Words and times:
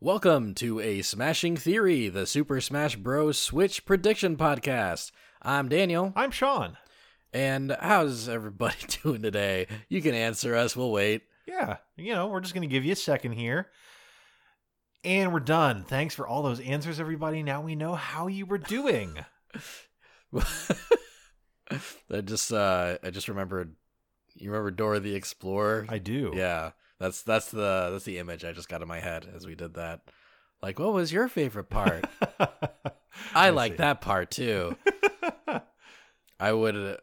Welcome 0.00 0.54
to 0.56 0.80
a 0.80 1.02
Smashing 1.02 1.56
Theory, 1.56 2.08
the 2.08 2.26
Super 2.26 2.60
Smash 2.60 2.96
Bros. 2.96 3.38
Switch 3.38 3.86
prediction 3.86 4.36
podcast. 4.36 5.12
I'm 5.40 5.68
Daniel, 5.68 6.12
I'm 6.14 6.30
Sean. 6.30 6.76
and 7.32 7.74
how's 7.80 8.28
everybody 8.28 8.76
doing 9.02 9.22
today? 9.22 9.66
You 9.88 10.02
can 10.02 10.14
answer 10.14 10.54
us. 10.54 10.76
We'll 10.76 10.92
wait. 10.92 11.22
Yeah, 11.46 11.76
you 11.96 12.12
know, 12.14 12.26
we're 12.28 12.40
just 12.40 12.54
going 12.54 12.68
to 12.68 12.72
give 12.72 12.84
you 12.84 12.92
a 12.92 12.96
second 12.96 13.32
here. 13.32 13.68
And 15.04 15.32
we're 15.32 15.40
done. 15.40 15.84
Thanks 15.84 16.14
for 16.14 16.26
all 16.26 16.42
those 16.42 16.60
answers, 16.60 16.98
everybody. 16.98 17.42
Now 17.42 17.60
we 17.60 17.74
know 17.74 17.94
how 17.94 18.26
you 18.26 18.46
were 18.46 18.56
doing. 18.58 19.18
I 21.70 22.20
just, 22.22 22.50
uh, 22.52 22.96
I 23.02 23.10
just 23.10 23.28
remembered. 23.28 23.74
You 24.36 24.50
remember 24.50 24.70
Dora 24.70 25.00
the 25.00 25.14
Explorer? 25.14 25.86
I 25.88 25.98
do. 25.98 26.32
Yeah, 26.34 26.72
that's 26.98 27.22
that's 27.22 27.50
the 27.50 27.90
that's 27.92 28.04
the 28.04 28.18
image 28.18 28.44
I 28.44 28.52
just 28.52 28.68
got 28.68 28.82
in 28.82 28.88
my 28.88 29.00
head 29.00 29.26
as 29.34 29.46
we 29.46 29.54
did 29.54 29.74
that. 29.74 30.00
Like, 30.62 30.78
what 30.78 30.92
was 30.92 31.12
your 31.12 31.28
favorite 31.28 31.68
part? 31.68 32.06
I, 33.34 33.50
like 33.50 33.76
that 33.76 34.00
part 34.00 34.30
too. 34.30 34.76
I 36.40 36.52
would, 36.52 36.98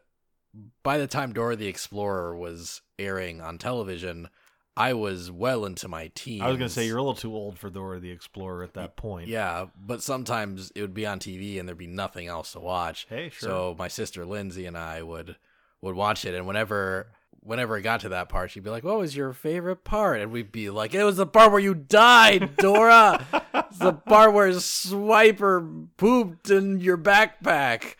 by 0.82 0.98
the 0.98 1.06
time 1.06 1.32
Dora 1.32 1.54
the 1.54 1.68
Explorer 1.68 2.36
was 2.36 2.80
airing 2.98 3.40
on 3.40 3.58
television, 3.58 4.28
I 4.76 4.94
was 4.94 5.30
well 5.30 5.64
into 5.64 5.86
my 5.86 6.10
teens. 6.14 6.42
I 6.42 6.48
was 6.48 6.56
going 6.56 6.68
to 6.68 6.74
say 6.74 6.86
you're 6.86 6.98
a 6.98 7.02
little 7.02 7.14
too 7.14 7.34
old 7.34 7.58
for 7.58 7.70
Dora 7.70 8.00
the 8.00 8.10
Explorer 8.10 8.64
at 8.64 8.74
that 8.74 8.96
point. 8.96 9.28
Yeah, 9.28 9.66
but 9.78 10.02
sometimes 10.02 10.72
it 10.74 10.80
would 10.80 10.94
be 10.94 11.06
on 11.06 11.18
TV 11.18 11.60
and 11.60 11.68
there'd 11.68 11.78
be 11.78 11.86
nothing 11.86 12.26
else 12.26 12.52
to 12.52 12.60
watch. 12.60 13.06
Hey, 13.08 13.28
sure. 13.28 13.48
So 13.48 13.76
my 13.78 13.88
sister 13.88 14.24
Lindsay 14.24 14.66
and 14.66 14.76
I 14.76 15.02
would 15.02 15.36
would 15.82 15.94
watch 15.94 16.24
it, 16.24 16.34
and 16.34 16.46
whenever 16.46 17.08
whenever 17.42 17.76
it 17.76 17.82
got 17.82 18.00
to 18.00 18.08
that 18.10 18.28
part, 18.28 18.50
she'd 18.50 18.62
be 18.64 18.70
like, 18.70 18.84
"What 18.84 18.98
was 18.98 19.14
your 19.16 19.32
favorite 19.32 19.84
part?" 19.84 20.20
And 20.20 20.30
we'd 20.32 20.52
be 20.52 20.70
like, 20.70 20.94
"It 20.94 21.04
was 21.04 21.16
the 21.16 21.26
part 21.26 21.50
where 21.52 21.60
you 21.60 21.74
died, 21.74 22.56
Dora. 22.56 23.26
it's 23.54 23.78
the 23.78 23.92
part 23.92 24.32
where 24.32 24.50
Swiper 24.50 25.88
pooped 25.96 26.50
in 26.50 26.80
your 26.80 26.98
backpack." 26.98 27.96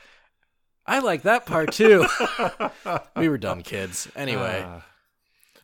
I 0.86 0.98
like 0.98 1.22
that 1.22 1.46
part 1.46 1.72
too. 1.72 2.06
we 3.16 3.28
were 3.28 3.38
dumb 3.38 3.62
kids. 3.62 4.08
Anyway, 4.16 4.64
Ah. 4.66 4.84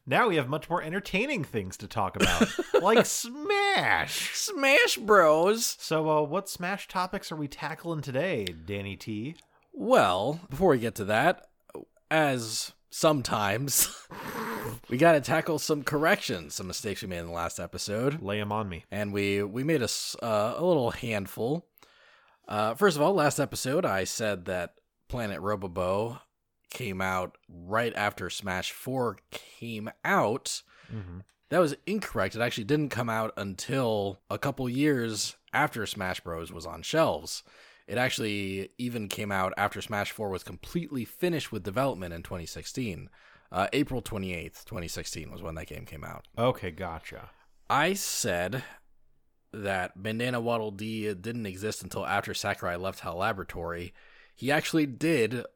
now 0.07 0.29
we 0.29 0.37
have 0.37 0.49
much 0.49 0.71
more 0.71 0.81
entertaining 0.83 1.43
things 1.43 1.77
to 1.79 1.89
talk 1.89 2.15
about, 2.15 2.49
like 2.83 3.05
Smash. 3.05 4.31
Smash 4.37 4.97
Bros. 4.97 5.77
So, 5.81 6.09
uh, 6.09 6.23
what 6.23 6.49
Smash 6.49 6.87
topics 6.89 7.33
are 7.33 7.37
we 7.37 7.49
tackling 7.49 8.01
today, 8.01 8.45
Danny 8.45 8.97
T? 8.97 9.35
Well, 9.73 10.41
before 10.51 10.71
we 10.71 10.79
get 10.79 10.95
to 10.97 11.05
that, 11.07 11.49
as 12.11 12.73
sometimes 12.91 13.95
we 14.89 14.97
got 14.97 15.13
to 15.13 15.21
tackle 15.21 15.59
some 15.59 15.83
corrections, 15.83 16.55
some 16.55 16.67
mistakes 16.67 17.03
we 17.03 17.09
made 17.09 17.19
in 17.19 17.27
the 17.27 17.33
last 17.33 17.59
episode, 17.61 18.23
Lay 18.23 18.39
them 18.39 18.53
on 18.53 18.69
me. 18.69 18.85
and 18.91 19.13
we 19.13 19.43
we 19.43 19.65
made 19.65 19.83
a 19.83 19.89
uh, 20.23 20.55
a 20.57 20.65
little 20.65 20.91
handful. 20.91 21.67
Uh, 22.47 22.75
first 22.75 22.97
of 22.97 23.03
all, 23.03 23.13
last 23.15 23.39
episode 23.39 23.85
I 23.85 24.05
said 24.05 24.47
that 24.47 24.75
Planet 25.09 25.41
Robobot 25.41 26.21
came 26.71 27.01
out 27.01 27.37
right 27.49 27.95
after 27.95 28.29
Smash 28.31 28.73
4 28.73 29.19
came 29.31 29.91
out. 30.05 30.63
hmm 30.91 31.21
That 31.51 31.59
was 31.61 31.75
incorrect. 31.87 32.35
It 32.37 32.41
actually 32.43 32.65
didn't 32.65 32.91
come 32.91 33.09
out 33.11 33.33
until 33.37 34.19
a 34.31 34.39
couple 34.39 34.69
years 34.69 35.37
after 35.53 35.85
Smash 35.87 36.21
Bros. 36.21 36.53
was 36.53 36.67
on 36.67 36.83
shelves. 36.83 37.43
It 37.89 37.97
actually 37.97 38.69
even 38.77 39.09
came 39.09 39.33
out 39.33 39.55
after 39.57 39.81
Smash 39.81 40.13
4 40.13 40.29
was 40.29 40.45
completely 40.45 41.07
finished 41.07 41.51
with 41.51 41.63
development 41.63 42.13
in 42.13 42.23
2016. 42.23 43.09
Uh, 43.51 43.67
April 43.73 44.03
28th, 44.03 44.67
2016 44.67 45.31
was 45.33 45.43
when 45.43 45.55
that 45.55 45.69
game 45.69 45.87
came 45.87 46.05
out. 46.05 46.29
Okay, 46.37 46.71
gotcha. 46.71 47.31
I 47.71 47.95
said 47.95 48.63
that 49.55 50.03
Bandana 50.03 50.39
Waddle 50.39 50.71
Dee 50.71 51.15
didn't 51.15 51.47
exist 51.47 51.83
until 51.83 52.05
after 52.05 52.35
Sakurai 52.35 52.77
left 52.77 53.01
HAL 53.01 53.17
Laboratory. 53.17 53.95
He 54.37 54.53
actually 54.53 54.85
did, 54.85 55.47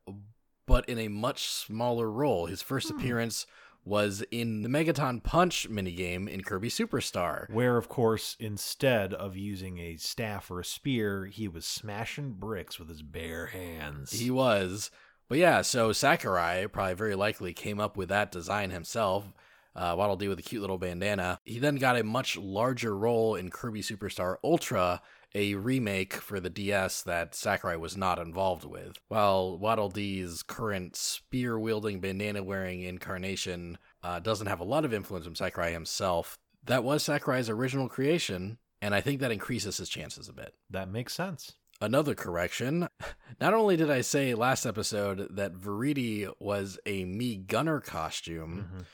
but 0.66 0.88
in 0.88 0.99
a 0.99 1.09
much 1.09 1.49
smaller 1.49 2.10
role. 2.10 2.47
His 2.47 2.62
first 2.62 2.91
appearance 2.91 3.47
was 3.84 4.22
in 4.31 4.62
the 4.62 4.69
Megaton 4.69 5.22
Punch 5.22 5.69
minigame 5.69 6.28
in 6.28 6.43
Kirby 6.43 6.69
Superstar. 6.69 7.50
Where, 7.50 7.76
of 7.76 7.88
course, 7.88 8.37
instead 8.38 9.12
of 9.12 9.37
using 9.37 9.78
a 9.78 9.97
staff 9.97 10.50
or 10.50 10.60
a 10.60 10.65
spear, 10.65 11.26
he 11.26 11.48
was 11.48 11.65
smashing 11.65 12.32
bricks 12.32 12.78
with 12.78 12.88
his 12.88 13.03
bare 13.03 13.47
hands. 13.47 14.12
He 14.12 14.31
was. 14.31 14.91
But 15.28 15.38
yeah, 15.38 15.62
so 15.62 15.93
Sakurai 15.93 16.66
probably 16.69 16.94
very 16.94 17.15
likely 17.15 17.53
came 17.53 17.81
up 17.81 17.97
with 17.97 18.09
that 18.10 18.31
design 18.31 18.70
himself. 18.70 19.32
Uh, 19.75 19.94
Waddle 19.97 20.16
Dee 20.16 20.28
with 20.28 20.38
a 20.38 20.43
cute 20.43 20.60
little 20.60 20.78
bandana. 20.78 21.38
He 21.44 21.59
then 21.59 21.77
got 21.77 21.99
a 21.99 22.05
much 22.05 22.37
larger 22.37 22.97
role 22.97 23.34
in 23.34 23.50
Kirby 23.50 23.81
Superstar 23.81 24.37
Ultra, 24.44 25.00
a 25.34 25.55
remake 25.55 26.12
for 26.12 26.41
the 26.41 26.50
DS 26.50 27.03
that 27.05 27.34
Sakurai 27.34 27.77
was 27.77 27.97
not 27.97 28.19
involved 28.19 28.65
with. 28.65 28.99
While 29.09 29.59
Waddle 29.59 29.88
Dee's 29.88 30.43
current 30.43 30.94
spear 30.94 31.59
wielding, 31.59 32.00
bandana 32.00 32.43
wearing 32.43 32.82
incarnation 32.82 33.78
uh, 34.03 34.21
doesn't 34.21 34.47
have 34.47 34.61
a 34.61 34.65
lot 34.65 34.84
of 34.84 34.93
influence 34.93 35.25
from 35.25 35.34
Sakurai 35.37 35.72
himself, 35.72 36.37
that 36.65 36.84
was 36.84 37.03
Sakurai's 37.03 37.49
original 37.49 37.88
creation, 37.88 38.59
and 38.82 38.94
I 38.94 39.00
think 39.00 39.21
that 39.21 39.32
increases 39.32 39.78
his 39.78 39.88
chances 39.88 40.28
a 40.28 40.32
bit. 40.34 40.55
that 40.71 40.91
makes 40.91 41.15
sense. 41.15 41.55
Another 41.81 42.15
correction. 42.15 42.88
Not 43.41 43.55
only 43.55 43.77
did 43.77 43.91
I 43.91 44.03
say 44.03 44.34
last 44.34 44.66
episode 44.66 45.28
that 45.34 45.55
Viridi 45.55 46.31
was 46.38 46.78
a 46.87 47.05
Mii 47.05 47.47
gunner 47.47 47.81
costume, 47.81 48.69
Mhm. 48.77 48.84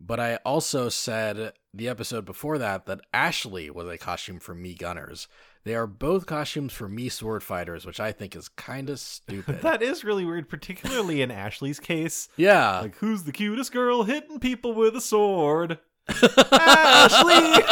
But 0.00 0.18
I 0.18 0.36
also 0.46 0.88
said 0.88 1.52
the 1.74 1.88
episode 1.88 2.24
before 2.24 2.56
that 2.58 2.86
that 2.86 3.02
Ashley 3.12 3.68
was 3.70 3.86
a 3.86 3.98
costume 3.98 4.40
for 4.40 4.54
Mii 4.54 4.78
gunners. 4.78 5.28
They 5.64 5.74
are 5.74 5.86
both 5.86 6.24
costumes 6.24 6.72
for 6.72 6.88
Mii 6.88 7.12
sword 7.12 7.42
fighters, 7.42 7.84
which 7.84 8.00
I 8.00 8.12
think 8.12 8.34
is 8.34 8.48
kind 8.48 8.88
of 8.88 8.98
stupid. 8.98 9.60
That 9.62 9.82
is 9.82 10.02
really 10.02 10.24
weird, 10.24 10.48
particularly 10.48 11.20
in 11.20 11.30
Ashley's 11.30 11.78
case. 11.78 12.28
yeah. 12.38 12.80
Like, 12.80 12.96
who's 12.96 13.24
the 13.24 13.32
cutest 13.32 13.72
girl 13.72 14.04
hitting 14.04 14.40
people 14.40 14.72
with 14.72 14.96
a 14.96 15.02
sword? 15.02 15.78
Ashley! 16.50 17.62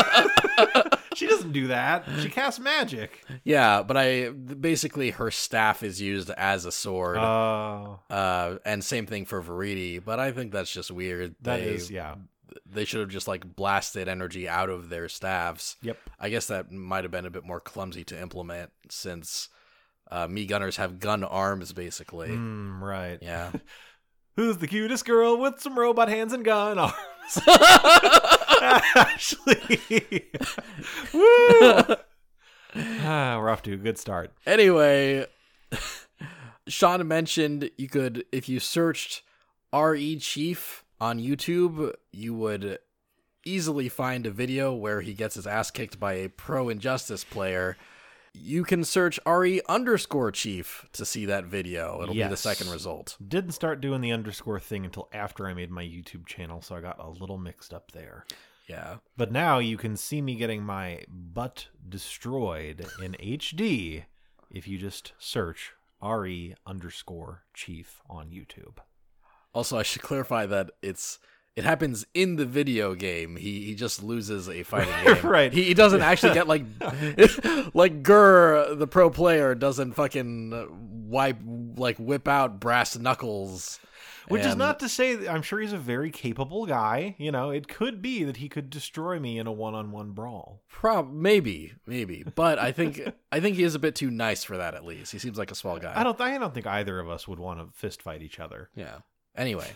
she 1.18 1.26
doesn't 1.26 1.52
do 1.52 1.66
that. 1.66 2.04
She 2.20 2.28
casts 2.28 2.60
magic. 2.60 3.22
yeah, 3.44 3.82
but 3.82 3.96
I 3.96 4.28
basically 4.30 5.10
her 5.10 5.30
staff 5.30 5.82
is 5.82 6.00
used 6.00 6.30
as 6.30 6.64
a 6.64 6.72
sword. 6.72 7.16
Oh, 7.18 8.00
Uh, 8.08 8.56
and 8.64 8.82
same 8.84 9.06
thing 9.06 9.26
for 9.26 9.42
Viridi, 9.42 10.02
but 10.04 10.20
I 10.20 10.30
think 10.32 10.52
that's 10.52 10.72
just 10.72 10.90
weird. 10.90 11.34
that 11.42 11.60
They- 11.60 11.66
is, 11.66 11.90
yeah. 11.90 12.14
they 12.64 12.84
should 12.84 13.00
have 13.00 13.08
just 13.10 13.26
like 13.28 13.44
blasted 13.56 14.08
energy 14.08 14.48
out 14.48 14.70
of 14.70 14.88
their 14.88 15.08
staffs. 15.08 15.76
Yep. 15.82 15.98
I 16.20 16.28
guess 16.30 16.46
that 16.46 16.70
might 16.70 17.04
have 17.04 17.10
been 17.10 17.26
a 17.26 17.30
bit 17.30 17.44
more 17.44 17.60
clumsy 17.60 18.04
to 18.04 18.20
implement 18.20 18.70
since 18.90 19.48
uh, 20.10 20.26
Mii 20.28 20.48
gunners 20.48 20.76
have 20.76 21.00
gun 21.00 21.24
arms 21.24 21.72
basically. 21.72 22.28
Mm, 22.28 22.80
right. 22.80 23.18
Yeah. 23.20 23.50
Who's 24.36 24.58
the 24.58 24.68
cutest 24.68 25.04
girl 25.04 25.36
with 25.36 25.60
some 25.60 25.76
robot 25.78 26.08
hands 26.08 26.32
and 26.32 26.44
gun 26.44 26.78
arms? 26.78 26.94
Ashley! 28.62 30.28
Woo! 31.12 31.96
ah, 32.74 33.36
we're 33.38 33.50
off 33.50 33.62
to 33.62 33.74
a 33.74 33.76
good 33.76 33.98
start. 33.98 34.32
anyway, 34.46 35.26
Sean 36.68 37.06
mentioned 37.06 37.70
you 37.76 37.88
could 37.88 38.24
if 38.32 38.48
you 38.48 38.60
searched 38.60 39.22
RE 39.72 40.16
Chief 40.16 40.84
on 41.00 41.18
YouTube, 41.18 41.92
you 42.12 42.34
would 42.34 42.78
easily 43.44 43.88
find 43.88 44.26
a 44.26 44.30
video 44.30 44.74
where 44.74 45.00
he 45.00 45.14
gets 45.14 45.34
his 45.34 45.46
ass 45.46 45.70
kicked 45.70 45.98
by 45.98 46.14
a 46.14 46.28
pro 46.28 46.68
injustice 46.68 47.24
player. 47.24 47.76
You 48.32 48.64
can 48.64 48.84
search 48.84 49.18
RE 49.26 49.60
underscore 49.68 50.30
chief 50.30 50.86
to 50.92 51.04
see 51.04 51.24
that 51.26 51.44
video. 51.44 52.02
It'll 52.02 52.14
be 52.14 52.22
the 52.22 52.36
second 52.36 52.70
result. 52.70 53.16
Didn't 53.26 53.52
start 53.52 53.80
doing 53.80 54.00
the 54.00 54.12
underscore 54.12 54.60
thing 54.60 54.84
until 54.84 55.08
after 55.12 55.46
I 55.46 55.54
made 55.54 55.70
my 55.70 55.84
YouTube 55.84 56.26
channel, 56.26 56.62
so 56.62 56.76
I 56.76 56.80
got 56.80 56.98
a 56.98 57.08
little 57.08 57.38
mixed 57.38 57.72
up 57.72 57.92
there. 57.92 58.24
Yeah. 58.68 58.96
But 59.16 59.32
now 59.32 59.58
you 59.58 59.76
can 59.76 59.96
see 59.96 60.20
me 60.20 60.34
getting 60.34 60.62
my 60.62 61.04
butt 61.08 61.68
destroyed 61.88 62.86
in 63.02 63.12
HD 63.14 64.04
if 64.50 64.68
you 64.68 64.78
just 64.78 65.12
search 65.18 65.72
RE 66.02 66.54
underscore 66.66 67.44
chief 67.54 68.02
on 68.08 68.28
YouTube. 68.28 68.76
Also, 69.54 69.78
I 69.78 69.82
should 69.82 70.02
clarify 70.02 70.46
that 70.46 70.70
it's 70.82 71.18
it 71.58 71.64
happens 71.64 72.06
in 72.14 72.36
the 72.36 72.46
video 72.46 72.94
game. 72.94 73.34
He 73.34 73.64
he 73.64 73.74
just 73.74 74.00
loses 74.00 74.48
a 74.48 74.62
fighting 74.62 74.94
game. 75.04 75.26
Right. 75.26 75.52
He, 75.52 75.64
he 75.64 75.74
doesn't 75.74 76.02
actually 76.02 76.34
get 76.34 76.46
like 76.46 76.62
like 77.74 78.04
Gur, 78.04 78.76
the 78.76 78.86
pro 78.86 79.10
player, 79.10 79.56
doesn't 79.56 79.94
fucking 79.94 81.08
wipe 81.10 81.38
like 81.76 81.98
whip 81.98 82.28
out 82.28 82.60
brass 82.60 82.96
knuckles. 82.96 83.80
Which 84.28 84.44
is 84.44 84.56
not 84.56 84.78
to 84.80 84.90
say 84.90 85.14
that 85.14 85.32
I'm 85.32 85.40
sure 85.42 85.58
he's 85.58 85.72
a 85.72 85.78
very 85.78 86.10
capable 86.10 86.66
guy. 86.66 87.16
You 87.18 87.32
know, 87.32 87.50
it 87.50 87.66
could 87.66 88.00
be 88.02 88.24
that 88.24 88.36
he 88.36 88.48
could 88.48 88.68
destroy 88.70 89.18
me 89.18 89.38
in 89.38 89.46
a 89.46 89.52
one 89.52 89.74
on 89.74 89.90
one 89.90 90.12
brawl. 90.12 90.62
prob 90.68 91.10
maybe 91.10 91.72
maybe, 91.86 92.24
but 92.36 92.58
I 92.60 92.70
think 92.70 93.00
I 93.32 93.40
think 93.40 93.56
he 93.56 93.64
is 93.64 93.74
a 93.74 93.78
bit 93.80 93.96
too 93.96 94.10
nice 94.12 94.44
for 94.44 94.58
that. 94.58 94.74
At 94.74 94.84
least 94.84 95.10
he 95.10 95.18
seems 95.18 95.38
like 95.38 95.50
a 95.50 95.56
small 95.56 95.78
guy. 95.78 95.92
I 95.96 96.04
don't 96.04 96.20
I 96.20 96.38
don't 96.38 96.54
think 96.54 96.66
either 96.68 97.00
of 97.00 97.08
us 97.08 97.26
would 97.26 97.40
want 97.40 97.58
to 97.58 97.76
fist 97.76 98.00
fight 98.00 98.22
each 98.22 98.38
other. 98.38 98.68
Yeah. 98.76 98.98
Anyway, 99.34 99.70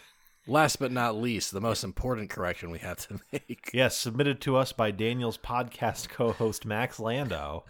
last 0.46 0.78
but 0.78 0.92
not 0.92 1.16
least, 1.16 1.52
the 1.52 1.60
most 1.60 1.84
important 1.84 2.30
correction 2.30 2.70
we 2.70 2.78
have 2.78 3.06
to 3.08 3.20
make. 3.32 3.70
Yes, 3.72 3.96
submitted 3.96 4.40
to 4.42 4.56
us 4.56 4.72
by 4.72 4.90
Daniel's 4.90 5.38
podcast 5.38 6.08
co-host 6.08 6.64
Max 6.64 6.98
Landau. 6.98 7.64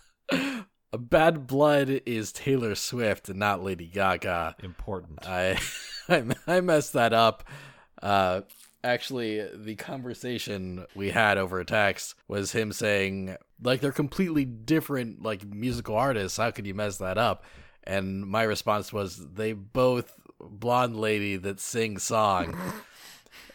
Bad 0.92 1.46
Blood 1.46 2.02
is 2.04 2.32
Taylor 2.32 2.74
Swift 2.74 3.28
and 3.28 3.38
not 3.38 3.62
Lady 3.62 3.86
Gaga. 3.86 4.56
Important. 4.62 5.26
I 5.26 5.58
I, 6.08 6.24
I 6.46 6.60
messed 6.60 6.92
that 6.92 7.12
up. 7.12 7.44
Uh, 8.02 8.42
actually, 8.84 9.46
the 9.54 9.76
conversation 9.76 10.86
we 10.94 11.10
had 11.10 11.38
over 11.38 11.62
text 11.64 12.14
was 12.28 12.52
him 12.52 12.72
saying 12.72 13.36
like 13.62 13.80
they're 13.80 13.92
completely 13.92 14.44
different 14.44 15.22
like 15.22 15.46
musical 15.46 15.96
artists. 15.96 16.38
How 16.38 16.50
could 16.50 16.66
you 16.66 16.74
mess 16.74 16.98
that 16.98 17.16
up? 17.16 17.44
And 17.84 18.26
my 18.26 18.42
response 18.42 18.92
was 18.92 19.16
they 19.34 19.54
both 19.54 20.14
blonde 20.42 20.96
lady 20.96 21.36
that 21.36 21.60
sings 21.60 22.02
song. 22.02 22.56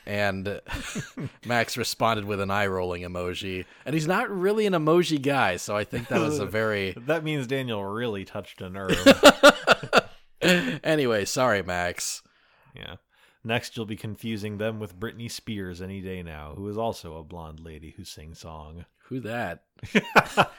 And 0.07 0.61
Max 1.45 1.75
responded 1.75 2.23
with 2.25 2.39
an 2.39 2.49
eye 2.49 2.67
rolling 2.67 3.01
emoji. 3.01 3.65
And 3.85 3.93
he's 3.93 4.07
not 4.07 4.29
really 4.29 4.65
an 4.65 4.73
emoji 4.73 5.21
guy, 5.21 5.57
so 5.57 5.75
I 5.75 5.83
think 5.83 6.07
that 6.07 6.21
was 6.21 6.39
a 6.39 6.45
very. 6.45 6.93
that 6.97 7.25
means 7.25 7.45
Daniel 7.45 7.83
really 7.83 8.23
touched 8.23 8.61
a 8.61 8.69
nerve. 8.69 8.97
anyway, 10.83 11.25
sorry, 11.25 11.61
Max. 11.61 12.23
yeah. 12.73 12.95
Next, 13.43 13.77
you'll 13.77 13.85
be 13.85 13.95
confusing 13.95 14.57
them 14.57 14.79
with 14.79 14.99
Britney 14.99 15.31
Spears 15.31 15.81
any 15.81 16.01
day 16.01 16.21
now, 16.21 16.53
who 16.55 16.67
is 16.67 16.77
also 16.77 17.17
a 17.17 17.23
blonde 17.23 17.59
lady 17.61 17.93
who 17.95 18.03
sings 18.03 18.39
song. 18.39 18.85
Who 19.05 19.21
that? 19.21 19.63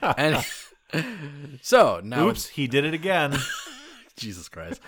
and 0.02 0.44
so 1.60 2.00
now, 2.02 2.28
Oops, 2.28 2.48
he 2.48 2.66
did 2.66 2.84
it 2.84 2.94
again. 2.94 3.36
Jesus 4.19 4.49
Christ. 4.49 4.81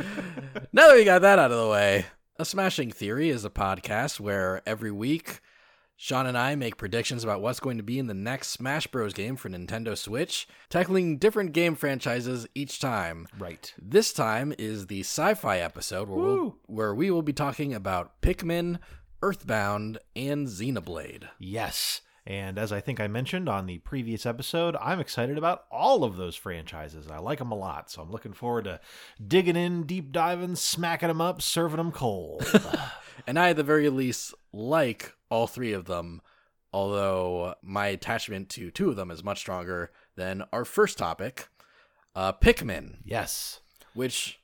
now 0.73 0.88
that 0.88 0.97
we 0.97 1.05
got 1.05 1.23
that 1.23 1.38
out 1.38 1.50
of 1.50 1.59
the 1.59 1.69
way, 1.69 2.06
A 2.38 2.44
Smashing 2.44 2.91
Theory 2.91 3.31
is 3.31 3.44
a 3.44 3.50
podcast 3.50 4.21
where 4.21 4.62
every 4.67 4.91
week 4.91 5.41
Sean 6.03 6.27
and 6.27 6.38
I 6.38 6.55
make 6.55 6.79
predictions 6.79 7.23
about 7.25 7.43
what's 7.43 7.61
going 7.61 7.77
to 7.77 7.82
be 7.82 7.99
in 7.99 8.06
the 8.06 8.15
next 8.15 8.49
Smash 8.49 8.87
Bros. 8.87 9.12
game 9.12 9.37
for 9.37 9.50
Nintendo 9.50 9.94
Switch, 9.99 10.49
tackling 10.71 11.19
different 11.19 11.53
game 11.53 11.75
franchises 11.75 12.47
each 12.55 12.81
time. 12.81 13.29
right. 13.38 13.75
This 13.79 14.15
time 14.15 14.55
is 14.59 14.87
the 14.87 15.00
sci 15.00 15.35
fi 15.35 15.59
episode 15.59 16.09
where, 16.09 16.19
we'll, 16.19 16.56
where 16.65 16.94
we 16.94 17.11
will 17.11 17.21
be 17.21 17.35
talking 17.35 17.75
about 17.75 18.23
Pikmin, 18.23 18.79
Earthbound, 19.21 19.99
and 20.17 20.47
Xenoblade. 20.49 21.25
Yes. 21.38 22.00
And 22.26 22.58
as 22.58 22.70
I 22.70 22.81
think 22.81 23.00
I 23.00 23.08
mentioned 23.08 23.49
on 23.49 23.67
the 23.67 23.78
previous 23.78 24.26
episode, 24.26 24.76
I'm 24.76 25.00
excited 25.00 25.38
about 25.38 25.64
all 25.70 26.05
of 26.05 26.17
those 26.17 26.37
franchises. 26.37 27.11
I 27.11 27.19
like 27.19 27.38
them 27.38 27.50
a 27.50 27.56
lot, 27.56 27.90
so 27.90 28.02
I'm 28.02 28.11
looking 28.11 28.34
forward 28.34 28.64
to 28.64 28.81
digging 29.26 29.56
in, 29.56 29.84
deep 29.84 30.12
diving, 30.12 30.56
smacking 30.56 31.08
them 31.08 31.20
up, 31.20 31.40
serving 31.40 31.78
them 31.78 31.93
cold. 31.93 32.46
And 33.26 33.38
I, 33.38 33.50
at 33.50 33.56
the 33.56 33.62
very 33.62 33.88
least, 33.88 34.34
like 34.52 35.14
all 35.31 35.46
three 35.46 35.72
of 35.72 35.87
them, 35.87 36.20
although 36.72 37.55
my 37.62 37.88
attachment 37.88 38.49
to 38.50 38.70
two 38.70 38.90
of 38.90 38.96
them 38.96 39.11
is 39.11 39.25
much 39.25 39.38
stronger 39.38 39.90
than 40.16 40.44
our 40.52 40.64
first 40.64 40.99
topic, 40.99 41.49
uh, 42.14 42.32
Pikmin, 42.32 42.96
yes. 43.05 43.61
which 43.94 44.39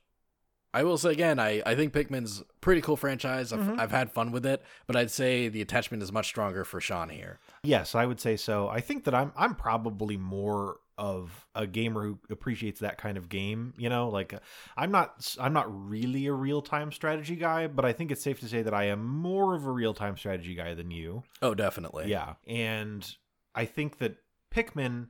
I 0.73 0.83
will 0.83 0.97
say 0.97 1.11
again, 1.11 1.39
I, 1.39 1.61
I 1.65 1.75
think 1.75 1.93
Pikmin's 1.93 2.43
pretty 2.61 2.81
cool 2.81 2.97
franchise. 2.97 3.51
I've, 3.53 3.79
I've 3.79 3.91
had 3.91 4.11
fun 4.11 4.31
with 4.31 4.45
it, 4.45 4.61
but 4.85 4.95
I'd 4.95 5.09
say 5.09 5.47
the 5.47 5.61
attachment 5.61 6.03
is 6.03 6.11
much 6.11 6.27
stronger 6.27 6.63
for 6.63 6.79
Sean 6.79 7.09
here. 7.09 7.39
Yes, 7.63 7.95
I 7.95 8.05
would 8.05 8.19
say 8.19 8.35
so. 8.35 8.67
I 8.67 8.81
think 8.81 9.05
that 9.05 9.15
I'm 9.15 9.31
I'm 9.35 9.55
probably 9.55 10.17
more 10.17 10.77
of 10.97 11.45
a 11.53 11.67
gamer 11.67 12.03
who 12.03 12.19
appreciates 12.29 12.79
that 12.79 12.97
kind 12.97 13.17
of 13.17 13.29
game, 13.29 13.73
you 13.77 13.87
know, 13.87 14.09
like 14.09 14.33
uh, 14.33 14.39
I'm 14.75 14.91
not 14.91 15.35
I'm 15.39 15.53
not 15.53 15.67
really 15.89 16.25
a 16.25 16.33
real-time 16.33 16.91
strategy 16.91 17.35
guy, 17.35 17.67
but 17.67 17.85
I 17.85 17.93
think 17.93 18.11
it's 18.11 18.23
safe 18.23 18.39
to 18.41 18.47
say 18.47 18.61
that 18.63 18.73
I 18.73 18.85
am 18.85 19.05
more 19.05 19.55
of 19.55 19.65
a 19.65 19.71
real-time 19.71 20.17
strategy 20.17 20.55
guy 20.55 20.73
than 20.73 20.91
you. 20.91 21.23
Oh, 21.41 21.53
definitely. 21.53 22.09
Yeah. 22.09 22.33
And 22.47 23.07
I 23.55 23.65
think 23.65 23.99
that 23.99 24.17
Pikmin 24.53 25.07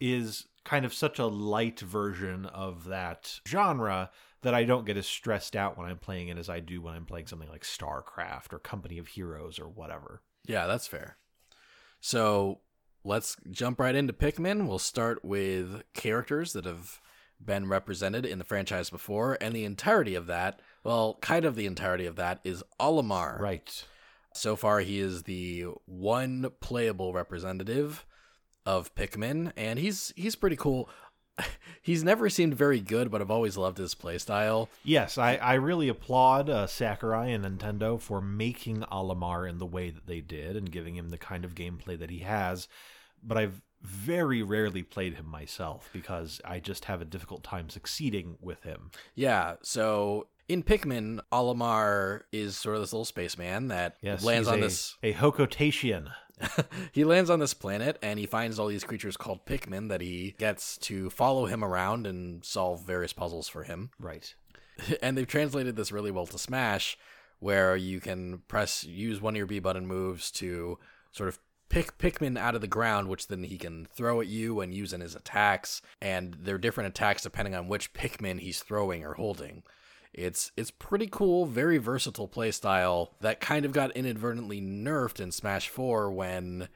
is 0.00 0.46
kind 0.64 0.84
of 0.84 0.92
such 0.92 1.18
a 1.18 1.26
light 1.26 1.80
version 1.80 2.46
of 2.46 2.84
that 2.84 3.40
genre 3.48 4.10
that 4.42 4.54
I 4.54 4.64
don't 4.64 4.86
get 4.86 4.96
as 4.96 5.06
stressed 5.06 5.56
out 5.56 5.76
when 5.76 5.86
I'm 5.86 5.98
playing 5.98 6.28
it 6.28 6.38
as 6.38 6.48
I 6.48 6.60
do 6.60 6.80
when 6.80 6.94
I'm 6.94 7.06
playing 7.06 7.26
something 7.26 7.48
like 7.48 7.62
StarCraft 7.62 8.52
or 8.52 8.58
Company 8.58 8.98
of 8.98 9.08
Heroes 9.08 9.58
or 9.58 9.68
whatever. 9.68 10.22
Yeah, 10.46 10.66
that's 10.66 10.86
fair. 10.86 11.16
So 12.00 12.60
let's 13.04 13.36
jump 13.50 13.80
right 13.80 13.94
into 13.94 14.12
Pikmin. 14.12 14.68
We'll 14.68 14.78
start 14.78 15.24
with 15.24 15.82
characters 15.94 16.52
that 16.52 16.64
have 16.64 17.00
been 17.44 17.68
represented 17.68 18.26
in 18.26 18.38
the 18.38 18.44
franchise 18.44 18.90
before, 18.90 19.38
and 19.40 19.54
the 19.54 19.64
entirety 19.64 20.14
of 20.14 20.26
that, 20.26 20.60
well, 20.84 21.18
kind 21.20 21.44
of 21.44 21.54
the 21.54 21.66
entirety 21.66 22.06
of 22.06 22.16
that, 22.16 22.40
is 22.44 22.64
Olimar. 22.80 23.38
Right. 23.38 23.84
So 24.34 24.56
far, 24.56 24.80
he 24.80 24.98
is 24.98 25.24
the 25.24 25.66
one 25.86 26.50
playable 26.60 27.12
representative 27.12 28.04
of 28.66 28.94
Pikmin, 28.94 29.52
and 29.56 29.78
he's 29.78 30.12
he's 30.16 30.36
pretty 30.36 30.56
cool. 30.56 30.88
he's 31.82 32.04
never 32.04 32.28
seemed 32.28 32.54
very 32.54 32.80
good, 32.80 33.10
but 33.10 33.20
I've 33.20 33.30
always 33.30 33.56
loved 33.56 33.78
his 33.78 33.94
playstyle. 33.94 34.68
Yes, 34.84 35.18
I, 35.18 35.36
I 35.36 35.54
really 35.54 35.88
applaud 35.88 36.50
uh, 36.50 36.66
Sakurai 36.66 37.30
and 37.30 37.44
Nintendo 37.44 38.00
for 38.00 38.20
making 38.20 38.82
Olimar 38.92 39.48
in 39.48 39.58
the 39.58 39.66
way 39.66 39.90
that 39.90 40.06
they 40.06 40.20
did 40.20 40.56
and 40.56 40.70
giving 40.70 40.96
him 40.96 41.10
the 41.10 41.18
kind 41.18 41.44
of 41.44 41.54
gameplay 41.54 41.98
that 41.98 42.10
he 42.10 42.20
has. 42.20 42.68
But 43.22 43.38
I've 43.38 43.62
very 43.82 44.42
rarely 44.42 44.82
played 44.82 45.14
him 45.14 45.26
myself 45.26 45.88
because 45.92 46.40
I 46.44 46.58
just 46.58 46.86
have 46.86 47.00
a 47.00 47.04
difficult 47.04 47.44
time 47.44 47.68
succeeding 47.68 48.36
with 48.40 48.62
him. 48.64 48.90
Yeah, 49.14 49.54
so 49.62 50.26
in 50.48 50.62
Pikmin, 50.62 51.20
Olimar 51.30 52.22
is 52.32 52.56
sort 52.56 52.76
of 52.76 52.82
this 52.82 52.92
little 52.92 53.04
spaceman 53.04 53.68
that 53.68 53.96
Yes, 54.00 54.24
lands 54.24 54.48
on 54.48 54.58
a, 54.58 54.62
this 54.62 54.96
a 55.02 55.12
Hocotatian. 55.12 56.10
he 56.92 57.04
lands 57.04 57.30
on 57.30 57.38
this 57.38 57.54
planet 57.54 57.98
and 58.02 58.18
he 58.18 58.26
finds 58.26 58.58
all 58.58 58.68
these 58.68 58.84
creatures 58.84 59.16
called 59.16 59.46
Pikmin 59.46 59.88
that 59.88 60.00
he 60.00 60.34
gets 60.38 60.76
to 60.78 61.10
follow 61.10 61.46
him 61.46 61.64
around 61.64 62.06
and 62.06 62.44
solve 62.44 62.84
various 62.84 63.12
puzzles 63.12 63.48
for 63.48 63.64
him. 63.64 63.90
Right. 63.98 64.34
and 65.02 65.16
they've 65.16 65.26
translated 65.26 65.76
this 65.76 65.92
really 65.92 66.10
well 66.10 66.26
to 66.26 66.38
Smash, 66.38 66.98
where 67.40 67.76
you 67.76 68.00
can 68.00 68.42
press 68.48 68.84
use 68.84 69.20
one 69.20 69.34
of 69.34 69.38
your 69.38 69.46
B 69.46 69.58
button 69.58 69.86
moves 69.86 70.30
to 70.32 70.78
sort 71.12 71.28
of 71.28 71.38
pick 71.68 71.98
Pikmin 71.98 72.38
out 72.38 72.54
of 72.54 72.60
the 72.60 72.66
ground, 72.66 73.08
which 73.08 73.28
then 73.28 73.44
he 73.44 73.58
can 73.58 73.86
throw 73.86 74.20
at 74.20 74.26
you 74.26 74.60
and 74.60 74.74
use 74.74 74.92
in 74.92 75.00
his 75.00 75.14
attacks. 75.14 75.82
And 76.00 76.36
they're 76.40 76.58
different 76.58 76.88
attacks 76.88 77.22
depending 77.22 77.54
on 77.54 77.68
which 77.68 77.92
Pikmin 77.92 78.40
he's 78.40 78.60
throwing 78.60 79.04
or 79.04 79.14
holding. 79.14 79.62
It's 80.12 80.52
it's 80.56 80.70
pretty 80.70 81.06
cool, 81.06 81.46
very 81.46 81.78
versatile 81.78 82.28
playstyle 82.28 83.10
that 83.20 83.40
kind 83.40 83.64
of 83.64 83.72
got 83.72 83.96
inadvertently 83.96 84.60
nerfed 84.60 85.20
in 85.20 85.32
Smash 85.32 85.68
4 85.68 86.10
when 86.10 86.68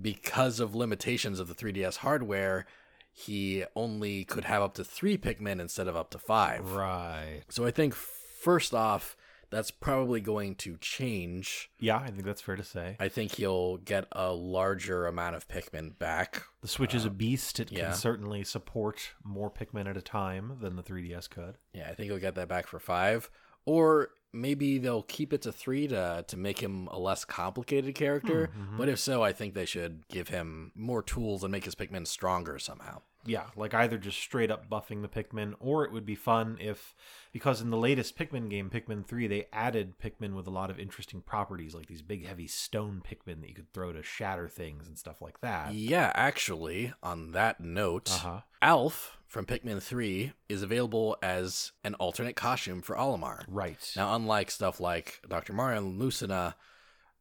because 0.00 0.60
of 0.60 0.74
limitations 0.74 1.40
of 1.40 1.48
the 1.48 1.54
3DS 1.54 1.98
hardware, 1.98 2.66
he 3.12 3.64
only 3.74 4.24
could 4.24 4.44
have 4.44 4.62
up 4.62 4.74
to 4.74 4.84
3 4.84 5.18
Pikmin 5.18 5.60
instead 5.60 5.88
of 5.88 5.96
up 5.96 6.10
to 6.10 6.18
5. 6.18 6.72
Right. 6.72 7.42
So 7.48 7.66
I 7.66 7.70
think 7.70 7.94
first 7.94 8.72
off, 8.72 9.16
that's 9.50 9.70
probably 9.70 10.20
going 10.20 10.54
to 10.56 10.76
change. 10.78 11.70
Yeah, 11.78 11.96
I 11.98 12.06
think 12.10 12.24
that's 12.24 12.40
fair 12.40 12.56
to 12.56 12.62
say. 12.64 12.96
I 13.00 13.08
think 13.08 13.32
he'll 13.32 13.78
get 13.78 14.06
a 14.12 14.32
larger 14.32 15.06
amount 15.06 15.36
of 15.36 15.48
Pikmin 15.48 15.98
back. 15.98 16.44
The 16.62 16.68
Switch 16.68 16.94
is 16.94 17.04
a 17.04 17.10
beast. 17.10 17.58
It 17.60 17.68
Uh, 17.72 17.76
yeah. 17.76 17.84
can 17.90 17.94
certainly 17.94 18.44
support 18.44 19.10
more 19.24 19.50
Pikmin 19.50 19.88
at 19.88 19.96
a 19.96 20.02
time 20.02 20.58
than 20.60 20.76
the 20.76 20.82
3DS 20.82 21.28
could. 21.28 21.56
Yeah, 21.72 21.88
I 21.90 21.94
think 21.94 22.10
he'll 22.10 22.18
get 22.20 22.34
that 22.36 22.48
back 22.48 22.66
for 22.66 22.78
five. 22.78 23.28
Or 23.66 24.10
maybe 24.32 24.78
they'll 24.78 25.02
keep 25.02 25.32
it 25.32 25.42
to 25.42 25.52
three 25.52 25.86
to 25.88 26.24
to 26.26 26.36
make 26.36 26.60
him 26.60 26.86
a 26.88 26.98
less 26.98 27.24
complicated 27.24 27.94
character. 27.94 28.50
But 28.76 28.88
if 28.88 28.98
so, 28.98 29.22
I 29.22 29.32
think 29.32 29.54
they 29.54 29.66
should 29.66 30.06
give 30.08 30.28
him 30.28 30.72
more 30.74 31.02
tools 31.02 31.42
and 31.42 31.52
make 31.52 31.64
his 31.64 31.74
Pikmin 31.74 32.06
stronger 32.06 32.58
somehow. 32.58 33.02
Yeah, 33.26 33.44
like 33.54 33.74
either 33.74 33.98
just 33.98 34.18
straight 34.18 34.50
up 34.50 34.70
buffing 34.70 35.02
the 35.02 35.08
Pikmin, 35.08 35.52
or 35.60 35.84
it 35.84 35.92
would 35.92 36.06
be 36.06 36.14
fun 36.14 36.56
if, 36.58 36.94
because 37.34 37.60
in 37.60 37.68
the 37.68 37.76
latest 37.76 38.16
Pikmin 38.16 38.48
game, 38.48 38.70
Pikmin 38.70 39.06
3, 39.06 39.26
they 39.26 39.44
added 39.52 39.98
Pikmin 40.02 40.34
with 40.34 40.46
a 40.46 40.50
lot 40.50 40.70
of 40.70 40.78
interesting 40.80 41.20
properties, 41.20 41.74
like 41.74 41.84
these 41.84 42.00
big 42.00 42.24
heavy 42.24 42.46
stone 42.46 43.02
Pikmin 43.06 43.42
that 43.42 43.48
you 43.50 43.54
could 43.54 43.70
throw 43.74 43.92
to 43.92 44.02
shatter 44.02 44.48
things 44.48 44.88
and 44.88 44.98
stuff 44.98 45.20
like 45.20 45.42
that. 45.42 45.74
Yeah, 45.74 46.12
actually, 46.14 46.94
on 47.02 47.32
that 47.32 47.60
note, 47.60 48.10
Uh-huh. 48.10 48.40
Alph 48.62 49.18
from 49.30 49.46
Pikmin 49.46 49.80
3 49.80 50.32
is 50.48 50.62
available 50.62 51.16
as 51.22 51.70
an 51.84 51.94
alternate 51.94 52.34
costume 52.34 52.82
for 52.82 52.96
Olimar. 52.96 53.44
Right. 53.46 53.92
Now, 53.94 54.16
unlike 54.16 54.50
stuff 54.50 54.80
like 54.80 55.20
Dr. 55.26 55.52
Mario 55.52 55.78
and 55.78 55.98
Lucina, 56.00 56.56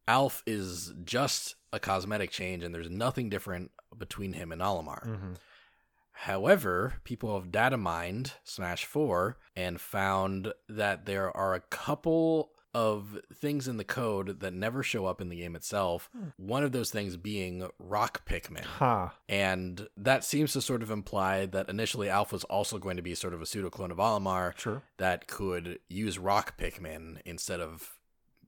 Alph 0.08 0.42
is 0.48 0.92
just 1.06 1.56
a 1.72 1.80
cosmetic 1.80 2.32
change 2.32 2.63
and 2.63 2.74
there's 2.74 2.89
nothing 2.89 3.30
different 3.30 3.70
between 3.96 4.34
him 4.34 4.51
and 4.51 4.60
Olimar. 4.60 5.06
Mhm. 5.06 5.38
However, 6.13 6.96
people 7.04 7.39
have 7.39 7.51
data 7.51 7.78
mined 7.78 8.34
Smash 8.44 8.86
4 8.86 9.38
and 9.56 9.80
found 9.80 10.51
that 10.68 11.06
there 11.06 11.36
are 11.38 11.54
a 11.54 11.62
couple 11.62 12.51
of 12.74 13.20
things 13.34 13.68
in 13.68 13.78
the 13.78 13.84
code 13.84 14.42
that 14.42 14.54
never 14.54 14.84
show 14.84 15.06
up 15.08 15.22
in 15.22 15.30
the 15.30 15.38
game 15.38 15.56
itself. 15.56 16.10
One 16.38 16.64
of 16.64 16.72
those 16.72 16.92
things 16.92 17.18
being 17.18 17.68
rock 17.80 18.26
Pikmin. 18.28 18.64
Ha. 18.64 19.16
And 19.28 19.88
that 19.98 20.24
seems 20.24 20.54
to 20.54 20.62
sort 20.62 20.84
of 20.84 20.92
imply 20.92 21.48
that 21.48 21.68
initially 21.70 22.10
Alpha 22.10 22.36
was 22.36 22.44
also 22.44 22.78
going 22.78 22.98
to 22.98 23.02
be 23.04 23.16
sort 23.16 23.34
of 23.34 23.42
a 23.42 23.46
pseudo 23.46 23.70
clone 23.70 23.92
of 23.92 24.00
Sure. 24.58 24.84
that 24.98 25.28
could 25.28 25.80
use 25.90 26.20
rock 26.20 26.58
Pikmin 26.60 27.22
instead 27.26 27.60
of 27.60 28.00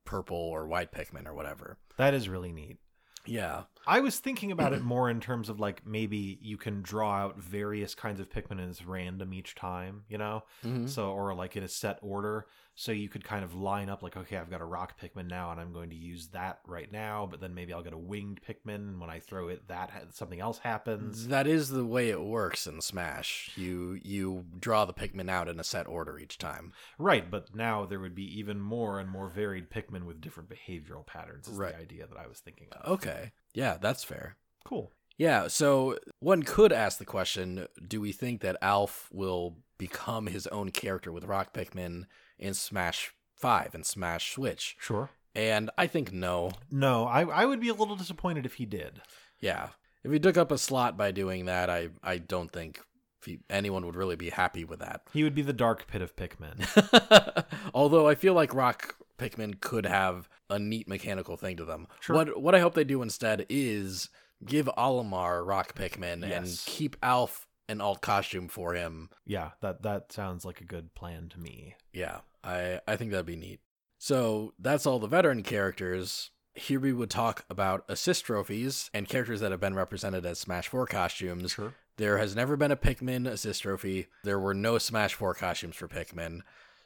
purple 0.06 0.38
or 0.38 0.68
white 0.68 0.92
Pikmin 0.92 1.26
or 1.28 1.34
whatever. 1.34 1.78
That 1.98 2.14
is 2.14 2.30
really 2.30 2.52
neat. 2.52 2.78
Yeah. 3.26 3.64
I 3.86 4.00
was 4.00 4.18
thinking 4.20 4.52
about 4.52 4.74
it 4.74 4.82
more 4.84 5.10
in 5.10 5.20
terms 5.20 5.50
of 5.50 5.60
like 5.60 5.86
maybe 5.86 6.40
you 6.42 6.58
can 6.58 6.82
draw 6.82 7.18
out 7.18 7.40
various 7.40 7.94
kinds 7.96 8.20
of 8.20 8.30
Pikmin 8.30 8.68
as 8.70 8.86
random 8.86 9.34
each 9.34 9.54
time, 9.56 10.04
you 10.10 10.18
know? 10.18 10.44
Mhm. 10.64 10.90
So, 10.90 11.12
or 11.12 11.34
like 11.36 11.56
in 11.56 11.64
a 11.64 11.68
set 11.68 12.00
order. 12.02 12.46
So 12.82 12.92
you 12.92 13.10
could 13.10 13.24
kind 13.24 13.44
of 13.44 13.54
line 13.54 13.90
up 13.90 14.02
like, 14.02 14.18
okay, 14.18 14.38
I've 14.38 14.50
got 14.50 14.60
a 14.60 14.66
rock 14.66 15.00
Pikmin 15.00 15.28
now 15.30 15.52
and 15.52 15.60
I'm 15.62 15.72
going 15.72 15.92
to 15.92 15.96
use 15.96 16.30
that 16.30 16.62
right 16.66 16.92
now, 16.92 17.28
but 17.30 17.40
then 17.40 17.54
maybe 17.54 17.74
I'll 17.74 17.84
get 17.84 17.94
a 17.94 17.98
winged 17.98 18.42
Pikmin. 18.42 18.74
And 18.74 19.00
when 19.00 19.08
I 19.12 19.20
throw 19.20 19.50
it, 19.50 19.68
that 19.68 19.92
something 20.16 20.40
else 20.40 20.58
happens. 20.58 21.28
That 21.28 21.46
is 21.46 21.70
the 21.70 21.86
way 21.86 22.10
it 22.10 22.24
works 22.24 22.66
in 22.66 22.82
Smash. 22.82 23.52
You 23.56 24.00
you 24.02 24.46
draw 24.60 24.86
the 24.86 24.96
Pikmin 24.96 25.30
out 25.30 25.48
in 25.48 25.60
a 25.60 25.64
set 25.64 25.86
order 25.88 26.18
each 26.18 26.40
time. 26.40 26.74
Right, 26.98 27.30
but 27.30 27.56
now 27.56 27.86
there 27.86 28.00
would 28.00 28.16
be 28.16 28.40
even 28.40 28.60
more 28.60 29.00
and 29.00 29.08
more 29.08 29.30
varied 29.30 29.70
Pikmin 29.70 30.06
with 30.06 30.20
different 30.20 30.50
behavioral 30.50 31.06
patterns, 31.06 31.48
is 31.48 31.54
Right. 31.60 31.76
the 31.76 31.82
idea 31.84 32.08
that 32.08 32.18
I 32.18 32.26
was 32.26 32.40
thinking 32.40 32.70
of. 32.72 32.94
Okay. 32.94 33.32
Yeah, 33.54 33.78
that's 33.80 34.04
fair. 34.04 34.38
Cool. 34.66 34.92
Yeah, 35.20 35.50
so 35.50 36.00
one 36.20 36.42
could 36.42 36.74
ask 36.74 36.98
the 36.98 37.06
question 37.06 37.68
do 37.88 38.02
we 38.02 38.12
think 38.12 38.42
that 38.42 38.58
Alph 38.60 39.08
will 39.12 39.58
become 39.78 40.26
his 40.26 40.48
own 40.48 40.72
character 40.72 41.12
with 41.12 41.26
Rock 41.26 41.54
Pikmin 41.54 42.06
in 42.42 42.54
Smash 42.54 43.14
5 43.36 43.74
and 43.74 43.86
Smash 43.86 44.34
Switch? 44.34 44.76
Sure. 44.80 45.10
And 45.34 45.70
I 45.78 45.88
think 45.88 46.12
no. 46.12 46.52
No, 46.70 47.06
I, 47.06 47.22
I 47.22 47.46
would 47.46 47.62
be 47.62 47.70
a 47.70 47.74
little 47.74 47.96
disappointed 47.96 48.46
if 48.46 48.56
he 48.56 48.66
did. 48.66 49.02
Yeah. 49.40 49.70
If 50.04 50.12
he 50.12 50.20
took 50.20 50.38
up 50.38 50.52
a 50.52 50.58
slot 50.58 50.98
by 50.98 51.12
doing 51.12 51.46
that, 51.46 51.70
I, 51.70 51.90
I 52.04 52.18
don't 52.18 52.52
think 52.52 52.82
he, 53.24 53.40
anyone 53.50 53.86
would 53.86 53.96
really 53.96 54.16
be 54.16 54.30
happy 54.30 54.66
with 54.66 54.80
that. 54.80 55.02
He 55.14 55.24
would 55.24 55.36
be 55.36 55.42
the 55.44 55.54
dark 55.54 55.88
pit 55.88 56.02
of 56.02 56.16
Pikmin. 56.16 57.46
Although 57.74 58.08
I 58.08 58.16
feel 58.16 58.34
like 58.34 58.54
Rock 58.54 58.96
Pikmin 59.18 59.60
could 59.62 59.86
have 59.86 60.28
a 60.50 60.60
neat 60.60 60.88
mechanical 60.88 61.38
thing 61.38 61.58
to 61.58 61.66
them. 61.66 61.88
Sure. 62.00 62.16
What 62.16 62.42
what 62.42 62.56
I 62.56 62.60
hope 62.60 62.74
they 62.74 62.84
do 62.84 63.02
instead 63.02 63.46
is 63.48 64.10
give 64.44 64.66
Olimar 64.78 65.46
Rock 65.46 65.76
Pikmin 65.76 66.30
and 66.30 66.62
keep 66.66 66.96
Alph 67.04 67.46
an 67.70 67.80
alt 67.80 68.02
costume 68.02 68.48
for 68.48 68.74
him. 68.74 69.10
yeah, 69.26 69.52
that 69.62 69.84
that 69.84 70.12
sounds 70.12 70.44
like 70.44 70.60
a 70.60 70.66
good 70.66 70.94
plan 70.96 71.30
to 71.30 71.40
me. 71.40 71.76
Yeah, 71.94 72.20
I 72.44 72.80
I 72.88 72.96
think 72.96 73.12
that'd 73.12 73.26
be 73.26 73.36
neat. 73.36 73.60
So 73.98 74.54
that's 74.58 74.86
all 74.86 75.00
the 75.00 75.08
veteran 75.08 75.44
characters. 75.44 76.32
Here 76.54 76.80
we 76.80 76.92
would 76.92 77.10
talk 77.10 77.46
about 77.50 77.86
assist 77.88 78.26
trophies 78.26 78.90
and 78.94 79.08
characters 79.08 79.40
that 79.40 79.52
have 79.52 79.62
been 79.62 79.76
represented 79.76 80.26
as 80.26 80.40
Smash 80.40 80.68
4 80.68 80.86
costumes. 80.88 81.52
Sure. 81.52 81.76
There 81.98 82.18
has 82.18 82.36
never 82.36 82.58
been 82.58 82.72
a 82.72 82.76
Pikmin 82.76 83.28
assist 83.28 83.62
trophy. 83.62 84.08
There 84.24 84.40
were 84.40 84.54
no 84.54 84.78
Smash 84.80 85.14
4 85.14 85.34
costumes 85.36 85.76
for 85.76 85.88
Pikmin. 85.88 86.42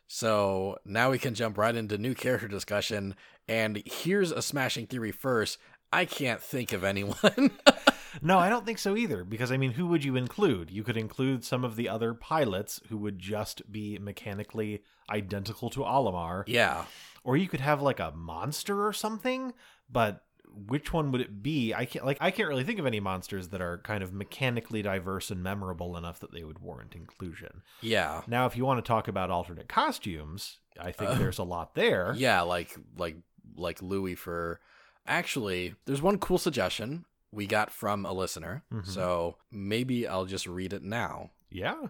So 0.08 0.78
now 0.86 1.10
we 1.10 1.18
can 1.18 1.34
jump 1.34 1.58
right 1.58 1.76
into 1.76 1.98
new 1.98 2.14
character 2.14 2.48
discussion. 2.48 3.16
And 3.48 3.82
here's 3.86 4.32
a 4.32 4.42
smashing 4.42 4.88
theory 4.88 5.12
first. 5.12 5.58
I 5.92 6.06
can't 6.06 6.42
think 6.42 6.74
of 6.74 6.84
anyone. 6.84 7.52
No, 8.22 8.38
I 8.40 8.50
don't 8.50 8.66
think 8.66 8.80
so 8.80 8.96
either. 8.96 9.24
Because 9.24 9.52
I 9.52 9.58
mean, 9.58 9.72
who 9.72 9.88
would 9.88 10.04
you 10.04 10.16
include? 10.16 10.72
You 10.72 10.84
could 10.84 10.98
include 10.98 11.44
some 11.44 11.64
of 11.64 11.76
the 11.76 11.90
other 11.90 12.14
pilots 12.14 12.80
who 12.90 12.98
would 12.98 13.20
just 13.20 13.72
be 13.72 13.98
mechanically 14.00 14.84
identical 15.10 15.70
to 15.72 15.80
Olimar, 15.82 16.44
yeah. 16.48 16.86
or 17.24 17.38
you 17.38 17.48
could 17.48 17.62
have 17.62 17.82
like 17.82 18.00
a 18.00 18.12
monster 18.16 18.86
or 18.86 18.94
something. 18.94 19.54
But 19.90 20.22
which 20.68 20.94
one 20.94 21.12
would 21.12 21.22
it 21.22 21.44
be? 21.44 21.74
I 21.74 21.86
can't 21.86 22.06
like 22.06 22.18
I 22.22 22.32
can't 22.32 22.48
really 22.48 22.64
think 22.64 22.80
of 22.80 22.86
any 22.86 23.00
monsters 23.00 23.50
that 23.50 23.62
are 23.62 23.80
kind 23.80 24.04
of 24.04 24.14
mechanically 24.14 24.82
diverse 24.82 25.30
and 25.30 25.44
memorable 25.44 25.98
enough 25.98 26.20
that 26.20 26.32
they 26.32 26.44
would 26.44 26.60
warrant 26.60 26.96
inclusion. 26.96 27.62
Yeah. 27.82 28.22
Now, 28.28 28.46
if 28.46 28.56
you 28.56 28.66
want 28.66 28.84
to 28.84 28.88
talk 28.88 29.08
about 29.08 29.30
alternate 29.32 29.68
costumes, 29.68 30.60
I 30.80 30.92
think 30.92 31.12
Uh, 31.12 31.16
there's 31.16 31.40
a 31.40 31.44
lot 31.44 31.76
there. 31.76 32.14
Yeah, 32.18 32.42
like 32.42 32.78
like 32.98 33.18
like 33.58 33.82
Louis 33.82 34.16
for 34.16 34.60
actually 35.06 35.76
there's 35.86 36.02
one 36.02 36.18
cool 36.18 36.38
suggestion 36.38 37.06
we 37.32 37.48
got 37.48 37.72
from 37.72 38.06
a 38.06 38.14
listener. 38.14 38.64
Mhm. 38.72 38.86
So 38.86 39.38
maybe 39.52 40.08
I'll 40.08 40.26
just 40.26 40.48
read 40.48 40.74
it 40.74 40.84
now. 40.84 41.32
Yeah. 41.50 41.88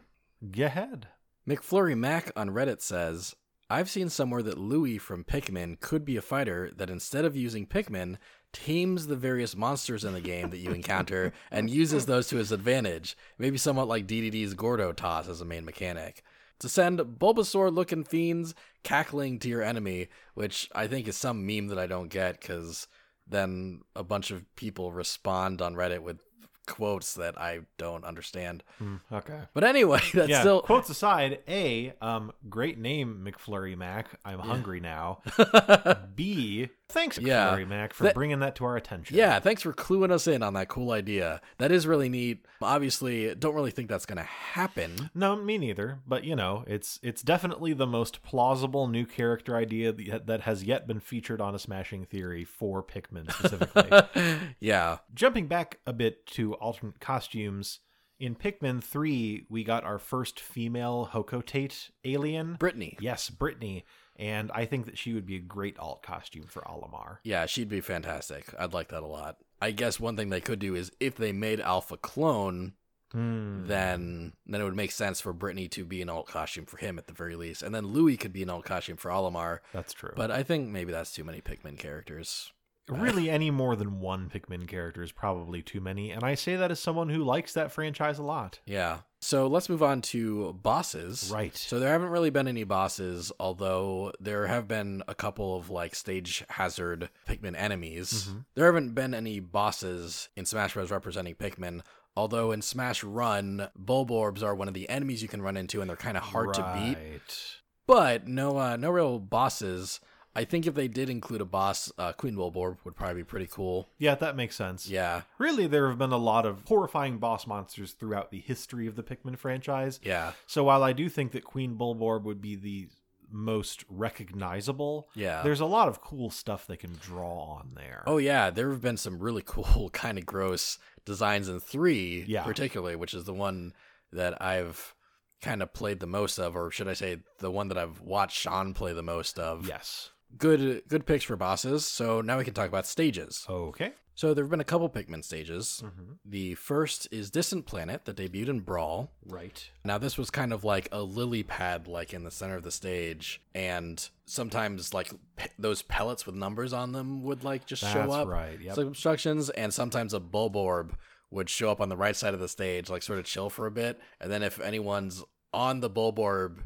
Go 0.51 0.65
ahead. 0.65 1.07
McFlurry 1.47 1.97
Mac 1.97 2.31
on 2.35 2.49
Reddit 2.49 2.81
says, 2.81 3.35
I've 3.69 3.89
seen 3.89 4.09
somewhere 4.09 4.43
that 4.43 4.57
Louis 4.59 4.97
from 4.97 5.23
Pikmin 5.23 5.79
could 5.79 6.05
be 6.05 6.17
a 6.17 6.21
fighter 6.21 6.71
that 6.75 6.89
instead 6.89 7.25
of 7.25 7.35
using 7.35 7.65
Pikmin, 7.65 8.17
tames 8.53 9.07
the 9.07 9.15
various 9.15 9.55
monsters 9.55 10.03
in 10.05 10.13
the 10.13 10.21
game 10.21 10.49
that 10.51 10.59
you 10.59 10.71
encounter 10.71 11.33
and 11.51 11.69
uses 11.69 12.05
those 12.07 12.27
to 12.29 12.37
his 12.37 12.51
advantage. 12.51 13.17
Maybe 13.37 13.57
somewhat 13.57 13.87
like 13.87 14.07
DDD's 14.07 14.53
Gordo 14.53 14.93
toss 14.93 15.27
as 15.27 15.41
a 15.41 15.45
main 15.45 15.65
mechanic. 15.65 16.23
To 16.59 16.69
send 16.69 16.99
Bulbasaur 16.99 17.73
looking 17.73 18.03
fiends 18.05 18.55
cackling 18.83 19.39
to 19.39 19.49
your 19.49 19.61
enemy, 19.61 20.07
which 20.35 20.69
I 20.73 20.87
think 20.87 21.07
is 21.07 21.17
some 21.17 21.45
meme 21.45 21.67
that 21.67 21.79
I 21.79 21.85
don't 21.87 22.07
get 22.07 22.39
because 22.39 22.87
then 23.27 23.81
a 23.95 24.03
bunch 24.03 24.31
of 24.31 24.43
people 24.55 24.91
respond 24.91 25.61
on 25.61 25.75
Reddit 25.75 25.99
with 25.99 26.19
quotes 26.65 27.13
that 27.13 27.39
I 27.39 27.61
don't 27.77 28.03
understand. 28.03 28.63
Hmm, 28.79 28.95
okay. 29.11 29.41
But 29.53 29.63
anyway, 29.63 29.99
that's 30.13 30.29
yeah. 30.29 30.41
still 30.41 30.61
Quotes 30.61 30.89
aside, 30.89 31.39
A, 31.47 31.93
um, 32.01 32.31
great 32.49 32.77
name, 32.77 33.25
McFlurry 33.25 33.77
Mac. 33.77 34.19
I'm 34.25 34.39
hungry 34.39 34.79
now. 34.79 35.19
B, 36.15 36.69
thanks, 36.89 37.17
Yeah. 37.17 37.55
Mac, 37.67 37.93
for 37.93 38.03
That- 38.03 38.13
bringing 38.15 38.39
that 38.39 38.55
to 38.57 38.65
our 38.65 38.77
attention. 38.77 39.15
Yeah, 39.17 39.39
thanks 39.39 39.61
for 39.61 39.73
cluing 39.73 40.11
us 40.11 40.27
in 40.27 40.43
on 40.43 40.53
that 40.53 40.67
cool 40.69 40.91
idea. 40.91 41.41
That 41.57 41.71
is 41.71 41.85
really 41.87 42.09
neat. 42.09 42.45
Obviously, 42.61 43.33
don't 43.35 43.55
really 43.55 43.71
think 43.71 43.89
that's 43.89 44.05
going 44.05 44.17
to 44.17 44.23
happen. 44.23 45.09
No, 45.13 45.35
me 45.35 45.57
neither. 45.57 45.99
But 46.07 46.23
you 46.23 46.35
know, 46.35 46.63
it's 46.67 46.99
it's 47.03 47.21
definitely 47.21 47.73
the 47.73 47.87
most 47.87 48.21
plausible 48.23 48.87
new 48.87 49.05
character 49.05 49.55
idea 49.55 49.91
that 49.91 50.27
that 50.27 50.41
has 50.41 50.63
yet 50.63 50.87
been 50.87 50.99
featured 50.99 51.41
on 51.41 51.55
a 51.55 51.59
Smashing 51.59 52.05
Theory 52.05 52.43
for 52.43 52.83
Pikmin 52.83 53.31
specifically. 53.31 54.45
yeah. 54.59 54.97
Jumping 55.13 55.47
back 55.47 55.79
a 55.85 55.93
bit 55.93 56.25
to 56.27 56.53
alternate 56.55 56.99
costumes, 56.99 57.79
in 58.17 58.33
Pikmin 58.33 58.81
3, 58.81 59.45
we 59.49 59.63
got 59.65 59.83
our 59.83 59.99
first 59.99 60.39
female 60.39 61.09
Hocotate 61.11 61.89
alien. 62.05 62.55
Brittany. 62.57 62.97
Yes, 63.01 63.29
Brittany. 63.29 63.83
And 64.17 64.51
I 64.53 64.65
think 64.65 64.85
that 64.85 64.97
she 64.97 65.13
would 65.13 65.25
be 65.25 65.35
a 65.35 65.39
great 65.39 65.77
alt 65.77 66.01
costume 66.01 66.45
for 66.47 66.61
Olimar. 66.61 67.17
Yeah, 67.23 67.45
she'd 67.47 67.67
be 67.69 67.81
fantastic. 67.81 68.45
I'd 68.57 68.73
like 68.73 68.87
that 68.89 69.03
a 69.03 69.07
lot. 69.07 69.37
I 69.61 69.71
guess 69.71 69.99
one 69.99 70.15
thing 70.15 70.29
they 70.29 70.41
could 70.41 70.59
do 70.59 70.73
is 70.75 70.91
if 70.99 71.15
they 71.15 71.31
made 71.31 71.59
Alpha 71.59 71.97
clone, 71.97 72.73
Hmm. 73.11 73.67
then 73.67 74.33
then 74.45 74.59
it 74.61 74.63
would 74.63 74.75
make 74.75 74.91
sense 74.91 75.21
for 75.21 75.31
Brittany 75.31 75.67
to 75.69 75.85
be 75.85 76.01
an 76.01 76.09
alt 76.09 76.27
costume 76.27 76.65
for 76.65 76.77
him 76.77 76.97
at 76.97 77.07
the 77.07 77.13
very 77.13 77.35
least. 77.35 77.61
And 77.61 77.73
then 77.73 77.85
Louis 77.87 78.17
could 78.17 78.33
be 78.33 78.43
an 78.43 78.49
alt 78.49 78.65
costume 78.65 78.97
for 78.97 79.09
Olimar. 79.11 79.59
That's 79.73 79.93
true. 79.93 80.11
But 80.15 80.31
I 80.31 80.43
think 80.43 80.69
maybe 80.69 80.91
that's 80.91 81.13
too 81.13 81.23
many 81.23 81.39
Pikmin 81.39 81.77
characters. 81.77 82.51
Really, 82.89 83.29
any 83.29 83.51
more 83.51 83.75
than 83.75 83.99
one 83.99 84.29
Pikmin 84.29 84.67
character 84.67 85.03
is 85.03 85.11
probably 85.11 85.61
too 85.61 85.81
many. 85.81 86.11
And 86.11 86.23
I 86.23 86.35
say 86.35 86.55
that 86.55 86.71
as 86.71 86.79
someone 86.79 87.09
who 87.09 87.23
likes 87.23 87.53
that 87.53 87.71
franchise 87.71 88.19
a 88.19 88.23
lot. 88.23 88.59
Yeah. 88.65 88.99
So 89.21 89.47
let's 89.47 89.69
move 89.69 89.81
on 89.81 90.01
to 90.03 90.53
bosses. 90.53 91.31
Right. 91.33 91.55
So 91.55 91.79
there 91.79 91.91
haven't 91.91 92.09
really 92.09 92.29
been 92.29 92.47
any 92.47 92.63
bosses, 92.63 93.31
although 93.39 94.11
there 94.19 94.45
have 94.45 94.67
been 94.67 95.01
a 95.07 95.15
couple 95.15 95.57
of 95.57 95.69
like 95.71 95.95
stage 95.95 96.43
hazard 96.49 97.09
Pikmin 97.27 97.55
enemies. 97.57 98.27
Mhm. 98.29 98.45
There 98.53 98.67
haven't 98.67 98.93
been 98.93 99.15
any 99.15 99.39
bosses 99.39 100.29
in 100.35 100.45
Smash 100.45 100.73
Bros. 100.75 100.91
representing 100.91 101.33
Pikmin. 101.35 101.81
Although 102.15 102.51
in 102.51 102.61
Smash 102.61 103.03
Run, 103.03 103.67
Bulborbs 103.77 104.41
are 104.43 104.55
one 104.55 104.67
of 104.67 104.73
the 104.73 104.87
enemies 104.87 105.21
you 105.21 105.27
can 105.27 105.41
run 105.41 105.57
into, 105.57 105.81
and 105.81 105.89
they're 105.89 105.97
kind 105.97 106.15
of 106.17 106.23
hard 106.23 106.53
to 106.53 106.61
beat. 106.73 106.95
Right. 106.97 107.55
But 107.87 108.27
no, 108.27 108.57
uh, 108.57 108.77
no 108.77 108.89
real 108.89 109.19
bosses. 109.19 109.99
I 110.35 110.43
think 110.43 110.67
if 110.67 110.73
they 110.75 110.87
did 110.89 111.09
include 111.09 111.39
a 111.41 111.45
boss, 111.45 111.91
uh, 111.97 112.11
Queen 112.13 112.35
Bulborb 112.35 112.77
would 112.83 112.95
probably 112.95 113.21
be 113.21 113.23
pretty 113.23 113.47
cool. 113.47 113.87
Yeah, 113.97 114.15
that 114.15 114.35
makes 114.35 114.55
sense. 114.55 114.89
Yeah, 114.89 115.21
Really, 115.37 115.65
there 115.67 115.87
have 115.87 115.97
been 115.97 116.11
a 116.11 116.17
lot 116.17 116.45
of 116.45 116.63
horrifying 116.67 117.17
boss 117.19 117.47
monsters 117.47 117.93
throughout 117.93 118.31
the 118.31 118.39
history 118.41 118.85
of 118.87 118.95
the 118.95 119.03
Pikmin 119.03 119.37
franchise. 119.37 119.99
yeah, 120.03 120.33
So 120.45 120.63
while 120.65 120.83
I 120.83 120.91
do 120.93 121.07
think 121.09 121.31
that 121.31 121.43
Queen 121.45 121.75
Bulborb 121.77 122.23
would 122.23 122.41
be 122.41 122.55
the 122.55 122.89
most 123.31 123.85
recognizable, 123.89 125.07
yeah. 125.15 125.41
there's 125.41 125.59
a 125.59 125.65
lot 125.65 125.87
of 125.87 126.01
cool 126.01 126.29
stuff 126.29 126.67
they 126.67 126.77
can 126.77 126.93
draw 127.01 127.57
on 127.59 127.71
there. 127.75 128.03
Oh 128.05 128.17
yeah, 128.17 128.49
there 128.49 128.69
have 128.71 128.81
been 128.81 128.97
some 128.97 129.19
really 129.19 129.41
cool, 129.45 129.89
kind 129.91 130.17
of 130.17 130.25
gross 130.25 130.77
designs 131.05 131.47
in 131.49 131.59
three, 131.59 132.25
Yeah. 132.27 132.43
particularly, 132.43 132.95
which 132.95 133.13
is 133.13 133.23
the 133.25 133.33
one 133.33 133.73
that 134.11 134.41
I've 134.41 134.93
kind 135.41 135.61
of 135.61 135.73
played 135.73 135.99
the 135.99 136.07
most 136.07 136.39
of, 136.39 136.55
or 136.55 136.71
should 136.71 136.87
I 136.87 136.93
say, 136.93 137.17
the 137.39 137.51
one 137.51 137.67
that 137.67 137.77
I've 137.77 138.01
watched 138.01 138.37
Sean 138.39 138.73
play 138.73 138.93
the 138.93 139.03
most 139.03 139.37
of. 139.37 139.67
yes. 139.67 140.11
Good, 140.37 140.83
good 140.87 141.05
picks 141.05 141.23
for 141.23 141.35
bosses. 141.35 141.85
So 141.85 142.21
now 142.21 142.37
we 142.37 142.43
can 142.43 142.53
talk 142.53 142.67
about 142.67 142.85
stages. 142.85 143.45
Okay. 143.49 143.93
So 144.17 144.33
there 144.33 144.45
have 144.45 144.49
been 144.51 144.61
a 144.61 144.65
couple 144.65 144.89
Pikmin 144.89 145.23
stages. 145.25 145.81
hmm 145.83 146.13
The 146.25 146.55
first 146.55 147.07
is 147.11 147.29
Distant 147.29 147.65
Planet 147.65 148.05
that 148.05 148.15
debuted 148.15 148.47
in 148.47 148.61
Brawl. 148.61 149.11
Right. 149.25 149.69
Now 149.83 149.97
this 149.97 150.17
was 150.17 150.29
kind 150.29 150.53
of 150.53 150.63
like 150.63 150.87
a 150.91 151.01
lily 151.01 151.43
pad, 151.43 151.87
like 151.87 152.13
in 152.13 152.23
the 152.23 152.31
center 152.31 152.55
of 152.55 152.63
the 152.63 152.71
stage, 152.71 153.41
and 153.53 154.07
sometimes 154.25 154.93
like 154.93 155.11
pe- 155.35 155.49
those 155.59 155.81
pellets 155.81 156.25
with 156.25 156.35
numbers 156.35 156.71
on 156.71 156.93
them 156.93 157.23
would 157.23 157.43
like 157.43 157.65
just 157.65 157.81
That's 157.81 157.93
show 157.93 158.11
up. 158.11 158.27
right. 158.27 158.59
Yep. 158.61 158.77
Like 158.77 158.87
obstructions, 158.87 159.49
and 159.49 159.73
sometimes 159.73 160.13
a 160.13 160.19
bulborb 160.21 160.91
would 161.31 161.49
show 161.49 161.69
up 161.69 161.81
on 161.81 161.89
the 161.89 161.97
right 161.97 162.15
side 162.15 162.33
of 162.33 162.39
the 162.39 162.47
stage, 162.47 162.89
like 162.89 163.03
sort 163.03 163.19
of 163.19 163.25
chill 163.25 163.49
for 163.49 163.65
a 163.65 163.71
bit, 163.71 163.99
and 164.21 164.31
then 164.31 164.43
if 164.43 164.61
anyone's 164.61 165.23
on 165.53 165.81
the 165.81 165.89
bulborb 165.89 166.59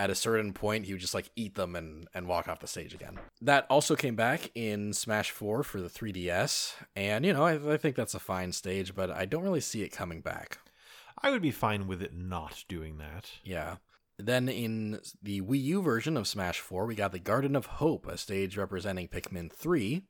at 0.00 0.08
a 0.08 0.14
certain 0.14 0.54
point 0.54 0.86
he 0.86 0.92
would 0.92 1.00
just 1.00 1.12
like 1.12 1.30
eat 1.36 1.56
them 1.56 1.76
and 1.76 2.08
and 2.14 2.26
walk 2.26 2.48
off 2.48 2.60
the 2.60 2.66
stage 2.66 2.94
again. 2.94 3.18
That 3.42 3.66
also 3.68 3.94
came 3.94 4.16
back 4.16 4.50
in 4.54 4.94
Smash 4.94 5.30
4 5.30 5.62
for 5.62 5.78
the 5.78 5.90
3DS, 5.90 6.72
and 6.96 7.26
you 7.26 7.34
know, 7.34 7.44
I, 7.44 7.74
I 7.74 7.76
think 7.76 7.96
that's 7.96 8.14
a 8.14 8.18
fine 8.18 8.52
stage, 8.52 8.94
but 8.94 9.10
I 9.10 9.26
don't 9.26 9.42
really 9.42 9.60
see 9.60 9.82
it 9.82 9.90
coming 9.90 10.22
back. 10.22 10.58
I 11.22 11.30
would 11.30 11.42
be 11.42 11.50
fine 11.50 11.86
with 11.86 12.00
it 12.00 12.14
not 12.14 12.64
doing 12.66 12.96
that. 12.96 13.30
Yeah. 13.44 13.76
Then 14.18 14.48
in 14.48 15.00
the 15.22 15.42
Wii 15.42 15.62
U 15.64 15.82
version 15.82 16.16
of 16.16 16.26
Smash 16.26 16.60
4, 16.60 16.86
we 16.86 16.94
got 16.94 17.12
the 17.12 17.18
Garden 17.18 17.54
of 17.54 17.66
Hope, 17.66 18.06
a 18.06 18.16
stage 18.16 18.56
representing 18.56 19.08
Pikmin 19.08 19.52
3. 19.52 20.02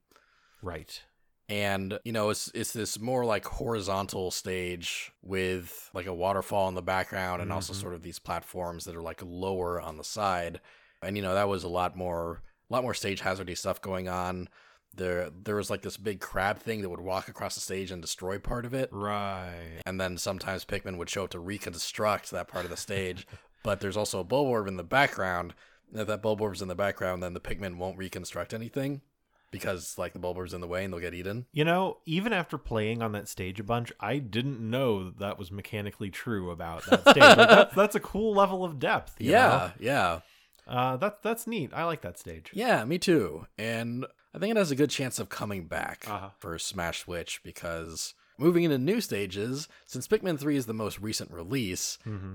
Right. 0.62 1.02
And 1.50 1.98
you 2.04 2.12
know, 2.12 2.30
it's 2.30 2.50
it's 2.54 2.72
this 2.72 3.00
more 3.00 3.24
like 3.24 3.44
horizontal 3.44 4.30
stage 4.30 5.10
with 5.20 5.90
like 5.92 6.06
a 6.06 6.14
waterfall 6.14 6.68
in 6.68 6.76
the 6.76 6.82
background 6.82 7.42
and 7.42 7.52
also 7.52 7.72
Mhm. 7.72 7.80
sort 7.80 7.94
of 7.94 8.02
these 8.02 8.20
platforms 8.20 8.84
that 8.84 8.94
are 8.94 9.02
like 9.02 9.20
lower 9.24 9.80
on 9.80 9.96
the 9.96 10.04
side. 10.04 10.60
And 11.02 11.16
you 11.16 11.22
know, 11.22 11.34
that 11.34 11.48
was 11.48 11.64
a 11.64 11.68
lot 11.68 11.96
more 11.96 12.42
a 12.70 12.72
lot 12.72 12.84
more 12.84 12.94
stage 12.94 13.20
hazardy 13.22 13.58
stuff 13.58 13.80
going 13.82 14.08
on. 14.08 14.48
There 14.94 15.28
there 15.30 15.56
was 15.56 15.70
like 15.70 15.82
this 15.82 15.96
big 15.96 16.20
crab 16.20 16.60
thing 16.60 16.82
that 16.82 16.88
would 16.88 17.00
walk 17.00 17.26
across 17.28 17.56
the 17.56 17.60
stage 17.60 17.90
and 17.90 18.00
destroy 18.00 18.38
part 18.38 18.64
of 18.64 18.72
it. 18.72 18.88
Right. 18.92 19.82
And 19.84 20.00
then 20.00 20.18
sometimes 20.18 20.64
Pikmin 20.64 20.98
would 20.98 21.10
show 21.10 21.24
up 21.24 21.30
to 21.30 21.40
reconstruct 21.40 22.30
that 22.30 22.46
part 22.46 22.64
of 22.64 22.70
the 22.70 22.76
stage. 22.76 23.26
but 23.64 23.80
there's 23.80 23.96
also 23.96 24.20
a 24.20 24.24
Bulborb 24.24 24.68
in 24.68 24.76
the 24.76 24.84
background. 24.84 25.54
And 25.90 26.00
if 26.00 26.06
that 26.06 26.22
Bulborb's 26.22 26.62
in 26.62 26.68
the 26.68 26.76
background, 26.76 27.24
then 27.24 27.34
the 27.34 27.40
Pikmin 27.40 27.76
won't 27.76 27.98
reconstruct 27.98 28.54
anything 28.54 29.02
because 29.50 29.96
like 29.98 30.12
the 30.12 30.18
Bulborb's 30.18 30.54
in 30.54 30.60
the 30.60 30.66
way 30.68 30.84
and 30.84 30.92
they'll 30.92 31.00
get 31.00 31.14
eaten. 31.14 31.46
You 31.52 31.64
know, 31.64 31.98
even 32.06 32.32
after 32.32 32.56
playing 32.58 33.02
on 33.02 33.12
that 33.12 33.28
stage 33.28 33.58
a 33.60 33.64
bunch, 33.64 33.92
I 34.00 34.18
didn't 34.18 34.60
know 34.60 35.04
that, 35.04 35.18
that 35.18 35.38
was 35.38 35.50
mechanically 35.50 36.10
true 36.10 36.50
about 36.50 36.84
that 36.86 37.02
stage. 37.02 37.16
Like, 37.16 37.36
that's, 37.48 37.74
that's 37.74 37.94
a 37.94 38.00
cool 38.00 38.34
level 38.34 38.64
of 38.64 38.78
depth. 38.78 39.16
you 39.18 39.30
Yeah, 39.32 39.70
yeah, 39.78 40.20
know? 40.66 40.72
Uh, 40.72 40.96
that's 40.96 41.16
that's 41.22 41.46
neat. 41.46 41.70
I 41.74 41.84
like 41.84 42.02
that 42.02 42.18
stage. 42.18 42.50
yeah. 42.54 42.84
Me 42.84 42.98
too. 42.98 43.46
And 43.58 44.06
I 44.34 44.38
think 44.38 44.52
it 44.52 44.56
has 44.56 44.70
a 44.70 44.76
good 44.76 44.90
chance 44.90 45.18
of 45.18 45.28
coming 45.28 45.66
back 45.66 46.04
Uh-huh. 46.08 46.30
for 46.38 46.56
Smash 46.58 47.00
Switch 47.00 47.40
because 47.42 48.14
moving 48.38 48.62
into 48.62 48.78
new 48.78 49.00
stages, 49.00 49.66
since 49.86 50.06
Pikmin 50.06 50.38
Three 50.38 50.56
is 50.56 50.66
the 50.66 50.74
most 50.74 51.00
recent 51.00 51.30
release, 51.32 51.98
Mm-hmm. 52.06 52.34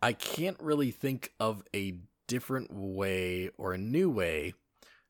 I 0.00 0.12
can't 0.12 0.56
really 0.60 0.92
think 0.92 1.32
of 1.40 1.64
a 1.74 1.98
different 2.28 2.72
way 2.72 3.50
or 3.58 3.72
a 3.72 3.78
new 3.78 4.08
way 4.08 4.54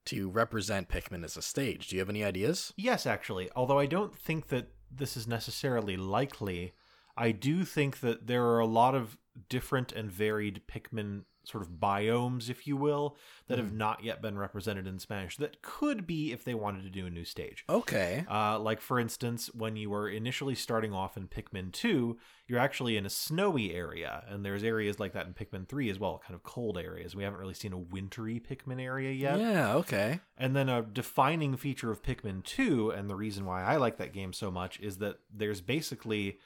to 0.08 0.28
represent 0.28 0.88
Pikmin 0.88 1.24
as 1.24 1.36
a 1.36 1.42
stage. 1.42 1.88
Do 1.88 1.96
you 1.96 2.00
have 2.00 2.08
any 2.10 2.24
ideas? 2.24 2.72
Yes, 2.76 3.06
actually. 3.06 3.50
Although 3.54 3.78
I 3.78 3.86
don't 3.86 4.16
think 4.16 4.48
that 4.48 4.68
this 4.90 5.16
is 5.16 5.26
necessarily 5.26 5.96
likely, 5.96 6.72
I 7.16 7.32
do 7.32 7.64
think 7.64 8.00
that 8.00 8.26
there 8.26 8.44
are 8.46 8.58
a 8.58 8.66
lot 8.66 8.94
of 8.94 9.18
different 9.48 9.92
and 9.92 10.10
varied 10.10 10.62
Pikmin 10.66 11.24
sort 11.48 11.62
of 11.62 11.70
biomes, 11.70 12.50
if 12.50 12.66
you 12.66 12.76
will, 12.76 13.16
that 13.46 13.58
have 13.58 13.72
not 13.72 14.04
yet 14.04 14.20
been 14.20 14.38
represented 14.38 14.86
in 14.86 14.98
Spanish 14.98 15.36
that 15.38 15.62
could 15.62 16.06
be 16.06 16.32
if 16.32 16.44
they 16.44 16.54
wanted 16.54 16.82
to 16.82 16.90
do 16.90 17.06
a 17.06 17.10
new 17.10 17.24
stage. 17.24 17.64
Okay. 17.68 18.24
Uh, 18.30 18.58
like, 18.58 18.80
for 18.80 19.00
instance, 19.00 19.50
when 19.54 19.76
you 19.76 19.90
were 19.90 20.08
initially 20.08 20.54
starting 20.54 20.92
off 20.92 21.16
in 21.16 21.26
Pikmin 21.28 21.72
2, 21.72 22.18
you're 22.46 22.58
actually 22.58 22.96
in 22.96 23.06
a 23.06 23.10
snowy 23.10 23.74
area, 23.74 24.24
and 24.28 24.44
there's 24.44 24.64
areas 24.64 24.98
like 24.98 25.12
that 25.12 25.26
in 25.26 25.34
Pikmin 25.34 25.68
3 25.68 25.90
as 25.90 25.98
well, 25.98 26.20
kind 26.24 26.34
of 26.34 26.42
cold 26.42 26.78
areas. 26.78 27.14
We 27.14 27.24
haven't 27.24 27.40
really 27.40 27.54
seen 27.54 27.72
a 27.72 27.78
wintry 27.78 28.40
Pikmin 28.40 28.82
area 28.82 29.12
yet. 29.12 29.38
Yeah, 29.38 29.74
okay. 29.76 30.20
And 30.36 30.54
then 30.54 30.68
a 30.68 30.82
defining 30.82 31.56
feature 31.56 31.90
of 31.90 32.02
Pikmin 32.02 32.44
2, 32.44 32.90
and 32.90 33.08
the 33.08 33.16
reason 33.16 33.44
why 33.44 33.64
I 33.64 33.76
like 33.76 33.98
that 33.98 34.12
game 34.12 34.32
so 34.32 34.50
much, 34.50 34.80
is 34.80 34.98
that 34.98 35.18
there's 35.32 35.60
basically 35.60 36.38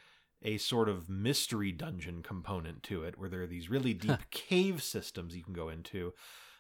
a 0.45 0.59
sort 0.59 0.89
of 0.89 1.09
mystery 1.09 1.73
dungeon 1.73 2.23
component 2.23 2.83
to 2.85 3.05
it, 3.05 3.19
where 3.19 3.29
there 3.29 3.43
are 3.43 3.47
these 3.47 3.71
really 3.71 3.95
deep 3.95 4.31
cave 4.31 4.83
systems 4.83 5.37
you 5.37 5.43
can 5.43 5.53
go 5.55 5.69
into, 5.69 6.13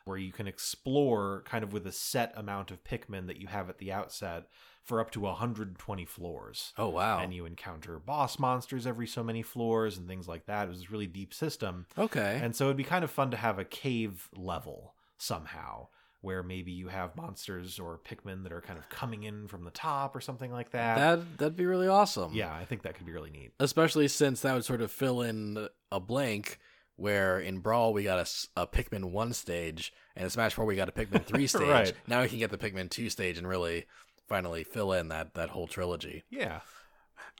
where 0.04 0.18
you 0.18 0.32
can 0.32 0.46
explore 0.46 1.42
kind 1.46 1.62
of 1.62 1.72
with 1.72 1.86
a 1.86 1.92
set 1.92 2.32
amount 2.36 2.70
of 2.70 2.84
Pikmin 2.84 3.26
that 3.26 3.38
you 3.38 3.46
have 3.46 3.68
at 3.68 3.78
the 3.78 3.92
outset 3.92 4.44
for 4.82 5.00
up 5.00 5.12
to 5.12 5.20
120 5.20 6.04
floors. 6.04 6.72
Oh, 6.76 6.88
wow. 6.88 7.20
And 7.20 7.32
you 7.32 7.46
encounter 7.46 7.98
boss 8.00 8.38
monsters 8.38 8.86
every 8.86 9.06
so 9.06 9.22
many 9.22 9.42
floors 9.42 9.96
and 9.96 10.08
things 10.08 10.26
like 10.26 10.46
that. 10.46 10.64
It 10.66 10.70
was 10.70 10.80
this 10.80 10.90
really 10.90 11.06
deep 11.06 11.32
system. 11.32 11.86
okay. 11.96 12.40
And 12.42 12.56
so 12.56 12.64
it'd 12.64 12.76
be 12.76 12.84
kind 12.84 13.04
of 13.04 13.10
fun 13.10 13.30
to 13.30 13.36
have 13.36 13.58
a 13.58 13.64
cave 13.64 14.28
level 14.36 14.94
somehow 15.18 15.86
where 16.22 16.42
maybe 16.42 16.70
you 16.70 16.88
have 16.88 17.16
monsters 17.16 17.78
or 17.78 17.98
Pikmin 17.98 18.44
that 18.44 18.52
are 18.52 18.60
kind 18.60 18.78
of 18.78 18.88
coming 18.88 19.24
in 19.24 19.48
from 19.48 19.64
the 19.64 19.70
top 19.72 20.16
or 20.16 20.20
something 20.20 20.50
like 20.50 20.70
that. 20.70 20.96
that 20.96 21.38
that'd 21.38 21.56
be 21.56 21.66
really 21.66 21.88
awesome. 21.88 22.32
yeah, 22.32 22.54
I 22.54 22.64
think 22.64 22.82
that 22.82 22.94
could 22.94 23.06
be 23.06 23.12
really 23.12 23.30
neat. 23.30 23.52
Especially 23.60 24.08
since 24.08 24.40
that 24.40 24.54
would 24.54 24.64
sort 24.64 24.80
of 24.80 24.90
fill 24.90 25.20
in 25.20 25.68
a 25.90 26.00
blank 26.00 26.58
where 26.96 27.40
in 27.40 27.58
Brawl 27.58 27.92
we 27.92 28.04
got 28.04 28.18
a, 28.56 28.62
a 28.62 28.66
Pikmin 28.66 29.10
1 29.10 29.32
stage 29.32 29.92
and 30.14 30.24
in 30.24 30.30
Smash 30.30 30.54
4 30.54 30.64
we 30.64 30.76
got 30.76 30.88
a 30.88 30.92
Pikmin 30.92 31.24
3 31.24 31.46
stage. 31.48 31.68
Right. 31.68 31.92
Now 32.06 32.22
we 32.22 32.28
can 32.28 32.38
get 32.38 32.50
the 32.50 32.58
Pikmin 32.58 32.88
2 32.88 33.10
stage 33.10 33.36
and 33.36 33.48
really 33.48 33.86
finally 34.28 34.62
fill 34.62 34.92
in 34.92 35.08
that 35.08 35.34
that 35.34 35.50
whole 35.50 35.66
trilogy. 35.66 36.22
Yeah. 36.30 36.60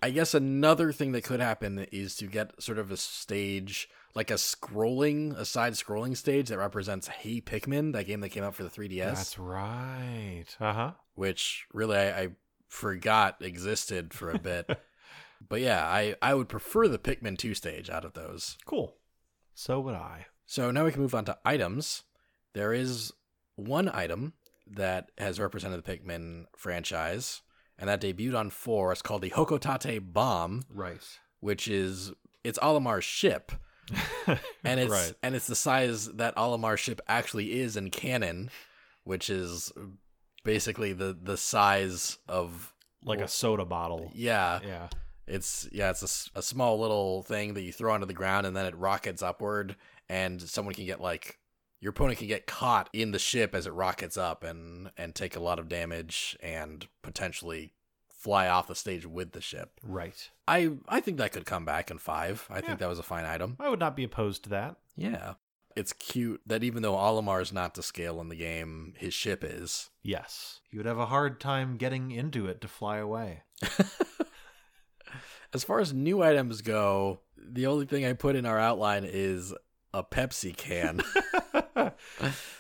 I 0.03 0.11
guess 0.11 0.35
another 0.35 0.91
thing 0.91 1.13
that 1.13 1.23
could 1.23 1.41
happen 1.41 1.87
is 1.93 2.17
to 2.17 2.27
get 2.27 2.61
sort 2.61 2.79
of 2.79 2.91
a 2.91 2.97
stage 2.97 3.89
like 4.15 4.31
a 4.31 4.35
scrolling, 4.35 5.37
a 5.37 5.45
side 5.45 5.73
scrolling 5.75 6.17
stage 6.17 6.49
that 6.49 6.59
represents 6.59 7.09
Hey 7.09 7.41
Pikmin, 7.41 7.93
that 7.93 8.07
game 8.07 8.21
that 8.21 8.29
came 8.31 8.45
out 8.45 8.55
for 8.55 8.63
the 8.65 8.71
3DS, 8.71 9.15
That's 9.15 9.39
right. 9.39 10.45
Uh 10.61 10.73
huh. 10.73 10.91
which 11.15 11.67
really 11.73 11.97
I, 11.97 12.23
I 12.23 12.29
forgot 12.69 13.37
existed 13.41 14.13
for 14.15 14.31
a 14.31 14.39
bit. 14.39 14.67
but 15.49 15.61
yeah, 15.61 15.85
I, 15.87 16.15
I 16.23 16.35
would 16.35 16.49
prefer 16.49 16.89
the 16.89 16.99
Pikmin 16.99 17.39
2 17.39 17.55
stage 17.55 17.91
out 17.91 18.05
of 18.05 18.13
those. 18.15 18.57
Cool. 18.67 18.97
So 19.55 19.81
would 19.81 19.95
I. 19.95 20.27
So 20.47 20.71
now 20.71 20.85
we 20.85 20.93
can 20.93 21.03
move 21.03 21.15
on 21.15 21.25
to 21.27 21.39
items. 21.45 22.03
There 22.55 22.73
is 22.73 23.13
one 23.57 23.89
item 23.89 24.35
that 24.71 25.11
has 25.19 25.39
represented 25.41 25.83
the 25.83 25.91
Pikmin 25.97 26.45
franchise, 26.57 27.43
and 27.79 27.89
that 27.89 28.01
debuted 28.01 28.39
on 28.39 28.51
4. 28.51 28.93
It's 28.93 29.03
called 29.03 29.23
the 29.23 29.31
Hocotate 29.31 30.13
Bomb. 30.13 30.63
Right. 30.73 31.03
which 31.41 31.69
is 31.69 32.13
it's 32.45 32.59
Olimar's 32.59 33.05
ship, 33.05 33.53
and 34.65 34.81
it's 34.81 34.91
right. 34.91 35.15
and 35.23 35.35
it's 35.35 35.47
the 35.47 35.55
size 35.57 36.07
that 36.13 36.37
Olimar's 36.37 36.81
ship 36.81 37.01
actually 37.09 37.61
is 37.61 37.77
in 37.77 37.91
canon, 37.91 38.51
which 39.05 39.29
is 39.31 39.73
basically 40.45 40.93
the 40.93 41.17
the 41.21 41.37
size 41.37 42.19
of 42.29 42.73
Like 43.05 43.21
a 43.21 43.29
soda 43.29 43.65
bottle. 43.65 44.11
yeah, 44.15 44.61
Yeah. 44.65 44.89
it's 45.27 45.69
yeah, 45.73 45.91
it's 45.91 46.31
a 46.35 46.39
a, 46.39 46.43
small 46.43 46.79
little 46.81 47.23
thing 47.23 47.55
that 47.55 47.63
you 47.63 47.73
throw 47.73 47.93
onto 47.93 48.07
the 48.07 48.15
ground 48.15 48.47
and 48.47 48.57
then 48.57 48.67
it 48.67 48.77
rockets 48.77 49.23
upward, 49.23 49.77
and 50.09 50.41
someone 50.41 50.75
can 50.75 50.87
get 50.87 51.01
like 51.01 51.39
your 51.81 51.91
opponent 51.91 52.19
can 52.19 52.29
get 52.29 52.47
caught 52.47 52.89
in 52.93 53.11
the 53.11 53.19
ship 53.19 53.55
as 53.55 53.67
it 53.67 53.73
rockets 53.73 54.17
up 54.17 54.45
and 54.45 54.91
and 54.97 55.15
take 55.15 55.35
a 55.37 55.41
lot 55.41 55.59
of 55.59 55.69
damage 55.69 56.37
and 56.41 56.87
potentially 57.03 57.73
fly 58.23 58.47
off 58.47 58.69
the 58.69 58.75
stage 58.75 59.05
with 59.05 59.33
the 59.33 59.41
ship. 59.41 59.73
Right. 59.83 60.31
I 60.47 60.71
I 60.89 61.01
think 61.01 61.17
that 61.19 61.33
could 61.33 61.45
come 61.45 61.65
back 61.65 61.91
in 61.91 61.99
five. 61.99 62.47
I 62.49 62.57
Yeah. 62.57 62.61
think 62.63 62.79
that 62.79 62.89
was 62.89 62.99
a 63.01 63.03
fine 63.03 63.25
item. 63.25 63.57
I 63.59 63.69
would 63.69 63.81
not 63.81 63.97
be 63.97 64.05
opposed 64.05 64.45
to 64.45 64.51
that. 64.51 64.77
Yeah. 64.97 65.35
It's 65.75 65.93
cute 65.95 66.41
that 66.47 66.63
even 66.63 66.83
though 66.83 66.95
Olimar's 66.95 67.53
not 67.53 67.75
to 67.77 67.83
scale 67.83 68.21
in 68.21 68.29
the 68.29 68.37
game, 68.37 68.93
his 68.99 69.15
ship 69.15 69.43
is. 69.43 69.91
Yes. 70.03 70.61
You 70.71 70.79
would 70.79 70.87
have 70.87 70.99
a 70.99 71.07
hard 71.07 71.41
time 71.41 71.77
getting 71.79 72.11
into 72.11 72.47
it 72.47 72.61
to 72.61 72.69
fly 72.69 72.99
away. 72.99 73.43
As 75.55 75.65
far 75.65 75.81
as 75.81 75.93
new 75.93 76.23
items 76.23 76.63
go, 76.63 77.21
the 77.37 77.67
only 77.67 77.85
thing 77.87 78.07
I 78.07 78.15
put 78.15 78.37
in 78.37 78.47
our 78.47 78.59
outline 78.59 79.05
is 79.07 79.53
a 79.93 80.03
Pepsi 80.03 80.57
can. 80.57 81.01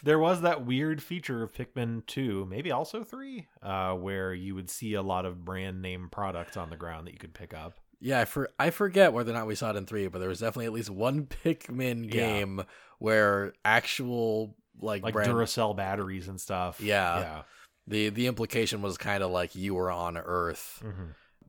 there 0.03 0.18
was 0.18 0.40
that 0.42 0.64
weird 0.64 1.03
feature 1.03 1.42
of 1.42 1.53
Pikmin 1.53 2.07
2, 2.07 2.46
maybe 2.46 2.70
also 2.70 3.05
3, 3.05 3.46
uh, 3.62 3.92
where 3.94 4.33
you 4.35 4.55
would 4.55 4.70
see 4.70 4.94
a 4.94 5.03
lot 5.03 5.25
of 5.27 5.44
brand 5.44 5.83
name 5.83 6.09
products 6.11 6.57
on 6.57 6.70
the 6.70 6.77
ground 6.77 7.07
that 7.07 7.12
you 7.12 7.18
could 7.18 7.35
pick 7.35 7.55
up. 7.55 7.75
yeah, 8.01 8.20
I 8.20 8.25
for 8.25 8.48
I 8.59 8.70
forget 8.70 9.12
whether 9.12 9.31
or 9.31 9.35
not 9.35 9.46
we 9.46 9.55
saw 9.55 9.70
it 9.70 9.77
in 9.77 9.87
three, 9.87 10.09
but 10.09 10.18
there 10.18 10.29
was 10.29 10.40
definitely 10.40 10.66
at 10.66 10.72
least 10.72 10.90
one 10.90 11.27
Pikmin 11.44 12.05
Yeah. 12.07 12.11
game 12.11 12.62
where 12.98 13.53
actual 13.64 14.57
like, 14.81 15.03
Like 15.03 15.12
brand 15.14 15.31
Duracell 15.33 15.77
batteries 15.77 16.29
and 16.29 16.40
stuff. 16.40 16.81
Yeah. 16.81 17.42
the 17.87 18.09
the 18.11 18.27
implication 18.27 18.81
was 18.83 18.96
kind 18.96 19.22
of 19.22 19.31
like 19.31 19.55
you 19.55 19.75
were 19.75 19.90
on 19.90 20.16
Earth. 20.16 20.81
Yeah. 20.85 20.90
hmm 20.92 21.03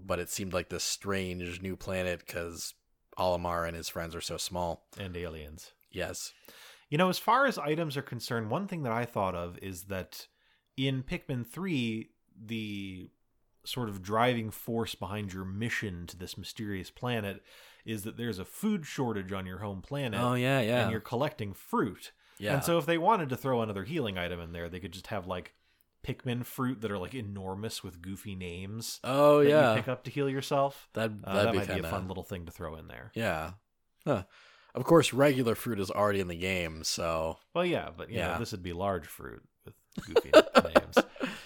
but 0.05 0.19
it 0.19 0.29
seemed 0.29 0.51
like 0.51 0.67
this 0.67 0.83
strange 0.83 1.61
new 1.61 1.77
planet 1.77 2.19
because 2.25 2.73
Olimar 3.17 3.65
and 3.65 3.77
his 3.77 3.87
friends 3.87 4.13
are 4.15 4.19
so 4.21 4.35
small. 4.35 4.83
And 4.99 5.15
aliens. 5.15 5.71
Yes. 5.93 6.33
You 6.93 6.99
know, 6.99 7.09
as 7.09 7.17
far 7.17 7.47
as 7.47 7.57
items 7.57 7.97
are 7.97 8.03
concerned, 8.03 8.51
one 8.51 8.67
thing 8.67 8.83
that 8.83 8.91
I 8.91 9.03
thought 9.05 9.33
of 9.33 9.57
is 9.63 9.85
that 9.85 10.27
in 10.77 11.01
Pikmin 11.01 11.43
3, 11.43 12.07
the 12.45 13.09
sort 13.65 13.89
of 13.89 14.03
driving 14.03 14.51
force 14.51 14.93
behind 14.93 15.33
your 15.33 15.43
mission 15.43 16.05
to 16.05 16.15
this 16.15 16.37
mysterious 16.37 16.91
planet 16.91 17.41
is 17.83 18.03
that 18.03 18.15
there's 18.15 18.37
a 18.37 18.45
food 18.45 18.85
shortage 18.85 19.31
on 19.33 19.47
your 19.47 19.57
home 19.57 19.81
planet. 19.81 20.19
Oh 20.21 20.35
yeah, 20.35 20.59
yeah, 20.61 20.83
And 20.83 20.91
you're 20.91 20.99
collecting 20.99 21.55
fruit. 21.55 22.11
yeah. 22.37 22.53
And 22.53 22.63
so 22.63 22.77
if 22.77 22.85
they 22.85 22.99
wanted 22.99 23.29
to 23.29 23.37
throw 23.37 23.63
another 23.63 23.85
healing 23.85 24.19
item 24.19 24.39
in 24.39 24.51
there, 24.51 24.69
they 24.69 24.79
could 24.79 24.93
just 24.93 25.07
have 25.07 25.25
like 25.25 25.55
Pikmin 26.05 26.45
fruit 26.45 26.81
that 26.81 26.91
are 26.91 26.99
like 26.99 27.15
enormous 27.15 27.83
with 27.83 28.03
goofy 28.03 28.35
names 28.35 28.99
oh 29.03 29.41
that 29.43 29.49
yeah, 29.49 29.71
you 29.71 29.77
pick 29.79 29.87
up 29.87 30.03
to 30.03 30.11
heal 30.11 30.29
yourself. 30.29 30.89
that 30.93 31.09
Uh, 31.23 31.33
that'd 31.33 31.47
that 31.47 31.51
be 31.53 31.57
might 31.57 31.81
be 31.81 31.87
a 31.87 31.89
fun 31.89 32.07
little 32.07 32.21
thing 32.23 32.45
to 32.45 32.51
throw 32.51 32.75
in 32.75 32.87
there. 32.87 33.09
yeah. 33.15 33.53
Huh. 34.05 34.25
Of 34.75 34.83
course, 34.85 35.13
regular 35.13 35.55
fruit 35.55 35.79
is 35.79 35.91
already 35.91 36.19
in 36.19 36.27
the 36.27 36.35
game, 36.35 36.83
so 36.83 37.37
Well, 37.53 37.65
yeah, 37.65 37.89
but 37.95 38.09
you 38.09 38.17
know, 38.19 38.29
Yeah. 38.31 38.37
this 38.39 38.51
would 38.51 38.63
be 38.63 38.73
large 38.73 39.05
fruit 39.07 39.43
with 39.65 39.75
goofy 40.05 40.31
names, 40.63 40.97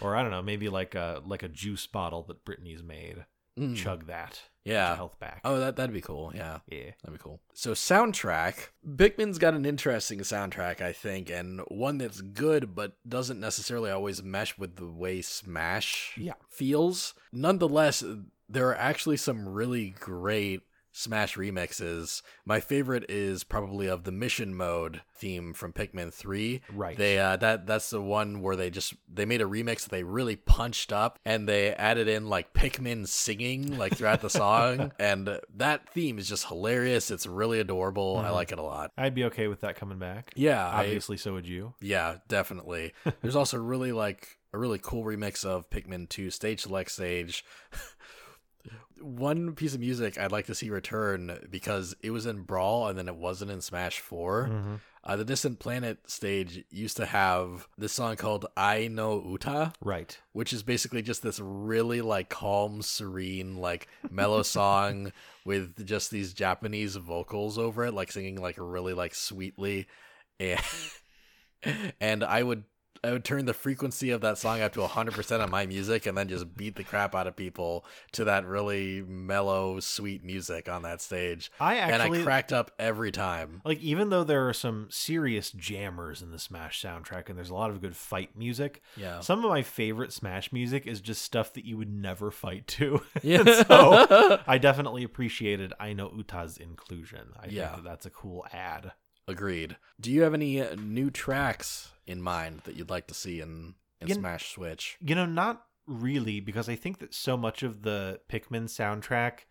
or 0.02 0.16
I 0.16 0.22
don't 0.22 0.32
know, 0.32 0.42
maybe 0.42 0.70
like 0.70 0.96
a 0.96 1.22
like 1.26 1.44
a 1.44 1.50
juice 1.50 1.86
bottle 1.88 2.24
that 2.24 2.46
Brittany's 2.46 2.82
made. 2.84 3.26
mm, 3.58 3.76
Chug 3.76 4.06
that. 4.08 4.42
Get 4.66 4.74
Yeah. 4.74 4.88
your 4.90 4.96
health 4.98 5.20
back. 5.20 5.42
Oh, 5.44 5.60
that 5.60 5.76
that'd 5.76 5.94
be 5.94 6.00
cool. 6.02 6.32
Yeah. 6.36 6.60
yeah. 6.68 6.92
That'd 7.02 7.18
be 7.20 7.24
cool. 7.24 7.42
So 7.54 7.72
soundtrack, 7.74 8.70
Pikmin's 8.88 9.40
got 9.40 9.54
an 9.56 9.66
interesting 9.66 10.20
soundtrack, 10.20 10.80
I 10.80 10.94
think, 10.94 11.30
and 11.30 11.62
one 11.70 11.98
that's 11.98 12.22
good 12.22 12.76
but 12.76 12.98
doesn't 13.08 13.40
necessarily 13.40 13.90
always 13.92 14.22
mesh 14.24 14.58
with 14.58 14.76
the 14.76 14.86
way 14.86 15.22
Smash 15.22 16.14
Yeah. 16.18 16.34
feels. 16.50 17.14
Nonetheless, 17.34 18.04
there 18.48 18.70
are 18.70 18.76
actually 18.78 19.18
some 19.18 19.50
really 19.50 19.90
great 19.90 20.62
Smash 20.98 21.36
remixes. 21.36 22.24
My 22.44 22.60
favorite 22.60 23.06
is 23.08 23.44
probably 23.44 23.86
of 23.88 24.04
the 24.04 24.12
mission 24.12 24.56
mode 24.56 25.02
theme 25.14 25.54
from 25.54 25.72
Pikmin 25.72 26.12
3. 26.12 26.62
Right. 26.74 26.98
They 26.98 27.20
uh 27.20 27.38
that 27.38 27.68
that's 27.68 27.92
the 27.92 28.02
one 28.02 28.42
where 28.42 28.56
they 28.56 28.70
just 28.72 28.96
they 29.08 29.26
made 29.26 29.42
a 29.42 29.46
remix 29.46 29.84
that 29.84 29.92
they 29.92 30.04
really 30.04 30.36
punched 30.36 30.92
up 30.92 31.20
and 31.24 31.48
they 31.48 31.72
added 31.76 32.08
in 32.08 32.30
like 32.30 32.52
Pikmin 32.54 33.08
singing 33.08 33.78
like 33.78 33.96
throughout 33.96 34.22
the 34.22 34.30
song 34.30 34.92
and 35.00 35.40
that 35.56 35.88
theme 35.94 36.18
is 36.18 36.28
just 36.28 36.48
hilarious. 36.48 37.12
It's 37.12 37.28
really 37.28 37.60
adorable. 37.60 38.18
I 38.18 38.30
Mhm. 38.30 38.34
like 38.34 38.52
it 38.52 38.58
a 38.60 38.64
lot. 38.64 38.92
I'd 38.98 39.14
be 39.16 39.26
okay 39.26 39.48
with 39.48 39.62
that 39.62 39.76
coming 39.76 40.00
back. 40.00 40.32
Yeah, 40.36 40.68
I, 40.68 40.80
Obviously, 40.86 41.18
so 41.18 41.34
would 41.34 41.48
you. 41.48 41.76
yeah, 41.80 42.18
definitely. 42.28 42.94
There's 43.22 43.36
also 43.36 43.58
really 43.60 43.92
like 43.92 44.38
a 44.54 44.58
really 44.58 44.80
cool 44.82 45.04
remix 45.04 45.46
of 45.46 45.70
Pikmin 45.70 46.08
2 46.10 46.32
Stage 46.32 46.62
Select 46.62 46.90
Stage. 46.90 47.44
One 49.02 49.54
piece 49.56 49.74
of 49.74 49.80
music 49.80 50.18
I'd 50.18 50.32
like 50.32 50.46
to 50.48 50.56
see 50.56 50.70
return 50.70 51.48
because 51.50 51.96
it 52.02 52.12
was 52.12 52.26
in 52.26 52.42
Brawl 52.44 52.88
and 52.88 52.98
then 52.98 53.08
it 53.08 53.16
wasn't 53.16 53.52
in 53.52 53.62
Smash 53.62 54.00
4. 54.00 54.48
Mhm. 54.52 54.80
Uh, 55.04 55.16
the 55.16 55.24
Distant 55.24 55.60
Planet 55.60 56.00
stage 56.10 56.66
used 56.70 56.98
to 56.98 57.06
have 57.06 57.68
this 57.78 57.94
song 57.94 58.18
called 58.18 58.46
Ai 58.58 58.88
no 58.90 59.24
Uta, 59.26 59.72
Right. 59.82 60.20
which 60.34 60.52
is 60.52 60.64
basically 60.64 61.02
just 61.02 61.22
this 61.24 61.40
really 61.40 62.02
like 62.02 62.28
calm, 62.30 62.82
serene, 62.82 63.56
like 63.58 63.88
mellow 64.12 64.42
song 64.44 65.14
with 65.46 65.86
just 65.86 66.12
these 66.12 66.34
Japanese 66.34 66.98
vocals 66.98 67.58
over 67.58 67.86
it, 67.86 67.94
like 67.94 68.12
singing 68.12 68.36
like 68.42 68.56
really 68.58 68.94
like 68.94 69.16
sweetly. 69.16 69.88
And, 70.40 71.94
and 72.00 72.24
I 72.24 72.44
would 72.44 72.64
I 73.04 73.12
would 73.12 73.24
turn 73.24 73.46
the 73.46 73.54
frequency 73.54 74.10
of 74.12 74.22
that 74.22 74.38
song 74.38 74.62
up 74.62 74.74
to 74.74 74.80
100% 74.82 75.40
on 75.44 75.50
my 75.52 75.66
music 75.66 76.06
and 76.06 76.18
then 76.18 76.28
just 76.28 76.56
beat 76.56 76.76
the 76.76 76.84
crap 76.84 77.14
out 77.16 77.28
of 77.28 77.36
people 77.36 77.86
to 78.14 78.24
that 78.26 78.46
really 78.46 79.02
mellow, 79.02 79.80
sweet 79.80 80.24
music 80.24 80.68
on 80.70 80.82
that 80.84 81.02
stage. 81.02 81.52
I 81.60 81.76
and 81.76 82.02
actually 82.02 82.22
I 82.22 82.24
cracked 82.24 82.54
up 82.54 82.72
every 82.80 83.12
time. 83.12 83.62
like 83.66 83.80
even 83.82 84.10
though 84.10 84.24
there 84.24 84.48
are 84.48 84.54
some 84.54 84.88
serious 84.90 85.52
jammers 85.52 86.22
in 86.22 86.32
the 86.32 86.40
Smash 86.40 86.82
soundtrack 86.82 87.30
and 87.30 87.38
there's 87.38 87.50
a 87.50 87.56
lot 87.56 87.70
of 87.70 87.82
good 87.82 87.96
fight 87.96 88.38
music, 88.38 88.82
Yeah. 88.96 89.20
some 89.22 89.44
of 89.44 89.50
my 89.50 89.62
favorite 89.62 90.12
Smash 90.14 90.52
music 90.52 90.88
is 90.88 91.02
just 91.02 91.22
stuff 91.22 91.54
that 91.54 91.66
you 91.66 91.78
would 91.78 91.92
never 91.94 92.32
fight 92.32 92.68
to. 92.68 93.02
Yeah. 93.24 93.44
So 93.64 94.40
I 94.48 94.58
definitely 94.58 95.04
appreciated 95.04 95.74
Ai 95.80 95.94
no 95.94 96.10
Uta's 96.16 96.58
inclusion. 96.58 97.34
I 97.40 97.48
Yeah. 97.48 97.72
think 97.72 97.84
that 97.84 97.90
that's 97.90 98.06
a 98.06 98.10
cool 98.10 98.46
ad. 98.54 98.94
Agreed. 99.28 99.76
Do 100.00 100.10
you 100.12 100.22
have 100.22 100.34
any 100.34 100.64
new 100.78 101.10
tracks 101.10 101.92
in 102.08 102.22
mind 102.22 102.62
that 102.64 102.76
you'd 102.76 102.90
like 102.90 103.08
to 103.08 103.14
see 103.14 103.40
in, 103.42 103.76
in 104.02 104.08
You- 104.08 104.16
Smash 104.16 104.52
Switch? 104.52 104.98
You 105.00 105.16
know, 105.16 105.26
not 105.26 105.64
really, 105.86 106.40
because 106.40 106.68
I 106.68 106.76
think 106.76 107.00
that 107.00 107.14
so 107.14 107.38
much 107.38 107.64
of 107.64 107.84
the 107.84 108.20
Pikmin 108.30 108.66
soundtrack, 108.66 109.42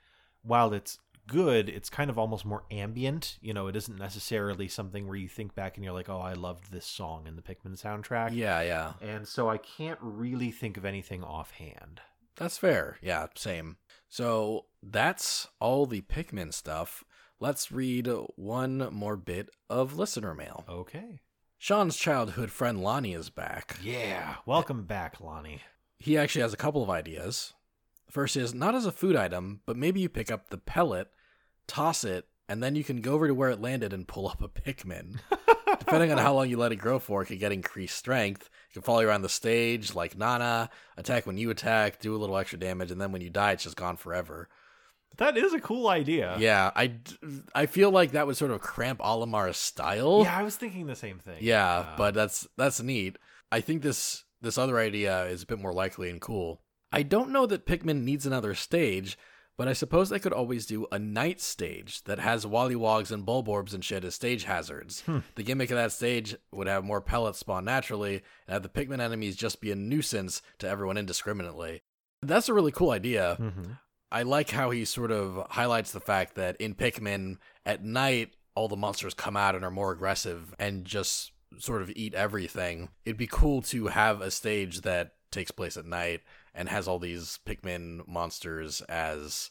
while 0.42 0.72
it's 0.72 0.98
good, 1.26 1.68
it's 1.68 1.90
kind 1.90 2.08
of 2.08 2.18
almost 2.18 2.44
more 2.44 2.64
ambient. 2.70 3.38
You 3.40 3.52
know, 3.52 3.66
it 3.66 3.76
isn't 3.76 3.98
necessarily 3.98 4.68
something 4.68 5.06
where 5.06 5.16
you 5.16 5.28
think 5.28 5.54
back 5.54 5.76
and 5.76 5.84
you're 5.84 5.94
like, 5.94 6.08
oh, 6.08 6.20
I 6.20 6.34
loved 6.34 6.70
this 6.70 6.86
song 6.86 7.26
in 7.26 7.36
the 7.36 7.42
Pikmin 7.42 7.80
soundtrack. 7.80 8.30
Yeah, 8.32 8.60
yeah. 8.62 8.92
And 9.00 9.26
so 9.26 9.48
I 9.48 9.58
can't 9.58 9.98
really 10.00 10.50
think 10.50 10.76
of 10.76 10.84
anything 10.84 11.24
offhand. 11.24 12.00
That's 12.36 12.58
fair. 12.58 12.98
Yeah, 13.02 13.26
same. 13.34 13.78
So 14.08 14.66
that's 14.82 15.48
all 15.58 15.86
the 15.86 16.02
Pikmin 16.02 16.52
stuff. 16.52 17.02
Let's 17.40 17.72
read 17.72 18.08
one 18.36 18.88
more 18.92 19.16
bit 19.16 19.50
of 19.68 19.96
listener 19.96 20.34
mail. 20.34 20.64
Okay. 20.68 21.20
Sean's 21.58 21.96
childhood 21.96 22.50
friend 22.50 22.82
Lonnie 22.82 23.14
is 23.14 23.30
back. 23.30 23.78
Yeah. 23.82 24.36
Welcome 24.44 24.84
back, 24.84 25.20
Lonnie. 25.20 25.62
He 25.98 26.16
actually 26.18 26.42
has 26.42 26.52
a 26.52 26.58
couple 26.58 26.82
of 26.82 26.90
ideas. 26.90 27.54
First 28.10 28.36
is 28.36 28.54
not 28.54 28.74
as 28.74 28.84
a 28.84 28.92
food 28.92 29.16
item, 29.16 29.60
but 29.64 29.76
maybe 29.76 30.00
you 30.00 30.08
pick 30.08 30.30
up 30.30 30.50
the 30.50 30.58
pellet, 30.58 31.08
toss 31.66 32.04
it, 32.04 32.26
and 32.48 32.62
then 32.62 32.76
you 32.76 32.84
can 32.84 33.00
go 33.00 33.14
over 33.14 33.26
to 33.26 33.34
where 33.34 33.50
it 33.50 33.60
landed 33.60 33.92
and 33.92 34.06
pull 34.06 34.28
up 34.28 34.42
a 34.42 34.48
Pikmin. 34.48 35.18
Depending 35.78 36.12
on 36.12 36.18
how 36.18 36.34
long 36.34 36.48
you 36.48 36.58
let 36.58 36.72
it 36.72 36.76
grow 36.76 36.98
for, 36.98 37.22
it 37.22 37.26
could 37.26 37.40
get 37.40 37.52
increased 37.52 37.96
strength. 37.96 38.50
It 38.70 38.74
can 38.74 38.82
follow 38.82 39.00
you 39.00 39.08
around 39.08 39.22
the 39.22 39.28
stage 39.28 39.94
like 39.94 40.16
Nana, 40.16 40.68
attack 40.96 41.26
when 41.26 41.38
you 41.38 41.50
attack, 41.50 42.00
do 42.00 42.14
a 42.14 42.18
little 42.18 42.36
extra 42.36 42.58
damage, 42.58 42.90
and 42.90 43.00
then 43.00 43.12
when 43.12 43.22
you 43.22 43.30
die, 43.30 43.52
it's 43.52 43.64
just 43.64 43.76
gone 43.76 43.96
forever. 43.96 44.48
That 45.18 45.36
is 45.38 45.54
a 45.54 45.60
cool 45.60 45.88
idea. 45.88 46.36
Yeah, 46.38 46.70
I, 46.76 46.92
I 47.54 47.66
feel 47.66 47.90
like 47.90 48.12
that 48.12 48.26
would 48.26 48.36
sort 48.36 48.50
of 48.50 48.60
cramp 48.60 49.00
Olimar's 49.00 49.56
style. 49.56 50.22
Yeah, 50.24 50.36
I 50.38 50.42
was 50.42 50.56
thinking 50.56 50.86
the 50.86 50.94
same 50.96 51.18
thing. 51.18 51.38
Yeah, 51.40 51.78
Uh, 51.78 51.96
but 51.96 52.14
that's 52.14 52.46
that's 52.56 52.82
neat. 52.82 53.16
I 53.50 53.60
think 53.60 53.82
this 53.82 54.24
this 54.42 54.58
other 54.58 54.78
idea 54.78 55.24
is 55.24 55.42
a 55.42 55.46
bit 55.46 55.58
more 55.58 55.72
likely 55.72 56.10
and 56.10 56.20
cool. 56.20 56.60
I 56.92 57.02
don't 57.02 57.30
know 57.30 57.46
that 57.46 57.66
Pikmin 57.66 58.02
needs 58.04 58.26
another 58.26 58.54
stage, 58.54 59.16
but 59.56 59.66
I 59.68 59.72
suppose 59.72 60.08
they 60.10 60.18
could 60.18 60.34
always 60.34 60.66
do 60.66 60.86
a 60.92 60.98
night 60.98 61.40
stage 61.40 62.04
that 62.04 62.18
has 62.18 62.44
Wollywogs 62.44 63.10
and 63.10 63.26
Bulborbs 63.26 63.72
and 63.72 63.82
shit 63.82 64.04
as 64.04 64.14
stage 64.14 64.44
hazards. 64.44 65.00
Hmm. 65.02 65.20
The 65.34 65.42
gimmick 65.42 65.70
of 65.70 65.76
that 65.78 65.92
stage 65.92 66.36
would 66.52 66.66
have 66.68 66.84
more 66.84 67.00
pellets 67.00 67.38
spawn 67.38 67.64
naturally, 67.64 68.16
and 68.46 68.52
have 68.52 68.62
the 68.62 68.68
Pikmin 68.68 69.00
enemies 69.00 69.34
just 69.36 69.62
be 69.62 69.72
a 69.72 69.76
nuisance 69.76 70.42
to 70.58 70.68
everyone 70.68 70.98
indiscriminately. 70.98 71.82
That's 72.22 72.48
a 72.50 72.54
really 72.54 72.72
cool 72.72 72.90
idea. 72.90 73.36
Mhm. 73.40 73.78
I 74.10 74.22
like 74.22 74.50
how 74.50 74.70
he 74.70 74.84
sort 74.84 75.10
of 75.10 75.46
highlights 75.50 75.92
the 75.92 76.00
fact 76.00 76.36
that 76.36 76.56
in 76.56 76.74
Pikmin 76.74 77.38
at 77.64 77.84
night 77.84 78.34
all 78.54 78.68
the 78.68 78.76
monsters 78.76 79.14
come 79.14 79.36
out 79.36 79.54
and 79.54 79.64
are 79.64 79.70
more 79.70 79.92
aggressive 79.92 80.54
and 80.58 80.84
just 80.84 81.32
sort 81.58 81.82
of 81.82 81.90
eat 81.94 82.14
everything. 82.14 82.88
It'd 83.04 83.16
be 83.16 83.26
cool 83.26 83.62
to 83.62 83.88
have 83.88 84.20
a 84.20 84.30
stage 84.30 84.82
that 84.82 85.12
takes 85.30 85.50
place 85.50 85.76
at 85.76 85.84
night 85.84 86.22
and 86.54 86.68
has 86.68 86.88
all 86.88 86.98
these 86.98 87.38
Pikmin 87.46 88.06
monsters 88.08 88.80
as 88.82 89.50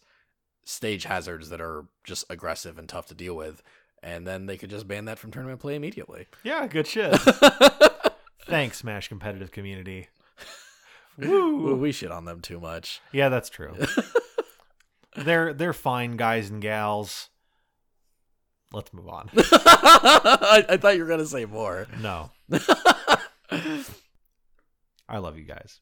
stage 0.66 1.04
hazards 1.04 1.50
that 1.50 1.62
are 1.62 1.86
just 2.04 2.26
aggressive 2.30 2.80
and 2.80 2.90
tough 2.90 3.06
to 3.08 3.14
deal 3.14 3.36
with. 3.36 3.62
And 4.02 4.26
then 4.26 4.46
they 4.46 4.58
could 4.58 4.70
just 4.70 4.88
ban 4.88 5.06
that 5.06 5.20
from 5.20 5.32
tournament 5.32 5.60
play 5.60 5.76
immediately. 5.76 6.28
Yeah, 6.44 6.68
good 6.68 6.88
shit. 6.88 7.16
Thanks, 8.48 8.80
Smash 8.80 9.08
competitive 9.08 9.52
community. 9.52 10.10
Woo! 11.18 11.58
Woo. 11.64 11.76
We 11.76 11.92
shit 11.92 12.12
on 12.12 12.26
them 12.26 12.42
too 12.42 12.60
much. 12.60 13.02
Yeah, 13.12 13.30
that's 13.30 13.50
true. 13.50 13.74
they're 15.16 15.54
they're 15.54 15.74
fine 15.74 16.18
guys 16.18 16.50
and 16.50 16.62
gals. 16.62 17.30
Let's 18.72 18.94
move 18.94 19.08
on. 19.08 19.30
I, 19.38 20.66
I 20.70 20.78
thought 20.78 20.96
you 20.96 21.04
were 21.04 21.10
gonna 21.10 21.26
say 21.26 21.46
more. 21.46 21.88
No. 22.02 22.32
I 25.08 25.18
love 25.18 25.38
you 25.38 25.46
guys. 25.46 25.80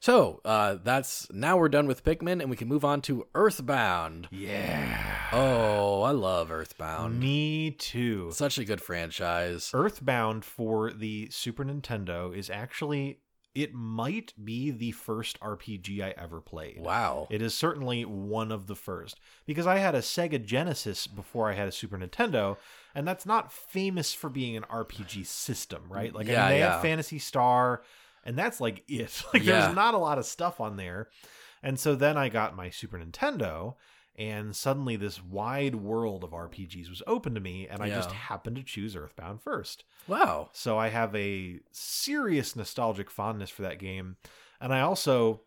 So 0.00 0.42
uh, 0.44 0.76
that's 0.84 1.32
now 1.32 1.56
we're 1.56 1.70
done 1.70 1.86
with 1.86 2.04
Pikmin, 2.04 2.40
and 2.42 2.50
we 2.50 2.56
can 2.56 2.68
move 2.68 2.84
on 2.84 3.00
to 3.02 3.26
Earthbound. 3.34 4.28
Yeah. 4.30 5.28
Oh, 5.32 6.02
I 6.02 6.10
love 6.10 6.50
Earthbound. 6.50 7.18
Me 7.18 7.70
too. 7.70 8.30
Such 8.32 8.58
a 8.58 8.66
good 8.66 8.82
franchise. 8.82 9.70
Earthbound 9.72 10.44
for 10.44 10.92
the 10.92 11.28
Super 11.30 11.64
Nintendo 11.64 12.36
is 12.36 12.50
actually 12.50 13.20
it 13.54 13.72
might 13.72 14.32
be 14.42 14.70
the 14.72 14.90
first 14.92 15.38
RPG 15.40 16.02
I 16.02 16.10
ever 16.20 16.40
played. 16.40 16.80
Wow. 16.80 17.28
It 17.30 17.40
is 17.40 17.54
certainly 17.54 18.04
one 18.04 18.50
of 18.50 18.66
the 18.66 18.74
first 18.74 19.20
because 19.46 19.66
I 19.66 19.78
had 19.78 19.94
a 19.94 20.00
Sega 20.00 20.44
Genesis 20.44 21.06
before 21.06 21.48
I 21.48 21.54
had 21.54 21.68
a 21.68 21.72
Super 21.72 21.96
Nintendo, 21.96 22.56
and 22.94 23.06
that's 23.06 23.24
not 23.26 23.52
famous 23.52 24.12
for 24.12 24.28
being 24.28 24.56
an 24.56 24.64
RPG 24.64 25.26
system, 25.26 25.82
right? 25.88 26.12
Like, 26.14 26.28
I 26.28 26.32
Yeah, 26.32 26.40
mean, 26.40 26.48
they 26.50 26.58
yeah. 26.58 26.72
have 26.72 26.82
Phantasy 26.82 27.18
Star, 27.20 27.82
and 28.24 28.36
that's 28.36 28.60
like 28.60 28.82
it. 28.88 29.22
Like, 29.32 29.44
Yeah. 29.44 29.60
there's 29.62 29.76
not 29.76 29.94
a 29.94 29.98
lot 29.98 30.18
of 30.18 30.24
stuff 30.26 30.60
on 30.60 30.76
there. 30.76 31.08
And 31.62 31.78
so 31.78 31.94
then 31.94 32.16
I 32.18 32.28
got 32.28 32.56
my 32.56 32.70
Super 32.70 32.98
Nintendo, 32.98 33.74
and 34.16 34.54
suddenly 34.54 34.96
this 34.96 35.22
wide 35.22 35.74
world 35.74 36.22
of 36.22 36.30
RPGs 36.30 36.88
was 36.88 37.02
open 37.06 37.34
to 37.34 37.40
me, 37.40 37.66
and 37.66 37.82
I 37.82 37.88
just 37.88 38.12
happened 38.12 38.56
to 38.56 38.62
choose 38.62 38.94
Earthbound 38.94 39.42
first. 39.42 39.84
Wow. 40.06 40.50
So 40.52 40.78
I 40.78 40.88
have 40.88 41.14
a 41.16 41.60
serious 41.72 42.54
nostalgic 42.54 43.10
fondness 43.10 43.50
for 43.50 43.62
that 43.62 43.80
game. 43.80 44.16
And 44.60 44.72
I 44.72 44.80
also, 44.80 45.42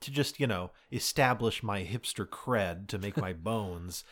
to 0.00 0.10
just, 0.10 0.40
you 0.40 0.46
know, 0.46 0.70
establish 0.90 1.62
my 1.62 1.84
hipster 1.84 2.26
cred 2.26 2.88
to 2.88 2.98
make 2.98 3.18
my 3.18 3.32
bones, 3.34 4.04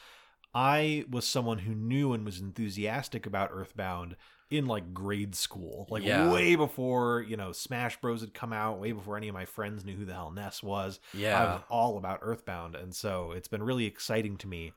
I 0.55 1.07
was 1.11 1.27
someone 1.27 1.59
who 1.59 1.75
knew 1.75 2.13
and 2.13 2.25
was 2.25 2.39
enthusiastic 2.39 3.25
about 3.25 3.51
Earthbound 3.53 4.17
in 4.51 4.67
like 4.67 4.93
grade 4.93 5.35
school, 5.35 5.87
like 5.91 6.03
Yeah. 6.05 6.33
way 6.33 6.57
before 6.57 7.23
you 7.23 7.37
know 7.37 7.53
Smash 7.53 8.01
Bros 8.01 8.21
had 8.21 8.35
come 8.35 8.53
out, 8.53 8.81
way 8.81 8.93
before 8.93 9.17
any 9.17 9.29
of 9.29 9.35
my 9.35 9.45
friends 9.45 9.85
knew 9.85 9.95
who 9.97 10.05
the 10.05 10.13
hell 10.15 10.31
Ness 10.33 10.63
was. 10.63 11.01
Yeah, 11.15 11.39
I 11.39 11.45
was 11.55 11.63
all 11.69 11.97
about 11.99 12.19
Earthbound, 12.23 12.75
and 12.75 12.95
so 12.95 13.33
it's 13.33 13.49
been 13.49 13.63
really 13.63 13.87
exciting 13.87 14.37
to 14.39 14.49
me 14.49 14.73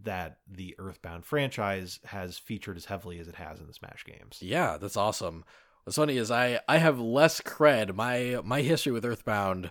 that 0.00 0.38
the 0.48 0.76
Earthbound 0.78 1.24
franchise 1.24 1.98
has 2.04 2.38
featured 2.38 2.76
as 2.76 2.84
heavily 2.84 3.18
as 3.18 3.26
it 3.26 3.34
has 3.34 3.58
in 3.58 3.66
the 3.66 3.72
Smash 3.74 4.04
games. 4.04 4.38
Yeah, 4.40 4.76
that's 4.78 4.96
awesome. 4.96 5.44
What's 5.84 5.96
funny 5.96 6.16
is 6.16 6.30
I 6.30 6.60
I 6.68 6.78
have 6.78 7.00
less 7.00 7.40
cred. 7.40 7.94
My 7.94 8.40
my 8.44 8.62
history 8.62 8.92
with 8.92 9.04
Earthbound 9.04 9.70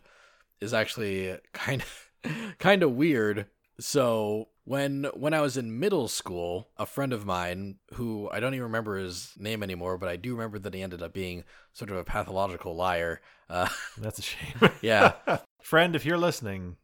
is 0.60 0.73
actually 0.73 1.38
kind 1.53 1.81
of 1.81 2.57
kind 2.60 2.83
of 2.83 2.91
weird. 2.91 3.45
So 3.79 4.49
when 4.67 5.06
when 5.13 5.34
I 5.34 5.39
was 5.39 5.56
in 5.56 5.80
middle 5.80 6.10
school, 6.10 6.67
a 6.77 6.86
friend 6.86 7.13
of 7.13 7.25
mine 7.25 7.75
who 7.93 8.30
I 8.30 8.41
don't 8.41 8.53
even 8.53 8.63
remember 8.65 8.97
his 8.97 9.32
name 9.38 9.63
anymore, 9.63 9.97
but 9.97 10.10
I 10.10 10.17
do 10.17 10.34
remember 10.34 10.60
that 10.60 10.73
he 10.73 10.82
ended 10.82 11.01
up 11.01 11.13
being 11.13 11.45
sort 11.71 11.89
of 11.89 11.95
a 11.95 12.03
pathological 12.03 12.75
liar. 12.75 13.21
Uh, 13.49 13.69
That's 13.97 14.19
a 14.19 14.21
shame. 14.21 14.69
yeah, 14.82 15.13
Friend, 15.63 15.95
if 15.95 16.06
you're 16.06 16.17
listening, 16.17 16.75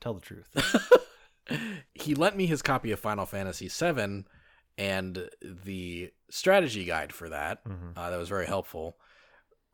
tell 0.00 0.14
the 0.14 0.20
truth. 0.20 0.48
he 1.94 2.16
lent 2.16 2.36
me 2.36 2.46
his 2.46 2.60
copy 2.60 2.90
of 2.90 2.98
Final 2.98 3.24
Fantasy 3.24 3.68
VII 3.68 4.24
and 4.76 5.28
the 5.40 6.10
strategy 6.30 6.84
guide 6.84 7.12
for 7.12 7.28
that. 7.28 7.64
Mhm. 7.64 7.96
Uh, 7.96 8.10
that 8.10 8.18
was 8.18 8.28
very 8.28 8.46
helpful. 8.46 8.96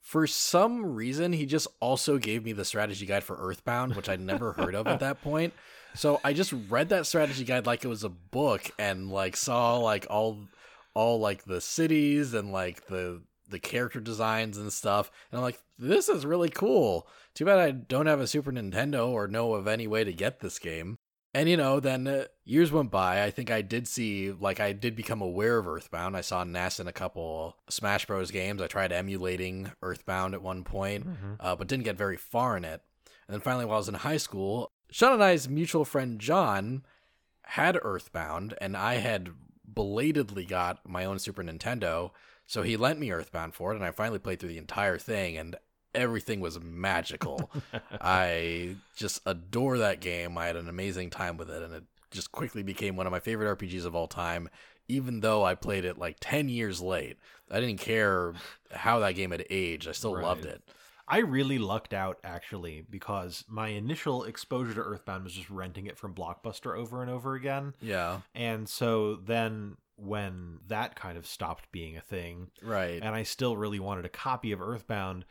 For 0.04 0.26
some 0.26 0.94
reason, 0.94 1.32
he 1.32 1.46
just 1.46 1.66
also 1.80 2.18
gave 2.18 2.44
me 2.44 2.52
the 2.52 2.66
strategy 2.66 3.06
guide 3.06 3.24
for 3.24 3.38
Earthbound, 3.40 3.96
which 3.96 4.10
I'd 4.10 4.20
never 4.20 4.52
heard 4.52 4.74
of 4.74 4.86
at 4.86 5.00
that 5.00 5.22
point. 5.22 5.54
So 5.94 6.20
I 6.22 6.34
just 6.34 6.52
read 6.68 6.90
that 6.90 7.06
strategy 7.06 7.42
guide 7.42 7.64
like 7.64 7.86
it 7.86 7.88
was 7.88 8.04
a 8.04 8.10
book 8.10 8.70
and 8.78 9.10
like 9.10 9.34
saw 9.34 9.78
like 9.78 10.06
all 10.10 10.40
all 10.92 11.20
like 11.20 11.44
the 11.44 11.62
cities 11.62 12.34
and 12.34 12.52
like 12.52 12.86
the 12.88 13.22
the 13.48 13.58
character 13.58 13.98
designs 13.98 14.58
and 14.58 14.70
stuff. 14.70 15.10
And 15.32 15.38
I'm 15.38 15.42
like, 15.42 15.58
this 15.78 16.10
is 16.10 16.26
really 16.26 16.50
cool. 16.50 17.08
Too 17.34 17.46
bad 17.46 17.58
I 17.58 17.70
don't 17.70 18.06
have 18.06 18.20
a 18.20 18.26
Super 18.26 18.52
Nintendo 18.52 19.08
or 19.08 19.26
know 19.26 19.54
of 19.54 19.66
any 19.66 19.86
way 19.86 20.04
to 20.04 20.12
get 20.12 20.40
this 20.40 20.58
game. 20.58 20.98
And 21.36 21.48
you 21.48 21.56
know, 21.56 21.80
then 21.80 22.06
uh, 22.06 22.24
years 22.44 22.70
went 22.70 22.92
by. 22.92 23.24
I 23.24 23.30
think 23.32 23.50
I 23.50 23.60
did 23.60 23.88
see, 23.88 24.30
like, 24.30 24.60
I 24.60 24.72
did 24.72 24.94
become 24.94 25.20
aware 25.20 25.58
of 25.58 25.66
Earthbound. 25.66 26.16
I 26.16 26.20
saw 26.20 26.44
Ness 26.44 26.78
in 26.78 26.86
a 26.86 26.92
couple 26.92 27.56
Smash 27.68 28.06
Bros. 28.06 28.30
games. 28.30 28.62
I 28.62 28.68
tried 28.68 28.92
emulating 28.92 29.72
Earthbound 29.82 30.34
at 30.34 30.42
one 30.42 30.62
point, 30.62 31.06
Mhm. 31.08 31.36
uh, 31.40 31.56
but 31.56 31.66
didn't 31.66 31.84
get 31.84 31.96
very 31.96 32.16
far 32.16 32.56
in 32.56 32.64
it. 32.64 32.82
And 33.26 33.34
then 33.34 33.40
finally, 33.40 33.64
while 33.64 33.74
I 33.74 33.78
was 33.78 33.88
in 33.88 33.94
high 33.94 34.16
school, 34.18 34.70
Sean 34.90 35.14
and 35.14 35.24
I's 35.24 35.48
mutual 35.48 35.84
friend 35.84 36.20
John 36.20 36.84
had 37.42 37.78
Earthbound, 37.82 38.54
and 38.60 38.76
I 38.76 38.94
had 38.94 39.30
belatedly 39.66 40.44
got 40.44 40.88
my 40.88 41.04
own 41.04 41.18
Super 41.18 41.42
Nintendo. 41.42 42.12
So 42.46 42.62
he 42.62 42.76
lent 42.76 43.00
me 43.00 43.10
Earthbound 43.10 43.54
for 43.54 43.72
it, 43.72 43.76
and 43.76 43.84
I 43.84 43.90
finally 43.90 44.18
played 44.20 44.38
through 44.38 44.50
the 44.50 44.58
entire 44.58 44.98
thing, 44.98 45.36
and 45.36 45.56
everything 45.94 46.40
was 46.40 46.60
magical. 46.60 47.50
I 48.00 48.76
just 48.96 49.20
adore 49.26 49.78
that 49.78 50.00
game. 50.00 50.36
I 50.38 50.46
had 50.46 50.56
an 50.56 50.68
amazing 50.68 51.10
time 51.10 51.36
with 51.36 51.50
it, 51.50 51.62
and 51.62 51.74
it 51.74 51.84
just 52.10 52.32
quickly 52.32 52.62
became 52.62 52.96
one 52.96 53.06
of 53.06 53.12
my 53.12 53.20
favorite 53.20 53.58
RPGs 53.58 53.84
of 53.84 53.94
all 53.94 54.08
time. 54.08 54.48
Even 54.86 55.20
though 55.20 55.44
I 55.44 55.54
played 55.54 55.84
it 55.84 55.96
like 55.98 56.16
ten 56.20 56.48
years 56.48 56.80
late, 56.80 57.16
I 57.50 57.60
didn't 57.60 57.80
care 57.80 58.34
how 58.70 58.98
that 58.98 59.12
game 59.12 59.30
had 59.30 59.46
aged. 59.48 59.88
I 59.88 59.92
still 59.92 60.20
loved 60.20 60.44
it. 60.44 60.62
I 61.06 61.18
really 61.18 61.58
lucked 61.58 61.92
out 61.92 62.18
actually 62.24 62.84
because 62.88 63.44
my 63.46 63.68
initial 63.68 64.24
exposure 64.24 64.74
to 64.74 64.80
Earthbound 64.80 65.24
was 65.24 65.34
just 65.34 65.50
renting 65.50 65.86
it 65.86 65.98
from 65.98 66.14
Blockbuster 66.14 66.76
over 66.76 67.02
and 67.02 67.10
over 67.10 67.34
again. 67.34 67.74
Yeah, 67.82 68.20
And 68.34 68.68
so 68.68 69.16
then 69.16 69.76
when 69.96 70.60
that 70.68 70.96
kind 70.96 71.18
of 71.18 71.26
stopped 71.26 71.70
being 71.70 71.96
a 71.96 72.00
thing, 72.00 72.48
right. 72.62 73.00
and 73.02 73.14
I 73.14 73.22
still 73.22 73.56
really 73.56 73.78
wanted 73.78 74.06
a 74.06 74.08
copy 74.08 74.52
of 74.52 74.62
Earthbound, 74.62 75.24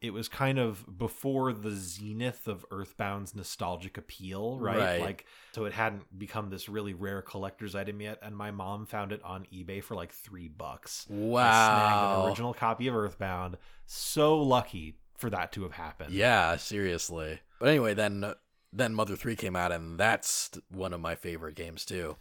it 0.00 0.12
was 0.12 0.28
kind 0.28 0.58
of 0.58 0.96
before 0.98 1.52
the 1.52 1.72
zenith 1.72 2.48
of 2.48 2.64
Earthbound's 2.70 3.34
nostalgic 3.34 3.98
appeal, 3.98 4.58
right? 4.58 4.78
Right. 4.78 5.00
Like, 5.00 5.26
so 5.54 5.66
it 5.66 5.72
hadn't 5.74 6.18
become 6.18 6.48
this 6.48 6.68
really 6.68 6.94
rare 6.94 7.20
collector's 7.20 7.74
item 7.74 8.00
yet, 8.00 8.18
and 8.22 8.34
my 8.36 8.50
mom 8.50 8.86
found 8.86 9.12
it 9.12 9.22
on 9.22 9.46
eBay 9.52 9.82
for 9.82 9.94
like 9.94 10.12
three 10.12 10.48
bucks. 10.48 11.06
I 11.10 11.12
snagged 11.12 11.18
an 11.26 12.18
Wow. 12.18 12.26
original 12.26 12.54
copy 12.54 12.88
of 12.88 12.94
Earthbound. 12.96 13.58
So 13.86 14.40
lucky 14.40 14.96
for 15.18 15.28
that 15.30 15.52
to 15.52 15.64
have 15.64 15.72
happened. 15.72 16.14
Yeah, 16.14 16.56
seriously. 16.56 17.40
But 17.58 17.68
anyway, 17.68 17.92
then 17.92 18.24
uh, 18.24 18.34
then 18.72 18.94
Mother 18.94 19.16
Three 19.16 19.36
came 19.36 19.54
out, 19.56 19.70
and 19.72 19.98
that's 19.98 20.50
one 20.70 20.94
of 20.94 21.00
my 21.00 21.14
favorite 21.14 21.56
games 21.56 21.84
too. 21.84 22.16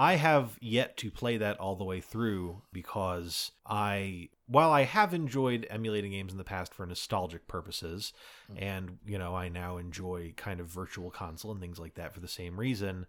I 0.00 0.14
have 0.14 0.56
yet 0.62 0.96
to 0.98 1.10
play 1.10 1.36
that 1.36 1.60
all 1.60 1.76
the 1.76 1.84
way 1.84 2.00
through 2.00 2.62
because 2.72 3.52
I, 3.66 4.30
while 4.46 4.70
I 4.70 4.84
have 4.84 5.12
enjoyed 5.12 5.66
emulating 5.68 6.12
games 6.12 6.32
in 6.32 6.38
the 6.38 6.44
past 6.44 6.72
for 6.72 6.86
nostalgic 6.86 7.46
purposes, 7.46 8.14
and, 8.56 8.96
you 9.04 9.18
know, 9.18 9.36
I 9.36 9.50
now 9.50 9.76
enjoy 9.76 10.32
kind 10.38 10.58
of 10.58 10.68
virtual 10.68 11.10
console 11.10 11.52
and 11.52 11.60
things 11.60 11.78
like 11.78 11.96
that 11.96 12.14
for 12.14 12.20
the 12.20 12.28
same 12.28 12.58
reason, 12.58 13.04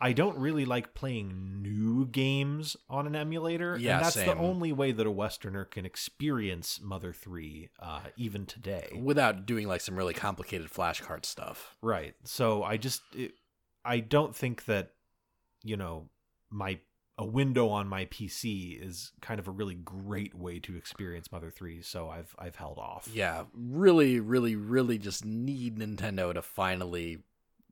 I 0.00 0.14
don't 0.14 0.38
really 0.38 0.64
like 0.64 0.94
playing 0.94 1.60
new 1.60 2.06
games 2.06 2.74
on 2.88 3.06
an 3.06 3.14
emulator. 3.14 3.76
Yeah, 3.76 3.96
and 3.96 4.06
that's 4.06 4.14
same. 4.14 4.28
the 4.28 4.42
only 4.42 4.72
way 4.72 4.92
that 4.92 5.06
a 5.06 5.10
Westerner 5.10 5.66
can 5.66 5.84
experience 5.84 6.80
Mother 6.82 7.12
3, 7.12 7.68
uh, 7.80 8.00
even 8.16 8.46
today. 8.46 8.98
Without 8.98 9.44
doing 9.44 9.68
like 9.68 9.82
some 9.82 9.94
really 9.94 10.14
complicated 10.14 10.70
flashcard 10.70 11.26
stuff. 11.26 11.76
Right. 11.82 12.14
So 12.24 12.62
I 12.62 12.78
just 12.78 13.02
it, 13.14 13.34
I 13.84 14.00
don't 14.00 14.34
think 14.34 14.64
that 14.64 14.92
you 15.62 15.76
know 15.76 16.08
my 16.50 16.80
a 17.18 17.24
window 17.24 17.68
on 17.68 17.86
my 17.86 18.06
PC 18.06 18.82
is 18.82 19.12
kind 19.20 19.38
of 19.38 19.46
a 19.46 19.50
really 19.50 19.74
great 19.74 20.34
way 20.34 20.58
to 20.58 20.74
experience 20.74 21.30
Mother 21.30 21.50
3, 21.50 21.82
so 21.82 22.08
I've 22.08 22.34
I've 22.38 22.56
held 22.56 22.78
off. 22.78 23.08
Yeah, 23.12 23.44
really, 23.52 24.20
really, 24.20 24.56
really 24.56 24.98
just 24.98 25.24
need 25.24 25.78
Nintendo 25.78 26.32
to 26.32 26.40
finally 26.40 27.18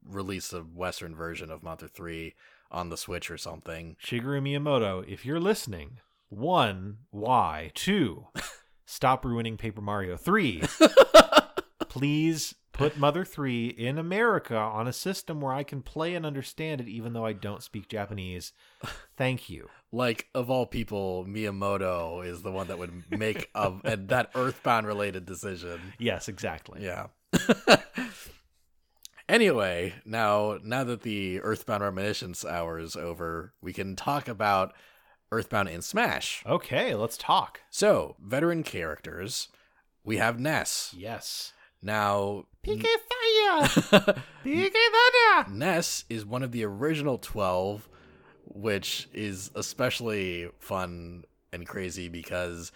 release 0.04 0.52
a 0.52 0.60
Western 0.60 1.14
version 1.14 1.50
of 1.50 1.62
Mother 1.62 1.88
3 1.88 2.34
on 2.70 2.90
the 2.90 2.96
Switch 2.98 3.30
or 3.30 3.38
something. 3.38 3.96
Shigeru 4.04 4.42
Miyamoto, 4.42 5.06
if 5.08 5.24
you're 5.24 5.40
listening, 5.40 6.00
one, 6.28 6.98
why? 7.10 7.70
Two, 7.74 8.26
stop 8.84 9.24
ruining 9.24 9.56
Paper 9.56 9.80
Mario. 9.80 10.18
Three, 10.18 10.62
please 11.88 12.54
put 12.78 12.96
Mother 12.96 13.24
3 13.24 13.66
in 13.66 13.98
America 13.98 14.56
on 14.56 14.86
a 14.86 14.92
system 14.92 15.40
where 15.40 15.52
I 15.52 15.64
can 15.64 15.82
play 15.82 16.14
and 16.14 16.24
understand 16.24 16.80
it 16.80 16.88
even 16.88 17.12
though 17.12 17.26
I 17.26 17.32
don't 17.32 17.62
speak 17.62 17.88
Japanese. 17.88 18.52
Thank 19.16 19.50
you. 19.50 19.68
like 19.92 20.28
of 20.34 20.48
all 20.48 20.64
people, 20.64 21.26
Miyamoto 21.28 22.24
is 22.24 22.42
the 22.42 22.52
one 22.52 22.68
that 22.68 22.78
would 22.78 23.04
make 23.10 23.50
a, 23.54 23.72
and 23.84 24.08
that 24.08 24.30
Earthbound 24.34 24.86
related 24.86 25.26
decision. 25.26 25.92
Yes, 25.98 26.28
exactly. 26.28 26.82
Yeah. 26.82 27.08
anyway, 29.28 29.94
now 30.04 30.58
now 30.62 30.84
that 30.84 31.02
the 31.02 31.40
Earthbound 31.40 31.82
reminiscence 31.82 32.44
hour 32.44 32.78
is 32.78 32.96
over, 32.96 33.54
we 33.60 33.72
can 33.72 33.96
talk 33.96 34.28
about 34.28 34.72
Earthbound 35.32 35.68
in 35.68 35.82
Smash. 35.82 36.42
Okay, 36.46 36.94
let's 36.94 37.18
talk. 37.18 37.60
So, 37.70 38.16
veteran 38.22 38.62
characters, 38.62 39.48
we 40.04 40.16
have 40.18 40.40
Ness. 40.40 40.94
Yes. 40.96 41.52
Now, 41.82 42.44
PK 42.64 42.82
Fire! 42.82 43.68
PK 44.44 44.70
Thunder! 44.72 45.50
Ness 45.52 46.04
is 46.10 46.26
one 46.26 46.42
of 46.42 46.52
the 46.52 46.64
original 46.64 47.18
12, 47.18 47.88
which 48.46 49.08
is 49.12 49.50
especially 49.54 50.48
fun 50.58 51.24
and 51.52 51.66
crazy 51.66 52.08
because 52.08 52.72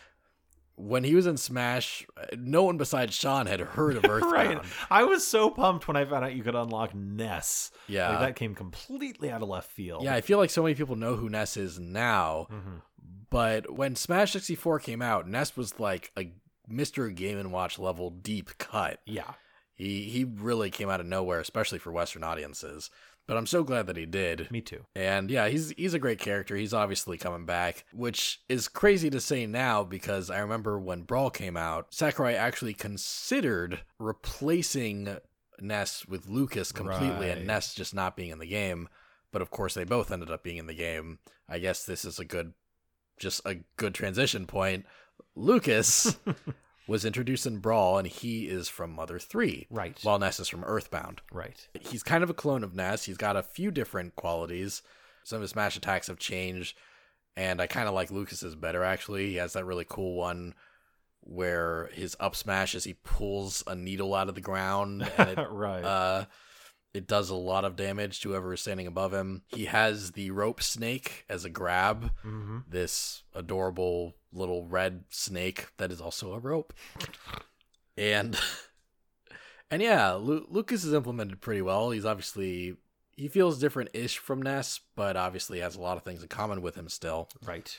when 0.77 1.05
he 1.05 1.15
was 1.15 1.27
in 1.27 1.37
Smash, 1.37 2.07
no 2.37 2.63
one 2.65 2.79
besides 2.79 3.15
Sean 3.15 3.47
had 3.47 3.61
heard 3.61 3.97
of 3.97 4.05
Earthbound. 4.09 4.33
Right. 4.33 4.61
I 4.91 5.05
was 5.05 5.27
so 5.27 5.51
pumped 5.51 5.87
when 5.87 5.97
I 5.97 6.05
found 6.05 6.25
out 6.25 6.35
you 6.35 6.43
could 6.43 6.55
unlock 6.55 6.95
Ness. 6.95 7.71
Yeah. 7.89 8.09
Like, 8.11 8.21
that 8.21 8.37
came 8.37 8.55
completely 8.55 9.31
out 9.31 9.43
of 9.43 9.49
left 9.49 9.71
field. 9.71 10.05
Yeah, 10.05 10.15
I 10.15 10.21
feel 10.21 10.39
like 10.39 10.51
so 10.51 10.63
many 10.63 10.75
people 10.75 10.97
know 10.97 11.17
who 11.17 11.29
Ness 11.29 11.57
is 11.57 11.79
now, 11.79 12.47
Mhm. 12.51 12.81
but 13.31 13.71
when 13.77 13.97
Smash 13.97 14.33
64 14.33 14.79
came 14.79 15.03
out, 15.03 15.29
Ness 15.29 15.57
was 15.57 15.79
like 15.79 16.11
a 16.17 16.33
Mr. 16.71 17.15
Game 17.15 17.39
and 17.39 17.53
Watch 17.53 17.79
level 17.79 18.11
deep 18.11 18.51
cut. 18.59 19.01
Yeah. 19.07 19.33
He 19.75 20.03
he 20.05 20.25
really 20.25 20.71
came 20.71 20.91
out 20.91 21.01
of 21.01 21.07
nowhere, 21.07 21.41
especially 21.41 21.79
for 21.79 21.91
Western 21.93 22.23
audiences. 22.23 22.91
But 23.27 23.37
I'm 23.37 23.47
so 23.47 23.63
glad 23.63 23.87
that 23.87 23.97
he 23.97 24.05
did. 24.05 24.51
Me 24.51 24.61
too. 24.61 24.85
And 24.97 25.31
yeah, 25.31 25.49
he's 25.49 25.71
he's 25.77 25.95
a 25.95 25.99
great 25.99 26.19
character. 26.19 26.57
He's 26.57 26.75
obviously 26.75 27.17
coming 27.17 27.47
back, 27.47 27.85
which 27.93 28.41
is 28.49 28.69
crazy 28.69 29.11
to 29.11 29.21
say 29.21 29.47
now 29.47 29.85
because 29.85 30.29
I 30.29 30.41
remember 30.41 30.79
when 30.79 31.03
Brawl 31.03 31.31
came 31.31 31.57
out, 31.57 31.95
Sakurai 31.95 32.35
actually 32.35 32.75
considered 32.75 33.81
replacing 33.99 35.17
Ness 35.61 36.07
with 36.07 36.29
Lucas 36.29 36.73
completely 36.73 37.29
Right. 37.29 37.39
and 37.39 37.47
Ness 37.47 37.75
just 37.75 37.95
not 37.95 38.17
being 38.17 38.31
in 38.31 38.39
the 38.39 38.47
game. 38.47 38.89
But 39.31 39.41
of 39.43 39.51
course 39.51 39.75
they 39.75 39.85
both 39.85 40.11
ended 40.11 40.31
up 40.31 40.43
being 40.43 40.59
in 40.59 40.67
the 40.67 40.75
game. 40.75 41.19
I 41.49 41.59
guess 41.59 41.85
this 41.85 42.05
is 42.05 42.19
a 42.19 42.25
good 42.25 42.53
just 43.19 43.41
a 43.47 43.57
good 43.77 43.95
transition 43.95 44.47
point. 44.47 44.85
Lucas 45.35 46.19
was 46.87 47.05
introduced 47.05 47.47
in 47.47 47.59
Brawl 47.59 47.99
and 47.99 48.07
he 48.07 48.49
is 48.49 48.69
from 48.69 48.93
Mother 48.93 49.19
3. 49.19 49.67
Right. 49.71 49.99
While 50.03 50.19
Ness 50.19 50.41
is 50.41 50.49
from 50.49 50.65
Earthbound 50.65 51.23
right. 51.33 51.69
he's 51.81 52.03
kind 52.03 52.23
of 52.23 52.31
a 52.31 52.35
clone 52.35 52.65
of 52.65 52.75
Ness. 52.75 53.05
He's 53.05 53.17
got 53.17 53.37
a 53.37 53.43
few 53.43 53.71
different 53.71 54.17
qualities. 54.17 54.83
Some 55.25 55.37
of 55.37 55.43
his 55.43 55.53
smash 55.53 55.77
attacks 55.77 56.09
have 56.09 56.19
changed, 56.19 56.77
and 57.37 57.61
I 57.61 57.69
kind 57.69 57.87
of 57.87 57.95
like 57.95 58.11
Lucas's 58.11 58.57
better 58.57 58.83
actually. 58.83 59.29
He 59.29 59.37
has 59.37 59.53
that 59.53 59.65
really 59.65 59.87
cool 59.89 60.17
one 60.17 60.55
where 61.21 61.89
his 61.93 62.17
up 62.19 62.35
smash 62.35 62.75
is 62.75 62.85
he 62.85 62.95
pulls 62.95 63.63
a 63.67 63.75
needle 63.75 64.15
out 64.15 64.29
of 64.29 64.35
the 64.35 64.41
ground 64.41 65.09
and 65.17 65.31
it 65.31 65.39
right. 65.51 65.85
uh, 65.85 66.25
it 66.95 67.07
does 67.07 67.31
a 67.31 67.35
lot 67.35 67.65
of 67.65 67.77
damage 67.77 68.21
to 68.21 68.31
whoever 68.31 68.53
is 68.53 68.61
standing 68.61 68.87
above 68.87 69.13
him. 69.15 69.43
He 69.49 69.65
has 69.67 70.13
the 70.13 70.31
rope 70.31 70.63
snake 70.63 71.25
as 71.29 71.45
a 71.45 71.51
grab. 71.51 72.11
hmm 72.23 72.59
This 72.69 73.23
adorable 73.35 74.15
little 74.33 74.67
red 74.67 75.05
snake 75.11 75.69
that 75.79 75.91
is 75.93 76.01
also 76.01 76.33
a 76.35 76.39
rope. 76.39 76.73
And 77.97 78.39
and 79.71 79.83
yeah, 79.83 80.13
Lu- 80.13 80.47
Lucas 80.49 80.85
is 80.85 80.93
implemented 80.93 81.41
pretty 81.41 81.63
well. 81.63 81.91
He's 81.91 82.05
obviously 82.05 82.77
he 83.17 83.29
feels 83.29 83.59
different-ish 83.59 84.19
from 84.19 84.41
Ness, 84.43 84.81
but 84.97 85.17
obviously 85.17 85.61
has 85.61 85.77
a 85.77 85.81
lot 85.81 85.97
of 85.99 86.03
things 86.03 86.23
in 86.23 86.29
common 86.29 86.63
with 86.63 86.75
him 86.75 86.89
still. 86.89 87.29
Right. 87.45 87.79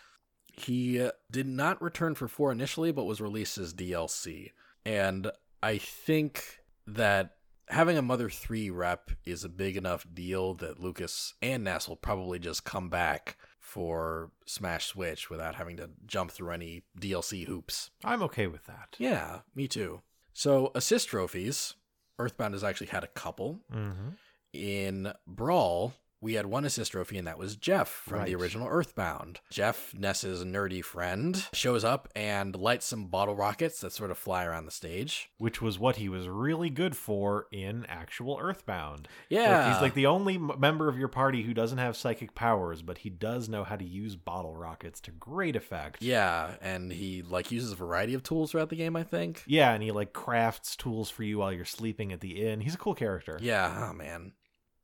He 0.56 1.02
uh, 1.02 1.12
did 1.32 1.48
not 1.48 1.82
return 1.82 2.14
for 2.14 2.28
4 2.28 2.52
initially, 2.52 2.92
but 2.92 3.06
was 3.06 3.20
released 3.20 3.58
as 3.58 3.74
DLC. 3.74 4.52
And 4.86 5.32
I 5.64 5.80
think 5.80 6.60
that 6.86 7.38
having 7.70 7.98
a 7.98 8.02
Mother 8.02 8.30
3 8.30 8.70
rep 8.70 9.12
is 9.26 9.44
a 9.44 9.50
big 9.50 9.78
enough 9.78 10.06
deal 10.14 10.54
that 10.56 10.80
Lucas 10.80 11.34
and 11.42 11.64
Ness 11.64 11.88
will 11.88 11.96
probably 11.96 12.40
just 12.40 12.64
come 12.64 12.90
back 12.90 13.38
for 13.60 14.32
Smash 14.46 14.88
Switch 14.88 15.30
without 15.30 15.56
having 15.56 15.78
to 15.78 15.90
jump 16.06 16.32
through 16.32 16.52
any 16.52 16.84
DLC 17.00 17.46
hoops. 17.46 17.90
I'm 18.04 18.22
okay 18.24 18.48
with 18.48 18.66
that. 18.66 18.96
Yeah, 19.00 19.40
me 19.56 19.68
too. 19.68 20.02
So, 20.34 20.72
assist 20.76 21.10
trophies, 21.10 21.76
Earthbound 22.20 22.54
has 22.54 22.64
actually 22.64 22.88
had 22.88 23.04
a 23.04 23.08
couple. 23.08 23.62
Mm-hmm. 23.74 24.10
In 24.54 25.14
Brawl, 25.26 25.94
we 26.24 26.36
had 26.36 26.46
one 26.46 26.66
assist 26.66 26.94
trophy, 26.94 27.18
and 27.18 27.28
that 27.28 27.38
was 27.38 27.56
Jeff 27.56 27.90
from 27.90 28.24
the 28.24 28.36
original 28.36 28.68
Earthbound. 28.68 29.42
Jeff, 29.52 29.94
Ness's 29.94 30.44
nerdy 30.46 30.84
friend, 30.84 31.46
shows 31.54 31.84
up 31.84 32.08
and 32.16 32.56
lights 32.56 32.86
some 32.86 33.08
bottle 33.08 33.36
rockets 33.36 33.82
that 33.82 33.92
sort 33.92 34.10
of 34.10 34.18
fly 34.18 34.46
around 34.46 34.66
the 34.66 34.72
stage. 34.72 35.30
Which 35.38 35.62
was 35.62 35.78
what 35.78 35.98
he 35.98 36.08
was 36.08 36.30
really 36.30 36.70
good 36.70 36.96
for 36.96 37.48
in 37.52 37.86
actual 37.88 38.40
Earthbound. 38.42 39.08
Yeah. 39.30 39.74
He's 39.74 39.82
like 39.82 39.94
the 39.94 40.06
only 40.06 40.38
member 40.38 40.88
of 40.88 40.98
your 40.98 41.10
party 41.10 41.44
who 41.44 41.54
doesn't 41.54 41.78
have 41.78 41.98
psychic 41.98 42.34
powers, 42.34 42.82
but 42.82 43.00
he 43.00 43.10
does 43.10 43.50
know 43.50 43.64
how 43.64 43.76
to 43.76 43.86
use 43.86 44.16
bottle 44.16 44.56
rockets 44.56 45.02
to 45.02 45.12
great 45.12 45.56
effect. 45.56 46.02
Yeah, 46.02 46.52
and 46.62 46.92
he 46.92 47.22
like 47.22 47.52
uses 47.52 47.74
a 47.74 47.76
variety 47.76 48.14
of 48.14 48.24
tools 48.24 48.52
throughout 48.52 48.70
the 48.70 48.76
game, 48.78 48.96
I 48.96 49.04
think. 49.04 49.44
Yeah, 49.46 49.74
and 49.74 49.84
he 49.84 49.92
like 49.92 50.14
crafts 50.14 50.78
tools 50.78 51.10
for 51.10 51.24
you 51.24 51.40
while 51.40 51.52
you're 51.52 51.66
sleeping 51.66 52.14
at 52.14 52.22
the 52.22 52.46
inn. 52.48 52.62
He's 52.62 52.76
a 52.76 52.78
cool 52.78 52.96
character. 52.96 53.38
Yeah, 53.42 53.90
oh 53.90 53.94
man. 53.94 54.32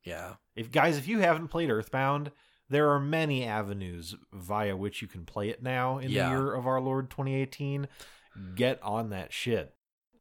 Yeah. 0.04 0.34
If 0.56 0.70
guys, 0.70 0.96
if 0.96 1.06
you 1.08 1.18
haven't 1.20 1.48
played 1.48 1.70
Earthbound, 1.70 2.30
there 2.68 2.90
are 2.90 3.00
many 3.00 3.44
avenues 3.44 4.14
via 4.32 4.76
which 4.76 5.02
you 5.02 5.08
can 5.08 5.24
play 5.24 5.48
it 5.48 5.62
now 5.62 5.98
in 5.98 6.10
Yeah. 6.10 6.24
the 6.28 6.30
year 6.36 6.54
of 6.54 6.66
our 6.66 6.80
Lord 6.80 7.10
2018. 7.10 7.88
Get 8.54 8.80
on 8.82 9.10
that 9.10 9.32
shit. 9.32 9.74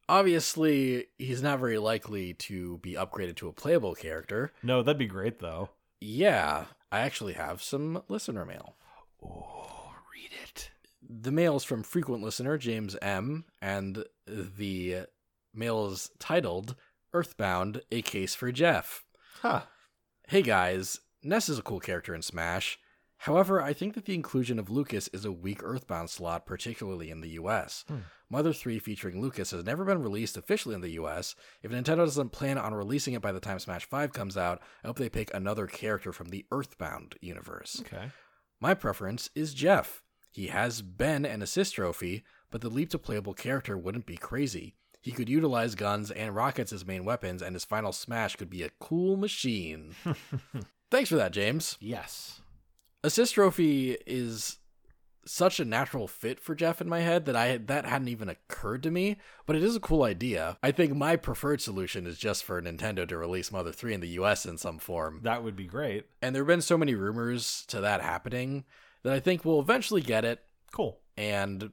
Obviously, 0.09 1.05
he's 1.19 1.43
not 1.43 1.59
very 1.59 1.77
likely 1.77 2.33
to 2.33 2.79
be 2.79 2.93
upgraded 2.93 3.35
to 3.37 3.47
a 3.47 3.53
playable 3.53 3.93
character. 3.93 4.51
No, 4.63 4.81
that'd 4.81 4.97
be 4.97 5.05
great 5.05 5.39
though. 5.39 5.69
Yeah, 6.01 6.65
I 6.91 6.99
actually 7.01 7.33
have 7.33 7.61
some 7.61 8.01
listener 8.07 8.45
mail. 8.45 8.75
Oh, 9.23 9.93
read 10.13 10.31
it. 10.43 10.71
The 11.07 11.31
mail 11.31 11.55
is 11.57 11.63
from 11.63 11.83
frequent 11.83 12.23
listener 12.23 12.57
James 12.57 12.95
M, 13.01 13.45
and 13.61 14.03
the 14.25 15.05
mail 15.53 15.87
is 15.87 16.09
titled 16.17 16.75
Earthbound: 17.13 17.81
A 17.91 18.01
Case 18.01 18.33
for 18.33 18.51
Jeff. 18.51 19.05
Huh. 19.41 19.61
Hey 20.27 20.41
guys, 20.41 20.99
Ness 21.23 21.47
is 21.47 21.57
a 21.57 21.61
cool 21.61 21.79
character 21.79 22.13
in 22.13 22.21
Smash. 22.21 22.77
However, 23.19 23.61
I 23.61 23.71
think 23.71 23.93
that 23.93 24.03
the 24.03 24.13
inclusion 24.13 24.59
of 24.59 24.69
Lucas 24.69 25.07
is 25.13 25.23
a 25.23 25.31
weak 25.31 25.63
Earthbound 25.63 26.09
slot, 26.09 26.45
particularly 26.45 27.09
in 27.09 27.21
the 27.21 27.29
US. 27.31 27.85
Hmm. 27.87 27.99
Mother 28.29 28.51
3 28.51 28.79
featuring 28.79 29.21
Lucas 29.21 29.51
has 29.51 29.63
never 29.63 29.85
been 29.85 30.01
released 30.01 30.35
officially 30.35 30.75
in 30.75 30.81
the 30.81 30.99
US. 31.01 31.35
If 31.63 31.71
Nintendo 31.71 31.99
doesn't 31.99 32.33
plan 32.33 32.57
on 32.57 32.73
releasing 32.73 33.13
it 33.13 33.21
by 33.21 33.31
the 33.31 33.39
time 33.39 33.59
Smash 33.59 33.85
5 33.85 34.11
comes 34.11 34.35
out, 34.35 34.61
I 34.83 34.87
hope 34.87 34.97
they 34.97 35.07
pick 35.07 35.33
another 35.33 35.67
character 35.67 36.11
from 36.11 36.29
the 36.29 36.45
Earthbound 36.51 37.15
universe. 37.21 37.81
Okay. 37.81 38.11
My 38.59 38.73
preference 38.73 39.29
is 39.35 39.53
Jeff. 39.53 40.03
He 40.31 40.47
has 40.47 40.81
been 40.81 41.25
an 41.25 41.41
assist 41.41 41.75
trophy, 41.75 42.25
but 42.51 42.59
the 42.59 42.69
leap 42.69 42.89
to 42.89 42.99
playable 42.99 43.33
character 43.33 43.77
wouldn't 43.77 44.05
be 44.05 44.17
crazy. 44.17 44.75
He 45.01 45.11
could 45.11 45.29
utilize 45.29 45.75
guns 45.75 46.11
and 46.11 46.35
rockets 46.35 46.73
as 46.73 46.85
main 46.85 47.05
weapons, 47.05 47.41
and 47.41 47.55
his 47.55 47.65
final 47.65 47.91
smash 47.93 48.35
could 48.35 48.49
be 48.49 48.63
a 48.63 48.69
cool 48.79 49.15
machine. 49.17 49.95
Thanks 50.91 51.09
for 51.09 51.15
that, 51.15 51.31
James. 51.31 51.77
Yes. 51.79 52.41
Assist 53.03 53.35
trophy 53.35 53.97
is 54.05 54.57
such 55.25 55.59
a 55.59 55.65
natural 55.65 56.07
fit 56.07 56.39
for 56.39 56.55
Jeff 56.55 56.81
in 56.81 56.89
my 56.89 56.99
head 57.01 57.25
that 57.25 57.35
I 57.35 57.57
that 57.57 57.85
hadn't 57.85 58.07
even 58.07 58.29
occurred 58.29 58.81
to 58.83 58.91
me, 58.91 59.17
but 59.45 59.55
it 59.55 59.63
is 59.63 59.75
a 59.75 59.79
cool 59.79 60.03
idea. 60.03 60.57
I 60.63 60.71
think 60.71 60.95
my 60.95 61.15
preferred 61.15 61.61
solution 61.61 62.07
is 62.07 62.17
just 62.17 62.43
for 62.43 62.59
Nintendo 62.61 63.07
to 63.07 63.17
release 63.17 63.51
Mother 63.51 63.71
3 63.71 63.93
in 63.93 64.01
the 64.01 64.07
US 64.19 64.45
in 64.45 64.57
some 64.57 64.79
form. 64.79 65.19
That 65.23 65.43
would 65.43 65.55
be 65.55 65.65
great. 65.67 66.07
And 66.21 66.35
there've 66.35 66.47
been 66.47 66.61
so 66.61 66.77
many 66.77 66.95
rumors 66.95 67.63
to 67.67 67.79
that 67.81 68.01
happening 68.01 68.65
that 69.03 69.13
I 69.13 69.19
think 69.19 69.45
we'll 69.45 69.59
eventually 69.61 70.01
get 70.01 70.25
it 70.25 70.41
Cool. 70.71 70.99
and 71.15 71.71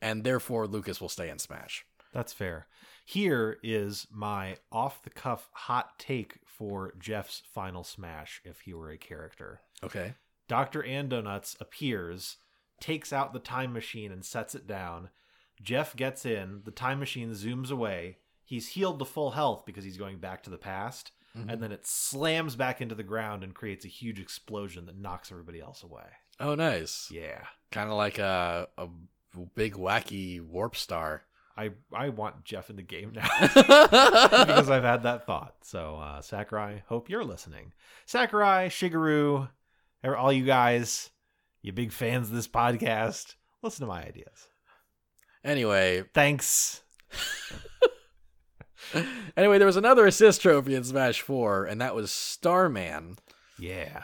and 0.00 0.24
therefore 0.24 0.66
Lucas 0.66 1.00
will 1.00 1.08
stay 1.08 1.28
in 1.28 1.38
Smash. 1.38 1.84
That's 2.14 2.32
fair. 2.32 2.68
Here 3.04 3.58
is 3.62 4.06
my 4.10 4.56
off 4.72 5.02
the 5.02 5.10
cuff 5.10 5.50
hot 5.52 5.98
take 5.98 6.38
for 6.46 6.94
Jeff's 6.98 7.42
final 7.52 7.84
smash 7.84 8.40
if 8.44 8.60
he 8.60 8.72
were 8.72 8.90
a 8.90 8.96
character. 8.96 9.60
Okay. 9.82 10.14
Dr. 10.48 10.82
Andonuts 10.82 11.60
appears, 11.60 12.36
takes 12.80 13.12
out 13.12 13.32
the 13.32 13.38
time 13.40 13.72
machine 13.72 14.12
and 14.12 14.24
sets 14.24 14.54
it 14.54 14.66
down. 14.66 15.10
Jeff 15.60 15.96
gets 15.96 16.24
in, 16.24 16.62
the 16.64 16.70
time 16.70 16.98
machine 16.98 17.30
zooms 17.32 17.70
away. 17.70 18.18
He's 18.44 18.68
healed 18.68 18.98
to 19.00 19.04
full 19.04 19.32
health 19.32 19.64
because 19.66 19.84
he's 19.84 19.96
going 19.96 20.18
back 20.18 20.42
to 20.44 20.50
the 20.50 20.58
past, 20.58 21.12
mm-hmm. 21.36 21.48
and 21.48 21.62
then 21.62 21.72
it 21.72 21.86
slams 21.86 22.56
back 22.56 22.80
into 22.80 22.94
the 22.94 23.02
ground 23.02 23.42
and 23.42 23.54
creates 23.54 23.84
a 23.84 23.88
huge 23.88 24.20
explosion 24.20 24.86
that 24.86 24.98
knocks 24.98 25.32
everybody 25.32 25.60
else 25.60 25.82
away. 25.82 26.04
Oh, 26.38 26.54
nice. 26.54 27.08
Yeah. 27.10 27.42
Kind 27.70 27.90
of 27.90 27.96
like 27.96 28.18
a 28.18 28.68
a 28.76 28.88
big 29.54 29.74
wacky 29.74 30.40
warp 30.40 30.76
star. 30.76 31.24
I 31.56 31.70
I 31.92 32.08
want 32.08 32.44
Jeff 32.44 32.70
in 32.70 32.76
the 32.76 32.82
game 32.82 33.12
now. 33.14 33.28
because 33.40 34.70
I've 34.70 34.82
had 34.82 35.04
that 35.04 35.26
thought. 35.26 35.54
So, 35.62 35.96
uh, 35.96 36.20
Sakurai, 36.20 36.82
hope 36.88 37.08
you're 37.08 37.24
listening. 37.24 37.72
Sakurai, 38.06 38.68
Shigeru, 38.68 39.48
er, 40.04 40.16
all 40.16 40.32
you 40.32 40.44
guys, 40.44 41.10
you 41.62 41.72
big 41.72 41.92
fans 41.92 42.28
of 42.28 42.34
this 42.34 42.48
podcast, 42.48 43.36
listen 43.62 43.86
to 43.86 43.92
my 43.92 44.04
ideas. 44.04 44.48
anyway, 45.44 46.04
Thanks. 46.12 46.82
anyway, 49.36 49.58
there 49.58 49.66
was 49.66 49.76
another 49.76 50.06
assist 50.06 50.42
trophy 50.42 50.74
in 50.74 50.84
Smash 50.84 51.20
4, 51.20 51.66
and 51.66 51.80
that 51.80 51.94
was 51.94 52.10
Starman. 52.10 53.16
Yeah. 53.58 54.02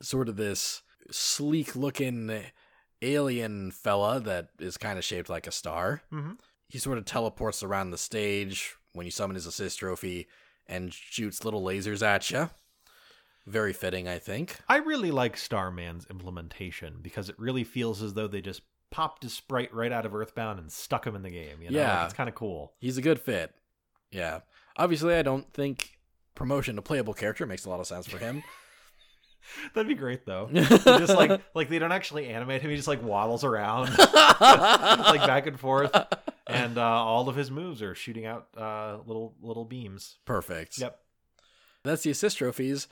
Sort 0.00 0.28
of 0.28 0.36
this 0.36 0.82
sleek 1.10 1.76
looking 1.76 2.44
alien 3.02 3.70
fella 3.70 4.20
that 4.20 4.48
is 4.58 4.76
kind 4.76 4.98
of 4.98 5.04
shaped 5.04 5.28
like 5.28 5.46
a 5.46 5.52
star. 5.52 6.02
hmm 6.10 6.32
He 6.68 6.78
sort 6.78 6.98
of 6.98 7.04
teleports 7.04 7.62
around 7.62 7.90
the 7.90 7.98
stage 7.98 8.74
when 8.92 9.06
you 9.06 9.10
summon 9.10 9.34
his 9.34 9.46
assist 9.46 9.78
trophy 9.78 10.26
and 10.66 10.92
shoots 10.92 11.44
little 11.44 11.62
lasers 11.62 12.04
at 12.04 12.30
you. 12.30 12.50
Very 13.46 13.72
fitting, 13.74 14.08
I 14.08 14.18
think. 14.18 14.56
I 14.68 14.76
really 14.78 15.10
like 15.10 15.36
Starman's 15.36 16.06
implementation 16.08 16.98
because 17.02 17.28
it 17.28 17.38
really 17.38 17.64
feels 17.64 18.02
as 18.02 18.14
though 18.14 18.26
they 18.26 18.40
just 18.40 18.62
popped 18.90 19.22
his 19.24 19.34
sprite 19.34 19.74
right 19.74 19.92
out 19.92 20.06
of 20.06 20.14
Earthbound 20.14 20.58
and 20.58 20.72
stuck 20.72 21.06
him 21.06 21.14
in 21.14 21.22
the 21.22 21.30
game. 21.30 21.60
You 21.60 21.70
know? 21.70 21.78
Like, 21.78 21.86
Yeah. 21.86 22.04
it's 22.06 22.14
kind 22.14 22.28
of 22.28 22.34
cool. 22.34 22.72
He's 22.78 22.96
a 22.96 23.02
good 23.02 23.20
fit. 23.20 23.52
Yeah. 24.10 24.40
Obviously, 24.76 25.14
I 25.14 25.22
don't 25.22 25.52
think 25.52 25.98
promotion 26.34 26.76
to 26.76 26.82
playable 26.82 27.12
character 27.14 27.44
makes 27.46 27.64
a 27.66 27.70
lot 27.70 27.80
of 27.80 27.86
sense 27.86 28.06
for 28.06 28.18
him. 28.18 28.42
That'd 29.74 29.88
be 29.88 29.94
great 29.94 30.24
though. 30.24 30.48
Just 30.52 31.14
like 31.14 31.42
like 31.54 31.68
they 31.68 31.78
don't 31.78 31.92
actually 31.92 32.28
animate 32.28 32.62
him. 32.62 32.70
He 32.70 32.76
just 32.76 32.88
like 32.88 33.02
waddles 33.02 33.44
around 33.44 33.90
like 33.98 35.20
back 35.26 35.46
and 35.46 35.60
forth, 35.60 35.90
and 36.46 36.78
uh, 36.78 36.82
all 36.82 37.28
of 37.28 37.36
his 37.36 37.50
moves 37.50 37.82
are 37.82 37.94
shooting 37.94 38.26
out 38.26 38.48
uh, 38.56 38.98
little 39.06 39.34
little 39.40 39.64
beams. 39.64 40.18
Perfect. 40.24 40.78
Yep. 40.78 40.98
That's 41.84 42.02
the 42.02 42.10
assist 42.10 42.38
trophies. 42.38 42.88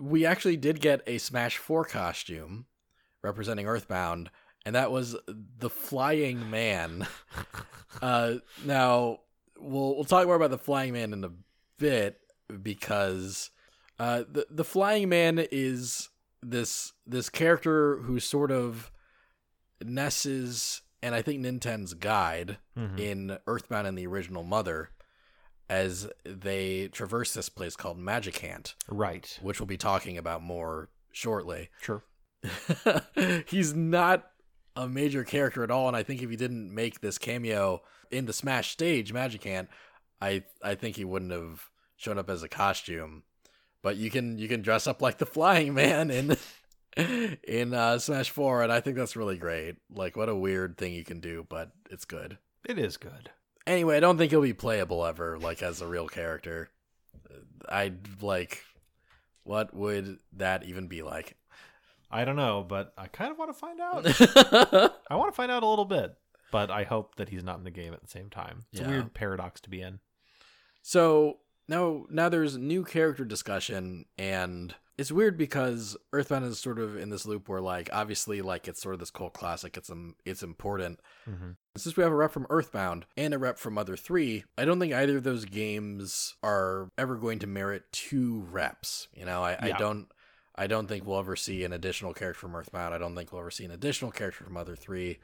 We 0.00 0.24
actually 0.24 0.56
did 0.56 0.80
get 0.80 1.02
a 1.06 1.18
Smash 1.18 1.58
4 1.58 1.84
costume 1.84 2.66
representing 3.22 3.66
Earthbound, 3.66 4.30
and 4.64 4.74
that 4.74 4.90
was 4.90 5.16
the 5.26 5.70
Flying 5.70 6.50
Man. 6.50 7.06
uh, 8.02 8.34
now, 8.64 9.20
we'll 9.58 9.94
we'll 9.94 10.04
talk 10.04 10.26
more 10.26 10.36
about 10.36 10.50
the 10.50 10.58
Flying 10.58 10.92
Man 10.92 11.12
in 11.12 11.24
a 11.24 11.30
bit 11.78 12.20
because 12.62 13.50
uh, 13.98 14.24
the 14.30 14.46
the 14.50 14.64
Flying 14.64 15.08
Man 15.08 15.44
is 15.50 16.08
this 16.42 16.92
this 17.06 17.28
character 17.28 17.98
who 17.98 18.20
sort 18.20 18.50
of 18.50 18.90
Ness's 19.84 20.82
and 21.02 21.14
I 21.14 21.22
think 21.22 21.40
Nintendo's 21.44 21.94
guide 21.94 22.58
Mhm. 22.76 22.98
in 22.98 23.38
Earthbound 23.46 23.86
and 23.86 23.96
the 23.96 24.06
original 24.06 24.42
Mother 24.42 24.90
as 25.68 26.08
they 26.24 26.88
traverse 26.88 27.34
this 27.34 27.48
place 27.48 27.74
called 27.76 27.98
Magicant, 27.98 28.74
Right. 28.88 29.38
which 29.42 29.58
we'll 29.60 29.66
be 29.66 29.76
talking 29.76 30.16
about 30.16 30.42
more 30.42 30.88
shortly. 31.12 31.70
Sure. 31.80 32.04
he's 33.46 33.74
not 33.74 34.30
a 34.76 34.88
major 34.88 35.24
character 35.24 35.64
at 35.64 35.70
all, 35.70 35.88
and 35.88 35.96
I 35.96 36.02
think 36.02 36.22
if 36.22 36.30
he 36.30 36.36
didn't 36.36 36.72
make 36.74 37.00
this 37.00 37.18
cameo 37.18 37.82
in 38.10 38.26
the 38.26 38.32
Smash 38.32 38.70
stage, 38.70 39.12
Magicant, 39.12 39.68
I 40.20 40.44
I 40.62 40.74
think 40.74 40.96
he 40.96 41.04
wouldn't 41.04 41.32
have 41.32 41.70
shown 41.96 42.18
up 42.18 42.28
as 42.30 42.42
a 42.42 42.48
costume. 42.48 43.24
But 43.82 43.96
you 43.96 44.10
can 44.10 44.38
you 44.38 44.48
can 44.48 44.62
dress 44.62 44.86
up 44.86 45.00
like 45.02 45.18
the 45.18 45.26
Flying 45.26 45.74
Man 45.74 46.10
in 46.10 46.36
in 46.96 47.74
uh, 47.74 47.98
Smash 47.98 48.30
Four, 48.30 48.62
and 48.62 48.72
I 48.72 48.80
think 48.80 48.96
that's 48.96 49.16
really 49.16 49.36
great. 49.36 49.76
Like, 49.94 50.16
what 50.16 50.28
a 50.28 50.34
weird 50.36 50.78
thing 50.78 50.92
you 50.94 51.04
can 51.04 51.20
do, 51.20 51.46
but 51.48 51.70
it's 51.90 52.04
good. 52.04 52.38
It 52.68 52.78
is 52.78 52.96
good. 52.96 53.30
Anyway, 53.66 53.96
I 53.96 54.00
don't 54.00 54.16
think 54.18 54.30
he'll 54.30 54.40
be 54.42 54.52
playable 54.52 55.04
ever, 55.04 55.38
like 55.38 55.62
as 55.62 55.80
a 55.80 55.86
real 55.86 56.06
character. 56.08 56.70
I'd 57.68 58.22
like, 58.22 58.62
what 59.42 59.74
would 59.74 60.18
that 60.34 60.64
even 60.64 60.86
be 60.86 61.02
like? 61.02 61.36
I 62.10 62.24
don't 62.24 62.36
know, 62.36 62.64
but 62.66 62.92
I 62.96 63.08
kind 63.08 63.32
of 63.32 63.38
want 63.38 63.50
to 63.52 63.58
find 63.58 63.80
out. 63.80 64.06
I 65.10 65.16
want 65.16 65.32
to 65.32 65.36
find 65.36 65.50
out 65.50 65.64
a 65.64 65.66
little 65.66 65.84
bit, 65.84 66.14
but 66.52 66.70
I 66.70 66.84
hope 66.84 67.16
that 67.16 67.28
he's 67.28 67.42
not 67.42 67.58
in 67.58 67.64
the 67.64 67.70
game 67.72 67.92
at 67.92 68.00
the 68.02 68.08
same 68.08 68.30
time. 68.30 68.64
It's 68.72 68.80
Yeah. 68.80 68.86
a 68.86 68.90
weird 68.90 69.14
paradox 69.14 69.60
to 69.62 69.70
be 69.70 69.82
in. 69.82 69.98
So 70.82 71.38
now 71.68 72.06
now 72.08 72.28
there's 72.28 72.56
new 72.56 72.84
character 72.84 73.24
discussion 73.24 74.04
and 74.16 74.72
it's 74.98 75.12
weird 75.12 75.36
because 75.36 75.96
Earthbound 76.12 76.46
is 76.46 76.58
sort 76.58 76.78
of 76.78 76.96
in 76.96 77.10
this 77.10 77.26
loop 77.26 77.48
where 77.48 77.60
like 77.60 77.90
obviously 77.92 78.40
like 78.40 78.66
it's 78.66 78.80
sort 78.80 78.94
of 78.94 79.00
this 79.00 79.10
cult 79.10 79.34
classic. 79.34 79.76
It's 79.76 79.90
um, 79.90 80.16
it's 80.24 80.42
important. 80.42 81.00
Mm-hmm. 81.28 81.50
Since 81.76 81.96
we 81.96 82.02
have 82.02 82.12
a 82.12 82.16
rep 82.16 82.32
from 82.32 82.46
Earthbound 82.48 83.04
and 83.16 83.34
a 83.34 83.38
rep 83.38 83.58
from 83.58 83.74
Mother 83.74 83.96
3, 83.96 84.44
I 84.56 84.64
don't 84.64 84.80
think 84.80 84.94
either 84.94 85.18
of 85.18 85.24
those 85.24 85.44
games 85.44 86.34
are 86.42 86.90
ever 86.96 87.16
going 87.16 87.38
to 87.40 87.46
merit 87.46 87.84
two 87.92 88.46
reps. 88.50 89.08
You 89.14 89.26
know, 89.26 89.42
I, 89.42 89.58
I 89.60 89.72
don't 89.72 90.08
I 90.54 90.66
don't 90.66 90.86
think 90.86 91.06
we'll 91.06 91.18
ever 91.18 91.36
see 91.36 91.64
an 91.64 91.72
additional 91.72 92.14
character 92.14 92.40
from 92.40 92.56
Earthbound. 92.56 92.94
I 92.94 92.98
don't 92.98 93.14
think 93.14 93.32
we'll 93.32 93.42
ever 93.42 93.50
see 93.50 93.66
an 93.66 93.72
additional 93.72 94.10
character 94.10 94.44
from 94.44 94.54
Mother 94.54 94.76
3, 94.76 95.18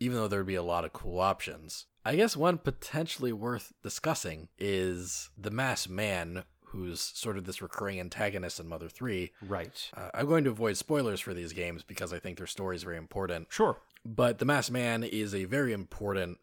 even 0.00 0.16
though 0.16 0.28
there'd 0.28 0.46
be 0.46 0.56
a 0.56 0.62
lot 0.62 0.84
of 0.84 0.92
cool 0.92 1.20
options. 1.20 1.86
I 2.04 2.16
guess 2.16 2.36
one 2.36 2.58
potentially 2.58 3.32
worth 3.32 3.72
discussing 3.84 4.48
is 4.58 5.30
the 5.38 5.52
Masked 5.52 5.88
Man, 5.88 6.42
who's 6.72 7.00
sort 7.00 7.36
of 7.38 7.44
this 7.44 7.60
recurring 7.62 8.00
antagonist 8.00 8.58
in 8.58 8.66
Mother 8.66 8.88
3. 8.88 9.30
Right. 9.46 9.90
Uh, 9.96 10.08
I'm 10.14 10.26
going 10.26 10.44
to 10.44 10.50
avoid 10.50 10.76
spoilers 10.76 11.20
for 11.20 11.34
these 11.34 11.52
games 11.52 11.82
because 11.82 12.12
I 12.12 12.18
think 12.18 12.38
their 12.38 12.46
story 12.46 12.76
is 12.76 12.82
very 12.82 12.96
important. 12.96 13.48
Sure. 13.50 13.78
But 14.04 14.38
the 14.38 14.44
Masked 14.44 14.72
Man 14.72 15.04
is 15.04 15.34
a 15.34 15.44
very 15.44 15.72
important 15.72 16.38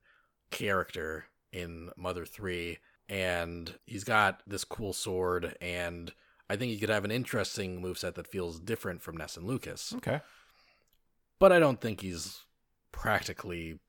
character 0.52 1.26
in 1.52 1.90
Mother 1.98 2.26
3, 2.26 2.78
and 3.10 3.74
he's 3.86 4.04
got 4.04 4.42
this 4.48 4.64
cool 4.64 4.94
sword, 4.94 5.58
and 5.62 6.14
I 6.50 6.56
think 6.56 6.72
he 6.72 6.78
could 6.80 6.90
have 6.90 7.06
an 7.06 7.12
interesting 7.12 7.82
moveset 7.82 8.14
that 8.16 8.28
feels 8.28 8.60
different 8.60 9.02
from 9.02 9.18
Ness 9.18 9.36
and 9.36 9.46
Lucas. 9.48 9.94
Okay. 9.98 10.22
But 11.40 11.52
I 11.52 11.60
don't 11.60 11.82
think 11.82 12.02
he's 12.02 12.44
practically, 12.92 13.80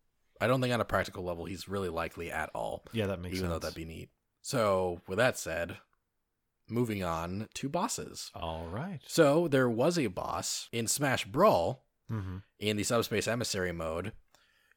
I 0.41 0.47
don't 0.47 0.61
think 0.61 0.73
on 0.73 0.81
a 0.81 0.85
practical 0.85 1.25
level 1.25 1.45
he's 1.45 1.69
really 1.69 1.89
likely 1.89 2.31
at 2.31 2.51
all, 2.55 2.85
Yeah, 2.93 3.07
that 3.07 3.21
makes 3.21 3.35
sense. 3.37 3.41
even 3.41 3.51
sense. 3.51 3.53
though 3.63 3.67
that'd 3.67 3.77
be 3.77 3.85
neat. 3.85 4.09
So, 4.43 5.01
with 5.07 5.19
that 5.19 5.37
said, 5.39 5.77
moving 6.71 7.03
on 7.03 7.49
to 7.55 7.69
bosses. 7.69 8.31
All 8.35 8.67
right. 8.71 9.01
So, 9.07 9.49
there 9.49 9.69
was 9.71 9.99
a 9.99 10.07
boss 10.09 10.69
in 10.73 10.87
Smash 10.87 11.25
Brawl 11.27 11.85
Mm-hmm. 12.11 12.39
in 12.59 12.77
the 12.77 12.83
Subspace 12.83 13.29
Emissary 13.29 13.71
mode. 13.71 14.13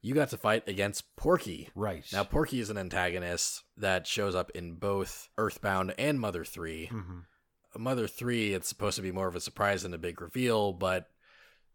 You 0.04 0.14
got 0.14 0.30
to 0.30 0.38
fight 0.38 0.68
against 0.68 1.16
Porky. 1.16 1.70
Right. 1.74 2.06
Now, 2.14 2.24
Porky 2.24 2.60
is 2.60 2.70
an 2.70 2.78
antagonist 2.78 3.64
that 3.78 4.06
shows 4.06 4.36
up 4.36 4.52
in 4.52 4.76
both 4.76 5.30
Earthbound 5.38 5.96
and 5.98 6.20
Mother 6.20 6.44
3. 6.46 6.90
Mm-hmm. 6.94 7.82
Mother 7.84 8.06
3, 8.08 8.54
it's 8.54 8.68
supposed 8.70 8.98
to 8.98 9.02
be 9.02 9.12
more 9.12 9.28
of 9.28 9.36
a 9.36 9.40
surprise 9.40 9.82
than 9.82 9.96
a 9.96 9.98
big 9.98 10.22
reveal, 10.22 10.74
but 10.74 11.10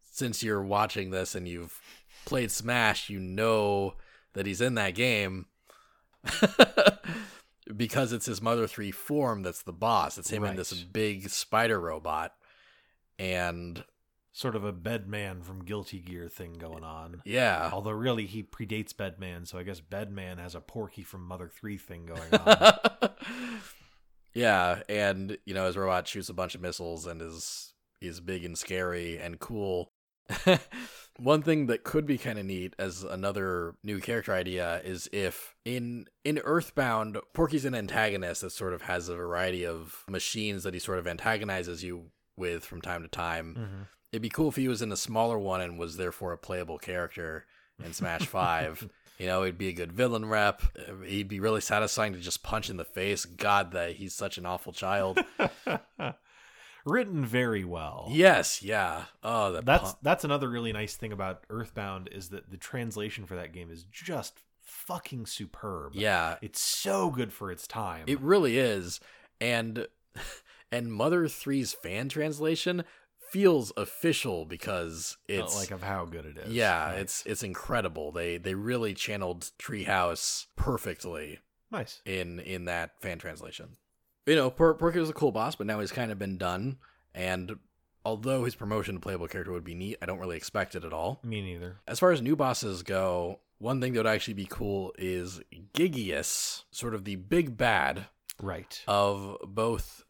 since 0.04 0.44
you're 0.44 0.62
watching 0.62 1.10
this 1.10 1.34
and 1.34 1.48
you've 1.48 1.80
played 2.24 2.52
Smash, 2.52 3.10
you 3.10 3.18
know 3.18 3.94
that 4.34 4.46
he's 4.46 4.60
in 4.60 4.74
that 4.76 4.94
game. 4.94 5.46
because 7.76 8.12
it's 8.12 8.26
his 8.26 8.42
Mother 8.42 8.66
3 8.66 8.90
form 8.90 9.42
that's 9.42 9.62
the 9.62 9.72
boss. 9.72 10.18
It's 10.18 10.30
him 10.30 10.44
in 10.44 10.56
this 10.56 10.72
big 10.72 11.30
spider 11.30 11.80
robot. 11.80 12.34
And 13.18 13.84
Sort 14.38 14.54
of 14.54 14.62
a 14.62 14.72
Bedman 14.72 15.42
from 15.42 15.64
Guilty 15.64 15.98
Gear 15.98 16.28
thing 16.28 16.52
going 16.52 16.84
on. 16.84 17.22
yeah. 17.24 17.70
Although 17.72 17.90
really 17.90 18.24
he 18.24 18.44
predates 18.44 18.94
Bedman, 18.94 19.48
so 19.48 19.58
I 19.58 19.64
guess 19.64 19.80
Bedman 19.80 20.38
has 20.38 20.54
a 20.54 20.60
Porky 20.60 21.02
from 21.02 21.26
Mother 21.26 21.48
3 21.48 21.76
thing 21.76 22.06
going 22.06 22.32
on. 22.32 23.10
yeah, 24.34 24.82
and 24.88 25.38
you 25.44 25.54
know 25.54 25.66
his 25.66 25.76
robot 25.76 26.06
shoots 26.06 26.28
a 26.28 26.34
bunch 26.34 26.54
of 26.54 26.60
missiles 26.60 27.04
and 27.04 27.20
is 27.20 27.72
is 28.00 28.20
big 28.20 28.44
and 28.44 28.56
scary 28.56 29.18
and 29.18 29.40
cool. 29.40 29.90
One 31.20 31.42
thing 31.42 31.66
that 31.66 31.82
could 31.82 32.06
be 32.06 32.16
kind 32.16 32.38
of 32.38 32.46
neat 32.46 32.74
as 32.78 33.02
another 33.02 33.74
new 33.82 33.98
character 34.00 34.32
idea 34.32 34.80
is 34.84 35.08
if 35.12 35.56
in 35.64 36.06
in 36.24 36.38
Earthbound, 36.38 37.18
Porky's 37.34 37.64
an 37.64 37.74
antagonist 37.74 38.42
that 38.42 38.50
sort 38.50 38.72
of 38.72 38.82
has 38.82 39.08
a 39.08 39.16
variety 39.16 39.66
of 39.66 40.04
machines 40.08 40.62
that 40.62 40.74
he 40.74 40.80
sort 40.80 40.98
of 40.98 41.06
antagonizes 41.08 41.82
you 41.82 42.10
with 42.36 42.64
from 42.64 42.80
time 42.80 43.02
to 43.02 43.08
time. 43.08 43.56
Mhm. 43.58 43.86
It'd 44.12 44.22
be 44.22 44.28
cool 44.28 44.48
if 44.48 44.56
he 44.56 44.68
was 44.68 44.80
in 44.80 44.92
a 44.92 44.96
smaller 44.96 45.38
one 45.38 45.60
and 45.60 45.76
was 45.78 45.96
therefore 45.96 46.32
a 46.32 46.38
playable 46.38 46.78
character 46.78 47.46
in 47.84 47.92
Smash 47.92 48.24
5. 48.26 48.88
You 49.18 49.26
know, 49.26 49.42
he'd 49.42 49.58
be 49.58 49.68
a 49.68 49.72
good 49.72 49.92
villain 49.92 50.24
rep. 50.26 50.62
He'd 51.04 51.26
be 51.28 51.40
really 51.40 51.60
satisfying 51.60 52.12
to 52.12 52.20
just 52.20 52.44
punch 52.44 52.70
in 52.70 52.76
the 52.76 52.84
face. 52.84 53.24
God, 53.24 53.72
that 53.72 53.96
he's 53.96 54.14
such 54.14 54.38
an 54.38 54.46
awful 54.46 54.72
child. 54.72 55.18
Written 56.88 57.24
very 57.24 57.64
well. 57.64 58.08
yes, 58.10 58.62
yeah. 58.62 59.04
Oh, 59.22 59.52
that 59.52 59.66
That's 59.66 59.92
pu- 59.92 59.98
that's 60.02 60.24
another 60.24 60.48
really 60.48 60.72
nice 60.72 60.96
thing 60.96 61.12
about 61.12 61.44
Earthbound 61.50 62.08
is 62.12 62.30
that 62.30 62.50
the 62.50 62.56
translation 62.56 63.26
for 63.26 63.36
that 63.36 63.52
game 63.52 63.70
is 63.70 63.84
just 63.84 64.40
fucking 64.60 65.26
superb. 65.26 65.92
yeah. 65.94 66.36
It's 66.42 66.60
so 66.60 67.10
good 67.10 67.32
for 67.32 67.50
its 67.50 67.66
time. 67.66 68.04
It 68.06 68.20
really 68.20 68.58
is, 68.58 69.00
and 69.40 69.86
and 70.72 70.92
Mother 70.92 71.24
3's 71.24 71.72
fan 71.72 72.08
translation 72.08 72.84
feels 73.30 73.72
official 73.76 74.46
because 74.46 75.18
it's 75.28 75.54
like 75.54 75.70
of 75.70 75.82
how 75.82 76.06
good 76.06 76.24
it 76.24 76.38
is. 76.38 76.52
yeah, 76.52 76.92
it's 76.92 77.22
it's 77.26 77.42
incredible. 77.42 78.10
They 78.12 78.38
they 78.38 78.54
really 78.54 78.94
channeled 78.94 79.50
Treehouse 79.58 80.46
perfectly. 80.56 81.38
nice. 81.70 82.00
in 82.06 82.40
in 82.40 82.64
that 82.66 82.92
fan 83.00 83.18
translation. 83.18 83.76
You 84.28 84.36
know, 84.36 84.50
per- 84.50 84.74
Porky 84.74 84.98
was 84.98 85.08
a 85.10 85.14
cool 85.14 85.32
boss, 85.32 85.56
but 85.56 85.66
now 85.66 85.80
he's 85.80 85.90
kind 85.92 86.12
of 86.12 86.18
been 86.18 86.36
done. 86.36 86.76
And 87.14 87.56
although 88.04 88.44
his 88.44 88.54
promotion 88.54 88.94
to 88.94 89.00
playable 89.00 89.26
character 89.26 89.52
would 89.52 89.64
be 89.64 89.74
neat, 89.74 89.96
I 90.02 90.06
don't 90.06 90.18
really 90.18 90.36
expect 90.36 90.74
it 90.74 90.84
at 90.84 90.92
all. 90.92 91.20
Me 91.24 91.40
neither. 91.40 91.78
As 91.88 91.98
far 91.98 92.12
as 92.12 92.20
new 92.20 92.36
bosses 92.36 92.82
go, 92.82 93.40
one 93.58 93.80
thing 93.80 93.92
that 93.94 94.00
would 94.00 94.06
actually 94.06 94.34
be 94.34 94.46
cool 94.48 94.92
is 94.98 95.40
Giygas, 95.74 96.64
sort 96.70 96.94
of 96.94 97.04
the 97.04 97.16
big 97.16 97.56
bad 97.56 98.06
Right. 98.40 98.82
of 98.86 99.38
both 99.44 100.04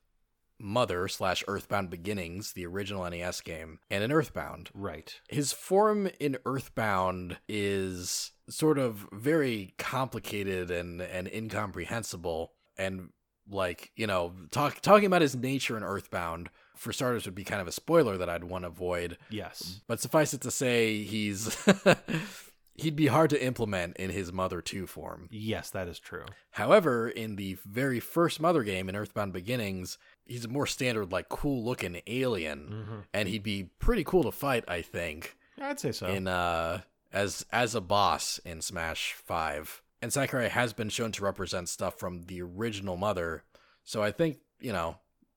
Mother 0.58 1.06
slash 1.06 1.44
Earthbound 1.46 1.88
Beginnings, 1.88 2.52
the 2.52 2.66
original 2.66 3.08
NES 3.08 3.40
game, 3.42 3.78
and 3.88 4.02
in 4.02 4.10
Earthbound. 4.10 4.70
right. 4.74 5.20
His 5.28 5.52
form 5.52 6.10
in 6.18 6.36
Earthbound 6.44 7.38
is 7.48 8.32
sort 8.50 8.78
of 8.78 9.06
very 9.12 9.74
complicated 9.78 10.70
and, 10.72 11.00
and 11.00 11.28
incomprehensible. 11.28 12.52
And 12.76 13.10
like, 13.50 13.90
you 13.96 14.06
know, 14.06 14.32
talk, 14.50 14.80
talking 14.80 15.06
about 15.06 15.22
his 15.22 15.34
nature 15.36 15.76
in 15.76 15.82
Earthbound, 15.82 16.50
for 16.76 16.92
starters, 16.92 17.24
would 17.24 17.34
be 17.34 17.44
kind 17.44 17.60
of 17.60 17.66
a 17.68 17.72
spoiler 17.72 18.16
that 18.18 18.28
I'd 18.28 18.44
want 18.44 18.62
to 18.64 18.68
avoid. 18.68 19.18
Yes. 19.30 19.80
But 19.88 20.00
suffice 20.00 20.32
it 20.34 20.40
to 20.42 20.50
say, 20.50 21.02
he's 21.02 21.56
he'd 22.74 22.94
be 22.96 23.08
hard 23.08 23.30
to 23.30 23.44
implement 23.44 23.96
in 23.96 24.10
his 24.10 24.32
Mother 24.32 24.60
2 24.60 24.86
form. 24.86 25.28
Yes, 25.32 25.70
that 25.70 25.88
is 25.88 25.98
true. 25.98 26.24
However, 26.52 27.08
in 27.08 27.34
the 27.36 27.56
very 27.66 27.98
first 28.00 28.40
Mother 28.40 28.62
game 28.62 28.88
in 28.88 28.94
Earthbound 28.96 29.32
Beginnings, 29.32 29.98
he's 30.24 30.44
a 30.44 30.48
more 30.48 30.66
standard, 30.66 31.10
like 31.10 31.28
cool 31.28 31.64
looking 31.64 32.00
alien, 32.06 32.68
Mm-hmm. 32.70 32.98
and 33.12 33.28
he'd 33.28 33.42
be 33.42 33.70
pretty 33.80 34.04
cool 34.04 34.22
to 34.22 34.30
fight, 34.30 34.64
I 34.68 34.82
think 34.82 35.36
I'd 35.60 35.80
say 35.80 35.90
so. 35.92 36.06
in 36.06 36.28
uh 36.28 36.82
as 37.12 37.44
as 37.50 37.74
a 37.74 37.80
boss 37.80 38.38
in 38.44 38.60
Smash 38.60 39.14
5. 39.14 39.82
And 40.00 40.12
Sakurai 40.12 40.48
has 40.48 40.72
been 40.72 40.88
shown 40.88 41.12
to 41.12 41.24
represent 41.24 41.68
stuff 41.68 41.98
from 41.98 42.22
the 42.22 42.40
original 42.42 42.96
Mother. 42.96 43.42
So 43.84 44.02
I 44.02 44.12
think, 44.12 44.38
you 44.60 44.72
know, 44.72 44.96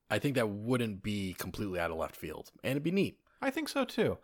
I 0.09 0.19
think 0.19 0.35
that 0.35 0.49
wouldn't 0.49 1.01
be 1.01 1.35
completely 1.37 1.79
out 1.79 1.89
of 1.91 1.97
left 1.97 2.15
field. 2.15 2.51
And 2.63 2.71
it'd 2.71 2.83
be 2.83 2.91
neat. 2.91 3.17
I 3.41 3.49
think 3.49 3.69
so 3.69 3.85
too. 3.85 4.17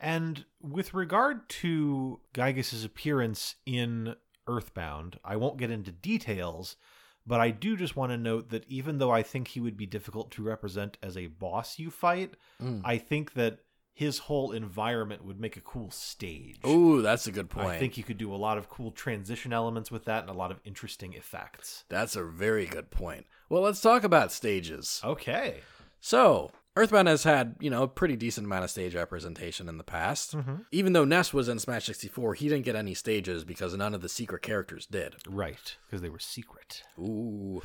And 0.00 0.44
with 0.60 0.94
regard 0.94 1.48
to 1.48 2.20
Giygas's 2.34 2.84
appearance 2.84 3.56
in 3.66 4.14
Earthbound, 4.46 5.18
I 5.24 5.36
won't 5.36 5.58
get 5.58 5.70
into 5.70 5.90
details, 5.90 6.76
but 7.26 7.40
I 7.40 7.50
do 7.50 7.76
just 7.76 7.96
want 7.96 8.12
to 8.12 8.16
note 8.16 8.50
that 8.50 8.64
even 8.68 8.98
though 8.98 9.10
I 9.10 9.22
think 9.22 9.48
he 9.48 9.60
would 9.60 9.76
be 9.76 9.86
difficult 9.86 10.30
to 10.32 10.42
represent 10.42 10.98
as 11.02 11.16
a 11.16 11.26
boss 11.26 11.78
you 11.78 11.90
fight, 11.90 12.34
Mm. 12.62 12.80
I 12.84 12.98
think 12.98 13.34
that 13.34 13.60
his 13.98 14.18
whole 14.20 14.52
environment 14.52 15.24
would 15.24 15.40
make 15.40 15.56
a 15.56 15.60
cool 15.60 15.90
stage. 15.90 16.60
Ooh, 16.64 17.02
that's 17.02 17.26
a 17.26 17.32
good 17.32 17.50
point. 17.50 17.66
I 17.66 17.78
think 17.80 17.96
you 17.96 18.04
could 18.04 18.16
do 18.16 18.32
a 18.32 18.36
lot 18.36 18.56
of 18.56 18.68
cool 18.68 18.92
transition 18.92 19.52
elements 19.52 19.90
with 19.90 20.04
that 20.04 20.20
and 20.20 20.30
a 20.30 20.34
lot 20.34 20.52
of 20.52 20.60
interesting 20.64 21.14
effects. 21.14 21.82
that's 21.88 22.14
a 22.14 22.22
very 22.22 22.64
good 22.64 22.92
point. 22.92 23.26
Well, 23.48 23.62
let's 23.62 23.80
talk 23.80 24.04
about 24.04 24.30
stages. 24.30 25.00
Okay. 25.02 25.62
So, 26.00 26.52
Earthbound 26.76 27.08
has 27.08 27.24
had, 27.24 27.56
you 27.58 27.70
know, 27.70 27.82
a 27.82 27.88
pretty 27.88 28.14
decent 28.14 28.46
amount 28.46 28.62
of 28.62 28.70
stage 28.70 28.94
representation 28.94 29.68
in 29.68 29.78
the 29.78 29.82
past. 29.82 30.36
Mhm. 30.36 30.64
Even 30.70 30.92
though 30.92 31.04
Ness 31.04 31.34
was 31.34 31.48
in 31.48 31.58
Smash 31.58 31.86
64, 31.86 32.34
he 32.34 32.48
didn't 32.48 32.66
get 32.66 32.76
any 32.76 32.94
stages 32.94 33.42
because 33.44 33.74
none 33.74 33.94
of 33.94 34.00
the 34.00 34.08
secret 34.08 34.42
characters 34.42 34.86
did. 34.86 35.16
Right, 35.26 35.76
because 35.88 36.02
they 36.02 36.08
were 36.08 36.20
secret. 36.20 36.84
Ooh. 37.00 37.62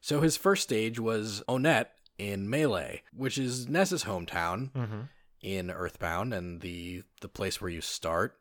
So 0.00 0.22
his 0.22 0.38
first 0.38 0.62
stage 0.62 0.98
was 0.98 1.42
Onett 1.46 1.88
in 2.18 2.50
Melee, 2.50 3.02
which 3.16 3.38
is 3.38 3.68
Ness's 3.68 4.04
hometown 4.04 4.70
Mm-hmm. 4.72 5.00
in 5.42 5.70
Earthbound 5.70 6.34
and 6.34 6.60
the 6.60 7.02
the 7.20 7.28
place 7.28 7.60
where 7.60 7.70
you 7.70 7.80
start. 7.80 8.36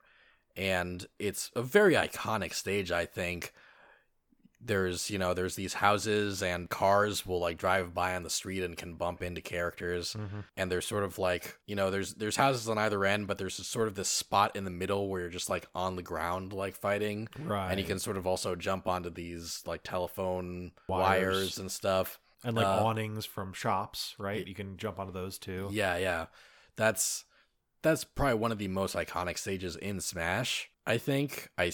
And 0.56 1.06
it's 1.20 1.52
a 1.56 1.62
very 1.62 1.94
iconic 1.94 2.54
stage, 2.54 2.92
I 2.92 3.06
think. 3.06 3.54
There's, 4.60 5.12
you 5.12 5.20
know, 5.20 5.36
there's 5.36 5.54
these 5.56 5.76
houses 5.76 6.42
and 6.42 6.68
cars 6.68 7.28
will 7.28 7.40
like 7.40 7.60
drive 7.60 7.94
by 7.94 8.16
on 8.16 8.24
the 8.24 8.30
street 8.32 8.64
and 8.64 8.76
can 8.76 8.96
bump 8.96 9.22
into 9.22 9.40
characters. 9.40 10.14
Mm-hmm. 10.18 10.40
And 10.58 10.72
there's 10.72 10.88
sort 10.88 11.04
of 11.04 11.20
like, 11.20 11.60
you 11.68 11.76
know, 11.76 11.92
there's 11.92 12.16
there's 12.16 12.38
houses 12.38 12.68
on 12.68 12.80
either 12.80 13.06
end, 13.06 13.28
but 13.28 13.38
there's 13.38 13.54
sort 13.68 13.88
of 13.88 13.94
this 13.94 14.10
spot 14.10 14.56
in 14.56 14.64
the 14.66 14.72
middle 14.72 15.10
where 15.10 15.22
you're 15.22 15.30
just 15.30 15.48
like 15.52 15.68
on 15.76 15.96
the 15.96 16.02
ground 16.02 16.54
like 16.54 16.76
fighting 16.76 17.30
Right, 17.40 17.70
and 17.70 17.80
you 17.80 17.86
can 17.86 18.00
sort 18.00 18.18
of 18.18 18.26
also 18.26 18.56
jump 18.56 18.88
onto 18.88 19.12
these 19.12 19.62
like 19.68 19.84
telephone 19.84 20.72
Wires. 20.88 21.36
wires, 21.36 21.60
and 21.60 21.72
stuff. 21.72 22.20
And 22.44 22.56
like 22.56 22.66
uh, 22.66 22.84
awnings 22.86 23.26
from 23.26 23.54
shops, 23.54 24.16
right? 24.18 24.46
You 24.48 24.54
can 24.56 24.78
jump 24.78 25.00
onto 25.00 25.12
those 25.14 25.38
too. 25.38 25.70
Yeah, 25.72 25.98
yeah. 25.98 26.26
That's 26.76 27.26
that's 27.82 28.04
probably 28.04 28.36
one 28.36 28.52
of 28.52 28.58
the 28.58 28.68
most 28.68 28.96
iconic 28.96 29.38
stages 29.38 29.76
in 29.76 30.00
Smash. 30.02 30.70
I 30.86 30.98
think 30.98 31.50
I 31.58 31.72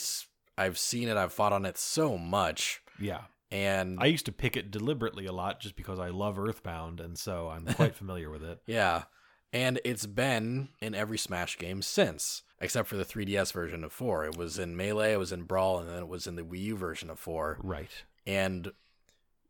have 0.58 0.78
seen 0.78 1.08
it. 1.10 1.18
I've 1.18 1.34
fought 1.34 1.54
on 1.54 1.66
it 1.66 1.78
so 1.78 2.18
much, 2.18 2.82
Yeah. 3.00 3.22
and 3.52 3.98
I 4.02 4.06
used 4.08 4.26
to 4.26 4.32
pick 4.32 4.58
it 4.58 4.70
deliberately 4.72 5.26
a 5.26 5.32
lot 5.32 5.60
just 5.60 5.76
because 5.76 6.00
I 6.00 6.10
love 6.10 6.38
Earthbound, 6.40 7.00
and 7.00 7.18
so 7.18 7.50
I'm 7.50 7.66
quite 7.76 7.96
familiar 7.96 8.30
with 8.30 8.44
it. 8.44 8.60
yeah, 8.66 9.04
and 9.52 9.80
it's 9.86 10.06
been 10.06 10.70
in 10.82 10.94
every 10.96 11.18
Smash 11.18 11.58
game 11.58 11.82
since, 11.82 12.42
except 12.60 12.88
for 12.90 12.98
the 12.98 13.06
3DS 13.06 13.54
version 13.54 13.84
of 13.84 13.92
four. 13.94 14.26
It 14.26 14.36
was 14.38 14.58
in 14.60 14.76
Melee, 14.76 15.14
it 15.14 15.20
was 15.20 15.32
in 15.32 15.44
Brawl, 15.44 15.80
and 15.80 15.90
then 15.90 16.00
it 16.00 16.08
was 16.08 16.26
in 16.28 16.36
the 16.36 16.44
Wii 16.44 16.60
U 16.64 16.76
version 16.78 17.10
of 17.10 17.20
four. 17.20 17.60
Right. 17.64 17.92
And 18.26 18.72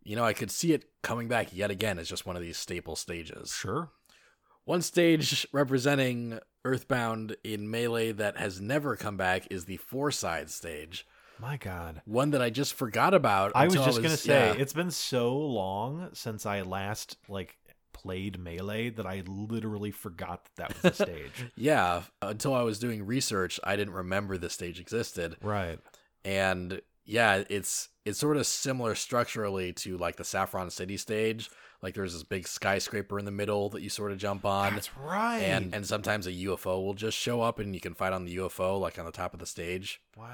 you 0.03 0.15
know, 0.15 0.23
I 0.23 0.33
could 0.33 0.51
see 0.51 0.73
it 0.73 0.85
coming 1.01 1.27
back 1.27 1.55
yet 1.55 1.71
again 1.71 1.99
as 1.99 2.09
just 2.09 2.25
one 2.25 2.35
of 2.35 2.41
these 2.41 2.57
staple 2.57 2.95
stages. 2.95 3.53
Sure. 3.53 3.89
One 4.65 4.81
stage 4.81 5.45
representing 5.51 6.39
Earthbound 6.65 7.35
in 7.43 7.69
Melee 7.69 8.13
that 8.13 8.37
has 8.37 8.61
never 8.61 8.95
come 8.95 9.17
back 9.17 9.47
is 9.51 9.65
the 9.65 9.77
Fourside 9.77 10.49
stage. 10.49 11.05
My 11.39 11.57
God. 11.57 12.01
One 12.05 12.31
that 12.31 12.41
I 12.41 12.49
just 12.49 12.73
forgot 12.73 13.13
about. 13.13 13.51
I 13.55 13.65
was 13.65 13.75
just 13.75 14.01
gonna 14.01 14.15
say 14.15 14.53
yeah. 14.53 14.61
it's 14.61 14.73
been 14.73 14.91
so 14.91 15.35
long 15.35 16.09
since 16.13 16.45
I 16.45 16.61
last 16.61 17.17
like 17.27 17.57
played 17.91 18.39
melee 18.39 18.89
that 18.89 19.05
I 19.05 19.23
literally 19.25 19.91
forgot 19.91 20.47
that 20.55 20.69
that 20.69 20.83
was 20.83 20.99
a 20.99 21.03
stage. 21.05 21.51
yeah, 21.55 22.03
until 22.21 22.53
I 22.53 22.61
was 22.63 22.79
doing 22.79 23.05
research, 23.05 23.59
I 23.63 23.75
didn't 23.75 23.93
remember 23.93 24.37
this 24.37 24.53
stage 24.53 24.79
existed. 24.79 25.37
right. 25.41 25.79
And 26.25 26.81
yeah, 27.05 27.43
it's 27.49 27.89
it's 28.05 28.19
sort 28.19 28.37
of 28.37 28.45
similar 28.45 28.95
structurally 28.95 29.71
to 29.73 29.97
like 29.97 30.17
the 30.17 30.23
Saffron 30.23 30.69
City 30.69 30.97
stage. 30.97 31.49
Like 31.81 31.95
there's 31.95 32.13
this 32.13 32.23
big 32.23 32.47
skyscraper 32.47 33.19
in 33.19 33.25
the 33.25 33.31
middle 33.31 33.69
that 33.69 33.81
you 33.81 33.89
sort 33.89 34.11
of 34.11 34.17
jump 34.17 34.45
on. 34.45 34.73
That's 34.73 34.95
right. 34.97 35.39
And 35.39 35.73
and 35.75 35.85
sometimes 35.85 36.27
a 36.27 36.31
UFO 36.31 36.83
will 36.83 36.93
just 36.93 37.17
show 37.17 37.41
up 37.41 37.59
and 37.59 37.73
you 37.73 37.81
can 37.81 37.93
fight 37.93 38.13
on 38.13 38.25
the 38.25 38.37
UFO 38.37 38.79
like 38.79 38.97
on 38.99 39.05
the 39.05 39.11
top 39.11 39.33
of 39.33 39.39
the 39.39 39.45
stage. 39.45 40.01
wow. 40.17 40.27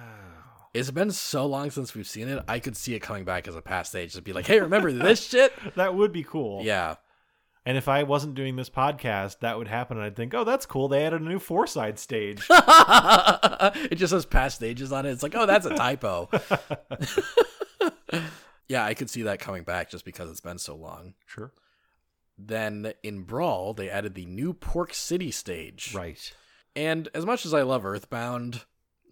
It's 0.71 0.91
been 0.91 1.09
so 1.09 1.47
long 1.47 1.71
since 1.71 1.95
we've 1.95 2.07
seen 2.07 2.27
it. 2.27 2.43
I 2.47 2.59
could 2.59 2.77
see 2.77 2.93
it 2.93 2.99
coming 2.99 3.23
back 3.23 3.47
as 3.47 3.55
a 3.55 3.61
past 3.61 3.89
stage 3.89 4.13
to 4.13 4.21
be 4.21 4.33
like, 4.33 4.45
"Hey, 4.45 4.59
remember 4.59 4.91
this 4.91 5.25
shit?" 5.27 5.51
That 5.75 5.95
would 5.95 6.11
be 6.11 6.21
cool. 6.21 6.61
Yeah, 6.63 6.97
And 7.65 7.77
if 7.77 7.87
I 7.87 8.03
wasn't 8.03 8.35
doing 8.35 8.55
this 8.55 8.69
podcast, 8.69 9.39
that 9.39 9.57
would 9.57 9.67
happen 9.67 9.97
and 9.97 10.05
I'd 10.05 10.15
think, 10.15 10.33
"Oh, 10.33 10.43
that's 10.43 10.65
cool. 10.65 10.87
They 10.87 11.05
added 11.05 11.21
a 11.21 11.25
new 11.25 11.39
Fourside 11.39 11.97
stage." 11.99 12.45
it 12.49 13.95
just 13.95 14.11
says 14.11 14.25
past 14.25 14.55
stages 14.55 14.91
on 14.91 15.05
it. 15.05 15.11
It's 15.11 15.21
like, 15.23 15.35
oh, 15.35 15.45
that's 15.45 15.65
a 15.65 15.75
typo. 15.75 16.29
yeah, 18.67 18.85
I 18.85 18.93
could 18.93 19.09
see 19.09 19.23
that 19.23 19.39
coming 19.39 19.63
back 19.63 19.89
just 19.89 20.05
because 20.05 20.29
it's 20.29 20.41
been 20.41 20.57
so 20.59 20.75
long. 20.75 21.13
sure. 21.25 21.51
Then 22.37 22.93
in 23.03 23.23
Brawl, 23.23 23.73
they 23.73 23.89
added 23.89 24.15
the 24.15 24.25
new 24.25 24.53
Pork 24.53 24.93
City 24.93 25.29
stage. 25.29 25.93
Right. 25.93 26.33
And 26.75 27.09
as 27.13 27.25
much 27.25 27.45
as 27.45 27.53
I 27.53 27.63
love 27.63 27.85
Earthbound, 27.85 28.63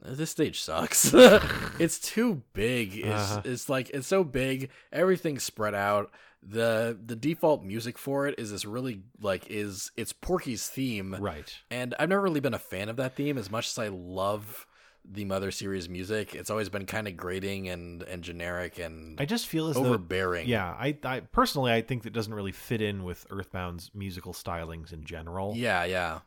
this 0.02 0.32
stage 0.32 0.62
sucks. 0.62 1.12
it's 1.80 2.00
too 2.00 2.44
big. 2.54 2.96
It's, 2.96 3.08
Uh-huh. 3.32 3.42
it's 3.44 3.68
like 3.68 3.90
it's 3.90 4.08
so 4.08 4.24
big. 4.24 4.70
Everything's 4.94 5.44
spread 5.44 5.76
out. 5.76 6.10
The 6.50 6.98
the 7.04 7.16
default 7.16 7.64
music 7.64 7.98
for 7.98 8.26
it 8.28 8.36
is 8.38 8.52
this 8.52 8.64
really 8.64 9.02
like 9.20 9.48
is 9.50 9.92
it's 9.98 10.14
Porky's 10.14 10.68
theme. 10.68 11.16
Right. 11.20 11.54
And 11.70 11.94
I've 12.00 12.10
never 12.10 12.22
really 12.22 12.40
been 12.40 12.54
a 12.54 12.60
fan 12.60 12.88
of 12.90 12.96
that 12.98 13.16
theme 13.16 13.38
as 13.38 13.52
much 13.52 13.68
as 13.68 13.78
I 13.78 13.90
love 13.90 14.66
the 15.04 15.26
Mother 15.26 15.52
series 15.52 15.90
music. 15.90 16.36
It's 16.36 16.50
always 16.50 16.70
been 16.70 16.86
kind 16.86 17.08
of 17.08 17.18
grating 17.18 17.68
and 17.68 18.02
and 18.04 18.24
generic 18.24 18.80
and 18.80 19.20
I 19.20 19.26
just 19.26 19.48
feel 19.48 19.68
as 19.68 19.76
though 19.76 19.86
overbearing. 19.86 20.48
Yeah, 20.48 20.68
I, 20.68 20.98
I 21.04 21.20
personally 21.20 21.74
I 21.74 21.82
think 21.82 22.04
that 22.04 22.14
doesn't 22.14 22.34
really 22.34 22.52
fit 22.54 22.82
in 22.82 23.04
with 23.04 23.28
Earthbound's 23.30 23.92
musical 23.94 24.34
stylings 24.34 24.94
in 24.94 25.04
general. 25.04 25.54
Yeah, 25.56 25.84
yeah. 25.84 26.20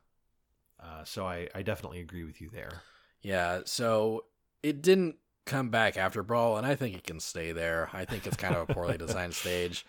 Uh, 0.82 1.04
so 1.04 1.26
I, 1.26 1.48
I 1.54 1.62
definitely 1.62 2.00
agree 2.00 2.24
with 2.24 2.40
you 2.40 2.48
there. 2.50 2.82
Yeah, 3.22 3.60
so 3.64 4.24
it 4.62 4.82
didn't 4.82 5.16
come 5.44 5.68
back 5.68 5.96
after 5.96 6.22
Brawl, 6.22 6.56
and 6.56 6.66
I 6.66 6.74
think 6.74 6.96
it 6.96 7.04
can 7.04 7.20
stay 7.20 7.52
there. 7.52 7.90
I 7.92 8.04
think 8.04 8.26
it's 8.26 8.36
kind 8.36 8.54
of 8.54 8.68
a 8.68 8.72
poorly 8.72 8.96
designed 8.96 9.34
stage. 9.34 9.84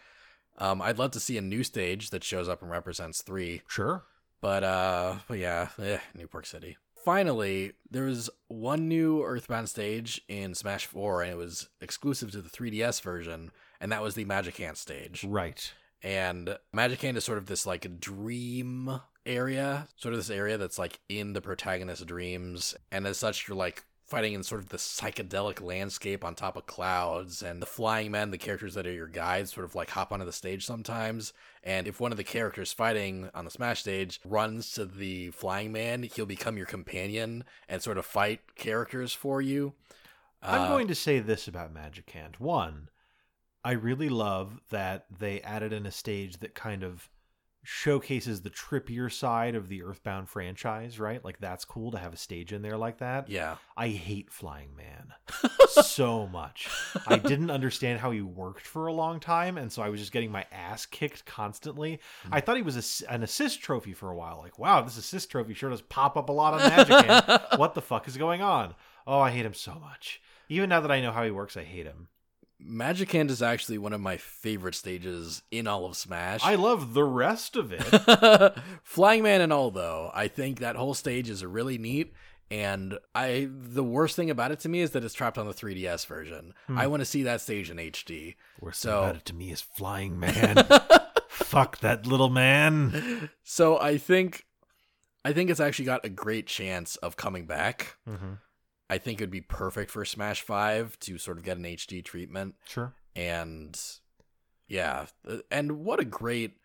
Um, 0.61 0.81
I'd 0.81 0.99
love 0.99 1.11
to 1.11 1.19
see 1.19 1.37
a 1.37 1.41
new 1.41 1.63
stage 1.63 2.11
that 2.11 2.23
shows 2.23 2.47
up 2.47 2.61
and 2.61 2.69
represents 2.71 3.21
three, 3.21 3.61
Sure. 3.67 4.03
but 4.41 4.63
uh, 4.63 5.15
but 5.27 5.39
yeah, 5.39 5.69
eh, 5.81 5.97
New 6.15 6.27
Pork 6.27 6.45
City. 6.45 6.77
Finally, 7.03 7.73
there 7.89 8.03
was 8.05 8.29
one 8.47 8.87
new 8.87 9.23
Earthbound 9.23 9.67
stage 9.67 10.21
in 10.27 10.53
Smash 10.53 10.85
4, 10.85 11.23
and 11.23 11.31
it 11.31 11.35
was 11.37 11.67
exclusive 11.81 12.29
to 12.31 12.41
the 12.43 12.49
3DS 12.49 13.01
version, 13.01 13.49
and 13.79 13.91
that 13.91 14.03
was 14.03 14.13
the 14.13 14.23
Magicant 14.25 14.77
stage. 14.77 15.23
Right. 15.23 15.73
And 16.03 16.57
Magicant 16.75 17.15
is 17.17 17.25
sort 17.25 17.39
of 17.39 17.47
this 17.47 17.65
like 17.65 17.99
dream 17.99 19.01
area, 19.25 19.87
sort 19.95 20.13
of 20.13 20.19
this 20.19 20.29
area 20.29 20.57
that's 20.59 20.77
like 20.77 20.99
in 21.09 21.33
the 21.33 21.41
protagonist's 21.41 22.05
dreams. 22.05 22.75
And 22.91 23.07
as 23.07 23.17
such, 23.17 23.47
you're 23.47 23.57
like 23.57 23.83
fighting 24.11 24.33
in 24.33 24.43
sort 24.43 24.61
of 24.61 24.69
the 24.69 24.77
psychedelic 24.77 25.61
landscape 25.61 26.23
on 26.23 26.35
top 26.35 26.55
of 26.57 26.65
clouds. 26.65 27.41
And 27.41 27.61
the 27.61 27.65
flying 27.65 28.11
men, 28.11 28.29
the 28.31 28.37
characters 28.37 28.75
that 28.75 28.85
are 28.85 28.91
your 28.91 29.07
guides, 29.07 29.53
sort 29.53 29.65
of 29.65 29.73
like 29.73 29.89
hop 29.89 30.11
onto 30.11 30.25
the 30.25 30.31
stage 30.31 30.65
sometimes. 30.65 31.33
And 31.63 31.87
if 31.87 31.99
one 31.99 32.11
of 32.11 32.17
the 32.17 32.23
characters 32.23 32.73
fighting 32.73 33.29
on 33.33 33.45
the 33.45 33.51
Smash 33.51 33.79
stage 33.79 34.19
runs 34.25 34.71
to 34.73 34.85
the 34.85 35.31
flying 35.31 35.71
man, 35.71 36.03
he'll 36.03 36.25
become 36.25 36.57
your 36.57 36.65
companion 36.65 37.43
and 37.67 37.81
sort 37.81 37.97
of 37.97 38.05
fight 38.05 38.55
characters 38.55 39.13
for 39.13 39.41
you. 39.41 39.73
I'm 40.43 40.63
Uh, 40.63 40.67
going 40.67 40.87
to 40.87 40.95
say 40.95 41.19
this 41.19 41.47
about 41.47 41.73
Magicant. 41.73 42.39
One, 42.39 42.89
I 43.63 43.71
really 43.71 44.09
love 44.09 44.59
that 44.69 45.05
they 45.09 45.39
added 45.41 45.71
in 45.71 45.85
a 45.85 45.91
stage 45.91 46.37
that 46.39 46.55
kind 46.55 46.83
of 46.83 47.09
showcases 47.63 48.41
the 48.41 48.49
trippier 48.49 49.11
side 49.11 49.55
of 49.55 49.69
the 49.69 49.83
Earthbound 49.83 50.29
franchise, 50.29 50.99
right? 50.99 51.23
Like 51.23 51.39
that's 51.39 51.63
cool 51.63 51.91
to 51.91 51.97
have 51.97 52.13
a 52.13 52.17
stage 52.17 52.53
in 52.53 52.61
there 52.61 52.77
like 52.77 52.97
that. 52.99 53.29
Yeah. 53.29 53.57
I 53.77 53.89
hate 53.89 54.31
Flying 54.31 54.75
Man 54.75 55.13
so 55.69 56.27
much. 56.27 56.69
I 57.07 57.17
didn't 57.17 57.51
understand 57.51 57.99
how 57.99 58.11
he 58.11 58.21
worked 58.21 58.65
for 58.65 58.87
a 58.87 58.93
long 58.93 59.19
time, 59.19 59.57
and 59.57 59.71
so 59.71 59.81
I 59.81 59.89
was 59.89 59.99
just 59.99 60.11
getting 60.11 60.31
my 60.31 60.45
ass 60.51 60.85
kicked 60.85 61.25
constantly. 61.25 61.99
Hmm. 62.23 62.33
I 62.33 62.41
thought 62.41 62.57
he 62.57 62.63
was 62.63 63.03
a 63.05 63.11
an 63.11 63.23
assist 63.23 63.61
trophy 63.61 63.93
for 63.93 64.09
a 64.09 64.15
while. 64.15 64.39
Like, 64.39 64.57
wow, 64.57 64.81
this 64.81 64.97
assist 64.97 65.29
trophy 65.29 65.53
sure 65.53 65.69
does 65.69 65.81
pop 65.81 66.17
up 66.17 66.29
a 66.29 66.33
lot 66.33 66.53
on 66.53 66.61
Magicant. 66.61 67.57
what 67.57 67.75
the 67.75 67.81
fuck 67.81 68.07
is 68.07 68.17
going 68.17 68.41
on? 68.41 68.73
Oh, 69.05 69.19
I 69.19 69.31
hate 69.31 69.45
him 69.45 69.53
so 69.53 69.75
much. 69.75 70.21
Even 70.49 70.69
now 70.69 70.81
that 70.81 70.91
I 70.91 71.01
know 71.01 71.11
how 71.11 71.23
he 71.23 71.31
works, 71.31 71.55
I 71.55 71.63
hate 71.63 71.85
him. 71.85 72.07
Magicant 72.65 73.29
is 73.29 73.41
actually 73.41 73.77
one 73.77 73.93
of 73.93 74.01
my 74.01 74.17
favorite 74.17 74.75
stages 74.75 75.43
in 75.51 75.67
all 75.67 75.85
of 75.85 75.95
Smash. 75.95 76.41
I 76.43 76.55
love 76.55 76.93
the 76.93 77.03
rest 77.03 77.55
of 77.55 77.71
it. 77.73 78.55
Flying 78.83 79.23
Man 79.23 79.41
and 79.41 79.51
all 79.53 79.71
though, 79.71 80.11
I 80.13 80.27
think 80.27 80.59
that 80.59 80.75
whole 80.75 80.93
stage 80.93 81.29
is 81.29 81.43
really 81.45 81.77
neat. 81.77 82.13
And 82.49 82.97
I 83.15 83.47
the 83.49 83.83
worst 83.83 84.15
thing 84.17 84.29
about 84.29 84.51
it 84.51 84.59
to 84.61 84.69
me 84.69 84.81
is 84.81 84.91
that 84.91 85.03
it's 85.05 85.13
trapped 85.13 85.37
on 85.37 85.47
the 85.47 85.53
3DS 85.53 86.05
version. 86.05 86.53
Hmm. 86.67 86.77
I 86.77 86.87
want 86.87 86.99
to 87.01 87.05
see 87.05 87.23
that 87.23 87.39
stage 87.41 87.69
in 87.69 87.77
HD. 87.77 88.35
Worst 88.59 88.81
So- 88.81 88.89
thing 88.91 89.03
about 89.03 89.15
it 89.15 89.25
to 89.25 89.35
me 89.35 89.51
is 89.51 89.61
Flying 89.61 90.19
Man. 90.19 90.55
Fuck 91.29 91.79
that 91.79 92.05
little 92.05 92.29
man. 92.29 93.29
So 93.43 93.79
I 93.79 93.97
think 93.97 94.45
I 95.23 95.33
think 95.33 95.49
it's 95.49 95.59
actually 95.59 95.85
got 95.85 96.03
a 96.05 96.09
great 96.09 96.45
chance 96.47 96.95
of 96.97 97.15
coming 97.15 97.45
back. 97.45 97.95
Mm-hmm. 98.07 98.33
I 98.91 98.97
think 98.97 99.19
it 99.19 99.23
would 99.23 99.31
be 99.31 99.41
perfect 99.41 99.89
for 99.89 100.03
Smash 100.05 100.41
5 100.41 100.99
to 100.99 101.17
sort 101.17 101.37
of 101.37 101.43
get 101.43 101.57
an 101.57 101.63
HD 101.63 102.03
treatment. 102.03 102.55
Sure. 102.67 102.93
and 103.15 103.79
yeah 104.67 105.05
uh, 105.27 105.37
and 105.49 105.83
what 105.83 105.99
a 105.99 106.05
great 106.05 106.57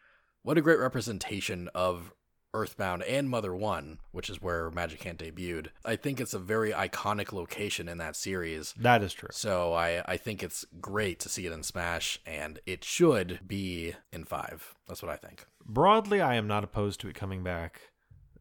what 0.43 0.59
a 0.59 0.61
great 0.61 0.79
representation 0.79 1.69
of 1.75 2.13
Earthbound 2.55 3.03
and 3.03 3.29
Mother 3.29 3.55
1, 3.55 3.99
which 4.13 4.31
is 4.31 4.41
where 4.41 4.71
Magicant 4.71 5.17
debuted. 5.19 5.67
I 5.85 5.97
think 5.97 6.21
it's 6.21 6.33
a 6.33 6.39
very 6.39 6.71
iconic 6.71 7.33
location 7.33 7.87
in 7.89 7.99
that 7.99 8.17
series. 8.17 8.73
That 8.79 9.03
is 9.03 9.13
true. 9.13 9.29
So 9.33 9.75
I, 9.75 10.03
I 10.07 10.17
think 10.17 10.43
it's 10.43 10.65
great 10.81 11.21
to 11.21 11.29
see 11.29 11.45
it 11.45 11.53
in 11.53 11.63
Smash, 11.63 12.19
and 12.25 12.59
it 12.65 12.83
should 12.83 13.41
be 13.47 13.95
in 14.11 14.25
5. 14.25 14.75
That's 14.89 15.03
what 15.03 15.13
I 15.13 15.17
think. 15.17 15.45
Broadly, 15.67 16.23
I 16.23 16.37
am 16.37 16.47
not 16.47 16.65
opposed 16.65 17.01
to 17.01 17.09
it 17.09 17.15
coming 17.15 17.43
back, 17.43 17.81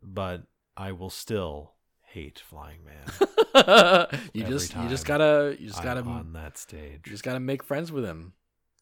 but 0.01 0.43
I 0.77 0.93
will 0.93 1.09
still 1.09 1.73
hate 2.15 2.39
Flying 2.39 2.79
Man. 2.85 3.03
you 4.33 4.43
Every 4.43 4.53
just 4.57 4.73
you 4.75 4.87
just 4.87 5.05
gotta 5.05 5.55
you 5.59 5.67
just 5.67 5.79
I'm 5.79 5.83
gotta 5.85 6.01
on 6.01 6.31
that 6.33 6.57
stage. 6.57 7.01
you 7.05 7.11
just 7.11 7.23
gotta 7.25 7.41
make 7.41 7.61
friends 7.61 7.91
with 7.91 8.05
him. 8.05 8.31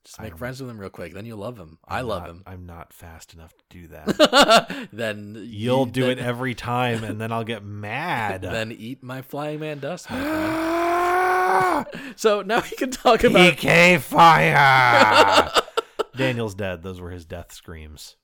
Just 0.05 0.19
make 0.21 0.31
I'm- 0.33 0.37
friends 0.37 0.61
with 0.61 0.69
him 0.69 0.77
real 0.79 0.89
quick, 0.91 1.13
then 1.15 1.25
you'll 1.25 1.39
love 1.39 1.57
him. 1.57 1.79
I 1.87 1.99
I'm 1.99 2.07
love 2.07 2.21
not- 2.23 2.29
him. 2.29 2.43
I'm 2.45 2.65
not 2.67 2.93
fast 2.93 3.33
enough 3.33 3.53
to 3.57 3.63
do 3.69 3.87
that. 3.87 4.87
then 4.93 5.35
You'll 5.47 5.87
you- 5.87 5.91
do 5.91 6.09
it 6.11 6.19
every 6.19 6.53
time, 6.53 7.03
and 7.03 7.19
then 7.19 7.31
I'll 7.31 7.43
get 7.43 7.63
mad. 7.89 8.41
Then 8.43 8.71
eat 8.71 9.01
my 9.01 9.21
flying 9.23 9.59
man 9.61 9.79
dust, 9.79 10.11
my. 10.11 11.85
So 12.15 12.41
now 12.43 12.61
we 12.61 12.69
can 12.77 12.91
talk 12.91 13.23
about 13.23 13.57
PK 13.57 13.99
fire. 13.99 15.49
Daniel's 16.15 16.53
dead. 16.55 16.83
Those 16.83 16.99
were 17.01 17.09
his 17.11 17.25
death 17.25 17.51
screams, 17.53 18.15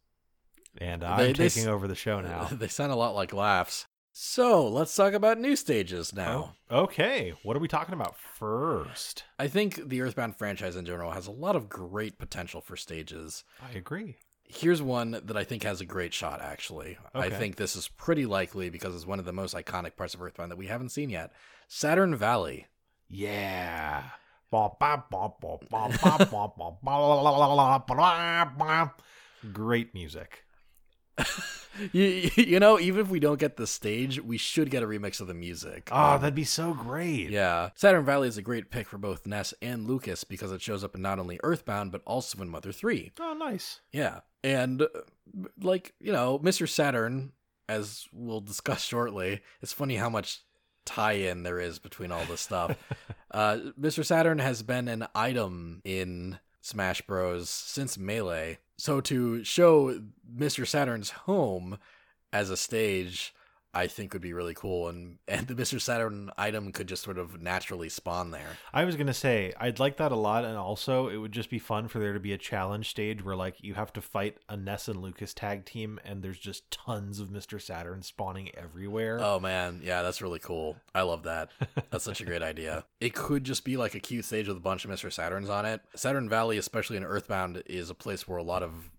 and 0.78 1.04
I'm 1.04 1.18
They- 1.18 1.28
they 1.34 1.50
taking 1.50 1.64
s- 1.64 1.68
over 1.70 1.88
the 1.88 1.96
show 1.96 2.22
now. 2.22 2.46
They 2.52 2.68
sound 2.68 2.92
a 2.92 2.96
lot 2.96 3.16
like 3.16 3.34
laughs. 3.34 3.88
So 4.22 4.68
let's 4.68 4.94
talk 4.94 5.14
about 5.14 5.40
new 5.40 5.56
stages 5.56 6.14
now. 6.14 6.56
Oh, 6.70 6.80
okay, 6.82 7.36
what 7.42 7.56
are 7.56 7.62
we 7.62 7.70
talking 7.70 7.94
about 7.94 8.18
first? 8.18 9.24
I 9.40 9.48
think 9.48 9.88
the 9.88 10.02
Earthbound 10.02 10.36
franchise 10.36 10.76
in 10.76 10.86
general 10.86 11.12
has 11.12 11.26
a 11.26 11.32
lot 11.32 11.56
of 11.56 11.70
great 11.70 12.20
potential 12.20 12.60
for 12.60 12.76
stages. 12.76 13.46
I 13.64 13.78
agree. 13.78 14.18
Here's 14.44 14.82
one 14.82 15.12
that 15.12 15.38
I 15.38 15.46
think 15.46 15.64
has 15.64 15.80
a 15.80 15.86
great 15.86 16.14
shot, 16.14 16.42
actually. 16.42 16.98
I 17.16 17.30
think 17.30 17.56
this 17.56 17.78
is 17.78 17.88
pretty 17.88 18.26
likely 18.26 18.70
because 18.70 18.94
it's 18.94 19.08
one 19.08 19.20
of 19.20 19.26
the 19.26 19.32
most 19.32 19.56
iconic 19.56 19.96
parts 19.96 20.16
of 20.16 20.22
Earthbound 20.22 20.52
that 20.52 20.58
we 20.58 20.68
haven't 20.68 20.90
seen 20.90 21.10
yet 21.10 21.32
Saturn 21.70 22.14
Valley. 22.14 22.68
Yeah. 23.08 24.04
Great 29.54 29.94
music. 29.94 30.44
You, 31.94 32.30
you 32.36 32.60
know, 32.60 32.80
even 32.80 33.02
if 33.02 33.10
we 33.10 33.20
don't 33.20 33.40
get 33.40 33.58
the 33.58 33.68
stage, 33.68 34.22
we 34.22 34.38
should 34.38 34.70
get 34.70 34.84
a 34.84 34.88
remix 34.88 35.20
of 35.22 35.28
the 35.28 35.34
music. 35.34 35.90
Oh, 35.92 36.14
Um, 36.16 36.22
that'd 36.22 36.36
be 36.36 36.44
so 36.44 36.74
great. 36.74 37.30
Yeah. 37.30 37.70
Saturn 37.76 38.06
Valley 38.06 38.28
is 38.28 38.38
a 38.38 38.42
great 38.42 38.70
pick 38.72 38.88
for 38.88 38.98
both 38.98 39.26
Ness 39.28 39.54
and 39.62 39.88
Lucas 39.88 40.24
because 40.24 40.52
it 40.52 40.62
shows 40.62 40.84
up 40.84 40.96
in 40.96 41.02
not 41.02 41.20
only 41.20 41.40
Earthbound, 41.44 41.92
but 41.92 42.02
also 42.06 42.42
in 42.42 42.50
Mother 42.50 42.72
3. 42.72 43.12
Oh, 43.20 43.34
nice. 43.34 43.82
Yeah. 43.92 44.20
And, 44.44 44.82
uh, 44.84 44.88
like, 45.62 45.94
you 46.00 46.12
know, 46.12 46.40
Mr. 46.40 46.68
Saturn, 46.68 47.32
as 47.68 48.08
we'll 48.12 48.42
discuss 48.42 48.82
shortly, 48.86 49.42
it's 49.62 49.74
funny 49.74 49.96
how 49.96 50.10
much 50.10 50.42
tie 50.86 51.14
in 51.14 51.44
there 51.44 51.60
is 51.60 51.78
between 51.80 52.12
all 52.12 52.26
this 52.26 52.42
stuff. 52.42 52.76
uh, 53.32 53.58
Mr. 53.80 54.04
Saturn 54.06 54.40
has 54.40 54.64
been 54.64 54.88
an 54.88 55.08
item 55.14 55.82
in 55.86 56.40
Smash 56.62 57.02
Bros. 57.02 57.50
since 57.50 57.98
Melee. 57.98 58.58
So 58.80 59.02
to 59.02 59.44
show 59.44 60.00
Mr. 60.34 60.66
Saturn's 60.66 61.10
home 61.10 61.80
as 62.32 62.50
a 62.50 62.56
stage, 62.56 63.34
I 63.80 63.88
think 63.88 64.12
would 64.12 64.22
be 64.22 64.34
really 64.34 64.54
cool. 64.54 64.90
And, 64.90 65.20
and 65.26 65.48
the 65.48 65.56
Mr. 65.56 65.80
Saturn 65.80 66.32
item 66.38 66.74
could 66.74 66.88
just 66.88 67.02
sort 67.02 67.18
of 67.18 67.42
naturally 67.42 67.88
spawn 67.88 68.32
there. 68.32 68.58
I 68.74 68.84
was 68.84 68.98
gonna 68.98 69.14
say 69.14 69.54
I'd 69.58 69.80
like 69.80 69.96
that 69.98 70.12
a 70.12 70.18
lot, 70.18 70.44
and 70.44 70.58
also 70.58 71.08
it 71.08 71.16
would 71.16 71.32
just 71.32 71.50
be 71.50 71.60
fun 71.60 71.88
for 71.88 72.00
there 72.00 72.12
to 72.12 72.20
be 72.20 72.34
a 72.34 72.38
challenge 72.38 72.90
stage 72.90 73.24
where 73.24 73.38
like 73.38 73.64
you 73.64 73.76
have 73.76 73.94
to 73.94 74.02
fight 74.02 74.38
a 74.50 74.58
Ness 74.58 74.90
and 74.90 75.02
Lucas 75.02 75.34
tag 75.34 75.64
team, 75.64 75.98
and 76.04 76.22
there's 76.22 76.38
just 76.40 76.70
tons 76.72 77.22
of 77.22 77.30
Mr. 77.30 77.62
Saturn 77.62 78.02
spawning 78.02 78.54
everywhere. 78.54 79.20
Oh 79.22 79.40
man, 79.40 79.80
yeah, 79.82 80.02
that's 80.02 80.22
really 80.22 80.40
cool. 80.40 80.76
I 80.94 81.04
love 81.04 81.24
that. 81.24 81.50
That's 81.90 82.04
such 82.04 82.20
a 82.20 82.26
great 82.26 82.44
idea. 82.44 82.84
It 83.00 83.14
could 83.14 83.46
just 83.46 83.64
be 83.64 83.78
like 83.78 83.96
a 83.96 84.00
cute 84.00 84.26
stage 84.26 84.50
with 84.50 84.58
a 84.58 84.60
bunch 84.60 84.84
of 84.84 84.92
Mr. 84.92 85.08
Saturns 85.08 85.50
on 85.50 85.66
it. 85.66 85.80
Saturn 85.96 86.28
Valley, 86.28 86.58
especially 86.58 86.98
in 86.98 87.06
Earthbound, 87.06 87.64
is 87.66 87.90
a 87.90 87.96
place 87.96 88.28
where 88.28 88.38
a 88.38 88.44
lot 88.44 88.62
of 88.62 88.92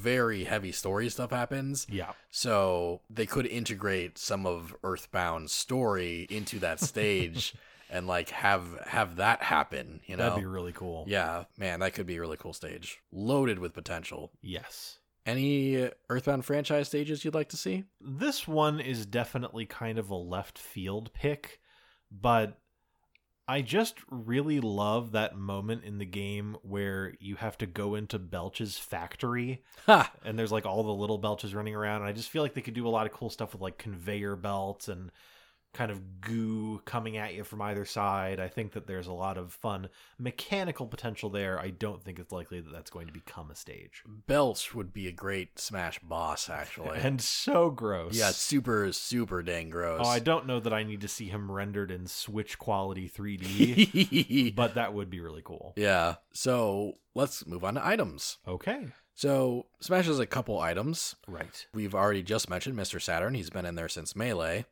very 0.00 0.44
heavy 0.44 0.72
story 0.72 1.08
stuff 1.08 1.30
happens. 1.30 1.86
yeah, 1.90 2.12
So 2.30 3.00
they 3.10 3.26
could 3.26 3.46
integrate 3.46 4.18
some 4.18 4.46
of 4.46 4.74
Earthbound's 4.82 5.52
story 5.52 6.26
into 6.30 6.58
that 6.60 6.80
stage 6.90 7.54
and 7.90 8.06
like 8.06 8.30
have 8.30 8.64
have 8.86 9.16
that 9.16 9.42
happen, 9.42 10.00
you 10.06 10.16
know. 10.16 10.30
that'd 10.30 10.38
be 10.42 10.46
really 10.46 10.72
cool. 10.72 11.04
yeah, 11.08 11.44
man, 11.58 11.80
that 11.80 11.92
could 11.94 12.06
be 12.06 12.16
a 12.16 12.20
really 12.20 12.36
cool 12.36 12.52
stage. 12.52 13.00
Loaded 13.12 13.58
with 13.58 13.74
potential. 13.74 14.30
Yes. 14.42 14.98
Any 15.26 15.90
Earthbound 16.08 16.44
franchise 16.44 16.88
stages 16.88 17.24
you'd 17.24 17.34
like 17.34 17.50
to 17.50 17.56
see? 17.56 17.84
This 18.00 18.48
one 18.48 18.80
is 18.80 19.04
definitely 19.06 19.66
kind 19.66 19.98
of 19.98 20.08
a 20.10 20.14
left 20.16 20.58
field 20.58 21.12
pick, 21.12 21.60
but 22.10 22.58
I 23.50 23.62
just 23.62 23.96
really 24.08 24.60
love 24.60 25.10
that 25.10 25.36
moment 25.36 25.82
in 25.82 25.98
the 25.98 26.04
game 26.04 26.56
where 26.62 27.14
you 27.18 27.34
have 27.34 27.58
to 27.58 27.66
go 27.66 27.96
into 27.96 28.16
Belch's 28.16 28.78
factory 28.78 29.64
Ha! 29.86 30.12
and 30.24 30.38
there's 30.38 30.52
like 30.52 30.66
all 30.66 30.84
the 30.84 30.92
little 30.92 31.18
Belches 31.18 31.52
running 31.52 31.74
around. 31.74 32.02
And 32.02 32.08
I 32.08 32.12
just 32.12 32.30
feel 32.30 32.44
like 32.44 32.54
they 32.54 32.60
could 32.60 32.74
do 32.74 32.86
a 32.86 32.90
lot 32.90 33.06
of 33.06 33.12
cool 33.12 33.28
stuff 33.28 33.52
with 33.52 33.60
like 33.60 33.76
conveyor 33.76 34.36
belts 34.36 34.86
and 34.86 35.10
kind 35.72 35.90
of 35.90 36.20
goo 36.20 36.80
coming 36.84 37.16
at 37.16 37.34
you 37.34 37.44
from 37.44 37.62
either 37.62 37.84
side. 37.84 38.40
I 38.40 38.48
think 38.48 38.72
that 38.72 38.86
there's 38.86 39.06
a 39.06 39.12
lot 39.12 39.38
of 39.38 39.52
fun 39.52 39.88
mechanical 40.18 40.86
potential 40.86 41.30
there. 41.30 41.60
I 41.60 41.70
don't 41.70 42.02
think 42.02 42.18
it's 42.18 42.32
likely 42.32 42.60
that 42.60 42.72
that's 42.72 42.90
going 42.90 43.06
to 43.06 43.12
become 43.12 43.50
a 43.50 43.54
stage. 43.54 44.02
Belch 44.26 44.74
would 44.74 44.92
be 44.92 45.06
a 45.06 45.12
great 45.12 45.58
Smash 45.58 45.98
boss, 46.00 46.48
actually. 46.50 46.98
And 47.02 47.20
so 47.20 47.70
gross. 47.70 48.14
yeah, 48.14 48.30
super, 48.30 48.92
super 48.92 49.42
dang 49.42 49.70
gross. 49.70 50.02
Oh, 50.04 50.08
I 50.08 50.18
don't 50.18 50.46
know 50.46 50.60
that 50.60 50.72
I 50.72 50.82
need 50.82 51.00
to 51.02 51.08
see 51.08 51.28
him 51.28 51.50
rendered 51.50 51.90
in 51.90 52.06
Switch 52.06 52.58
quality 52.58 53.08
3D, 53.08 54.54
but 54.54 54.74
that 54.74 54.92
would 54.92 55.08
be 55.10 55.20
really 55.20 55.42
cool. 55.44 55.72
yeah. 55.76 56.16
So 56.32 56.94
let's 57.14 57.46
move 57.46 57.64
on 57.64 57.74
to 57.74 57.86
items. 57.86 58.38
Okay. 58.46 58.86
So 59.14 59.66
Smash 59.80 60.06
has 60.06 60.18
a 60.18 60.26
couple 60.26 60.58
items. 60.58 61.16
Right. 61.28 61.66
We've 61.74 61.94
already 61.94 62.22
just 62.22 62.48
mentioned 62.48 62.76
Mr. 62.76 63.00
Saturn. 63.00 63.34
He's 63.34 63.50
been 63.50 63.66
in 63.66 63.74
there 63.74 63.88
since 63.88 64.16
Melee. 64.16 64.64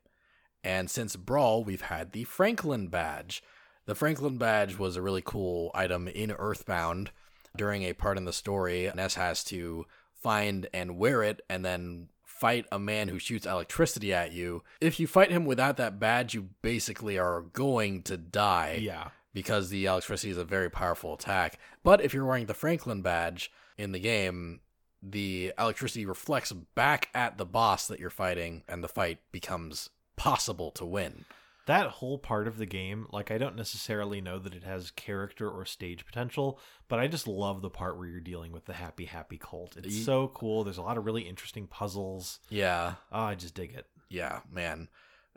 And 0.64 0.90
since 0.90 1.16
Brawl, 1.16 1.64
we've 1.64 1.82
had 1.82 2.12
the 2.12 2.24
Franklin 2.24 2.88
badge. 2.88 3.42
The 3.86 3.94
Franklin 3.94 4.36
badge 4.38 4.78
was 4.78 4.96
a 4.96 5.02
really 5.02 5.22
cool 5.24 5.70
item 5.74 6.08
in 6.08 6.32
Earthbound. 6.32 7.10
During 7.56 7.82
a 7.82 7.92
part 7.94 8.18
in 8.18 8.24
the 8.24 8.32
story, 8.32 8.90
Ness 8.94 9.14
has 9.14 9.42
to 9.44 9.86
find 10.12 10.68
and 10.74 10.98
wear 10.98 11.22
it 11.22 11.40
and 11.48 11.64
then 11.64 12.08
fight 12.24 12.66
a 12.70 12.78
man 12.78 13.08
who 13.08 13.18
shoots 13.18 13.46
electricity 13.46 14.12
at 14.12 14.32
you. 14.32 14.62
If 14.80 15.00
you 15.00 15.06
fight 15.06 15.30
him 15.30 15.44
without 15.44 15.76
that 15.78 15.98
badge, 15.98 16.34
you 16.34 16.50
basically 16.62 17.18
are 17.18 17.40
going 17.40 18.02
to 18.02 18.16
die 18.16 18.78
Yeah. 18.80 19.08
because 19.32 19.70
the 19.70 19.86
electricity 19.86 20.30
is 20.30 20.36
a 20.38 20.44
very 20.44 20.70
powerful 20.70 21.14
attack. 21.14 21.58
But 21.82 22.00
if 22.00 22.12
you're 22.14 22.24
wearing 22.26 22.46
the 22.46 22.54
Franklin 22.54 23.02
badge 23.02 23.50
in 23.76 23.92
the 23.92 23.98
game, 23.98 24.60
the 25.02 25.52
electricity 25.58 26.04
reflects 26.04 26.52
back 26.52 27.08
at 27.14 27.38
the 27.38 27.46
boss 27.46 27.86
that 27.88 27.98
you're 28.00 28.10
fighting, 28.10 28.62
and 28.68 28.84
the 28.84 28.88
fight 28.88 29.18
becomes 29.32 29.90
possible 30.18 30.70
to 30.72 30.84
win. 30.84 31.24
That 31.66 31.86
whole 31.88 32.16
part 32.18 32.48
of 32.48 32.56
the 32.56 32.64
game, 32.66 33.06
like, 33.12 33.30
I 33.30 33.36
don't 33.36 33.54
necessarily 33.56 34.20
know 34.22 34.38
that 34.38 34.54
it 34.54 34.64
has 34.64 34.90
character 34.90 35.50
or 35.50 35.66
stage 35.66 36.06
potential, 36.06 36.58
but 36.88 36.98
I 36.98 37.08
just 37.08 37.26
love 37.28 37.60
the 37.60 37.68
part 37.68 37.98
where 37.98 38.08
you're 38.08 38.20
dealing 38.20 38.52
with 38.52 38.64
the 38.64 38.72
happy, 38.72 39.04
happy 39.04 39.36
cult. 39.36 39.76
It's 39.76 39.88
Ye- 39.96 40.02
so 40.02 40.28
cool. 40.28 40.64
There's 40.64 40.78
a 40.78 40.82
lot 40.82 40.96
of 40.96 41.04
really 41.04 41.22
interesting 41.28 41.66
puzzles. 41.66 42.38
Yeah, 42.48 42.94
Oh, 43.12 43.20
I 43.20 43.34
just 43.34 43.54
dig 43.54 43.74
it. 43.74 43.86
yeah, 44.08 44.40
man. 44.50 44.88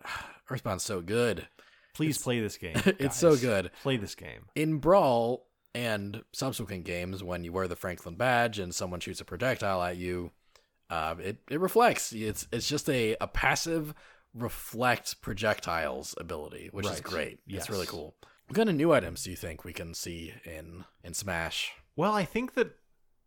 Earthbound's 0.50 0.84
so 0.84 1.02
good. 1.02 1.48
Please 1.94 2.16
It's- 2.16 2.24
play 2.24 2.40
this 2.40 2.58
game. 2.58 2.76
it's 2.86 3.18
so 3.18 3.36
good. 3.36 3.72
Play 3.84 3.98
this 3.98 4.16
game. 4.16 4.46
In 4.56 4.78
Brawl 4.78 5.46
and 5.76 6.24
subsequent 6.32 6.86
games, 6.86 7.24
when 7.24 7.44
you 7.44 7.52
wear 7.52 7.68
the 7.68 7.76
Franklin 7.76 8.16
badge 8.16 8.58
and 8.60 8.74
someone 8.74 9.00
shoots 9.02 9.20
a 9.22 9.26
projectile 9.26 9.82
at 9.84 9.98
you, 9.98 10.32
uh, 10.90 11.16
it, 11.20 11.38
it 11.50 11.60
reflects. 11.60 12.12
It's 12.14 12.48
it's 12.52 12.68
just 12.68 12.90
a, 12.90 13.16
a 13.22 13.28
passive 13.28 13.94
reflect 14.34 15.22
projectiles 15.22 16.16
ability, 16.18 16.70
which 16.72 16.88
is 16.88 17.02
great. 17.02 17.40
Yes. 17.46 17.62
It's 17.62 17.70
really 17.70 17.86
cool. 17.86 18.16
What 18.48 18.56
kind 18.56 18.70
of 18.70 18.76
new 18.76 18.92
items 18.94 19.24
do 19.24 19.30
you 19.30 19.36
think 19.36 19.64
we 19.64 19.74
can 19.74 19.94
see 19.94 20.34
in 20.46 20.86
in 21.04 21.14
Smash? 21.14 21.72
Well, 21.96 22.14
I 22.14 22.26
think 22.26 22.54
that 22.56 22.76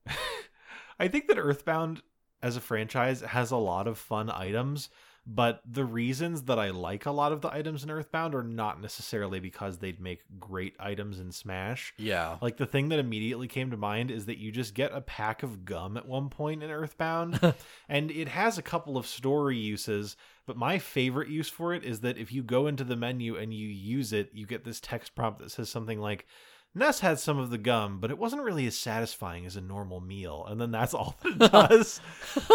I 0.98 1.08
think 1.08 1.28
that 1.28 1.38
Earthbound 1.38 2.02
as 2.42 2.56
a 2.56 2.60
franchise 2.60 3.20
has 3.22 3.50
a 3.50 3.56
lot 3.56 3.88
of 3.88 3.96
fun 3.98 4.30
items, 4.30 4.90
but 5.26 5.62
the 5.64 5.84
reasons 5.84 6.42
that 6.42 6.58
I 6.58 6.70
like 6.70 7.06
a 7.06 7.10
lot 7.10 7.32
of 7.32 7.40
the 7.40 7.52
items 7.52 7.82
in 7.82 7.90
Earthbound 7.90 8.34
are 8.34 8.42
not 8.42 8.80
necessarily 8.80 9.40
because 9.40 9.78
they'd 9.78 10.00
make 10.00 10.20
great 10.38 10.74
items 10.78 11.18
in 11.18 11.32
Smash. 11.32 11.94
Yeah. 11.96 12.36
Like 12.42 12.58
the 12.58 12.66
thing 12.66 12.90
that 12.90 12.98
immediately 12.98 13.48
came 13.48 13.70
to 13.70 13.76
mind 13.76 14.10
is 14.10 14.26
that 14.26 14.38
you 14.38 14.52
just 14.52 14.74
get 14.74 14.92
a 14.92 15.00
pack 15.00 15.42
of 15.42 15.64
gum 15.64 15.96
at 15.96 16.06
one 16.06 16.28
point 16.28 16.62
in 16.62 16.70
Earthbound, 16.70 17.54
and 17.88 18.10
it 18.10 18.28
has 18.28 18.58
a 18.58 18.62
couple 18.62 18.98
of 18.98 19.06
story 19.06 19.56
uses. 19.56 20.16
But 20.46 20.58
my 20.58 20.78
favorite 20.78 21.30
use 21.30 21.48
for 21.48 21.72
it 21.72 21.84
is 21.84 22.00
that 22.00 22.18
if 22.18 22.30
you 22.30 22.42
go 22.42 22.66
into 22.66 22.84
the 22.84 22.96
menu 22.96 23.36
and 23.36 23.54
you 23.54 23.66
use 23.66 24.12
it, 24.12 24.30
you 24.34 24.46
get 24.46 24.64
this 24.64 24.78
text 24.78 25.14
prompt 25.14 25.38
that 25.40 25.50
says 25.50 25.70
something 25.70 26.00
like, 26.00 26.26
Ness 26.74 27.00
had 27.00 27.18
some 27.20 27.38
of 27.38 27.50
the 27.50 27.58
gum, 27.58 28.00
but 28.00 28.10
it 28.10 28.18
wasn't 28.18 28.42
really 28.42 28.66
as 28.66 28.76
satisfying 28.76 29.46
as 29.46 29.54
a 29.56 29.60
normal 29.60 30.00
meal. 30.00 30.44
And 30.48 30.60
then 30.60 30.70
that's 30.72 30.92
all 30.94 31.16
that 31.22 31.32
it 31.32 31.52
does. 31.52 32.00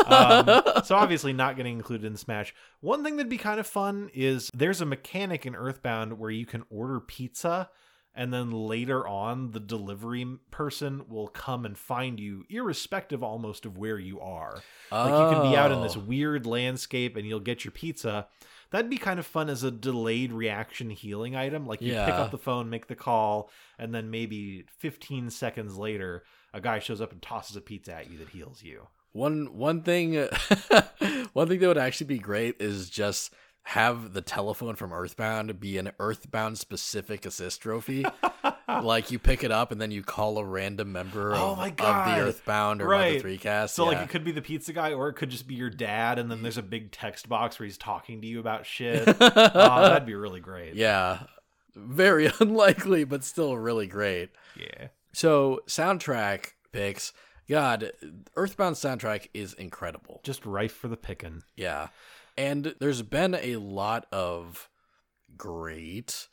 um, 0.05 0.83
so 0.83 0.95
obviously 0.95 1.33
not 1.33 1.55
getting 1.55 1.77
included 1.77 2.05
in 2.05 2.17
Smash. 2.17 2.53
One 2.81 3.03
thing 3.03 3.17
that'd 3.17 3.29
be 3.29 3.37
kind 3.37 3.59
of 3.59 3.67
fun 3.67 4.09
is 4.13 4.49
there's 4.53 4.81
a 4.81 4.85
mechanic 4.85 5.45
in 5.45 5.55
Earthbound 5.55 6.19
where 6.19 6.31
you 6.31 6.45
can 6.45 6.63
order 6.69 6.99
pizza 6.99 7.69
and 8.15 8.33
then 8.33 8.51
later 8.51 9.07
on 9.07 9.51
the 9.51 9.59
delivery 9.59 10.25
person 10.51 11.03
will 11.07 11.27
come 11.27 11.63
and 11.65 11.77
find 11.77 12.19
you 12.19 12.43
irrespective 12.49 13.23
almost 13.23 13.65
of 13.65 13.77
where 13.77 13.99
you 13.99 14.19
are. 14.19 14.61
Like 14.91 15.11
you 15.13 15.39
can 15.39 15.49
be 15.51 15.55
out 15.55 15.71
in 15.71 15.81
this 15.81 15.95
Oh. 15.95 15.99
weird 16.01 16.45
landscape 16.45 17.15
and 17.15 17.25
you'll 17.25 17.39
get 17.39 17.63
your 17.63 17.71
pizza. 17.71 18.27
That'd 18.71 18.89
be 18.89 18.97
kind 18.97 19.19
of 19.19 19.25
fun 19.25 19.49
as 19.49 19.63
a 19.63 19.71
delayed 19.71 20.31
reaction 20.31 20.89
healing 20.89 21.35
item. 21.35 21.65
Like 21.65 21.81
you 21.81 21.93
pick 21.93 22.13
up 22.13 22.31
the 22.31 22.37
phone, 22.37 22.69
make 22.69 22.87
the 22.87 22.95
call, 22.95 23.49
and 23.79 23.93
then 23.93 24.11
maybe 24.11 24.65
15 24.77 25.31
seconds 25.31 25.77
later, 25.77 26.23
a 26.53 26.61
guy 26.61 26.79
shows 26.79 27.01
up 27.01 27.11
and 27.11 27.21
tosses 27.21 27.55
a 27.55 27.61
pizza 27.61 27.95
at 27.95 28.11
you 28.11 28.17
that 28.19 28.29
heals 28.29 28.61
you. 28.61 28.87
One 29.11 29.57
one 29.57 29.81
thing 29.81 30.13
one 31.33 31.47
thing 31.47 31.59
that 31.59 31.67
would 31.67 31.77
actually 31.77 32.07
be 32.07 32.19
great 32.19 32.57
is 32.59 32.89
just 32.89 33.33
have 33.63 34.13
the 34.13 34.21
telephone 34.21 34.75
from 34.75 34.93
Earthbound 34.93 35.59
be 35.59 35.77
an 35.77 35.91
Earthbound 35.99 36.57
specific 36.57 37.25
assist 37.25 37.61
trophy. 37.61 38.05
like 38.83 39.11
you 39.11 39.19
pick 39.19 39.43
it 39.43 39.51
up 39.51 39.71
and 39.71 39.79
then 39.81 39.91
you 39.91 40.03
call 40.03 40.37
a 40.37 40.45
random 40.45 40.91
member 40.91 41.33
oh 41.33 41.35
of, 41.35 41.41
Oh 41.41 41.55
my 41.55 41.69
God. 41.69 42.09
of 42.09 42.15
the 42.15 42.21
Earthbound 42.27 42.81
or 42.81 42.87
Right. 42.87 43.13
Mother 43.13 43.19
3 43.21 43.37
cast. 43.37 43.75
So 43.75 43.85
like 43.85 43.97
it 43.99 44.09
could 44.09 44.23
be 44.23 44.31
the 44.31 44.41
pizza 44.41 44.73
guy, 44.73 44.93
or 44.93 45.09
it 45.09 45.13
could 45.13 45.29
just 45.29 45.47
be 45.47 45.55
your 45.55 45.69
dad, 45.69 46.19
and 46.19 46.29
then 46.29 46.41
there's 46.43 46.57
a 46.57 46.63
big 46.63 46.91
text 46.91 47.27
box 47.29 47.59
where 47.59 47.65
he's 47.65 47.77
talking 47.77 48.21
to 48.21 48.27
you 48.27 48.39
about 48.39 48.65
shit. 48.65 49.03
oh, 49.21 49.81
that'd 49.81 50.05
be 50.05 50.15
really 50.15 50.39
great. 50.39 50.75
yeah. 50.75 51.23
Very 51.75 52.31
unlikely, 52.39 53.03
but 53.03 53.23
still 53.23 53.57
really 53.57 53.87
great. 53.87 54.29
Yeah. 54.59 54.87
So 55.13 55.61
soundtrack 55.67 56.51
picks. 56.71 57.13
God, 57.49 57.91
Earthbound 58.35 58.75
soundtrack 58.75 59.27
is 59.33 59.53
incredible. 59.53 60.19
Just 60.23 60.45
rife 60.45 60.73
for 60.73 60.87
the 60.87 60.97
picking. 60.97 61.43
Yeah. 61.55 61.87
And 62.37 62.75
there's 62.79 63.01
been 63.01 63.33
a 63.35 63.55
lot 63.57 64.05
of 64.11 64.69
great 65.37 66.27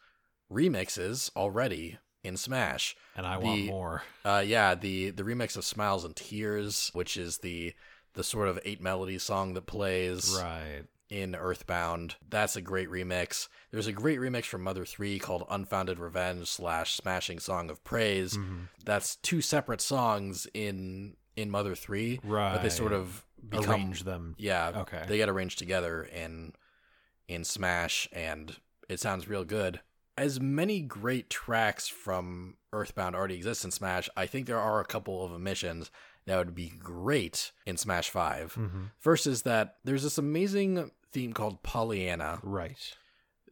remixes 0.50 1.30
already 1.36 1.98
in 2.26 2.36
Smash. 2.36 2.96
And 3.16 3.26
I 3.26 3.38
want 3.38 3.64
more. 3.66 4.02
Uh 4.24 4.42
yeah, 4.46 4.74
the 4.74 5.10
the 5.10 5.22
remix 5.22 5.56
of 5.56 5.64
Smiles 5.64 6.04
and 6.04 6.14
Tears, 6.16 6.90
which 6.92 7.16
is 7.16 7.38
the 7.38 7.74
the 8.14 8.24
sort 8.24 8.48
of 8.48 8.58
eight 8.64 8.80
melody 8.80 9.18
song 9.18 9.54
that 9.54 9.66
plays 9.66 10.34
Right. 10.40 10.84
in 11.10 11.34
Earthbound. 11.34 12.16
That's 12.28 12.56
a 12.56 12.62
great 12.62 12.88
remix. 12.90 13.48
There's 13.70 13.86
a 13.86 13.92
great 13.92 14.18
remix 14.18 14.44
from 14.46 14.62
Mother 14.62 14.84
3 14.86 15.18
called 15.18 15.44
Unfounded 15.50 15.98
Revenge 15.98 16.48
slash 16.48 16.94
Smashing 16.96 17.38
Song 17.40 17.68
of 17.70 17.84
Praise. 17.84 18.36
Mhm. 18.36 18.68
That's 18.84 19.16
two 19.16 19.40
separate 19.42 19.80
songs 19.80 20.46
in 20.54 21.16
in 21.36 21.50
Mother 21.50 21.74
3, 21.74 22.18
Right. 22.24 22.54
but 22.54 22.62
they 22.62 22.70
sort 22.70 22.92
of 22.94 23.26
become 23.46 23.68
arrange 23.70 24.04
them. 24.04 24.34
yeah, 24.38 24.72
Okay. 24.74 25.04
they 25.06 25.18
get 25.18 25.28
arranged 25.28 25.58
together 25.58 26.02
in 26.02 26.54
in 27.28 27.44
Smash, 27.44 28.08
and 28.12 28.56
it 28.88 28.98
sounds 29.00 29.28
real 29.28 29.44
good. 29.44 29.80
As 30.18 30.40
many 30.40 30.80
great 30.80 31.28
tracks 31.28 31.88
from 31.88 32.56
Earthbound 32.72 33.14
already 33.14 33.34
exist 33.36 33.64
in 33.64 33.70
Smash, 33.70 34.08
I 34.16 34.26
think 34.26 34.46
there 34.46 34.58
are 34.60 34.80
a 34.80 34.84
couple 34.86 35.24
of 35.24 35.32
omissions 35.32 35.90
that 36.24 36.38
would 36.38 36.54
be 36.54 36.70
great 36.70 37.52
in 37.66 37.76
Smash 37.76 38.08
Five. 38.10 38.54
Mhm. 38.54 38.90
First 38.98 39.26
is 39.26 39.42
that 39.42 39.76
there's 39.84 40.02
this 40.02 40.18
amazing 40.18 40.90
theme 41.12 41.32
called 41.32 41.62
Pollyanna 41.62 42.40
Right. 42.42 42.96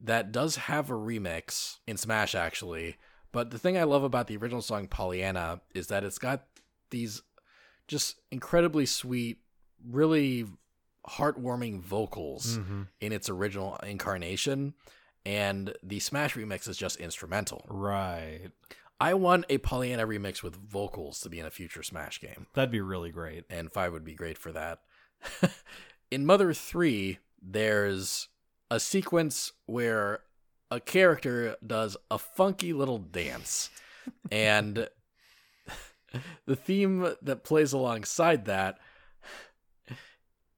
that 0.01 0.33
does 0.33 0.57
have 0.57 0.91
a 0.91 0.95
remix 0.95 1.79
in 1.87 1.97
Smash 1.97 2.35
actually. 2.35 2.97
But 3.31 3.51
the 3.51 3.59
thing 3.59 3.77
I 3.77 3.83
love 3.85 4.03
about 4.05 4.27
the 4.27 4.37
original 4.37 4.63
song 4.63 4.89
Pollyanna 4.89 5.61
is 5.75 5.89
that 5.89 6.03
it's 6.05 6.19
got 6.19 6.47
these 6.91 7.23
just 7.89 8.21
incredibly 8.31 8.87
sweet, 8.87 9.39
really 9.85 10.47
heartwarming 11.07 11.81
vocals 11.83 12.57
Mhm. 12.59 12.89
in 13.01 13.13
its 13.13 13.29
original 13.29 13.77
incarnation. 13.79 14.75
And 15.27 15.75
the 15.83 16.01
Smash 16.01 16.35
remix 16.35 16.69
is 16.69 16.77
just 16.77 16.97
instrumental. 16.97 17.65
Right. 17.69 18.49
I 19.01 19.15
want 19.15 19.47
a 19.49 19.59
Pollyanna 19.59 20.07
remix 20.07 20.43
with 20.43 20.55
vocals 20.57 21.21
to 21.21 21.29
be 21.29 21.39
in 21.39 21.47
a 21.47 21.51
future 21.51 21.83
Smash 21.83 22.21
game 22.21 22.47
That'd 22.55 22.71
be 22.71 22.81
really 22.81 23.11
great. 23.11 23.45
and 23.51 23.73
5 23.73 23.93
would 23.93 24.05
be 24.05 24.15
great 24.15 24.39
for 24.39 24.53
that. 24.53 24.81
in 26.11 26.25
Mother 26.27 26.53
3, 26.53 27.19
there's 27.43 28.29
a 28.71 28.79
sequence 28.79 29.53
where 29.67 30.21
a 30.71 30.81
character 30.81 31.57
does 31.67 31.97
a 32.11 32.19
funky 32.19 32.73
little 32.73 32.99
dance. 32.99 33.71
and 34.31 34.89
the 36.47 36.57
theme 36.57 37.15
that 37.23 37.45
plays 37.45 37.73
alongside 37.73 38.45
that 38.45 38.79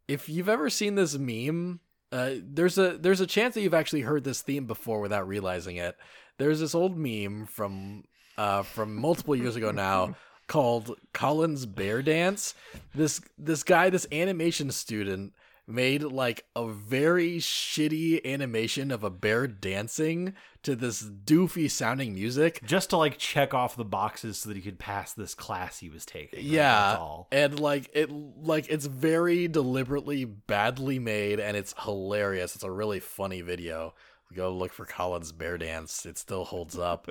if 0.08 0.28
you've 0.28 0.48
ever 0.48 0.70
seen 0.70 0.94
this 0.94 1.16
meme, 1.18 1.80
uh, 2.12 2.34
there's 2.42 2.78
a 2.78 2.96
there's 2.98 3.20
a 3.20 3.26
chance 3.26 3.54
that 3.54 3.62
you've 3.62 3.74
actually 3.74 4.02
heard 4.02 4.24
this 4.24 4.42
theme 4.42 4.66
before 4.66 5.00
without 5.00 5.26
realizing 5.26 5.76
it. 5.76 5.96
There's 6.38 6.60
this 6.60 6.74
old 6.74 6.96
meme 6.96 7.46
from 7.46 8.04
uh, 8.38 8.62
from 8.62 8.96
multiple 8.96 9.34
years 9.34 9.56
ago 9.56 9.70
now 9.70 10.16
called 10.46 10.96
Colin's 11.12 11.66
Bear 11.66 12.02
Dance. 12.02 12.54
This 12.94 13.20
this 13.38 13.62
guy, 13.62 13.90
this 13.90 14.06
animation 14.12 14.70
student, 14.70 15.32
made 15.66 16.02
like 16.02 16.44
a 16.54 16.68
very 16.68 17.38
shitty 17.38 18.24
animation 18.24 18.90
of 18.90 19.02
a 19.02 19.10
bear 19.10 19.46
dancing 19.46 20.34
to 20.62 20.76
this 20.76 21.02
doofy 21.02 21.70
sounding 21.70 22.14
music. 22.14 22.60
Just 22.64 22.90
to 22.90 22.96
like 22.96 23.18
check 23.18 23.52
off 23.52 23.76
the 23.76 23.84
boxes 23.84 24.38
so 24.38 24.48
that 24.48 24.56
he 24.56 24.62
could 24.62 24.78
pass 24.78 25.12
this 25.12 25.34
class 25.34 25.78
he 25.78 25.88
was 25.88 26.06
taking. 26.06 26.40
Like, 26.40 26.48
Yeah, 26.48 27.22
and 27.32 27.58
like 27.58 27.90
it, 27.94 28.10
like 28.10 28.66
it's 28.68 28.86
very 28.86 29.48
deliberately 29.48 30.24
badly 30.24 30.98
made, 30.98 31.40
and 31.40 31.56
it's 31.56 31.74
hilarious. 31.80 32.54
It's 32.54 32.64
a 32.64 32.70
really 32.70 33.00
funny 33.00 33.40
video. 33.40 33.94
Go 34.34 34.52
look 34.52 34.72
for 34.72 34.86
Colin's 34.86 35.32
bear 35.32 35.58
dance; 35.58 36.06
it 36.06 36.18
still 36.18 36.44
holds 36.44 36.78
up. 36.78 37.08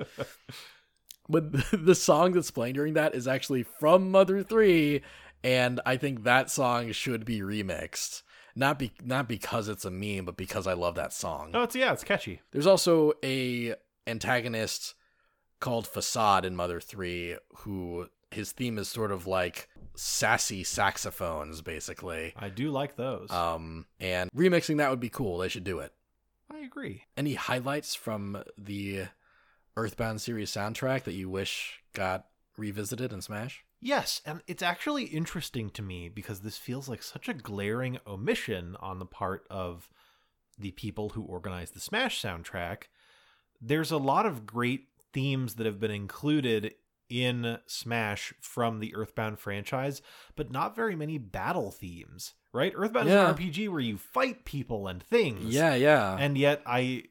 but 1.28 1.52
the 1.72 1.94
song 1.94 2.32
that's 2.32 2.50
playing 2.50 2.74
during 2.74 2.94
that 2.94 3.14
is 3.14 3.28
actually 3.28 3.62
from 3.62 4.10
Mother 4.10 4.42
Three, 4.42 5.02
and 5.44 5.80
I 5.84 5.96
think 5.96 6.24
that 6.24 6.50
song 6.50 6.92
should 6.92 7.24
be 7.24 7.40
remixed. 7.40 8.22
Not 8.58 8.78
be 8.78 8.92
not 9.04 9.28
because 9.28 9.68
it's 9.68 9.84
a 9.84 9.90
meme, 9.90 10.24
but 10.24 10.38
because 10.38 10.66
I 10.66 10.72
love 10.72 10.94
that 10.94 11.12
song. 11.12 11.50
Oh, 11.52 11.64
it's 11.64 11.76
yeah, 11.76 11.92
it's 11.92 12.02
catchy. 12.02 12.40
There's 12.52 12.66
also 12.66 13.12
a 13.22 13.74
antagonist 14.06 14.94
called 15.60 15.86
Fassad 15.86 16.44
in 16.44 16.56
Mother 16.56 16.80
3 16.80 17.36
who 17.58 18.08
his 18.30 18.52
theme 18.52 18.78
is 18.78 18.88
sort 18.88 19.12
of 19.12 19.26
like 19.26 19.68
sassy 19.94 20.64
saxophones 20.64 21.60
basically. 21.60 22.32
I 22.36 22.48
do 22.48 22.70
like 22.70 22.96
those. 22.96 23.30
Um 23.30 23.86
and 24.00 24.30
remixing 24.34 24.78
that 24.78 24.90
would 24.90 25.00
be 25.00 25.08
cool. 25.10 25.38
They 25.38 25.48
should 25.48 25.64
do 25.64 25.78
it. 25.80 25.92
I 26.50 26.60
agree. 26.60 27.02
Any 27.16 27.34
highlights 27.34 27.94
from 27.94 28.42
the 28.56 29.06
Earthbound 29.76 30.22
series 30.22 30.50
soundtrack 30.50 31.02
that 31.04 31.12
you 31.12 31.28
wish 31.28 31.82
got 31.92 32.26
revisited 32.56 33.12
in 33.12 33.20
Smash? 33.20 33.64
Yes, 33.80 34.20
and 34.24 34.40
it's 34.46 34.62
actually 34.62 35.04
interesting 35.04 35.70
to 35.70 35.82
me 35.82 36.08
because 36.08 36.40
this 36.40 36.56
feels 36.56 36.88
like 36.88 37.02
such 37.02 37.28
a 37.28 37.34
glaring 37.34 37.98
omission 38.06 38.76
on 38.80 38.98
the 38.98 39.06
part 39.06 39.46
of 39.50 39.88
the 40.58 40.70
people 40.72 41.10
who 41.10 41.22
organized 41.22 41.74
the 41.74 41.80
Smash 41.80 42.20
soundtrack. 42.22 42.84
There's 43.60 43.90
a 43.90 43.98
lot 43.98 44.26
of 44.26 44.46
great 44.46 44.88
themes 45.12 45.54
that 45.56 45.66
have 45.66 45.78
been 45.78 45.90
included 45.90 46.74
in 47.08 47.58
Smash 47.66 48.34
from 48.40 48.80
the 48.80 48.94
Earthbound 48.94 49.38
franchise, 49.38 50.02
but 50.34 50.50
not 50.50 50.74
very 50.74 50.96
many 50.96 51.18
battle 51.18 51.70
themes, 51.70 52.34
right? 52.52 52.72
Earthbound 52.74 53.08
Yeah. 53.08 53.24
is 53.24 53.28
an 53.30 53.34
RPG 53.36 53.68
where 53.68 53.80
you 53.80 53.96
fight 53.98 54.44
people 54.44 54.88
and 54.88 55.02
things. 55.02 55.54
Yeah, 55.54 55.74
yeah. 55.74 56.16
And 56.18 56.36
yet 56.36 56.62
I 56.66 57.04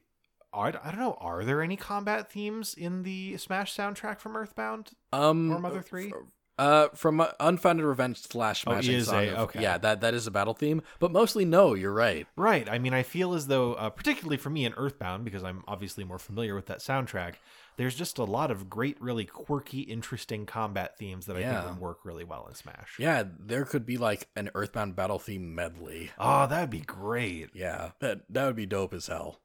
I 0.52 0.68
I 0.68 0.70
don't 0.90 0.98
know, 0.98 1.16
are 1.20 1.44
there 1.44 1.62
any 1.62 1.76
combat 1.76 2.30
themes 2.30 2.74
in 2.74 3.04
the 3.04 3.36
Smash 3.38 3.74
soundtrack 3.74 4.20
from 4.20 4.36
Earthbound? 4.36 4.90
um 5.12 5.50
or 5.50 5.58
Mother 5.60 5.80
3? 5.82 6.12
Uh, 6.58 6.88
from 6.94 7.20
uh, 7.20 7.28
Unfounded 7.38 7.84
Revenge 7.84 8.18
slash 8.22 8.64
Oh, 8.66 8.72
Smashing 8.72 8.94
is 8.94 9.06
Song 9.08 9.24
a- 9.28 9.42
okay. 9.42 9.60
Yeah, 9.60 9.76
that 9.78 10.00
that 10.00 10.14
is 10.14 10.26
a 10.26 10.30
battle 10.30 10.54
theme, 10.54 10.80
but 10.98 11.12
mostly 11.12 11.44
no. 11.44 11.74
You're 11.74 11.92
right. 11.92 12.26
Right. 12.34 12.66
I 12.68 12.78
mean, 12.78 12.94
I 12.94 13.02
feel 13.02 13.34
as 13.34 13.46
though, 13.48 13.74
uh, 13.74 13.90
particularly 13.90 14.38
for 14.38 14.48
me 14.48 14.64
in 14.64 14.72
Earthbound, 14.74 15.24
because 15.24 15.44
I'm 15.44 15.62
obviously 15.68 16.02
more 16.04 16.18
familiar 16.18 16.54
with 16.54 16.64
that 16.66 16.78
soundtrack, 16.78 17.34
there's 17.76 17.94
just 17.94 18.16
a 18.16 18.24
lot 18.24 18.50
of 18.50 18.70
great, 18.70 18.98
really 19.02 19.26
quirky, 19.26 19.80
interesting 19.80 20.46
combat 20.46 20.96
themes 20.96 21.26
that 21.26 21.36
I 21.36 21.40
Yeah. 21.40 21.60
think 21.62 21.74
would 21.74 21.80
work 21.82 21.98
really 22.04 22.24
well 22.24 22.46
in 22.48 22.54
Smash. 22.54 22.96
Yeah, 22.98 23.24
there 23.38 23.66
could 23.66 23.84
be 23.84 23.98
like 23.98 24.28
an 24.34 24.50
Earthbound 24.54 24.96
battle 24.96 25.18
theme 25.18 25.54
medley. 25.54 26.10
Oh, 26.18 26.46
that'd 26.46 26.70
be 26.70 26.80
great. 26.80 27.50
Yeah, 27.52 27.90
that 28.00 28.22
that 28.30 28.46
would 28.46 28.56
be 28.56 28.64
dope 28.66 28.94
as 28.94 29.08
hell. 29.08 29.40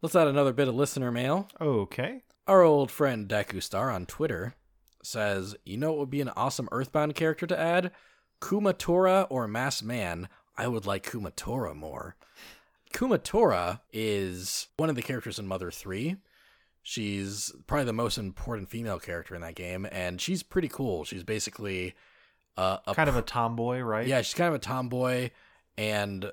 Let's 0.00 0.14
add 0.14 0.28
another 0.28 0.52
bit 0.52 0.68
of 0.68 0.76
listener 0.76 1.10
mail. 1.10 1.48
Okay. 1.60 2.22
Our 2.46 2.62
old 2.62 2.92
friend 2.92 3.28
Deku 3.28 3.60
Star 3.60 3.90
on 3.90 4.06
Twitter 4.06 4.54
says, 5.06 5.54
"You 5.64 5.76
know 5.76 5.92
it 5.94 5.98
would 5.98 6.10
be 6.10 6.20
an 6.20 6.30
awesome 6.36 6.68
Earthbound 6.72 7.14
character 7.14 7.46
to 7.46 7.58
add? 7.58 7.92
Kumatora 8.40 9.26
or 9.30 9.48
Masked 9.48 9.84
Man. 9.84 10.28
I 10.58 10.68
would 10.68 10.86
like 10.86 11.10
Kumatora 11.10 11.74
more. 11.74 12.16
Kumatora 12.92 13.80
is 13.92 14.68
one 14.76 14.88
of 14.90 14.96
the 14.96 15.02
characters 15.02 15.38
in 15.38 15.46
Mother 15.46 15.70
3. 15.70 16.16
She's 16.82 17.52
probably 17.66 17.84
the 17.86 17.92
most 17.92 18.16
important 18.16 18.68
female 18.70 19.00
character 19.00 19.34
in 19.34 19.40
that 19.40 19.56
game, 19.56 19.86
and 19.90 20.20
she's 20.20 20.42
pretty 20.42 20.68
cool. 20.68 21.04
She's 21.04 21.24
basically 21.24 21.94
uh, 22.56 22.78
a 22.86 22.94
kind 22.94 23.08
of 23.08 23.16
a 23.16 23.22
tomboy, 23.22 23.80
right? 23.80 24.06
yeah, 24.06 24.22
she's 24.22 24.34
kind 24.34 24.48
of 24.48 24.54
a 24.54 24.58
tomboy, 24.60 25.30
and 25.76 26.30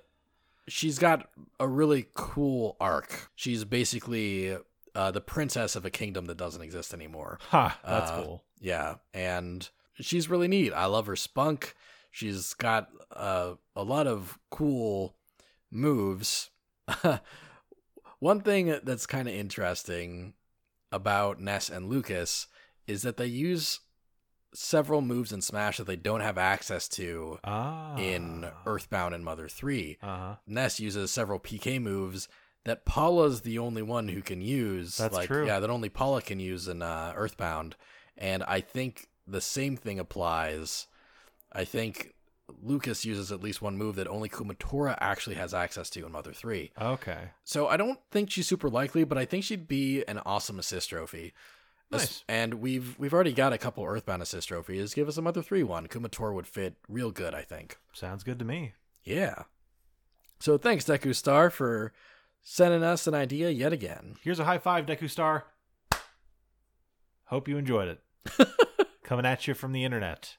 she's 0.67 0.99
got 0.99 1.27
a 1.59 1.67
really 1.67 2.05
cool 2.13 2.77
arc. 2.79 3.31
She's 3.35 3.65
basically 3.65 4.55
uh, 4.93 5.09
the 5.11 5.21
princess 5.21 5.75
of 5.75 5.85
a 5.85 5.89
kingdom 5.89 6.25
that 6.25 6.37
doesn't 6.37 6.61
exist 6.61 6.93
anymore. 6.93 7.39
Ha, 7.49 7.79
that's 7.85 8.11
Uh, 8.11 8.21
cool. 8.23 8.43
Yeah, 8.63 8.95
and 9.13 9.69
she's 9.99 10.29
really 10.29 10.47
neat. 10.47 10.71
I 10.73 10.85
love 10.85 11.05
her 11.07 11.15
spunk. 11.17 11.75
She's 12.11 12.53
got 12.53 12.87
uh, 13.15 13.55
a 13.75 13.83
lot 13.83 14.07
of 14.07 14.39
cool 14.49 15.15
moves. 15.69 16.49
One 18.19 18.39
thing 18.41 18.79
that's 18.83 19.05
kind 19.05 19.27
of 19.27 19.33
interesting 19.35 20.33
about 20.91 21.41
Ness 21.41 21.69
and 21.69 21.89
Lucas 21.89 22.47
is 22.87 23.01
that 23.01 23.17
they 23.17 23.25
use 23.25 23.81
several 24.53 25.01
moves 25.01 25.33
in 25.33 25.41
Smash 25.41 25.77
that 25.77 25.87
they 25.87 25.95
don't 25.95 26.21
have 26.21 26.37
access 26.37 26.87
to 26.89 27.39
Ah. 27.43 27.97
in 27.97 28.45
Earthbound 28.65 29.13
and 29.15 29.25
Mother 29.25 29.49
3. 29.49 29.97
Uh-huh. 30.01 30.35
Ness 30.47 30.79
uses 30.79 31.11
several 31.11 31.39
PK 31.39 31.81
moves 31.81 32.29
that 32.63 32.85
Paula's 32.85 33.41
the 33.41 33.59
only 33.59 33.81
one 33.81 34.07
who 34.07 34.21
can 34.21 34.41
use. 34.41 34.95
That's 34.95 35.15
like, 35.15 35.27
true. 35.27 35.45
Yeah, 35.45 35.59
that 35.59 35.69
only 35.69 35.89
Paula 35.89 36.21
can 36.21 36.39
use 36.39 36.67
in 36.69 36.81
uh, 36.81 37.11
Earthbound. 37.15 37.75
And 38.17 38.43
I 38.43 38.61
think 38.61 39.07
the 39.27 39.41
same 39.41 39.77
thing 39.77 39.99
applies. 39.99 40.87
I 41.51 41.65
think 41.65 42.13
Lucas 42.61 43.05
uses 43.05 43.31
at 43.31 43.41
least 43.41 43.61
one 43.61 43.77
move 43.77 43.95
that 43.95 44.07
only 44.07 44.29
Kumatora 44.29 44.97
actually 44.99 45.35
has 45.35 45.53
access 45.53 45.89
to 45.91 46.05
in 46.05 46.11
Mother 46.11 46.33
3. 46.33 46.71
Okay. 46.79 47.29
So 47.43 47.67
I 47.67 47.77
don't 47.77 47.99
think 48.11 48.29
she's 48.29 48.47
super 48.47 48.69
likely, 48.69 49.03
but 49.03 49.17
I 49.17 49.25
think 49.25 49.43
she'd 49.43 49.67
be 49.67 50.03
an 50.07 50.19
awesome 50.25 50.59
assist 50.59 50.89
trophy. 50.89 51.33
Nice. 51.91 52.23
And 52.27 52.55
we've 52.55 52.97
we've 52.97 53.13
already 53.13 53.33
got 53.33 53.53
a 53.53 53.57
couple 53.57 53.85
Earthbound 53.85 54.21
assist 54.21 54.47
trophies. 54.47 54.93
Give 54.93 55.07
us 55.07 55.17
a 55.17 55.21
Mother 55.21 55.41
3 55.41 55.63
one. 55.63 55.87
Kumatora 55.87 56.33
would 56.33 56.47
fit 56.47 56.75
real 56.89 57.11
good, 57.11 57.35
I 57.35 57.43
think. 57.43 57.77
Sounds 57.93 58.23
good 58.23 58.39
to 58.39 58.45
me. 58.45 58.73
Yeah. 59.03 59.43
So 60.39 60.57
thanks, 60.57 60.85
Deku 60.85 61.15
Star, 61.15 61.49
for 61.49 61.93
sending 62.41 62.83
us 62.83 63.07
an 63.07 63.13
idea 63.13 63.49
yet 63.49 63.71
again. 63.71 64.15
Here's 64.21 64.39
a 64.39 64.45
high 64.45 64.57
five, 64.57 64.85
Deku 64.85 65.09
Star. 65.09 65.45
Hope 67.25 67.47
you 67.47 67.57
enjoyed 67.57 67.87
it. 67.87 68.02
Coming 69.03 69.25
at 69.25 69.47
you 69.47 69.53
from 69.53 69.71
the 69.73 69.83
internet. 69.83 70.37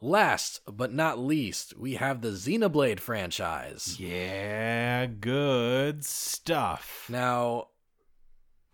Last 0.00 0.60
but 0.70 0.92
not 0.92 1.18
least, 1.18 1.76
we 1.78 1.94
have 1.94 2.20
the 2.20 2.28
Xenoblade 2.30 3.00
franchise. 3.00 3.98
Yeah, 3.98 5.06
good 5.06 6.04
stuff. 6.04 7.06
Now, 7.08 7.68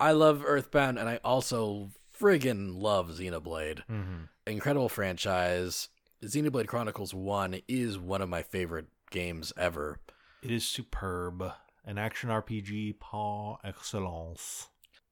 I 0.00 0.12
love 0.12 0.42
Earthbound, 0.44 0.98
and 0.98 1.08
I 1.08 1.20
also 1.22 1.90
friggin' 2.18 2.80
love 2.80 3.10
Xenoblade. 3.10 3.82
hmm 3.88 4.24
Incredible 4.46 4.88
franchise. 4.88 5.88
Xenoblade 6.24 6.66
Chronicles 6.66 7.14
1 7.14 7.60
is 7.68 7.98
one 7.98 8.20
of 8.20 8.28
my 8.28 8.42
favorite 8.42 8.86
games 9.10 9.52
ever. 9.56 10.00
It 10.42 10.50
is 10.50 10.64
superb. 10.64 11.52
An 11.84 11.98
action 11.98 12.30
RPG 12.30 12.98
par 12.98 13.58
excellence. 13.62 14.68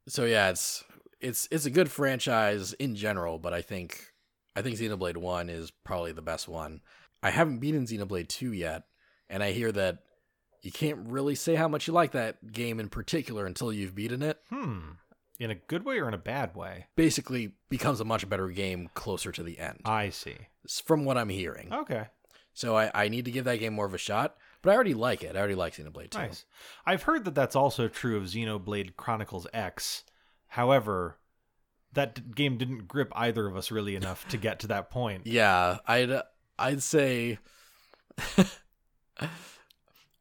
So 0.08 0.24
yeah, 0.24 0.50
it's 0.50 0.82
it's 1.20 1.48
it's 1.50 1.66
a 1.66 1.70
good 1.70 1.90
franchise 1.90 2.72
in 2.74 2.94
general, 2.94 3.38
but 3.38 3.52
I 3.52 3.62
think 3.62 4.12
I 4.56 4.62
think 4.62 4.78
Xenoblade 4.78 5.16
1 5.16 5.48
is 5.48 5.70
probably 5.84 6.12
the 6.12 6.22
best 6.22 6.48
one. 6.48 6.80
I 7.22 7.30
haven't 7.30 7.58
beaten 7.58 7.86
Xenoblade 7.86 8.28
2 8.28 8.52
yet, 8.52 8.84
and 9.28 9.42
I 9.42 9.52
hear 9.52 9.70
that 9.72 9.98
you 10.62 10.72
can't 10.72 10.98
really 11.06 11.34
say 11.34 11.54
how 11.54 11.68
much 11.68 11.86
you 11.86 11.92
like 11.92 12.12
that 12.12 12.52
game 12.52 12.80
in 12.80 12.88
particular 12.88 13.46
until 13.46 13.72
you've 13.72 13.94
beaten 13.94 14.22
it. 14.22 14.38
Hmm. 14.50 14.80
In 15.38 15.50
a 15.50 15.54
good 15.54 15.86
way 15.86 15.98
or 15.98 16.06
in 16.06 16.12
a 16.12 16.18
bad 16.18 16.54
way? 16.54 16.86
Basically 16.96 17.52
becomes 17.70 18.00
a 18.00 18.04
much 18.04 18.28
better 18.28 18.48
game 18.48 18.90
closer 18.92 19.32
to 19.32 19.42
the 19.42 19.58
end. 19.58 19.80
I 19.86 20.10
see. 20.10 20.36
from 20.84 21.06
what 21.06 21.16
I'm 21.16 21.30
hearing. 21.30 21.72
Okay. 21.72 22.08
So 22.52 22.76
I, 22.76 22.90
I 22.94 23.08
need 23.08 23.24
to 23.24 23.30
give 23.30 23.46
that 23.46 23.58
game 23.58 23.72
more 23.72 23.86
of 23.86 23.94
a 23.94 23.98
shot, 23.98 24.36
but 24.60 24.70
I 24.70 24.74
already 24.74 24.92
like 24.92 25.22
it. 25.22 25.36
I 25.36 25.38
already 25.38 25.54
like 25.54 25.74
Xenoblade 25.74 26.10
2. 26.10 26.18
Nice. 26.18 26.44
I've 26.84 27.04
heard 27.04 27.24
that 27.24 27.34
that's 27.34 27.56
also 27.56 27.88
true 27.88 28.18
of 28.18 28.24
Xenoblade 28.24 28.96
Chronicles 28.96 29.46
X. 29.54 30.04
However, 30.51 31.16
that 31.92 32.14
d- 32.14 32.22
game 32.34 32.57
didn't 32.59 32.86
grip 32.88 33.11
either 33.16 33.46
of 33.46 33.57
us 33.57 33.70
really 33.70 33.96
enough 33.96 34.26
to 34.28 34.36
get 34.36 34.61
to 34.61 34.66
that 34.68 34.90
point. 34.90 35.22
Yeah, 35.26 35.78
I'd 35.86 36.20
I'd 36.59 36.82
say 36.82 37.38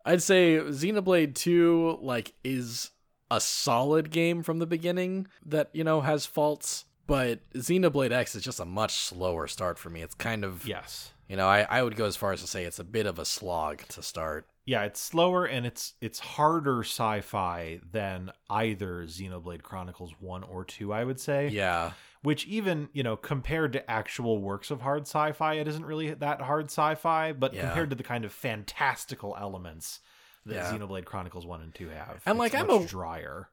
I'd 0.05 0.23
say 0.23 0.57
Xenoblade 0.57 1.35
2 1.35 1.99
like 2.01 2.33
is 2.43 2.91
a 3.31 3.39
solid 3.39 4.09
game 4.11 4.41
from 4.43 4.59
the 4.59 4.65
beginning 4.65 5.27
that, 5.45 5.69
you 5.73 5.83
know, 5.83 6.01
has 6.01 6.25
faults, 6.25 6.85
but 7.05 7.39
Xenoblade 7.53 8.11
X 8.11 8.35
is 8.35 8.43
just 8.43 8.59
a 8.59 8.65
much 8.65 8.93
slower 8.95 9.47
start 9.47 9.77
for 9.77 9.89
me. 9.89 10.01
It's 10.01 10.15
kind 10.15 10.43
of, 10.43 10.65
Yes. 10.65 11.11
you 11.27 11.35
know, 11.37 11.47
I, 11.47 11.61
I 11.69 11.83
would 11.83 11.95
go 11.95 12.05
as 12.05 12.15
far 12.15 12.31
as 12.31 12.41
to 12.41 12.47
say 12.47 12.63
it's 12.63 12.79
a 12.79 12.83
bit 12.83 13.05
of 13.05 13.19
a 13.19 13.25
slog 13.25 13.83
to 13.89 14.01
start. 14.01 14.47
Yeah, 14.69 14.83
it's 14.83 14.99
slower 15.01 15.45
and 15.45 15.65
it's 15.65 15.93
it's 15.99 16.19
harder 16.19 16.81
sci-fi 16.83 17.79
than 17.91 18.31
either 18.51 19.03
Xenoblade 19.05 19.63
Chronicles 19.63 20.13
1 20.19 20.43
or 20.43 20.63
2, 20.63 20.93
I 20.93 21.03
would 21.03 21.19
say. 21.19 21.47
Yeah. 21.47 21.93
Which 22.21 22.45
even, 22.45 22.89
you 22.93 23.01
know, 23.01 23.17
compared 23.17 23.73
to 23.73 23.89
actual 23.89 24.37
works 24.39 24.69
of 24.69 24.81
hard 24.81 25.07
sci-fi, 25.07 25.55
it 25.55 25.67
isn't 25.67 25.83
really 25.85 26.13
that 26.13 26.41
hard 26.41 26.65
sci-fi, 26.65 27.31
but 27.33 27.53
Yeah. 27.55 27.61
compared 27.61 27.89
to 27.89 27.95
the 27.95 28.03
kind 28.03 28.25
of 28.25 28.31
fantastical 28.31 29.35
elements 29.39 30.01
that 30.45 30.53
Yeah. 30.53 30.71
Xenoblade 30.71 31.05
Chronicles 31.05 31.47
1 31.47 31.61
and 31.61 31.73
2 31.73 31.89
have. 31.89 32.21
And, 32.27 32.35
it's 32.35 32.53
like, 32.53 32.53
I'm 32.53 32.69
a- 32.69 32.85
drier. 32.85 33.49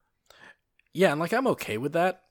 Yeah, 0.93 1.11
and 1.11 1.19
like 1.19 1.33
I'm 1.33 1.47
okay 1.47 1.79
with 1.79 1.93
that. 1.93 2.25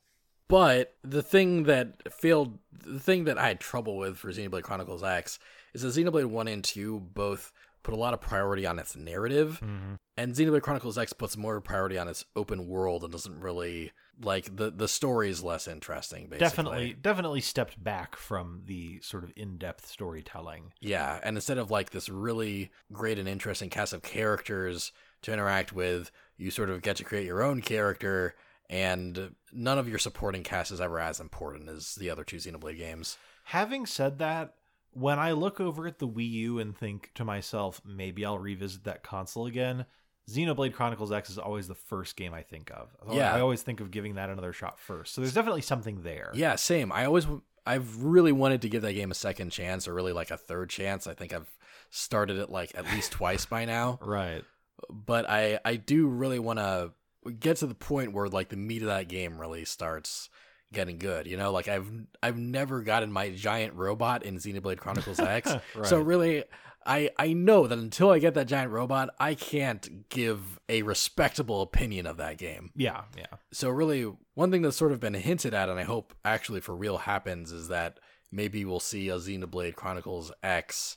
But 0.48 0.94
the 1.02 1.22
thing 1.24 1.64
that 1.64 2.12
failed, 2.12 2.60
the 2.72 3.00
thing 3.00 3.24
that 3.24 3.36
I 3.36 3.48
had 3.48 3.58
trouble 3.58 3.96
with 3.96 4.16
for 4.16 4.30
Xenoblade 4.30 4.62
Chronicles 4.62 5.02
X 5.02 5.40
is 5.74 5.82
that 5.82 5.88
Xenoblade 6.00 6.26
1 6.26 6.46
and 6.46 6.62
2 6.62 7.00
both 7.00 7.52
put 7.86 7.94
a 7.94 7.96
lot 7.96 8.12
of 8.12 8.20
priority 8.20 8.66
on 8.66 8.80
its 8.80 8.96
narrative, 8.96 9.60
Mhm. 9.62 9.96
and 10.16 10.34
Xenoblade 10.34 10.62
Chronicles 10.62 10.98
X 10.98 11.12
puts 11.12 11.36
more 11.36 11.60
priority 11.60 11.96
on 11.96 12.08
its 12.08 12.24
open 12.34 12.66
world 12.66 13.04
and 13.04 13.12
doesn't 13.12 13.38
really 13.40 13.92
like 14.20 14.56
the 14.56 14.70
the 14.70 14.88
story 14.88 15.30
is 15.30 15.44
less 15.44 15.68
interesting. 15.68 16.24
Basically, 16.24 16.38
Definitely 16.38 16.92
definitely 16.94 17.40
stepped 17.40 17.82
back 17.82 18.16
from 18.16 18.62
the 18.64 19.00
sort 19.02 19.22
of 19.22 19.32
in-depth 19.36 19.86
storytelling. 19.86 20.72
Yeah, 20.80 21.20
and 21.22 21.36
instead 21.36 21.58
of 21.58 21.70
like 21.70 21.90
this 21.90 22.08
really 22.08 22.72
great 22.92 23.18
and 23.20 23.28
interesting 23.28 23.70
cast 23.70 23.92
of 23.92 24.02
characters 24.02 24.90
to 25.22 25.32
interact 25.32 25.72
with, 25.72 26.10
you 26.36 26.50
sort 26.50 26.70
of 26.70 26.82
get 26.82 26.96
to 26.96 27.04
create 27.04 27.26
your 27.26 27.42
own 27.42 27.60
character, 27.62 28.34
and 28.68 29.36
none 29.52 29.78
of 29.78 29.88
your 29.88 29.98
supporting 30.00 30.42
cast 30.42 30.72
is 30.72 30.80
ever 30.80 30.98
as 30.98 31.20
important 31.20 31.68
as 31.68 31.94
the 31.94 32.10
other 32.10 32.24
two 32.24 32.36
Xenoblade 32.38 32.78
games. 32.78 33.16
Having 33.44 33.86
said 33.86 34.18
that, 34.18 34.54
when 34.98 35.18
I 35.18 35.32
look 35.32 35.60
over 35.60 35.86
at 35.86 35.98
the 35.98 36.08
Wii 36.08 36.30
U 36.30 36.58
and 36.58 36.76
think 36.76 37.10
to 37.14 37.24
myself, 37.24 37.82
maybe 37.84 38.24
I'll 38.24 38.38
revisit 38.38 38.84
that 38.84 39.02
console 39.02 39.46
again, 39.46 39.84
Xenoblade 40.30 40.72
Chronicles 40.72 41.12
X 41.12 41.28
is 41.30 41.38
always 41.38 41.68
the 41.68 41.74
first 41.74 42.16
game 42.16 42.32
I 42.32 42.42
think 42.42 42.70
of. 42.70 42.96
Yeah. 43.12 43.34
I 43.34 43.40
always 43.40 43.62
think 43.62 43.80
of 43.80 43.90
giving 43.90 44.14
that 44.14 44.30
another 44.30 44.52
shot 44.52 44.78
first. 44.80 45.14
So 45.14 45.20
there's 45.20 45.34
definitely 45.34 45.60
something 45.60 46.02
there. 46.02 46.30
Yeah, 46.34 46.56
same. 46.56 46.90
I 46.92 47.04
always, 47.04 47.26
I've 47.66 48.02
really 48.02 48.32
wanted 48.32 48.62
to 48.62 48.68
give 48.68 48.82
that 48.82 48.94
game 48.94 49.10
a 49.10 49.14
second 49.14 49.50
chance, 49.50 49.86
or 49.86 49.94
really 49.94 50.12
like 50.12 50.30
a 50.30 50.36
third 50.36 50.70
chance. 50.70 51.06
I 51.06 51.14
think 51.14 51.32
I've 51.32 51.54
started 51.90 52.38
it 52.38 52.50
like 52.50 52.72
at 52.74 52.84
least 52.92 53.12
twice 53.12 53.44
by 53.44 53.64
now. 53.66 53.98
Right. 54.04 54.44
but 54.90 55.28
I 55.28 55.60
I 55.64 55.76
do 55.76 56.06
really 56.06 56.38
want 56.38 56.58
to 56.58 56.92
get 57.38 57.58
to 57.58 57.66
the 57.66 57.74
point 57.74 58.12
where 58.12 58.28
like 58.28 58.48
the 58.48 58.56
meat 58.56 58.82
of 58.82 58.88
that 58.88 59.08
game 59.08 59.38
really 59.38 59.64
starts 59.64 60.28
getting 60.76 60.98
good. 60.98 61.26
You 61.26 61.36
know, 61.36 61.50
like 61.50 61.66
I've 61.66 61.90
I've 62.22 62.36
never 62.36 62.82
gotten 62.82 63.10
my 63.10 63.30
giant 63.30 63.74
robot 63.74 64.22
in 64.22 64.36
Xenoblade 64.36 64.78
Chronicles 64.78 65.18
X, 65.18 65.52
so 65.82 66.00
really. 66.00 66.44
I, 66.88 67.10
I 67.18 67.32
know 67.32 67.66
that 67.66 67.80
until 67.80 68.10
I 68.10 68.20
get 68.20 68.34
that 68.34 68.46
giant 68.46 68.70
robot, 68.70 69.10
I 69.18 69.34
can't 69.34 70.08
give 70.08 70.60
a 70.68 70.82
respectable 70.82 71.60
opinion 71.60 72.06
of 72.06 72.16
that 72.18 72.38
game. 72.38 72.70
Yeah, 72.76 73.02
yeah. 73.18 73.38
So 73.50 73.70
really, 73.70 74.08
one 74.34 74.52
thing 74.52 74.62
that's 74.62 74.76
sort 74.76 74.92
of 74.92 75.00
been 75.00 75.14
hinted 75.14 75.52
at, 75.52 75.68
and 75.68 75.80
I 75.80 75.82
hope 75.82 76.14
actually 76.24 76.60
for 76.60 76.76
real 76.76 76.98
happens, 76.98 77.50
is 77.50 77.66
that 77.66 77.98
maybe 78.30 78.64
we'll 78.64 78.78
see 78.78 79.08
a 79.08 79.16
Xenoblade 79.16 79.74
Chronicles 79.74 80.30
X 80.44 80.96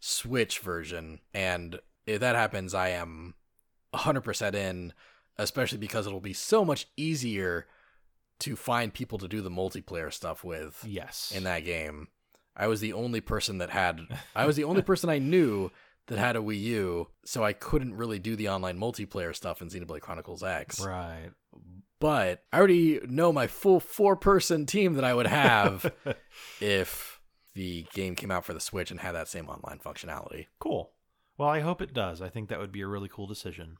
Switch 0.00 0.60
version, 0.60 1.20
and 1.34 1.78
if 2.06 2.20
that 2.20 2.34
happens, 2.34 2.72
I 2.72 2.88
am 2.88 3.34
100% 3.94 4.54
in, 4.54 4.94
especially 5.36 5.76
because 5.76 6.06
it'll 6.06 6.20
be 6.20 6.32
so 6.32 6.64
much 6.64 6.86
easier 6.96 7.66
to 8.40 8.56
find 8.56 8.92
people 8.94 9.18
to 9.18 9.28
do 9.28 9.40
the 9.40 9.50
multiplayer 9.50 10.12
stuff 10.12 10.44
with 10.44 10.84
Yes. 10.86 11.32
in 11.34 11.44
that 11.44 11.64
game. 11.64 12.08
I 12.56 12.66
was 12.66 12.80
the 12.80 12.92
only 12.92 13.20
person 13.20 13.58
that 13.58 13.70
had 13.70 14.00
I 14.34 14.46
was 14.46 14.56
the 14.56 14.64
only 14.64 14.82
person 14.90 15.08
I 15.10 15.18
knew 15.18 15.70
that 16.06 16.18
had 16.18 16.36
a 16.36 16.40
Wii 16.40 16.60
U, 16.60 17.08
so 17.24 17.44
I 17.44 17.52
couldn't 17.52 17.94
really 17.94 18.18
do 18.18 18.34
the 18.34 18.48
online 18.48 18.78
multiplayer 18.78 19.34
stuff 19.36 19.60
in 19.60 19.68
Xenoblade 19.68 20.00
Chronicles 20.00 20.42
X 20.42 20.80
Right. 20.84 21.30
but 22.00 22.42
I 22.52 22.58
already 22.58 23.00
know 23.06 23.32
my 23.32 23.46
full 23.46 23.78
four 23.80 24.16
person 24.16 24.64
team 24.66 24.94
that 24.94 25.04
I 25.04 25.14
would 25.14 25.26
have 25.26 25.92
if 26.60 27.20
the 27.54 27.86
game 27.92 28.14
came 28.14 28.30
out 28.30 28.44
for 28.44 28.54
the 28.54 28.60
Switch 28.60 28.90
and 28.90 29.00
had 29.00 29.12
that 29.12 29.28
same 29.28 29.48
online 29.48 29.78
functionality. 29.84 30.46
Cool. 30.58 30.92
Well, 31.36 31.48
I 31.48 31.60
hope 31.60 31.80
it 31.82 31.92
does. 31.94 32.20
I 32.22 32.28
think 32.28 32.48
that 32.48 32.58
would 32.58 32.72
be 32.72 32.80
a 32.80 32.86
really 32.88 33.08
cool 33.08 33.26
decision. 33.26 33.76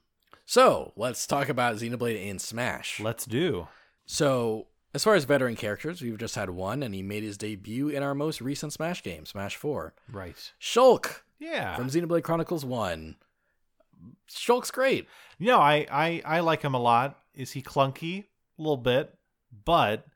So 0.47 0.93
let's 0.97 1.27
talk 1.27 1.49
about 1.49 1.77
Xenoblade 1.77 2.31
and 2.31 2.41
Smash. 2.41 3.01
Let's 3.01 3.25
do. 3.27 3.69
So, 4.11 4.69
as 4.95 5.05
far 5.05 5.15
as 5.15 5.25
veteran 5.25 5.55
characters, 5.55 6.01
we've 6.01 6.17
just 6.17 6.35
had 6.35 6.49
one, 6.49 6.83
and 6.83 6.95
he 6.95 7.03
made 7.03 7.23
his 7.23 7.37
debut 7.37 7.89
in 7.91 8.03
our 8.03 8.15
most 8.15 8.41
recent 8.41 8.73
Smash 8.73 9.03
game, 9.03 9.27
Smash 9.27 9.55
4. 9.57 9.93
Right. 10.11 10.53
Shulk 10.59 11.21
Yeah. 11.39 11.77
from 11.77 11.89
Xenoblade 11.91 12.23
Chronicles 12.23 12.65
1. 12.65 13.17
Shulk's 14.31 14.71
great. 14.71 15.07
No, 15.39 15.59
I, 15.59 15.87
I 15.91 16.23
I 16.25 16.41
like 16.41 16.63
him 16.63 16.73
a 16.75 16.79
lot. 16.81 17.19
Is 17.35 17.51
he 17.53 17.61
clunky? 17.63 18.25
A 18.59 18.63
little 18.63 18.77
bit, 18.79 19.15
but 19.65 20.07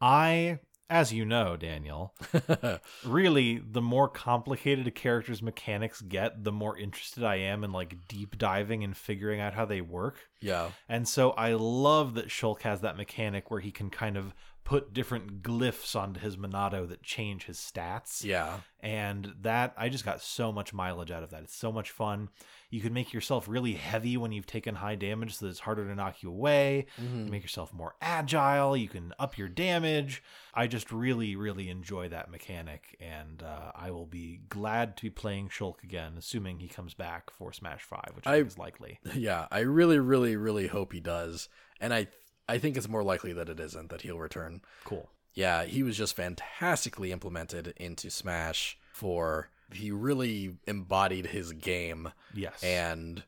I, 0.00 0.60
as 0.90 1.12
you 1.12 1.24
know, 1.24 1.56
Daniel, 1.56 2.14
really 3.04 3.58
the 3.58 3.80
more 3.80 4.08
complicated 4.08 4.86
a 4.86 4.90
character's 4.90 5.42
mechanics 5.42 6.00
get, 6.00 6.44
the 6.44 6.52
more 6.52 6.76
interested 6.76 7.24
I 7.24 7.36
am 7.36 7.64
in 7.64 7.72
like 7.72 8.08
deep 8.08 8.36
diving 8.38 8.84
and 8.84 8.96
figuring 8.96 9.40
out 9.40 9.54
how 9.54 9.64
they 9.64 9.80
work. 9.80 10.28
yeah. 10.40 10.70
And 10.88 11.08
so 11.08 11.30
I 11.30 11.54
love 11.54 12.14
that 12.14 12.28
Shulk 12.28 12.62
has 12.62 12.82
that 12.82 12.96
mechanic 12.96 13.50
where 13.50 13.60
he 13.60 13.70
can 13.70 13.90
kind 13.90 14.16
of 14.16 14.34
put 14.64 14.92
different 14.94 15.42
glyphs 15.42 15.96
onto 15.96 16.20
his 16.20 16.36
Monado 16.36 16.88
that 16.88 17.02
change 17.02 17.44
his 17.46 17.58
stats 17.58 18.22
Yeah. 18.24 18.60
and 18.80 19.34
that 19.40 19.74
I 19.76 19.88
just 19.88 20.04
got 20.04 20.20
so 20.22 20.52
much 20.52 20.72
mileage 20.72 21.10
out 21.10 21.24
of 21.24 21.30
that. 21.30 21.42
It's 21.42 21.56
so 21.56 21.72
much 21.72 21.90
fun. 21.90 22.28
You 22.70 22.80
can 22.80 22.92
make 22.92 23.12
yourself 23.12 23.48
really 23.48 23.72
heavy 23.74 24.16
when 24.16 24.30
you've 24.30 24.46
taken 24.46 24.76
high 24.76 24.94
damage 24.94 25.34
so 25.36 25.44
that 25.46 25.50
it's 25.50 25.60
harder 25.60 25.86
to 25.88 25.94
knock 25.96 26.22
you 26.22 26.30
away. 26.30 26.86
You 26.96 27.04
Mhm. 27.04 27.10
can 27.24 27.30
make 27.30 27.42
yourself 27.42 27.74
more 27.74 27.96
agile. 28.00 28.76
You 28.76 28.88
can 28.88 29.12
up 29.18 29.36
your 29.36 29.48
damage. 29.48 30.22
I 30.54 30.68
just 30.68 30.92
really, 30.92 31.34
really 31.34 31.68
enjoy 31.68 32.08
that 32.10 32.30
mechanic, 32.30 32.96
and 33.00 33.42
uh, 33.42 33.72
I 33.74 33.90
will 33.90 34.06
be 34.06 34.42
glad 34.48 34.96
to 34.98 35.02
be 35.02 35.10
playing 35.10 35.48
Shulk 35.48 35.82
again, 35.82 36.14
assuming 36.16 36.60
he 36.60 36.68
comes 36.68 36.94
back 36.94 37.30
for 37.30 37.52
Smash 37.52 37.82
Five, 37.82 38.12
which 38.14 38.26
I, 38.26 38.34
I- 38.34 38.36
think 38.38 38.46
is 38.48 38.58
likely. 38.58 39.00
Yeah, 39.14 39.48
I 39.50 39.60
really, 39.60 39.98
really, 39.98 40.36
really 40.36 40.68
hope 40.68 40.92
he 40.92 41.00
does. 41.00 41.48
And 41.80 41.92
I 41.92 42.06
I 42.48 42.58
think 42.58 42.76
it's 42.76 42.88
more 42.88 43.02
likely 43.02 43.32
that 43.34 43.48
it 43.48 43.60
isn't, 43.60 43.90
that 43.90 44.02
he'll 44.02 44.18
return. 44.18 44.60
Cool. 44.84 45.08
Yeah, 45.34 45.64
he 45.64 45.82
was 45.82 45.96
just 45.96 46.14
fantastically 46.16 47.10
implemented 47.12 47.72
into 47.76 48.10
Smash 48.10 48.76
4 48.92 49.48
he 49.72 49.90
really 49.90 50.58
embodied 50.66 51.26
his 51.28 51.52
game 51.52 52.12
Yes. 52.34 52.62
and 52.62 53.22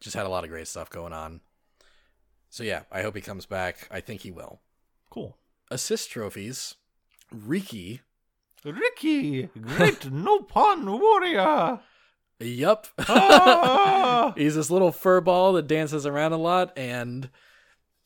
just 0.00 0.16
had 0.16 0.26
a 0.26 0.28
lot 0.28 0.42
of 0.42 0.50
great 0.50 0.66
stuff 0.66 0.90
going 0.90 1.12
on. 1.12 1.40
So 2.50 2.64
yeah, 2.64 2.82
I 2.90 3.02
hope 3.02 3.14
he 3.14 3.20
comes 3.22 3.46
back. 3.46 3.86
I 3.90 4.00
think 4.00 4.22
he 4.22 4.32
will. 4.32 4.60
cool. 5.10 5.36
Assist 5.70 6.10
trophies. 6.10 6.74
Riki. 7.32 8.00
Ricky, 8.64 9.44
great 9.60 10.00
Nopon 10.10 10.98
warrior. 10.98 11.80
Yup. 12.40 12.88
Ah! 13.08 14.32
He's 14.36 14.56
this 14.56 14.70
little 14.70 14.90
fur 14.92 15.20
ball 15.20 15.52
that 15.52 15.68
dances 15.68 16.04
around 16.04 16.32
a 16.32 16.36
lot, 16.36 16.76
and 16.76 17.30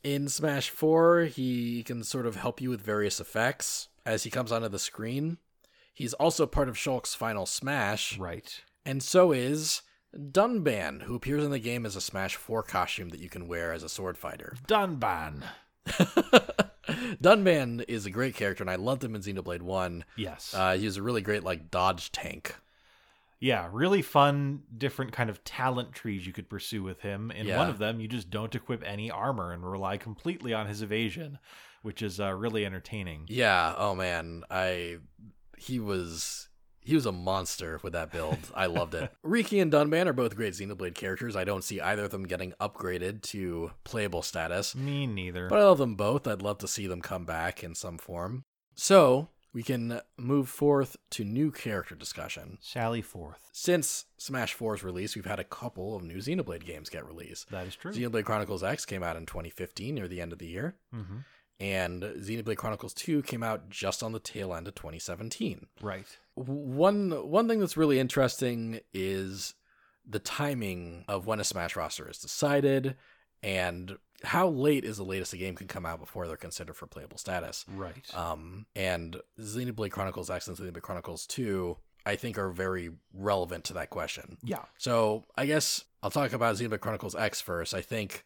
in 0.02 0.28
Smash 0.28 0.70
4, 0.70 1.22
he 1.24 1.82
can 1.82 2.02
sort 2.04 2.26
of 2.26 2.36
help 2.36 2.60
you 2.60 2.70
with 2.70 2.80
various 2.80 3.20
effects 3.20 3.88
as 4.06 4.22
he 4.24 4.30
comes 4.30 4.50
onto 4.52 4.68
the 4.68 4.78
screen. 4.78 5.38
He's 5.92 6.14
also 6.14 6.46
part 6.46 6.68
of 6.68 6.76
Shulk's 6.76 7.14
final 7.14 7.46
Smash, 7.46 8.18
right. 8.18 8.60
and 8.86 9.02
so 9.02 9.32
is 9.32 9.82
Dunban, 10.16 11.02
who 11.02 11.14
appears 11.14 11.44
in 11.44 11.50
the 11.50 11.58
game 11.58 11.84
as 11.84 11.96
a 11.96 12.00
Smash 12.00 12.36
4 12.36 12.62
costume 12.62 13.10
that 13.10 13.20
you 13.20 13.28
can 13.28 13.48
wear 13.48 13.72
as 13.72 13.82
a 13.82 13.88
sword 13.88 14.16
fighter. 14.16 14.56
Dunban. 14.66 15.42
Dunban 17.22 17.84
is 17.86 18.06
a 18.06 18.10
great 18.10 18.34
character, 18.34 18.62
and 18.62 18.70
I 18.70 18.76
loved 18.76 19.04
him 19.04 19.14
in 19.14 19.20
Xenoblade 19.22 19.62
1. 19.62 20.04
Yes. 20.16 20.54
Uh, 20.56 20.76
he 20.76 20.86
was 20.86 20.96
a 20.96 21.02
really 21.02 21.22
great, 21.22 21.44
like, 21.44 21.70
dodge 21.70 22.10
tank. 22.12 22.56
Yeah, 23.40 23.68
really 23.72 24.02
fun, 24.02 24.62
different 24.76 25.12
kind 25.12 25.30
of 25.30 25.42
talent 25.44 25.92
trees 25.92 26.26
you 26.26 26.32
could 26.32 26.48
pursue 26.50 26.82
with 26.82 27.00
him. 27.00 27.30
In 27.30 27.46
Yeah. 27.46 27.56
one 27.56 27.70
of 27.70 27.78
them, 27.78 27.98
you 27.98 28.06
just 28.06 28.28
don't 28.30 28.54
equip 28.54 28.82
any 28.84 29.10
armor 29.10 29.52
and 29.52 29.64
rely 29.68 29.96
completely 29.96 30.52
on 30.52 30.66
his 30.66 30.82
evasion, 30.82 31.38
which 31.82 32.02
is 32.02 32.20
uh, 32.20 32.32
really 32.34 32.66
entertaining. 32.66 33.24
Yeah, 33.28 33.74
oh 33.78 33.94
man, 33.94 34.42
I 34.50 34.98
he 35.56 35.80
was 35.80 36.48
he 36.82 36.94
was 36.94 37.04
a 37.06 37.12
monster 37.12 37.78
with 37.82 37.92
that 37.92 38.10
build. 38.10 38.38
I 38.54 38.66
loved 38.66 38.94
it. 38.94 39.10
Riki 39.22 39.60
and 39.60 39.70
Dunban 39.70 40.06
are 40.06 40.12
both 40.14 40.34
great 40.36 40.54
Xenoblade 40.54 40.94
characters. 40.94 41.36
I 41.36 41.44
don't 41.44 41.62
see 41.62 41.78
either 41.80 42.04
of 42.04 42.10
them 42.10 42.24
getting 42.26 42.52
upgraded 42.60 43.20
to 43.24 43.70
playable 43.84 44.22
status, 44.22 44.74
Me 44.74 45.06
neither. 45.06 45.48
but 45.48 45.58
I 45.58 45.64
love 45.64 45.76
them 45.78 45.94
both. 45.94 46.26
I'd 46.26 46.40
love 46.42 46.56
to 46.58 46.68
see 46.68 46.86
them 46.86 47.02
come 47.02 47.26
back 47.26 47.62
in 47.62 47.74
some 47.74 47.98
form. 47.98 48.44
So, 48.74 49.28
we 49.52 49.62
can 49.62 50.00
move 50.16 50.48
forth 50.48 50.96
to 51.10 51.24
new 51.24 51.50
character 51.50 51.94
discussion. 51.94 52.58
Sally 52.60 53.02
Forth. 53.02 53.48
Since 53.52 54.06
Smash 54.16 54.56
4's 54.56 54.82
release, 54.84 55.16
we've 55.16 55.24
had 55.24 55.40
a 55.40 55.44
couple 55.44 55.96
of 55.96 56.02
new 56.02 56.16
Xenoblade 56.18 56.64
games 56.64 56.88
get 56.88 57.06
released. 57.06 57.50
That 57.50 57.66
is 57.66 57.74
true. 57.74 57.92
Xenoblade 57.92 58.24
Chronicles 58.24 58.62
X 58.62 58.84
came 58.84 59.02
out 59.02 59.16
in 59.16 59.26
2015 59.26 59.94
near 59.94 60.08
the 60.08 60.20
end 60.20 60.32
of 60.32 60.38
the 60.38 60.48
year 60.48 60.76
hmm 60.92 61.18
and 61.60 62.02
Xenoblade 62.02 62.56
Chronicles 62.56 62.94
2 62.94 63.22
came 63.22 63.42
out 63.42 63.68
just 63.68 64.02
on 64.02 64.12
the 64.12 64.18
tail 64.18 64.54
end 64.54 64.66
of 64.66 64.74
2017. 64.74 65.66
Right. 65.82 66.06
One 66.34 67.10
one 67.28 67.48
thing 67.48 67.60
that's 67.60 67.76
really 67.76 68.00
interesting 68.00 68.80
is 68.94 69.54
the 70.08 70.18
timing 70.18 71.04
of 71.06 71.26
when 71.26 71.38
a 71.38 71.44
Smash 71.44 71.76
roster 71.76 72.08
is 72.08 72.18
decided 72.18 72.96
and 73.42 73.98
how 74.22 74.48
late 74.48 74.84
is 74.84 74.96
the 74.98 75.04
latest 75.04 75.32
a 75.32 75.36
game 75.36 75.54
can 75.54 75.66
come 75.66 75.86
out 75.86 75.98
before 76.00 76.26
they're 76.26 76.36
considered 76.36 76.76
for 76.76 76.86
playable 76.86 77.18
status. 77.18 77.64
Right. 77.74 78.14
Um, 78.14 78.66
and 78.76 79.16
Xenoblade 79.38 79.90
Chronicles 79.90 80.30
X 80.30 80.46
and 80.48 80.56
Xenoblade 80.56 80.82
Chronicles 80.82 81.26
2 81.26 81.76
I 82.06 82.16
think 82.16 82.38
are 82.38 82.50
very 82.50 82.90
relevant 83.12 83.64
to 83.64 83.74
that 83.74 83.90
question. 83.90 84.38
yeah. 84.42 84.64
So 84.78 85.26
I 85.36 85.44
guess 85.46 85.84
I'll 86.02 86.10
talk 86.10 86.32
about 86.32 86.56
Xenoblade 86.56 86.80
Chronicles 86.80 87.14
X 87.14 87.40
first. 87.40 87.74
I 87.74 87.82
think 87.82 88.24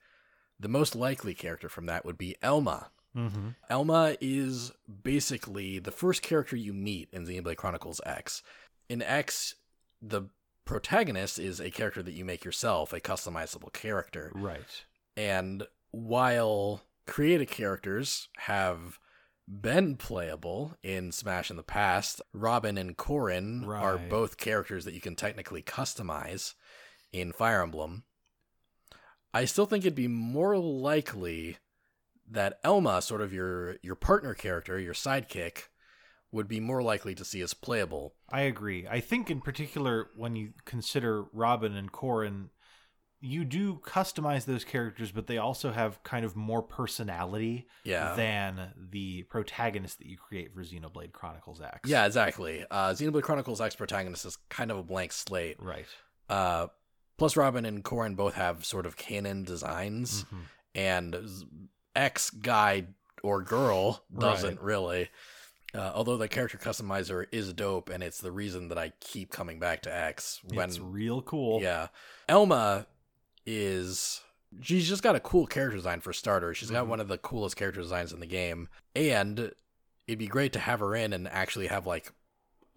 the 0.61 0.69
most 0.69 0.95
likely 0.95 1.35
character 1.35 1.69
from 1.69 1.87
that 1.87 2.05
would 2.05 2.17
be 2.17 2.37
Elma. 2.41 2.91
hmm 3.15 3.49
Elma 3.69 4.17
is 4.21 4.73
basically 5.03 5.79
the 5.81 5.91
first 5.91 6.23
character 6.23 6.55
you 6.57 6.73
meet 6.73 7.09
in 7.13 7.27
Xenoblade 7.27 7.57
Chronicles 7.57 8.01
X. 8.07 8.43
In 8.89 9.03
X, 9.03 9.57
the 10.01 10.23
protagonist 10.65 11.39
is 11.39 11.61
a 11.61 11.71
character 11.71 12.03
that 12.03 12.15
you 12.15 12.25
make 12.25 12.45
yourself, 12.45 12.93
a 12.93 13.01
customizable 13.01 13.73
character. 13.73 14.31
Right. 14.35 14.85
And 15.17 15.67
while 15.95 16.83
created 17.07 17.49
characters 17.49 18.29
have 18.39 18.99
been 19.47 19.97
playable 19.97 20.75
in 20.83 21.13
Smash 21.13 21.51
in 21.51 21.57
the 21.57 21.63
past, 21.63 22.21
Robin 22.33 22.79
and 22.79 22.97
Corrin 22.97 23.67
are 23.67 23.99
both 23.99 24.37
characters 24.37 24.85
that 24.85 24.95
you 24.95 25.01
can 25.01 25.17
technically 25.17 25.63
customize 25.63 26.55
in 27.13 27.33
Fire 27.33 27.63
Emblem. 27.63 28.05
I 29.33 29.45
still 29.45 29.67
think 29.67 29.85
it'd 29.85 29.95
be 29.95 30.09
more 30.09 30.57
likely 30.59 31.59
that 32.31 32.59
Elma, 32.65 33.03
sort 33.03 33.21
of 33.21 33.33
your 33.33 33.77
your 33.83 33.97
partner 33.97 34.35
character, 34.35 34.79
your 34.79 34.95
sidekick, 34.95 35.65
would 36.33 36.49
be 36.49 36.61
more 36.61 36.83
likely 36.83 37.15
to 37.15 37.25
see 37.25 37.41
as 37.41 37.55
playable. 37.55 38.15
I 38.31 38.43
agree. 38.43 38.87
I 38.89 39.01
think 39.01 39.31
in 39.31 39.41
particular 39.41 40.09
when 40.17 40.37
you 40.37 40.53
consider 40.65 41.25
Robin 41.33 41.77
and 41.77 41.93
Corin, 41.93 42.51
you 43.25 43.45
do 43.45 43.77
customize 43.85 44.45
those 44.45 44.65
characters, 44.65 45.11
but 45.11 45.27
they 45.27 45.39
also 45.39 45.73
have 45.73 46.03
kind 46.03 46.25
of 46.25 46.37
more 46.37 46.63
personality 46.63 47.67
Yeah. 47.85 48.15
than 48.15 48.73
the 48.91 49.23
protagonist 49.25 49.99
that 49.99 50.07
you 50.07 50.17
create 50.19 50.53
for 50.53 50.63
Xenoblade 50.63 51.13
Chronicles 51.13 51.61
X. 51.61 51.89
yeah, 51.89 52.05
exactly. 52.07 52.65
Uh, 52.71 52.91
Xenoblade 52.91 53.23
Chronicles 53.23 53.61
X 53.61 53.75
protagonist 53.77 54.25
is 54.27 54.37
kind 54.51 54.71
of 54.71 54.77
a 54.79 54.83
blank 54.83 55.13
slate. 55.13 55.57
Right. 55.59 55.87
Uh, 56.29 56.67
plus, 57.17 57.37
Robin 57.37 57.65
and 57.65 57.83
Corrin 57.85 58.15
both 58.17 58.35
have 58.35 58.65
sort 58.65 58.87
of 58.87 58.97
canon 58.97 59.45
designs, 59.45 60.25
Mhm. 60.25 60.39
and 60.75 61.17
X 61.97 62.31
guy 62.31 62.87
or 63.23 63.43
girl 63.43 64.05
doesn't 64.17 64.57
Right. 64.57 64.63
really. 64.65 65.11
Uh, 65.75 65.91
although 65.95 66.17
the 66.17 66.29
character 66.29 66.57
customizer 66.57 67.27
is 67.33 67.53
dope, 67.53 67.89
and 67.89 68.03
it's 68.03 68.19
the 68.19 68.31
reason 68.31 68.69
that 68.69 68.79
I 68.79 68.91
keep 69.01 69.33
coming 69.33 69.59
back 69.59 69.83
to 69.83 69.93
X 69.95 70.41
when 70.45 70.69
it's 70.69 70.79
real 70.79 71.21
cool. 71.23 71.61
Yeah. 71.61 71.89
Elma 72.29 72.87
is 73.47 74.21
she's 74.63 74.89
just 74.89 75.03
got 75.03 75.17
a 75.17 75.21
cool 75.21 75.47
character 75.47 75.77
design 75.77 76.01
for 76.01 76.13
starters. 76.13 76.57
She's 76.57 76.71
got 76.71 76.85
Mhm. 76.87 76.89
one 76.89 77.01
of 77.01 77.09
the 77.09 77.19
coolest 77.19 77.57
character 77.57 77.81
designs 77.81 78.13
in 78.13 78.21
the 78.21 78.27
game. 78.27 78.69
And 78.95 79.53
it'd 80.07 80.19
be 80.19 80.27
great 80.27 80.53
to 80.53 80.59
have 80.61 80.81
her 80.81 80.95
in 80.95 81.13
and 81.13 81.27
actually 81.29 81.67
have 81.69 81.87
like 81.87 82.13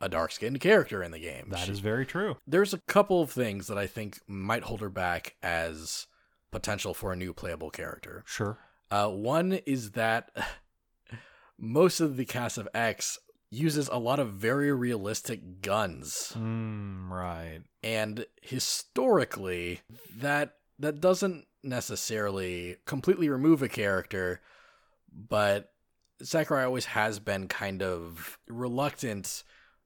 a 0.02 0.10
dark 0.10 0.32
skinned 0.32 0.60
character 0.62 1.02
in 1.04 1.12
the 1.12 1.20
game. 1.20 1.50
That 1.50 1.66
She- 1.66 1.72
is 1.72 1.80
very 1.80 2.06
true. 2.06 2.38
there's 2.48 2.74
a 2.74 2.80
couple 2.82 3.22
of 3.22 3.32
things 3.32 3.68
that 3.68 3.78
I 3.78 3.88
think 3.88 4.20
might 4.28 4.64
hold 4.64 4.82
her 4.82 4.90
back 4.90 5.36
as 5.42 6.08
potential 6.52 6.94
for 6.94 7.12
a 7.12 7.16
new 7.16 7.34
playable 7.34 7.70
character. 7.72 8.24
Sure. 8.26 8.58
Uh, 8.90 9.10
one 9.10 9.54
is 9.66 9.92
that 9.92 10.32
most 11.58 12.00
of 12.00 12.18
the 12.18 12.26
cast 12.26 12.58
of 12.58 12.68
X 12.74 13.20
uses 13.50 13.88
a 13.90 13.98
lot 13.98 14.20
of 14.20 14.34
very 14.34 14.72
realistic 14.72 15.62
guns 15.62 16.34
Mm, 16.36 17.10
right. 17.10 17.62
and 17.84 18.26
historically 18.42 19.82
that 20.18 20.56
that 20.80 21.00
doesn't 21.02 21.46
necessarily 21.64 22.78
completely 22.86 23.30
remove 23.30 23.62
a 23.62 23.70
character 23.70 24.42
but 25.12 25.72
Sakurai 26.22 26.64
always 26.66 26.86
has 26.86 27.20
been 27.20 27.48
kind 27.48 27.82
of 27.84 28.38
reluctant 28.48 29.44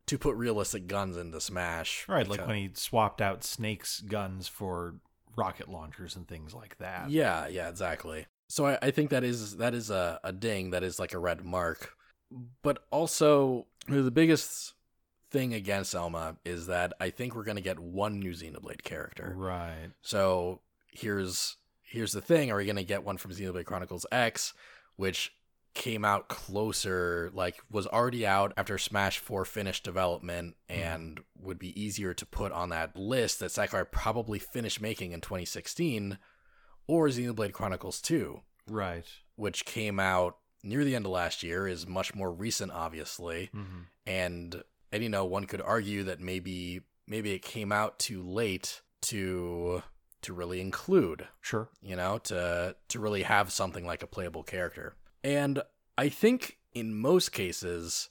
to 0.08 0.18
put 0.18 0.36
realistic 0.36 0.88
guns 0.88 1.16
into 1.18 1.40
Smash. 1.42 2.06
Right, 2.08 2.28
like 2.28 2.46
when 2.48 2.56
he 2.56 2.70
swapped 2.74 3.22
out 3.22 3.44
Snake's 3.44 4.00
guns 4.02 4.48
for 4.48 4.96
rocket 5.36 5.68
launchers 5.70 6.16
and 6.16 6.28
things 6.28 6.54
like 6.54 6.78
that. 6.80 7.10
Yeah, 7.10 7.48
yeah, 7.48 7.70
exactly. 7.70 8.28
So 8.50 8.66
I, 8.66 8.78
I 8.82 8.92
think 8.92 9.10
that 9.12 9.24
is 9.24 9.58
that 9.58 9.74
is 9.74 9.90
a, 9.90 10.20
a 10.24 10.32
ding, 10.34 10.72
that 10.72 10.84
is 10.84 11.00
like 11.00 11.14
a 11.14 11.20
red 11.20 11.44
mark. 11.46 11.94
But 12.62 12.86
also 12.92 13.68
the 13.88 14.12
biggest 14.12 14.74
thing 15.30 15.54
against 15.54 15.96
Elma 15.96 16.38
is 16.46 16.68
that 16.68 16.94
I 17.00 17.10
think 17.10 17.36
we're 17.36 17.44
gonna 17.44 17.62
get 17.62 17.80
one 17.80 18.20
new 18.20 18.32
Xenoblade 18.32 18.84
character. 18.84 19.34
Right. 19.36 19.92
So 20.02 20.62
here's 20.92 21.58
here's 21.82 22.12
the 22.12 22.22
thing: 22.22 22.52
Are 22.52 22.58
we 22.58 22.66
gonna 22.66 22.84
get 22.84 23.04
one 23.04 23.18
from 23.18 23.32
Xenoblade 23.32 23.66
Chronicles 23.66 24.06
X, 24.12 24.54
which 24.96 25.34
came 25.74 26.04
out 26.04 26.28
closer, 26.28 27.32
like 27.34 27.62
was 27.72 27.88
already 27.88 28.28
out 28.28 28.54
after 28.58 28.78
Smash 28.78 29.20
Four 29.20 29.46
finished 29.46 29.84
development, 29.84 30.56
mm-hmm. 30.70 30.82
and 30.82 31.20
would 31.40 31.60
be 31.60 31.82
easier 31.82 32.14
to 32.14 32.26
put 32.26 32.52
on 32.52 32.70
that 32.70 32.96
list 32.96 33.40
that 33.40 33.52
Sakurai 33.52 33.86
probably 33.90 34.38
finished 34.40 34.82
making 34.82 35.14
in 35.14 35.22
2016, 35.22 36.18
or 36.88 37.08
Xenoblade 37.08 37.54
Chronicles 37.54 38.02
Two, 38.02 38.42
Right. 38.68 39.06
which 39.36 39.66
came 39.66 40.00
out 40.00 40.38
near 40.64 40.84
the 40.84 40.96
end 40.96 41.06
of 41.06 41.12
last 41.12 41.44
year, 41.44 41.68
is 41.68 41.88
much 41.88 42.14
more 42.16 42.32
recent, 42.32 42.72
obviously, 42.72 43.50
hmm 43.54 43.82
and 44.08 44.64
and 44.92 45.04
you 45.04 45.10
know 45.10 45.24
one 45.26 45.46
could 45.46 45.62
argue 45.62 46.04
that 46.04 46.20
maybe 46.20 46.82
maybe 47.08 47.34
it 47.34 47.42
came 47.44 47.72
out 47.72 48.00
too 48.00 48.24
late 48.24 48.82
to 49.02 49.84
to 50.24 50.34
really 50.34 50.60
include 50.62 51.28
Sure. 51.42 51.70
you 51.84 51.96
know 51.96 52.18
to 52.20 52.76
to 52.88 53.00
really 53.00 53.24
have 53.24 53.52
something 53.52 53.86
like 53.86 54.02
a 54.04 54.08
playable 54.08 54.44
character. 54.44 54.96
And 55.24 55.62
i 55.98 56.10
think 56.10 56.58
in 56.74 56.96
most 56.96 57.32
cases 57.32 58.10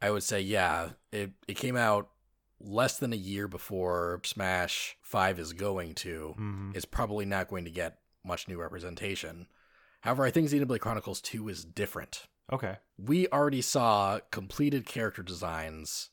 i 0.00 0.10
would 0.10 0.22
say 0.22 0.40
yeah 0.40 0.90
it, 1.10 1.30
it 1.48 1.54
came 1.56 1.76
out 1.76 2.10
less 2.60 2.98
than 2.98 3.12
a 3.12 3.16
year 3.16 3.48
before 3.48 4.20
smash 4.24 4.96
5 5.02 5.38
is 5.40 5.52
going 5.52 5.94
to 5.96 6.34
hmm 6.36 6.70
is 6.74 6.84
probably 6.84 7.24
not 7.24 7.48
going 7.48 7.64
to 7.64 7.70
get 7.70 7.98
much 8.24 8.46
new 8.48 8.60
representation 8.60 9.46
however 10.02 10.24
i 10.24 10.30
think 10.30 10.48
xenoblade 10.48 10.80
chronicles 10.80 11.20
2 11.20 11.48
is 11.48 11.64
different 11.64 12.26
Okay. 12.52 12.76
we 12.98 13.26
already 13.28 13.62
saw 13.62 14.18
completed 14.30 14.84
character 14.84 15.22
designs 15.22 16.10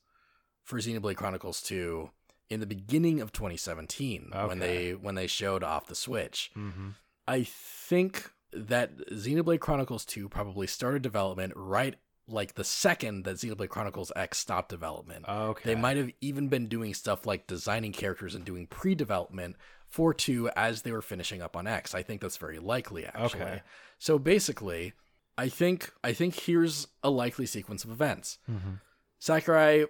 for 0.64 0.78
Xenoblade 0.80 1.18
Chronicles 1.18 1.62
2 1.64 2.12
in 2.50 2.60
the 2.60 2.68
beginning 2.68 3.20
of 3.20 3.32
2017 3.34 4.32
when 4.46 4.60
they 4.60 4.94
when 4.94 5.16
they 5.16 5.26
showed 5.28 5.64
off 5.64 5.88
the 5.88 5.96
Switch. 5.96 6.52
hmm 6.54 6.90
I 7.28 7.44
think 7.44 8.32
that 8.54 8.96
Xenoblade 9.10 9.60
Chronicles 9.60 10.06
2 10.06 10.30
probably 10.30 10.68
started 10.68 11.02
development 11.02 11.54
right 11.56 11.96
like 12.28 12.54
the 12.54 12.64
second 12.64 13.24
that 13.26 13.38
Xenoblade 13.38 13.70
Chronicles 13.70 14.12
X 14.16 14.38
stopped 14.38 14.70
development. 14.70 15.26
Okay. 15.28 15.74
They 15.74 15.80
might 15.80 15.98
have 15.98 16.12
even 16.22 16.48
been 16.48 16.68
doing 16.68 16.94
stuff 16.94 17.26
like 17.26 17.48
designing 17.48 17.92
characters 17.92 18.36
and 18.36 18.46
doing 18.46 18.68
pre-development 18.68 19.56
for 19.90 20.14
2 20.14 20.50
as 20.56 20.84
they 20.84 20.92
were 20.92 21.02
finishing 21.02 21.42
up 21.42 21.58
on 21.58 21.68
X. 21.68 21.94
I 21.96 22.04
think 22.04 22.22
that's 22.22 22.38
very 22.38 22.60
likely 22.60 23.06
actually. 23.06 23.42
Okay. 23.42 23.62
So 23.98 24.20
basically, 24.20 24.94
I 25.38 25.50
think 25.50 25.92
I 26.04 26.14
think 26.14 26.36
here's 26.36 26.88
a 27.04 27.10
likely 27.10 27.46
sequence 27.46 27.84
of 27.84 27.92
events. 27.92 28.38
hmm 28.46 28.76
Sakurai 29.22 29.86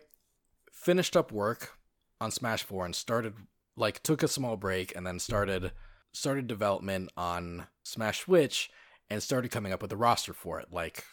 finished 0.72 1.16
up 1.16 1.32
work 1.32 1.78
on 2.20 2.32
Smash 2.32 2.64
4 2.64 2.86
and 2.86 2.96
started 2.96 3.34
like 3.76 4.02
took 4.02 4.24
a 4.24 4.28
small 4.28 4.58
break 4.58 4.96
and 4.96 5.06
then 5.06 5.20
started 5.20 5.72
started 6.12 6.48
development 6.48 7.12
on 7.16 7.68
Smash 7.84 8.22
Switch 8.22 8.72
and 9.08 9.22
started 9.22 9.52
coming 9.52 9.72
up 9.72 9.84
with 9.84 9.92
a 9.92 9.98
roster 9.98 10.34
for 10.34 10.60
it 10.60 10.70
like 10.72 11.04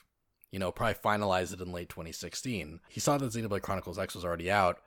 you 0.50 0.58
know 0.58 0.72
probably 0.72 0.94
finalized 0.94 1.52
it 1.52 1.60
in 1.60 1.72
late 1.72 1.90
2016. 1.90 2.80
He 2.88 3.00
saw 3.00 3.18
that 3.18 3.32
Xenoblade 3.32 3.62
Chronicles 3.62 3.98
X 3.98 4.14
was 4.14 4.24
already 4.24 4.50
out, 4.50 4.78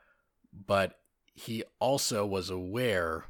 but 0.66 1.00
he 1.36 1.64
also 1.80 2.26
was 2.26 2.50
aware 2.50 3.26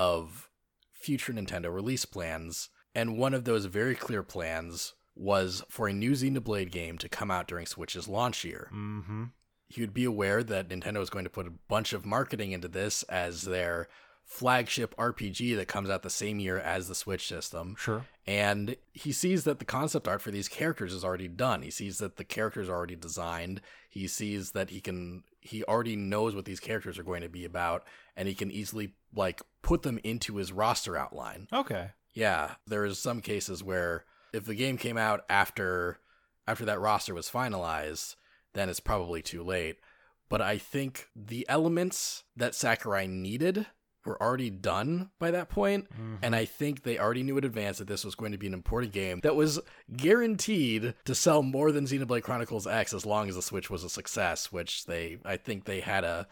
of 0.00 0.48
future 0.92 1.32
Nintendo 1.32 1.72
release 1.72 2.04
plans 2.04 2.70
and 2.94 3.18
one 3.18 3.34
of 3.34 3.44
those 3.44 3.66
very 3.66 3.94
clear 3.94 4.22
plans 4.22 4.94
was 5.14 5.62
for 5.68 5.88
a 5.88 5.92
new 5.92 6.12
Xenoblade 6.12 6.70
game 6.70 6.96
to 6.98 7.08
come 7.08 7.30
out 7.30 7.46
during 7.46 7.66
Switch's 7.66 8.08
launch 8.08 8.44
year 8.44 8.68
hmm 8.70 9.24
he 9.70 9.80
would 9.80 9.94
be 9.94 10.04
aware 10.04 10.42
that 10.42 10.68
Nintendo 10.68 11.00
is 11.00 11.10
going 11.10 11.24
to 11.24 11.30
put 11.30 11.46
a 11.46 11.52
bunch 11.68 11.92
of 11.92 12.04
marketing 12.04 12.50
into 12.50 12.66
this 12.66 13.04
as 13.04 13.42
their 13.42 13.88
flagship 14.24 14.96
RPG 14.96 15.56
that 15.56 15.68
comes 15.68 15.88
out 15.88 16.02
the 16.02 16.10
same 16.10 16.40
year 16.40 16.58
as 16.58 16.88
the 16.88 16.94
Switch 16.94 17.26
system. 17.26 17.76
Sure. 17.78 18.04
And 18.26 18.76
he 18.92 19.12
sees 19.12 19.44
that 19.44 19.60
the 19.60 19.64
concept 19.64 20.08
art 20.08 20.22
for 20.22 20.32
these 20.32 20.48
characters 20.48 20.92
is 20.92 21.04
already 21.04 21.28
done. 21.28 21.62
He 21.62 21.70
sees 21.70 21.98
that 21.98 22.16
the 22.16 22.24
characters 22.24 22.68
are 22.68 22.76
already 22.76 22.96
designed. 22.96 23.60
He 23.88 24.08
sees 24.08 24.52
that 24.52 24.70
he 24.70 24.80
can 24.80 25.22
he 25.40 25.64
already 25.64 25.96
knows 25.96 26.34
what 26.34 26.44
these 26.44 26.60
characters 26.60 26.98
are 26.98 27.02
going 27.02 27.22
to 27.22 27.28
be 27.28 27.44
about 27.44 27.84
and 28.14 28.28
he 28.28 28.34
can 28.34 28.50
easily 28.50 28.92
like 29.14 29.40
put 29.62 29.82
them 29.82 29.98
into 30.04 30.36
his 30.36 30.52
roster 30.52 30.96
outline. 30.96 31.48
Okay. 31.52 31.90
Yeah, 32.14 32.54
there's 32.66 32.98
some 32.98 33.20
cases 33.20 33.62
where 33.62 34.04
if 34.32 34.44
the 34.44 34.54
game 34.54 34.76
came 34.78 34.96
out 34.96 35.24
after 35.28 35.98
after 36.46 36.64
that 36.64 36.80
roster 36.80 37.14
was 37.14 37.30
finalized, 37.30 38.16
then 38.54 38.68
it's 38.68 38.80
probably 38.80 39.22
too 39.22 39.42
late. 39.44 39.76
But 40.28 40.40
I 40.40 40.58
think 40.58 41.08
the 41.14 41.44
elements 41.48 42.24
that 42.36 42.54
Sakurai 42.54 43.06
needed 43.06 43.66
were 44.04 44.20
already 44.20 44.48
done 44.50 45.10
by 45.18 45.30
that 45.30 45.48
point, 45.50 45.86
Mhm. 45.92 46.18
and 46.22 46.34
I 46.34 46.46
think 46.46 46.82
they 46.82 46.98
already 46.98 47.22
knew 47.22 47.36
in 47.36 47.44
advance 47.44 47.78
that 47.78 47.86
this 47.88 48.04
was 48.04 48.14
going 48.14 48.32
to 48.32 48.38
be 48.38 48.46
an 48.46 48.54
important 48.54 48.92
game 48.92 49.20
that 49.22 49.36
was 49.36 49.60
guaranteed 50.14 50.94
to 51.04 51.14
sell 51.14 51.42
more 51.42 51.70
than 51.70 51.84
Xenoblade 51.86 52.22
Chronicles 52.22 52.66
X 52.66 52.92
as 52.92 53.06
long 53.06 53.28
as 53.28 53.34
the 53.36 53.42
Switch 53.42 53.70
was 53.70 53.84
a 53.84 53.90
success, 53.90 54.50
which 54.50 54.86
they 54.86 55.18
I 55.24 55.36
think 55.36 55.64
they 55.64 55.80
had 55.80 56.02
a 56.04 56.26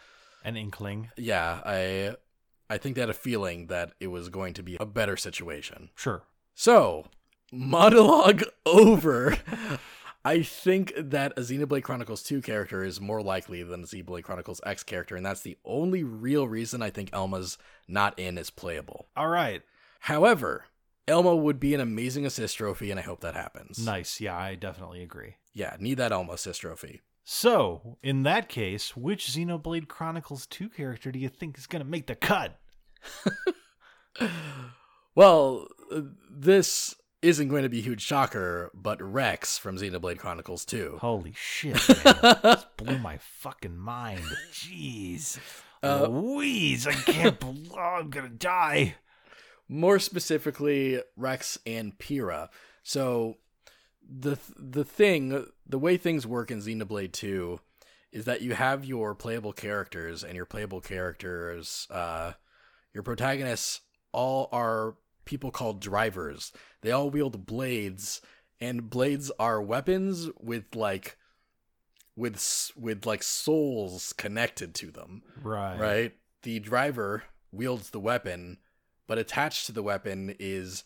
An 0.45 0.57
inkling. 0.57 1.11
yeah, 1.16 1.61
I 1.64 2.16
I 2.71 2.79
think 2.79 2.95
they 2.95 3.01
had 3.01 3.11
a 3.11 3.14
feeling 3.14 3.66
that 3.69 3.93
it 4.01 4.09
was 4.09 4.29
going 4.29 4.55
to 4.55 4.62
be 4.62 4.77
a 4.79 4.87
better 4.87 5.16
situation. 5.16 5.91
Sure. 5.95 6.23
So, 6.55 7.07
monologue 7.53 8.43
over. 8.66 9.39
I 10.25 10.43
think 10.43 10.93
that 10.97 11.33
a 11.39 11.41
Xenoblade 11.41 11.85
Chronicles 11.85 12.23
2 12.23 12.43
character 12.43 12.85
is 12.85 13.01
more 13.01 13.23
likely 13.23 13.62
than 13.62 13.83
a 13.83 13.87
Xenoblade 13.87 14.25
Chronicles 14.25 14.61
X 14.66 14.83
character, 14.83 15.16
and 15.16 15.25
that's 15.25 15.41
the 15.41 15.57
only 15.64 16.03
real 16.03 16.47
reason 16.47 16.83
I 16.83 16.91
think 16.91 17.11
Elma's 17.12 17.57
not 17.87 18.19
in 18.19 18.37
as 18.37 18.51
playable. 18.51 19.07
All 19.16 19.29
right. 19.29 19.62
However, 20.01 20.64
Elma 21.07 21.35
would 21.35 21.59
be 21.59 21.75
an 21.75 21.81
amazing 21.81 22.27
assist 22.27 22.59
trophy, 22.59 22.91
and 22.91 23.01
I 23.01 23.05
hope 23.05 23.21
that 23.21 23.35
happens. 23.35 23.85
Nice. 23.85 24.21
Yeah, 24.21 24.37
I 24.37 24.55
definitely 24.57 25.03
agree. 25.03 25.37
Yeah, 25.55 25.77
need 25.81 25.99
that 25.99 26.12
Elma 26.12 26.35
assist 26.35 26.61
trophy. 26.61 27.01
So, 27.31 27.99
in 28.03 28.22
that 28.22 28.49
case, 28.49 28.97
which 28.97 29.26
Xenoblade 29.26 29.87
Chronicles 29.87 30.47
2 30.47 30.70
character 30.70 31.12
do 31.12 31.18
you 31.18 31.29
think 31.29 31.59
is 31.59 31.66
going 31.66 31.85
to 31.85 31.89
make 31.89 32.07
the 32.07 32.14
cut? 32.14 32.59
Well, 35.14 35.66
this 36.31 36.95
isn't 37.22 37.49
going 37.49 37.64
to 37.64 37.68
be 37.68 37.81
a 37.81 37.83
huge 37.83 38.03
shocker, 38.03 38.70
but 38.72 39.03
Rex 39.03 39.59
from 39.59 39.76
Xenoblade 39.76 40.18
Chronicles 40.18 40.64
2. 40.64 40.99
Holy 41.01 41.35
shit, 41.37 41.76
man. 42.05 42.37
this 42.43 42.64
blew 42.76 42.99
my 42.99 43.18
fucking 43.18 43.76
mind. 43.76 44.22
Jeez. 44.53 45.39
Uh, 45.83 46.07
Louise, 46.09 46.87
I 46.87 46.93
can't 46.93 47.41
believe 47.41 47.74
I'm 47.76 48.11
going 48.11 48.29
to 48.31 48.35
die. 48.35 48.95
more 49.68 49.99
specifically 49.99 51.03
Rex 51.16 51.59
and 51.66 51.99
Pyra. 51.99 52.49
So 52.85 53.39
the 54.09 54.39
the 54.57 54.85
thing, 54.85 55.47
the 55.69 55.78
way 55.78 55.97
things 55.97 56.27
work 56.27 56.51
in 56.51 56.61
Xenoblade 56.61 57.12
2 57.12 57.61
is 58.11 58.24
that 58.24 58.40
you 58.40 58.55
have 58.55 58.85
your 58.85 59.15
playable 59.15 59.53
characters 59.53 60.24
and 60.24 60.35
your 60.35 60.47
playable 60.47 60.81
characters 60.81 61.86
uh 61.90 62.32
your 62.95 63.03
protagonists 63.03 63.81
all 64.12 64.49
are 64.51 64.97
people 65.27 65.51
called 65.51 65.81
drivers. 65.81 66.53
They 66.81 66.90
all 66.90 67.11
wield 67.11 67.45
blades 67.45 68.23
and 68.61 68.89
blades 68.89 69.31
are 69.39 69.61
weapons 69.61 70.28
with 70.40 70.74
like 70.74 71.16
with 72.16 72.73
with 72.77 73.07
like 73.07 73.23
souls 73.23 74.12
connected 74.15 74.74
to 74.77 74.90
them 74.90 75.23
Right. 75.43 75.78
right? 75.78 76.15
The 76.43 76.59
driver 76.61 77.24
wields 77.53 77.90
the 77.90 78.01
weapon, 78.01 78.59
but 79.07 79.19
attached 79.19 79.66
to 79.66 79.73
the 79.73 79.82
weapon 79.82 80.35
is 80.39 80.85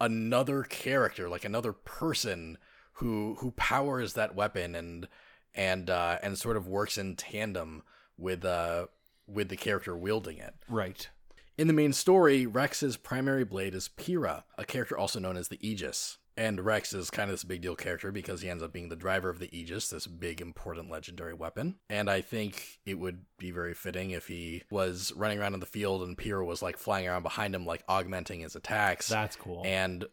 another 0.00 0.62
character, 0.62 1.28
like 1.28 1.44
another 1.44 1.72
person 1.72 2.58
who 2.94 3.36
who 3.40 3.50
powers 3.52 4.14
that 4.14 4.34
weapon 4.34 4.74
and 4.74 5.08
and 5.54 5.90
uh, 5.90 6.18
and 6.22 6.38
sort 6.38 6.56
of 6.56 6.66
works 6.66 6.98
in 6.98 7.16
tandem 7.16 7.82
with 8.16 8.44
uh 8.44 8.86
with 9.26 9.48
the 9.48 9.56
character 9.56 9.96
wielding 9.96 10.38
it. 10.38 10.54
Right. 10.68 11.08
In 11.56 11.68
the 11.68 11.72
main 11.72 11.92
story, 11.92 12.46
Rex's 12.46 12.96
primary 12.96 13.44
blade 13.44 13.74
is 13.74 13.88
Pyra, 13.88 14.42
a 14.58 14.64
character 14.64 14.98
also 14.98 15.20
known 15.20 15.36
as 15.36 15.48
the 15.48 15.66
Aegis. 15.66 16.18
And 16.36 16.64
Rex 16.64 16.92
is 16.92 17.10
kind 17.10 17.30
of 17.30 17.34
this 17.34 17.44
big 17.44 17.60
deal 17.62 17.76
character 17.76 18.10
because 18.10 18.40
he 18.40 18.50
ends 18.50 18.60
up 18.60 18.72
being 18.72 18.88
the 18.88 18.96
driver 18.96 19.30
of 19.30 19.38
the 19.38 19.56
Aegis, 19.56 19.88
this 19.88 20.08
big, 20.08 20.40
important, 20.40 20.90
legendary 20.90 21.32
weapon. 21.32 21.76
And 21.88 22.10
I 22.10 22.22
think 22.22 22.80
it 22.84 22.98
would 22.98 23.24
be 23.38 23.52
very 23.52 23.72
fitting 23.72 24.10
if 24.10 24.26
he 24.26 24.64
was 24.68 25.12
running 25.14 25.38
around 25.38 25.54
in 25.54 25.60
the 25.60 25.66
field 25.66 26.02
and 26.02 26.18
Pyra 26.18 26.44
was 26.44 26.60
like 26.60 26.76
flying 26.76 27.06
around 27.06 27.22
behind 27.22 27.54
him, 27.54 27.64
like 27.64 27.84
augmenting 27.88 28.40
his 28.40 28.56
attacks. 28.56 29.06
That's 29.06 29.36
cool. 29.36 29.62
And 29.64 30.06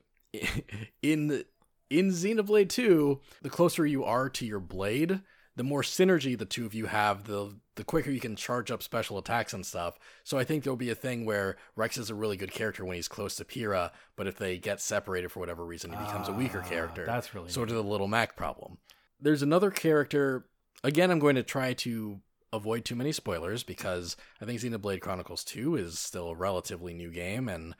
in 1.01 1.43
in 1.91 2.09
Xenoblade 2.09 2.69
2, 2.69 3.19
the 3.41 3.49
closer 3.49 3.85
you 3.85 4.03
are 4.03 4.29
to 4.29 4.45
your 4.45 4.59
blade, 4.59 5.21
the 5.55 5.63
more 5.63 5.81
synergy 5.81 6.37
the 6.37 6.45
two 6.45 6.65
of 6.65 6.73
you 6.73 6.85
have, 6.87 7.25
the 7.25 7.55
the 7.75 7.83
quicker 7.83 8.11
you 8.11 8.19
can 8.19 8.35
charge 8.35 8.69
up 8.69 8.83
special 8.83 9.17
attacks 9.17 9.53
and 9.53 9.65
stuff. 9.65 9.97
So 10.23 10.37
I 10.37 10.43
think 10.43 10.63
there'll 10.63 10.77
be 10.77 10.89
a 10.89 10.95
thing 10.95 11.25
where 11.25 11.57
Rex 11.75 11.97
is 11.97 12.09
a 12.09 12.15
really 12.15 12.37
good 12.37 12.51
character 12.51 12.83
when 12.85 12.95
he's 12.95 13.07
close 13.07 13.35
to 13.35 13.45
Pyra, 13.45 13.91
but 14.15 14.27
if 14.27 14.37
they 14.37 14.57
get 14.57 14.81
separated 14.81 15.31
for 15.31 15.39
whatever 15.39 15.65
reason, 15.65 15.91
he 15.91 15.97
becomes 15.97 16.27
a 16.27 16.33
weaker 16.33 16.61
Ah, 16.65 16.69
character. 16.69 17.05
That's 17.05 17.33
really 17.33 17.49
sort 17.49 17.69
of 17.69 17.75
the 17.75 17.83
little 17.83 18.07
Mac 18.07 18.35
problem. 18.35 18.77
There's 19.19 19.41
another 19.41 19.71
character. 19.71 20.45
Again, 20.83 21.11
I'm 21.11 21.19
going 21.19 21.35
to 21.35 21.43
try 21.43 21.73
to 21.73 22.19
avoid 22.53 22.83
too 22.85 22.95
many 22.95 23.11
spoilers 23.11 23.63
because 23.63 24.17
I 24.41 24.45
think 24.45 24.59
Xenoblade 24.59 25.01
Chronicles 25.01 25.43
2 25.45 25.75
is 25.75 25.97
still 25.99 26.29
a 26.29 26.35
relatively 26.35 26.93
new 26.93 27.11
game, 27.11 27.47
and 27.47 27.75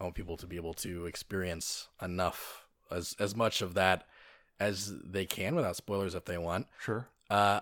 I 0.00 0.04
want 0.04 0.16
people 0.16 0.36
to 0.38 0.46
be 0.46 0.56
able 0.56 0.74
to 0.74 1.06
experience 1.06 1.88
enough 2.02 2.65
as 2.90 3.14
as 3.18 3.34
much 3.36 3.62
of 3.62 3.74
that 3.74 4.04
as 4.58 4.94
they 5.04 5.26
can 5.26 5.54
without 5.54 5.76
spoilers 5.76 6.14
if 6.14 6.24
they 6.24 6.38
want. 6.38 6.66
sure. 6.80 7.08
Uh, 7.28 7.60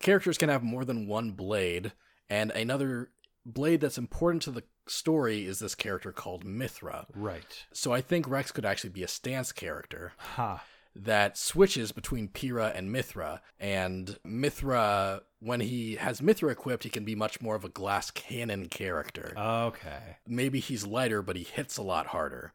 characters 0.00 0.38
can 0.38 0.48
have 0.48 0.62
more 0.62 0.84
than 0.84 1.06
one 1.06 1.32
blade, 1.32 1.92
and 2.30 2.50
another 2.52 3.10
blade 3.44 3.80
that's 3.80 3.98
important 3.98 4.42
to 4.42 4.50
the 4.50 4.62
story 4.86 5.44
is 5.44 5.58
this 5.58 5.74
character 5.74 6.12
called 6.12 6.44
Mithra. 6.44 7.06
Right. 7.14 7.64
So 7.72 7.92
I 7.92 8.00
think 8.00 8.28
Rex 8.28 8.52
could 8.52 8.64
actually 8.64 8.90
be 8.90 9.02
a 9.02 9.08
stance 9.08 9.50
character 9.52 10.12
Ha. 10.34 10.62
that 10.94 11.36
switches 11.36 11.90
between 11.92 12.28
Pyra 12.28 12.72
and 12.74 12.90
Mithra. 12.92 13.42
And 13.58 14.18
Mithra, 14.24 15.22
when 15.40 15.60
he 15.60 15.96
has 15.96 16.22
Mithra 16.22 16.50
equipped, 16.50 16.84
he 16.84 16.90
can 16.90 17.04
be 17.04 17.14
much 17.14 17.40
more 17.40 17.54
of 17.56 17.64
a 17.64 17.68
glass 17.70 18.10
cannon 18.10 18.68
character. 18.68 19.34
Okay. 19.36 20.18
Maybe 20.26 20.60
he's 20.60 20.86
lighter, 20.86 21.20
but 21.22 21.36
he 21.36 21.44
hits 21.44 21.76
a 21.76 21.82
lot 21.82 22.08
harder. 22.08 22.52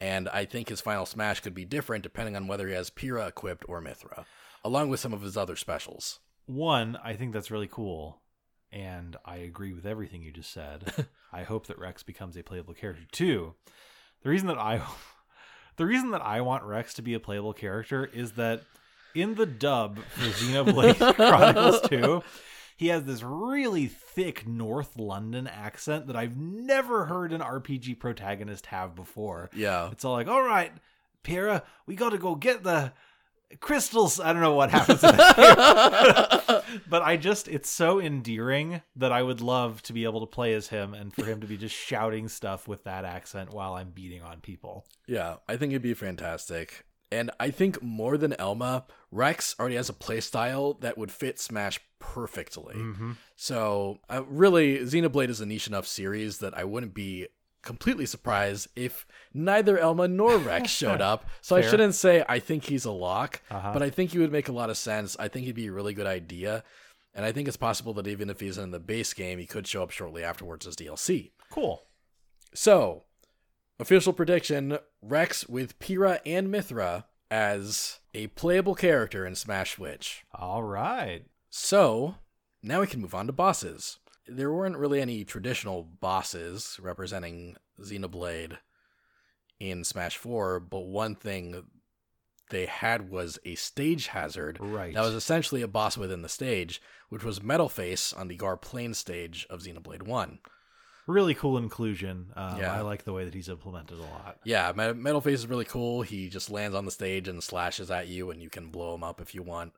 And 0.00 0.28
I 0.28 0.44
think 0.44 0.68
his 0.68 0.80
final 0.80 1.06
smash 1.06 1.40
could 1.40 1.54
be 1.54 1.64
different 1.64 2.02
depending 2.02 2.36
on 2.36 2.46
whether 2.46 2.68
he 2.68 2.74
has 2.74 2.90
Pyra 2.90 3.28
equipped 3.28 3.64
or 3.68 3.80
Mithra, 3.80 4.26
along 4.64 4.90
with 4.90 5.00
some 5.00 5.12
of 5.12 5.22
his 5.22 5.36
other 5.36 5.56
specials. 5.56 6.20
One, 6.46 6.98
I 7.02 7.14
think 7.14 7.32
that's 7.32 7.50
really 7.50 7.68
cool, 7.70 8.20
and 8.70 9.16
I 9.24 9.36
agree 9.36 9.72
with 9.72 9.86
everything 9.86 10.22
you 10.22 10.30
just 10.30 10.52
said. 10.52 11.06
I 11.32 11.44
hope 11.44 11.66
that 11.68 11.78
Rex 11.78 12.02
becomes 12.02 12.36
a 12.36 12.42
playable 12.42 12.74
character. 12.74 13.04
Two, 13.10 13.54
the 14.22 14.28
reason 14.28 14.48
that 14.48 14.58
I, 14.58 14.82
the 15.76 15.86
reason 15.86 16.10
that 16.10 16.22
I 16.22 16.42
want 16.42 16.64
Rex 16.64 16.92
to 16.94 17.02
be 17.02 17.14
a 17.14 17.20
playable 17.20 17.54
character 17.54 18.04
is 18.12 18.32
that 18.32 18.62
in 19.14 19.36
the 19.36 19.46
dub 19.46 19.98
for 19.98 20.26
Xenoblade 20.26 21.14
Chronicles 21.16 21.80
Two, 21.88 22.22
he 22.76 22.88
has 22.88 23.04
this 23.04 23.22
really 23.22 23.86
thick 23.86 24.46
North 24.46 24.98
London 24.98 25.46
accent 25.46 26.06
that 26.08 26.16
I've 26.16 26.36
never 26.36 27.06
heard 27.06 27.32
an 27.32 27.40
RPG 27.40 27.98
protagonist 27.98 28.66
have 28.66 28.94
before. 28.94 29.50
Yeah. 29.54 29.90
It's 29.92 30.04
all 30.04 30.12
like, 30.12 30.28
all 30.28 30.42
right, 30.42 30.72
Pyra, 31.22 31.62
we 31.86 31.94
got 31.94 32.10
to 32.10 32.18
go 32.18 32.34
get 32.34 32.64
the 32.64 32.92
crystals. 33.60 34.18
I 34.18 34.32
don't 34.32 34.42
know 34.42 34.54
what 34.54 34.70
happens. 34.70 35.04
in 35.04 35.16
that 35.16 36.46
game. 36.46 36.80
but 36.88 37.02
I 37.02 37.16
just, 37.16 37.46
it's 37.46 37.70
so 37.70 38.00
endearing 38.00 38.82
that 38.96 39.12
I 39.12 39.22
would 39.22 39.40
love 39.40 39.80
to 39.82 39.92
be 39.92 40.04
able 40.04 40.20
to 40.20 40.26
play 40.26 40.54
as 40.54 40.68
him 40.68 40.94
and 40.94 41.12
for 41.14 41.24
him 41.24 41.40
to 41.40 41.46
be 41.46 41.56
just 41.56 41.74
shouting 41.74 42.28
stuff 42.28 42.66
with 42.66 42.84
that 42.84 43.04
accent 43.04 43.52
while 43.52 43.74
I'm 43.74 43.90
beating 43.90 44.22
on 44.22 44.40
people. 44.40 44.84
Yeah, 45.06 45.36
I 45.48 45.56
think 45.56 45.72
it'd 45.72 45.82
be 45.82 45.94
fantastic. 45.94 46.84
And 47.14 47.30
I 47.38 47.50
think 47.50 47.82
more 47.82 48.16
than 48.18 48.32
Elma, 48.34 48.84
Rex 49.10 49.54
already 49.58 49.76
has 49.76 49.88
a 49.88 49.92
playstyle 49.92 50.80
that 50.80 50.98
would 50.98 51.10
fit 51.12 51.38
Smash 51.38 51.78
perfectly. 51.98 52.74
Mm-hmm. 52.74 53.12
So, 53.36 53.98
uh, 54.10 54.22
really, 54.26 54.78
Xenoblade 54.78 55.28
is 55.28 55.40
a 55.40 55.46
niche 55.46 55.66
enough 55.68 55.86
series 55.86 56.38
that 56.38 56.56
I 56.56 56.64
wouldn't 56.64 56.94
be 56.94 57.28
completely 57.62 58.04
surprised 58.04 58.68
if 58.76 59.06
neither 59.32 59.78
Elma 59.78 60.06
nor 60.08 60.36
Rex 60.38 60.70
showed 60.80 61.00
up. 61.00 61.24
So, 61.40 61.56
I 61.56 61.60
shouldn't 61.62 61.94
say 61.94 62.24
I 62.28 62.38
think 62.38 62.64
he's 62.64 62.84
a 62.84 62.90
lock, 62.90 63.40
Uh-huh. 63.50 63.70
but 63.72 63.82
I 63.82 63.90
think 63.90 64.10
he 64.12 64.18
would 64.18 64.32
make 64.32 64.48
a 64.48 64.52
lot 64.52 64.70
of 64.70 64.76
sense. 64.76 65.16
I 65.18 65.28
think 65.28 65.46
he'd 65.46 65.54
be 65.54 65.68
a 65.68 65.72
really 65.72 65.94
good 65.94 66.06
idea. 66.06 66.64
And 67.14 67.24
I 67.24 67.30
think 67.32 67.46
it's 67.46 67.56
possible 67.56 67.94
that 67.94 68.08
even 68.08 68.28
if 68.28 68.40
he's 68.40 68.58
in 68.58 68.72
the 68.72 68.80
base 68.80 69.12
game, 69.14 69.38
he 69.38 69.46
could 69.46 69.66
show 69.68 69.82
up 69.84 69.90
shortly 69.92 70.24
afterwards 70.24 70.66
as 70.66 70.74
DLC. 70.74 71.30
Cool. 71.48 71.84
So, 72.54 73.04
official 73.78 74.12
prediction 74.12 74.78
Rex 75.02 75.48
with 75.48 75.78
Pyra 75.78 76.20
and 76.24 76.50
Mithra 76.50 77.06
as 77.30 78.00
a 78.14 78.28
playable 78.28 78.74
character 78.74 79.26
in 79.26 79.34
Smash 79.34 79.74
Switch. 79.74 80.24
All 80.34 80.62
right. 80.62 81.24
So, 81.50 82.16
now 82.62 82.80
we 82.80 82.86
can 82.86 83.00
move 83.00 83.14
on 83.14 83.26
to 83.26 83.32
bosses. 83.32 83.98
There 84.26 84.52
weren't 84.52 84.76
really 84.78 85.00
any 85.00 85.24
traditional 85.24 85.82
bosses 85.82 86.78
representing 86.80 87.56
Xenoblade 87.80 88.58
in 89.60 89.84
Smash 89.84 90.16
4, 90.16 90.60
but 90.60 90.80
one 90.86 91.14
thing 91.14 91.64
they 92.50 92.66
had 92.66 93.10
was 93.10 93.38
a 93.44 93.54
stage 93.54 94.08
hazard 94.08 94.58
Right. 94.60 94.94
that 94.94 95.00
was 95.02 95.14
essentially 95.14 95.62
a 95.62 95.68
boss 95.68 95.96
within 95.96 96.22
the 96.22 96.28
stage, 96.28 96.80
which 97.08 97.24
was 97.24 97.42
Metal 97.42 97.68
Face 97.68 98.12
on 98.12 98.28
the 98.28 98.36
Gaur 98.36 98.56
Plain 98.56 98.94
stage 98.94 99.46
of 99.50 99.60
Xenoblade 99.60 100.02
1. 100.02 100.38
Really 101.06 101.34
cool 101.34 101.58
inclusion. 101.58 102.28
Um, 102.36 102.58
Yeah. 102.60 102.72
I 102.74 102.80
like 102.80 103.04
the 103.04 103.12
way 103.12 103.24
that 103.24 103.34
he's 103.34 103.48
implemented 103.48 103.98
a 103.98 104.02
lot. 104.02 104.38
Yeah, 104.44 104.72
Metal 104.74 105.20
Face 105.20 105.40
is 105.40 105.46
really 105.46 105.64
cool. 105.64 106.02
He 106.02 106.28
just 106.28 106.50
lands 106.50 106.74
on 106.74 106.84
the 106.84 106.90
stage 106.90 107.28
and 107.28 107.42
slashes 107.42 107.90
at 107.90 108.08
you, 108.08 108.30
and 108.30 108.40
you 108.42 108.50
can 108.50 108.68
blow 108.70 108.94
him 108.94 109.02
up 109.04 109.20
if 109.20 109.34
you 109.34 109.42
want. 109.42 109.72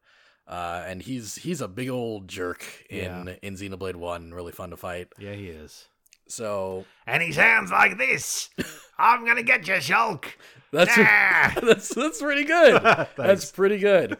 Uh, 0.49 0.85
and 0.87 1.03
he's 1.03 1.35
he's 1.37 1.61
a 1.61 1.67
big 1.67 1.89
old 1.89 2.29
jerk 2.29 2.65
in 2.89 3.27
Yeah. 3.27 3.35
in 3.43 3.55
Xenoblade 3.57 3.97
One. 3.97 4.33
Really 4.33 4.53
fun 4.53 4.71
to 4.71 4.77
fight. 4.77 5.09
Yeah, 5.19 5.33
he 5.33 5.49
is. 5.49 5.87
So 6.29 6.85
And 7.07 7.23
he 7.23 7.33
sounds 7.33 7.71
like 7.73 7.99
this. 7.99 8.51
I'm 8.99 9.25
gonna 9.27 9.43
get 9.43 9.67
you, 9.67 9.75
Shulk. 9.75 10.25
that's 10.73 10.95
that's 11.61 11.95
that's 11.95 12.21
pretty 12.23 12.45
good. 12.45 12.81
that's 13.17 13.51
pretty 13.51 13.79
good. 13.79 14.17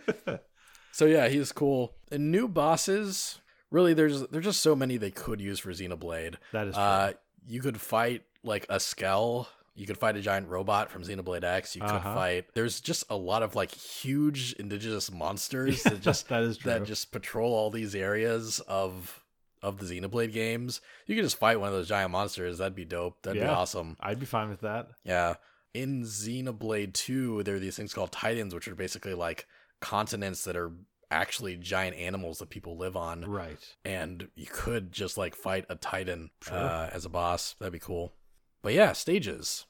so 0.93 1.05
yeah, 1.07 1.29
he's 1.29 1.53
cool. 1.53 1.95
And 2.11 2.31
new 2.33 2.49
bosses, 2.49 3.41
really, 3.71 3.95
there's 3.95 4.23
there's 4.29 4.45
just 4.45 4.61
so 4.61 4.75
many 4.77 4.97
they 4.97 5.11
could 5.11 5.41
use 5.41 5.59
for 5.59 5.71
Xenoblade. 5.71 6.37
That 6.53 6.69
is 6.69 6.75
true. 6.75 6.83
Uh, 6.83 7.13
you 7.47 7.61
could 7.61 7.81
fight 7.81 8.23
like 8.43 8.67
a 8.69 8.79
Skell. 8.81 9.49
You 9.75 9.87
could 9.87 9.99
fight 9.99 10.17
a 10.17 10.21
giant 10.23 10.49
robot 10.49 10.91
from 10.91 11.03
Xenoblade 11.03 11.45
X. 11.45 11.75
You 11.77 11.83
could 11.83 11.91
Uh-huh. 11.91 12.15
fight. 12.15 12.47
There's 12.55 12.81
just 12.81 13.05
a 13.11 13.17
lot 13.17 13.43
of 13.43 13.55
like 13.55 13.73
huge 13.75 14.55
indigenous 14.55 15.13
monsters 15.13 15.83
that 15.83 16.01
just 16.01 16.29
that 16.29 16.43
is 16.43 16.57
true. 16.59 16.73
that 16.73 16.85
just 16.85 17.13
patrol 17.13 17.53
all 17.53 17.71
these 17.71 17.95
areas 17.95 18.61
of 18.61 19.23
of 19.63 19.79
the 19.79 19.85
Xenoblade 19.85 20.33
games. 20.33 20.81
You 21.07 21.15
could 21.17 21.25
just 21.25 21.39
fight 21.39 21.59
one 21.61 21.69
of 21.69 21.75
those 21.75 21.89
giant 21.89 22.11
monsters. 22.13 22.59
That'd 22.59 22.75
be 22.75 22.85
dope. 22.85 23.21
That'd 23.23 23.43
be 23.43 23.47
awesome. 23.47 23.97
I'd 24.01 24.19
be 24.21 24.27
fine 24.27 24.49
with 24.49 24.61
that. 24.61 24.89
Yeah. 25.05 25.35
In 25.75 26.05
Xenoblade 26.05 26.95
2, 26.95 27.43
there 27.43 27.57
are 27.57 27.59
these 27.59 27.77
things 27.77 27.93
called 27.93 28.13
Titans, 28.13 28.55
which 28.55 28.67
are 28.69 28.75
basically 28.75 29.13
like 29.15 29.47
continents 29.81 30.45
that 30.45 30.57
are 30.57 30.73
actually 31.11 31.57
giant 31.57 31.97
animals 31.97 32.39
that 32.39 32.51
people 32.51 32.77
live 32.77 32.97
on. 32.97 33.23
Right. 33.25 33.59
And 33.85 34.29
you 34.35 34.47
could 34.51 34.93
just 34.93 35.17
like 35.17 35.35
fight 35.35 35.65
a 35.69 35.77
Titan 35.77 36.31
Sure. 36.43 36.57
uh, 36.57 36.91
as 36.93 37.05
a 37.05 37.09
boss. 37.11 37.55
That'd 37.59 37.73
be 37.73 37.79
cool. 37.79 38.15
But 38.63 38.73
yeah, 38.75 38.93
stages. 38.93 39.67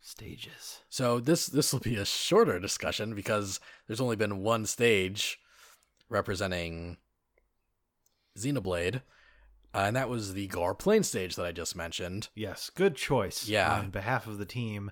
Stages. 0.00 0.80
So 0.88 1.20
this 1.20 1.46
this 1.46 1.72
will 1.72 1.80
be 1.80 1.96
a 1.96 2.04
shorter 2.06 2.58
discussion 2.58 3.14
because 3.14 3.60
there's 3.86 4.00
only 4.00 4.16
been 4.16 4.42
one 4.42 4.64
stage 4.66 5.38
representing 6.08 6.96
Xenoblade, 8.38 8.96
uh, 9.74 9.78
and 9.78 9.96
that 9.96 10.08
was 10.08 10.32
the 10.34 10.46
Gaur 10.46 10.74
Plain 10.74 11.02
stage 11.02 11.36
that 11.36 11.44
I 11.46 11.52
just 11.52 11.76
mentioned. 11.76 12.28
Yes, 12.34 12.70
good 12.74 12.96
choice. 12.96 13.46
Yeah. 13.48 13.78
On 13.78 13.90
behalf 13.90 14.26
of 14.26 14.38
the 14.38 14.44
team, 14.46 14.90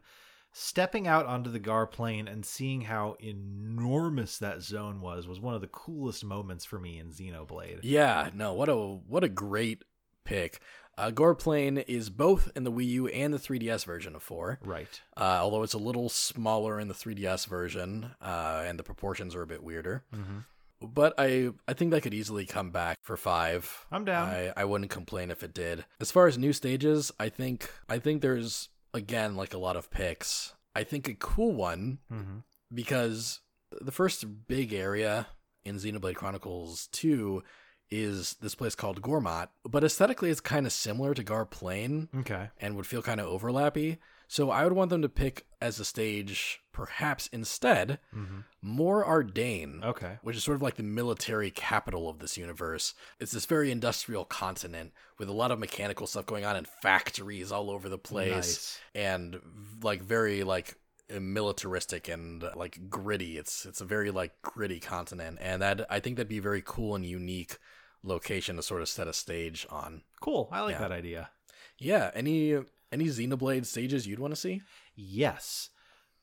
stepping 0.52 1.06
out 1.06 1.26
onto 1.26 1.50
the 1.50 1.58
Gaur 1.58 1.86
Plain 1.86 2.26
and 2.28 2.44
seeing 2.44 2.82
how 2.82 3.16
enormous 3.20 4.38
that 4.38 4.62
zone 4.62 5.00
was 5.00 5.26
was 5.26 5.40
one 5.40 5.54
of 5.54 5.60
the 5.60 5.66
coolest 5.68 6.24
moments 6.24 6.64
for 6.64 6.78
me 6.78 6.98
in 6.98 7.10
Xenoblade. 7.10 7.80
Yeah, 7.82 8.30
no, 8.34 8.54
what 8.54 8.68
a 8.68 8.74
what 8.76 9.24
a 9.24 9.28
great 9.28 9.84
pick. 10.24 10.60
Uh, 10.96 11.10
Gaur 11.12 11.34
Plain 11.36 11.78
is 11.78 12.10
both 12.10 12.50
in 12.56 12.64
the 12.64 12.72
Wii 12.72 12.86
U 12.88 13.06
and 13.08 13.32
the 13.32 13.38
3DS 13.38 13.84
version 13.84 14.16
of 14.16 14.22
4, 14.24 14.58
Right. 14.64 15.00
uh, 15.16 15.38
although 15.40 15.62
it's 15.62 15.72
a 15.74 15.78
little 15.78 16.08
smaller 16.08 16.80
in 16.80 16.88
the 16.88 16.94
3DS 16.94 17.46
version, 17.46 18.10
uh, 18.20 18.64
and 18.66 18.80
the 18.80 18.82
proportions 18.82 19.36
are 19.36 19.42
a 19.42 19.46
bit 19.46 19.62
weirder. 19.62 20.02
Mm-hmm. 20.12 20.38
But 20.80 21.14
I 21.18 21.50
I 21.68 21.72
think 21.72 21.92
that 21.92 22.02
could 22.02 22.14
easily 22.14 22.46
come 22.46 22.70
back 22.70 22.98
for 23.02 23.16
five. 23.16 23.86
I'm 23.92 24.04
down. 24.04 24.28
I, 24.28 24.52
I 24.56 24.64
wouldn't 24.64 24.90
complain 24.90 25.30
if 25.30 25.42
it 25.44 25.54
did. 25.54 25.84
As 26.00 26.10
far 26.10 26.26
as 26.26 26.36
new 26.38 26.52
stages, 26.52 27.10
I 27.18 27.28
think 27.28 27.70
I 27.88 27.98
think 27.98 28.20
there's 28.22 28.68
again 28.94 29.36
like 29.36 29.54
a 29.54 29.58
lot 29.58 29.76
of 29.76 29.90
picks. 29.90 30.54
I 30.74 30.84
think 30.84 31.08
a 31.08 31.14
cool 31.14 31.52
one 31.52 31.98
Mm-hmm. 32.12 32.38
because 32.74 33.40
the 33.80 33.92
first 33.92 34.46
big 34.46 34.72
area 34.72 35.26
in 35.64 35.76
Xenoblade 35.76 36.14
Chronicles 36.14 36.88
2 36.92 37.42
is 37.90 38.36
this 38.40 38.54
place 38.54 38.74
called 38.74 39.00
Gormott, 39.02 39.48
but 39.64 39.82
aesthetically 39.84 40.30
it's 40.30 40.40
kind 40.40 40.66
of 40.66 40.72
similar 40.72 41.14
to 41.14 41.22
Gaur 41.22 41.44
Plain 41.46 42.08
Okay. 42.18 42.50
and 42.58 42.76
would 42.76 42.86
feel 42.86 43.02
kind 43.02 43.20
of 43.20 43.26
overlappy. 43.26 43.98
So 44.30 44.50
I 44.50 44.62
would 44.64 44.74
want 44.74 44.90
them 44.90 45.00
to 45.02 45.08
pick 45.08 45.46
as 45.60 45.80
a 45.80 45.84
stage, 45.84 46.60
perhaps 46.72 47.26
instead, 47.32 47.98
Mm-hmm. 48.14 48.40
Mor 48.60 49.04
Ardain 49.04 49.82
Okay. 49.84 50.18
which 50.22 50.36
is 50.36 50.44
sort 50.44 50.56
of 50.56 50.62
like 50.62 50.74
the 50.76 50.82
military 50.82 51.50
capital 51.50 52.08
of 52.08 52.18
this 52.18 52.36
universe. 52.36 52.92
It's 53.20 53.32
this 53.32 53.46
very 53.46 53.70
industrial 53.70 54.24
continent 54.24 54.92
with 55.18 55.28
a 55.28 55.32
lot 55.32 55.50
of 55.50 55.58
mechanical 55.58 56.06
stuff 56.06 56.26
going 56.26 56.44
on 56.44 56.56
and 56.56 56.66
factories 56.66 57.50
all 57.52 57.70
over 57.70 57.88
the 57.88 57.98
place 57.98 58.30
Nice. 58.34 58.80
and 58.94 59.40
like 59.82 60.02
very 60.02 60.42
like 60.44 60.74
militaristic 61.20 62.08
and 62.08 62.44
like 62.54 62.90
gritty. 62.90 63.38
It's 63.38 63.64
it's 63.64 63.80
a 63.80 63.84
very 63.84 64.10
like 64.10 64.32
gritty 64.42 64.80
continent, 64.80 65.38
and 65.40 65.62
that 65.62 65.86
I 65.90 66.00
think 66.00 66.16
that'd 66.16 66.28
be 66.28 66.38
a 66.38 66.42
very 66.42 66.62
cool 66.64 66.94
and 66.94 67.04
unique 67.06 67.58
location 68.02 68.56
to 68.56 68.62
sort 68.62 68.82
of 68.82 68.88
set 68.88 69.08
a 69.08 69.12
stage 69.12 69.66
on. 69.70 70.02
Cool. 70.20 70.48
I 70.52 70.60
like 70.62 70.72
Yeah. 70.74 70.80
that 70.80 70.92
idea. 70.92 71.30
Yeah. 71.78 72.10
Any 72.14 72.58
any 72.92 73.04
Xenoblade 73.06 73.66
stages 73.66 74.06
you'd 74.06 74.18
want 74.18 74.32
to 74.34 74.40
see? 74.40 74.62
Yes. 74.94 75.70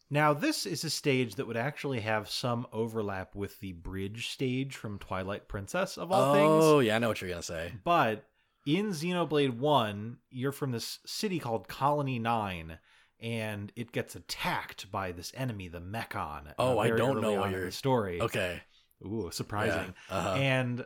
Now, 0.10 0.34
this 0.34 0.66
is 0.66 0.84
a 0.84 0.90
stage 0.90 1.36
that 1.36 1.48
would 1.48 1.58
actually 1.58 2.02
have 2.02 2.30
some 2.30 2.68
overlap 2.72 3.36
with 3.36 3.60
the 3.60 3.74
bridge 3.74 4.30
stage 4.30 4.76
from 4.76 5.00
Twilight 5.00 5.48
Princess, 5.48 5.98
of 5.98 6.12
all 6.12 6.34
things. 6.34 6.64
oh 6.64 6.80
yeah, 6.80 6.96
I 6.96 7.00
know 7.00 7.08
what 7.08 7.22
you're 7.22 7.30
gonna 7.32 7.42
say. 7.42 7.74
But 7.84 8.26
in 8.68 8.90
Xenoblade 8.92 9.58
1, 9.58 10.18
you're 10.30 10.52
from 10.52 10.72
this 10.72 11.00
city 11.06 11.40
called 11.40 11.68
Colony 11.68 12.20
9, 12.20 12.78
and 13.20 13.72
it 13.76 13.92
gets 13.92 14.16
attacked 14.16 14.92
by 14.92 15.12
this 15.12 15.32
enemy, 15.36 15.68
the 15.70 15.82
Mechon. 15.82 16.50
uh, 16.50 16.54
Oh, 16.60 16.78
I 16.80 16.90
don't 16.92 17.22
know 17.22 17.34
what 17.40 17.52
your 17.52 17.72
story. 17.72 18.22
Okay. 18.22 18.62
Ooh, 19.04 19.30
surprising. 19.32 19.94
Yeah. 20.10 20.18
Uh-huh. 20.18 20.34
And 20.36 20.86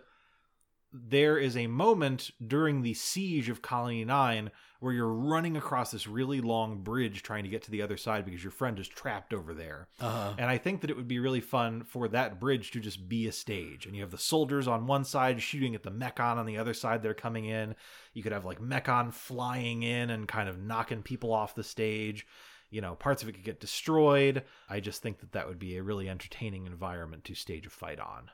there 0.91 1.37
is 1.37 1.55
a 1.55 1.67
moment 1.67 2.31
during 2.45 2.81
the 2.81 2.93
siege 2.93 3.49
of 3.49 3.61
Colony 3.61 4.03
9 4.03 4.51
where 4.79 4.93
you're 4.93 5.07
running 5.07 5.57
across 5.57 5.91
this 5.91 6.07
really 6.07 6.39
long 6.39 6.81
bridge 6.81 7.21
trying 7.21 7.43
to 7.43 7.49
get 7.49 7.61
to 7.63 7.71
the 7.71 7.81
other 7.81 7.97
side 7.97 8.25
because 8.25 8.43
your 8.43 8.51
friend 8.51 8.79
is 8.79 8.87
trapped 8.87 9.33
over 9.33 9.53
there. 9.53 9.87
Uh-huh. 9.99 10.33
And 10.37 10.49
I 10.49 10.57
think 10.57 10.81
that 10.81 10.89
it 10.89 10.95
would 10.95 11.07
be 11.07 11.19
really 11.19 11.41
fun 11.41 11.83
for 11.83 12.07
that 12.07 12.39
bridge 12.39 12.71
to 12.71 12.79
just 12.79 13.09
be 13.09 13.27
a 13.27 13.31
stage. 13.31 13.85
And 13.85 13.95
you 13.95 14.01
have 14.01 14.11
the 14.11 14.17
soldiers 14.17 14.67
on 14.67 14.87
one 14.87 15.03
side 15.03 15.41
shooting 15.41 15.75
at 15.75 15.83
the 15.83 15.91
Mechon 15.91 16.37
on 16.37 16.45
the 16.45 16.57
other 16.57 16.73
side, 16.73 17.03
they're 17.03 17.13
coming 17.13 17.45
in. 17.45 17.75
You 18.13 18.23
could 18.23 18.31
have 18.31 18.45
like 18.45 18.61
Mechon 18.61 19.13
flying 19.13 19.83
in 19.83 20.09
and 20.09 20.27
kind 20.27 20.47
of 20.47 20.59
knocking 20.59 21.03
people 21.03 21.33
off 21.33 21.55
the 21.55 21.63
stage. 21.63 22.25
You 22.71 22.81
know, 22.81 22.95
parts 22.95 23.21
of 23.21 23.29
it 23.29 23.33
could 23.33 23.43
get 23.43 23.59
destroyed. 23.59 24.43
I 24.69 24.79
just 24.79 25.01
think 25.01 25.19
that 25.19 25.33
that 25.33 25.47
would 25.47 25.59
be 25.59 25.77
a 25.77 25.83
really 25.83 26.07
entertaining 26.07 26.67
environment 26.67 27.25
to 27.25 27.35
stage 27.35 27.65
a 27.65 27.69
fight 27.69 27.99
on. 27.99 28.29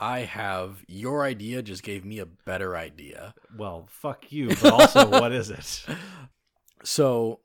I 0.00 0.20
have 0.20 0.82
your 0.88 1.22
idea 1.24 1.62
just 1.62 1.82
gave 1.82 2.04
me 2.04 2.18
a 2.18 2.26
better 2.26 2.74
idea. 2.76 3.34
Well, 3.56 3.86
fuck 3.90 4.32
you, 4.32 4.48
but 4.48 4.72
also, 4.72 5.08
what 5.20 5.30
is 5.32 5.50
it? 5.50 5.84
So 6.82 7.40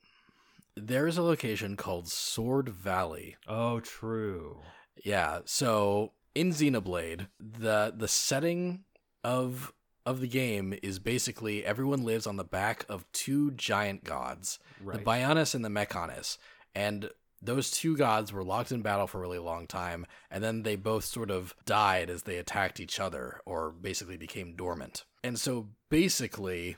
there 0.76 1.08
is 1.08 1.18
a 1.18 1.22
location 1.24 1.76
called 1.76 2.08
Sword 2.08 2.70
Valley. 2.70 3.36
Oh, 3.48 3.80
true. 3.82 4.62
Yeah. 5.04 5.40
So 5.46 6.14
in 6.34 6.52
Xenoblade, 6.52 7.28
the 7.40 7.94
the 7.96 8.08
setting 8.08 8.84
of 9.24 9.74
of 10.06 10.22
the 10.22 10.28
game 10.28 10.74
is 10.84 11.00
basically 11.00 11.66
everyone 11.66 12.04
lives 12.04 12.28
on 12.28 12.38
the 12.38 12.44
back 12.44 12.86
of 12.88 13.12
two 13.12 13.52
giant 13.52 14.04
gods, 14.04 14.60
Right. 14.82 14.98
the 15.00 15.04
Bionis 15.04 15.56
and 15.56 15.66
the 15.66 15.70
Mechonis, 15.70 16.38
and 16.76 17.10
those 17.46 17.72
two 17.72 17.96
gods 17.96 18.32
were 18.32 18.44
locked 18.44 18.72
in 18.72 18.82
battle 18.82 19.08
for 19.08 19.20
a 19.20 19.22
really 19.22 19.40
long 19.40 19.68
time, 19.68 20.06
and 20.30 20.44
then 20.44 20.64
they 20.64 20.76
both 20.76 21.06
sort 21.06 21.32
of 21.32 21.56
died 21.66 22.10
as 22.10 22.24
they 22.24 22.38
attacked 22.38 22.80
each 22.80 23.00
other, 23.00 23.42
or 23.46 23.72
basically 23.72 24.18
became 24.18 24.56
dormant. 24.56 25.06
And 25.24 25.40
so 25.40 25.70
basically, 25.90 26.78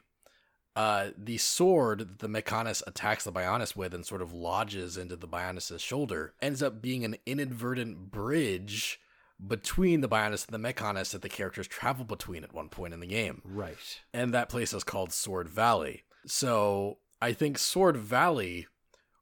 uh, 0.75 1.09
the 1.17 1.37
sword 1.37 1.99
that 1.99 2.19
the 2.19 2.29
Mechonis 2.29 2.83
attacks 2.85 3.23
the 3.23 3.31
Bionis 3.31 3.75
with 3.75 3.93
and 3.93 4.05
sort 4.05 4.21
of 4.21 4.31
lodges 4.31 4.95
into 4.95 5.15
the 5.15 5.27
Bionis' 5.27 5.79
shoulder 5.79 6.33
ends 6.41 6.61
up 6.61 6.81
being 6.81 7.03
an 7.03 7.15
inadvertent 7.25 8.11
bridge 8.11 8.99
between 9.45 10.01
the 10.01 10.09
Bionis 10.09 10.47
and 10.47 10.53
the 10.53 10.73
Mechonis 10.73 11.11
that 11.11 11.21
the 11.21 11.29
characters 11.29 11.67
travel 11.67 12.05
between 12.05 12.43
at 12.43 12.53
one 12.53 12.69
point 12.69 12.93
in 12.93 12.99
the 12.99 13.07
game. 13.07 13.41
right. 13.43 14.01
And 14.13 14.33
that 14.33 14.49
place 14.49 14.71
is 14.73 14.83
called 14.83 15.11
Sword 15.11 15.49
Valley. 15.49 16.03
So 16.25 16.99
I 17.21 17.33
think 17.33 17.57
Sword 17.57 17.97
Valley 17.97 18.67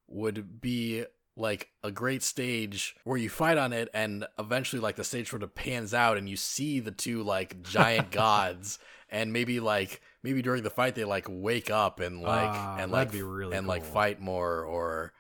would 0.08 0.62
be 0.62 1.06
like 1.38 1.70
a 1.84 1.92
great 1.92 2.24
stage 2.24 2.96
where 3.04 3.18
you 3.18 3.30
fight 3.30 3.58
on 3.58 3.74
it 3.74 3.90
and 3.94 4.26
eventually 4.40 4.82
like 4.82 4.96
the 4.96 5.04
stage 5.04 5.30
sort 5.30 5.44
of 5.44 5.54
pans 5.54 5.94
out 5.94 6.18
and 6.18 6.30
you 6.30 6.36
see 6.38 6.80
the 6.80 6.92
two 6.92 7.24
like 7.24 7.62
giant 7.62 8.10
gods 8.24 8.80
and 9.10 9.34
maybe 9.34 9.60
like 9.60 10.02
maybe 10.24 10.42
during 10.42 10.64
the 10.64 10.70
fight 10.70 10.96
they 10.96 11.04
like 11.04 11.26
wake 11.30 11.70
up 11.70 12.00
and 12.00 12.22
like 12.22 12.50
Ah, 12.50 12.78
and 12.80 12.92
like 12.92 13.12
be 13.12 13.22
really 13.22 13.56
and 13.58 13.68
like 13.68 13.84
fight 13.84 14.22
more 14.22 14.64
or 14.64 15.14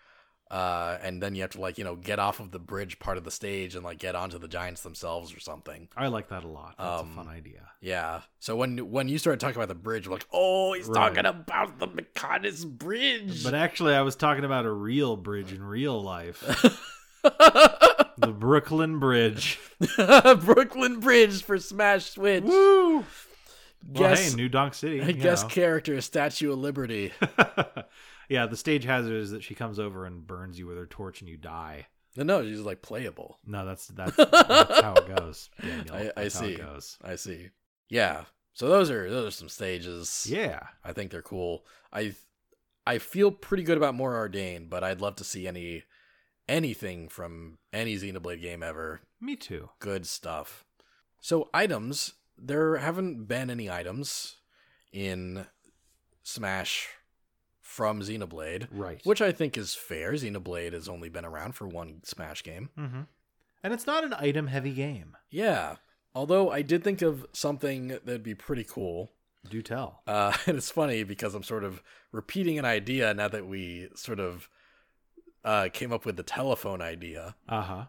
uh 0.51 0.97
and 1.01 1.23
then 1.23 1.33
you 1.33 1.41
have 1.41 1.49
to 1.49 1.59
like 1.59 1.77
you 1.79 1.83
know 1.83 1.95
get 1.95 2.19
off 2.19 2.39
of 2.39 2.51
the 2.51 2.59
bridge 2.59 2.99
part 2.99 3.17
of 3.17 3.23
the 3.23 3.31
stage 3.31 3.73
and 3.75 3.83
like 3.83 3.97
get 3.97 4.13
onto 4.15 4.37
the 4.37 4.47
giants 4.47 4.81
themselves 4.81 5.33
or 5.35 5.39
something 5.39 5.87
I 5.97 6.07
like 6.07 6.29
that 6.29 6.43
a 6.43 6.47
lot. 6.47 6.75
That's 6.77 7.01
Um, 7.01 7.11
a 7.13 7.15
fun 7.15 7.27
idea. 7.29 7.69
yeah. 7.81 8.21
So 8.39 8.55
when 8.55 8.91
when 8.91 9.07
you 9.09 9.17
started 9.17 9.39
talking 9.39 9.55
about 9.55 9.69
the 9.69 9.73
bridge, 9.75 10.07
we're 10.07 10.13
like, 10.15 10.27
oh, 10.31 10.73
he's 10.73 10.87
Right. 10.87 10.95
talking 11.15 11.25
about 11.25 11.79
the 11.79 11.87
Mechonis 11.87 12.63
Bridge. 12.65 13.43
But 13.43 13.55
actually, 13.55 13.95
I 13.95 14.01
was 14.03 14.15
talking 14.15 14.43
about 14.45 14.65
a 14.65 14.71
real 14.71 15.17
bridge 15.17 15.51
in 15.51 15.63
real 15.63 15.99
life. 16.03 16.43
the 17.23 18.31
Brooklyn 18.37 18.99
Bridge. 18.99 19.59
Brooklyn 19.97 20.99
Bridge 20.99 21.43
for 21.43 21.57
Smash 21.57 22.11
Switch. 22.11 22.43
Woo! 22.43 22.97
Well, 22.97 23.03
Guess, 23.93 24.29
hey, 24.31 24.35
New 24.35 24.49
Donk 24.49 24.73
City. 24.75 25.01
I 25.01 25.11
guess 25.11 25.43
know. 25.43 25.49
character 25.49 25.99
Statue 26.01 26.51
of 26.53 26.59
Liberty. 26.59 27.11
yeah, 28.29 28.45
the 28.45 28.57
stage 28.57 28.85
hazard 28.85 29.13
is 29.13 29.31
that 29.31 29.43
she 29.43 29.55
comes 29.55 29.79
over 29.79 30.05
and 30.05 30.25
burns 30.25 30.57
you 30.59 30.67
with 30.67 30.77
her 30.77 30.85
torch 30.85 31.21
and 31.21 31.29
you 31.29 31.37
die. 31.37 31.87
no, 32.15 32.23
no, 32.23 32.43
she's 32.43 32.59
like 32.61 32.81
playable. 32.81 33.39
No, 33.45 33.65
that's 33.65 33.87
that's, 33.95 34.15
that's 34.15 34.81
how 34.81 34.93
it 34.95 35.15
goes. 35.15 35.49
Daniel. 35.61 35.95
I, 35.95 36.11
I 36.17 36.27
see. 36.27 36.53
it 36.53 36.59
goes. 36.61 36.97
I 37.03 37.15
see. 37.15 37.49
Yeah. 37.89 38.23
So 38.53 38.69
those 38.69 38.89
are 38.89 39.09
those 39.09 39.27
are 39.27 39.31
some 39.31 39.49
stages. 39.49 40.27
Yeah. 40.29 40.61
I 40.83 40.93
think 40.93 41.11
they're 41.11 41.21
cool. 41.21 41.65
I 41.91 42.15
I 42.87 42.99
feel 42.99 43.31
pretty 43.31 43.63
good 43.63 43.77
about 43.77 43.95
Mor 43.95 44.13
Ardain, 44.13 44.69
but 44.69 44.83
I'd 44.83 45.01
love 45.01 45.15
to 45.17 45.23
see 45.23 45.47
any 45.47 45.83
anything 46.47 47.09
from 47.09 47.57
any 47.73 47.95
Xenoblade 47.95 48.41
game 48.41 48.63
ever. 48.63 49.01
Me 49.19 49.35
too. 49.35 49.69
good 49.79 50.05
stuff. 50.05 50.63
So 51.19 51.49
items, 51.53 52.13
there 52.37 52.77
haven't 52.77 53.25
been 53.25 53.49
any 53.49 53.69
items 53.69 54.35
in 54.93 55.47
Smash 56.21 56.89
from 57.75 57.99
Xenoblade, 57.99 58.67
Right. 58.71 59.01
which 59.03 59.21
I 59.21 59.31
think 59.33 59.57
is 59.57 59.75
fair. 59.75 60.13
Xenoblade 60.13 60.71
has 60.73 60.87
only 60.87 61.09
been 61.09 61.25
around 61.25 61.55
for 61.55 61.67
one 61.67 61.99
Smash 62.03 62.41
game. 62.41 62.69
Mm-hmm. 62.77 63.01
And 63.63 63.73
it's 63.73 63.85
not 63.85 64.03
an 64.05 64.13
item 64.13 64.47
heavy 64.47 64.71
game. 64.73 65.17
Yeah. 65.29 65.75
Although 66.13 66.49
I 66.51 66.61
did 66.61 66.83
think 66.85 67.01
of 67.01 67.25
something 67.33 67.89
that'd 67.89 68.23
be 68.23 68.35
pretty 68.35 68.63
cool. 68.63 69.11
Do 69.49 69.61
tell. 69.61 70.01
Uh, 70.07 70.31
and 70.47 70.55
it's 70.57 70.71
funny 70.71 71.03
because 71.03 71.35
I'm 71.35 71.43
sort 71.43 71.65
of 71.65 71.83
repeating 72.13 72.57
an 72.57 72.63
idea 72.65 73.13
now 73.13 73.27
that 73.27 73.45
we 73.45 73.89
sort 73.95 74.19
of 74.21 74.47
uh, 75.43 75.67
came 75.73 75.91
up 75.91 76.05
with 76.05 76.15
the 76.15 76.23
telephone 76.23 76.81
idea. 76.81 77.35
Uh 77.49 77.61
huh. 77.61 77.83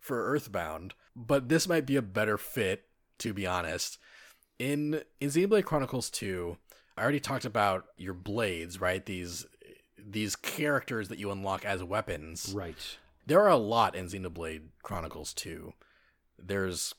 for 0.00 0.24
Earthbound, 0.26 0.94
but 1.14 1.48
this 1.48 1.68
might 1.68 1.86
be 1.86 1.94
a 1.96 2.02
better 2.02 2.36
fit, 2.36 2.84
to 3.18 3.32
be 3.32 3.46
honest. 3.46 3.98
In 4.58 5.02
in 5.20 5.30
Xenoblade 5.30 5.64
Chronicles 5.64 6.10
2, 6.10 6.56
I 6.96 7.02
already 7.02 7.20
talked 7.20 7.44
about 7.44 7.86
your 7.96 8.14
blades, 8.14 8.80
right? 8.80 9.04
These 9.04 9.46
these 9.98 10.36
characters 10.36 11.08
that 11.08 11.18
you 11.18 11.30
unlock 11.30 11.64
as 11.64 11.82
weapons. 11.82 12.52
Right. 12.54 12.76
There 13.26 13.40
are 13.40 13.48
a 13.48 13.56
lot 13.56 13.94
in 13.94 14.06
Xenoblade 14.06 14.68
Chronicles 14.82 15.32
2. 15.34 15.72
There's 16.38 16.94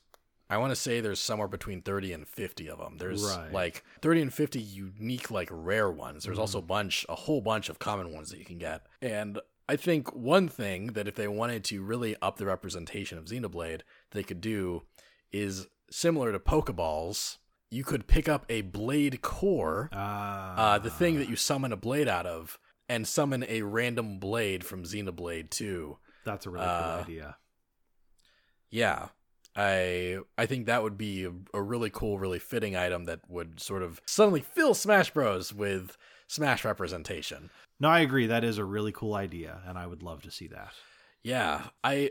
I 0.48 0.58
want 0.58 0.70
to 0.70 0.76
say 0.76 1.00
there's 1.00 1.18
somewhere 1.20 1.48
between 1.48 1.82
30 1.82 2.12
and 2.12 2.28
50 2.28 2.68
of 2.70 2.78
them. 2.78 2.98
There's 2.98 3.24
Right. 3.24 3.52
like 3.52 3.84
30 4.02 4.22
and 4.22 4.34
50 4.34 4.60
unique 4.60 5.30
like 5.30 5.48
rare 5.50 5.90
ones. 5.90 6.24
There's 6.24 6.38
also 6.38 6.58
a 6.58 6.62
bunch 6.62 7.04
a 7.08 7.14
whole 7.14 7.40
bunch 7.40 7.68
of 7.68 7.78
common 7.78 8.12
ones 8.12 8.30
that 8.30 8.38
you 8.38 8.44
can 8.44 8.58
get. 8.58 8.86
And 9.02 9.40
I 9.68 9.76
think 9.76 10.14
one 10.14 10.46
thing 10.48 10.88
that 10.88 11.08
if 11.08 11.16
they 11.16 11.26
wanted 11.26 11.64
to 11.64 11.82
really 11.82 12.14
up 12.22 12.36
the 12.36 12.46
representation 12.46 13.18
of 13.18 13.24
Xenoblade, 13.24 13.80
they 14.12 14.22
could 14.22 14.40
do 14.40 14.82
is 15.32 15.66
similar 15.90 16.30
to 16.32 16.38
Pokeballs. 16.38 17.38
You 17.70 17.82
could 17.84 18.06
pick 18.06 18.28
up 18.28 18.46
a 18.48 18.62
blade 18.62 19.22
core, 19.22 19.88
Ah. 19.92 20.74
uh, 20.74 20.78
the 20.78 20.90
thing 20.90 21.18
that 21.18 21.28
you 21.28 21.36
summon 21.36 21.72
a 21.72 21.76
blade 21.76 22.08
out 22.08 22.26
of, 22.26 22.58
and 22.88 23.06
summon 23.06 23.44
a 23.48 23.62
random 23.62 24.18
blade 24.18 24.64
from 24.64 24.84
Xenoblade 24.84 25.50
2. 25.50 25.98
That's 26.24 26.46
a 26.46 26.50
really 26.50 26.64
uh, 26.66 26.82
cool 26.94 27.02
idea. 27.02 27.36
Yeah. 28.70 29.08
I 29.58 30.18
I 30.36 30.44
think 30.46 30.66
that 30.66 30.82
would 30.82 30.98
be 30.98 31.24
a, 31.24 31.32
a 31.54 31.62
really 31.62 31.88
cool, 31.90 32.18
really 32.18 32.38
fitting 32.38 32.76
item 32.76 33.04
that 33.06 33.20
would 33.28 33.58
sort 33.58 33.82
of 33.82 34.02
suddenly 34.06 34.40
fill 34.42 34.74
Smash 34.74 35.10
Bros 35.14 35.52
with 35.52 35.96
Smash 36.28 36.62
representation. 36.64 37.48
No, 37.80 37.88
I 37.88 38.00
agree. 38.00 38.26
That 38.26 38.44
is 38.44 38.58
a 38.58 38.64
really 38.64 38.92
cool 38.92 39.14
idea, 39.14 39.62
and 39.66 39.78
I 39.78 39.86
would 39.86 40.02
love 40.02 40.22
to 40.22 40.30
see 40.30 40.46
that. 40.48 40.72
Yeah, 41.22 41.68
I 41.82 42.10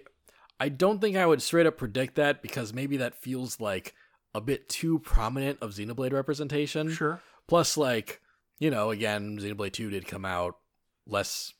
I 0.59 0.69
don't 0.69 0.99
think 0.99 1.17
I 1.17 1.25
would 1.27 1.41
straight 1.41 1.67
up 1.67 1.77
predict 1.77 2.15
that 2.15 2.41
because 2.41 2.73
maybe 2.73 2.97
that 2.97 3.13
feels 3.21 3.59
like 3.59 3.93
a 4.35 4.41
bit 4.41 4.67
too 4.69 4.99
prominent 4.99 5.57
of 5.61 5.71
Xenoblade 5.71 6.11
representation. 6.13 6.91
Sure. 6.91 7.21
Plus, 7.47 7.77
like 7.77 8.21
you 8.59 8.69
know, 8.69 8.89
again, 8.91 9.37
Xenoblade 9.39 9.73
Two 9.73 9.89
did 9.89 10.07
come 10.07 10.25
out 10.25 10.57
less, 11.07 11.53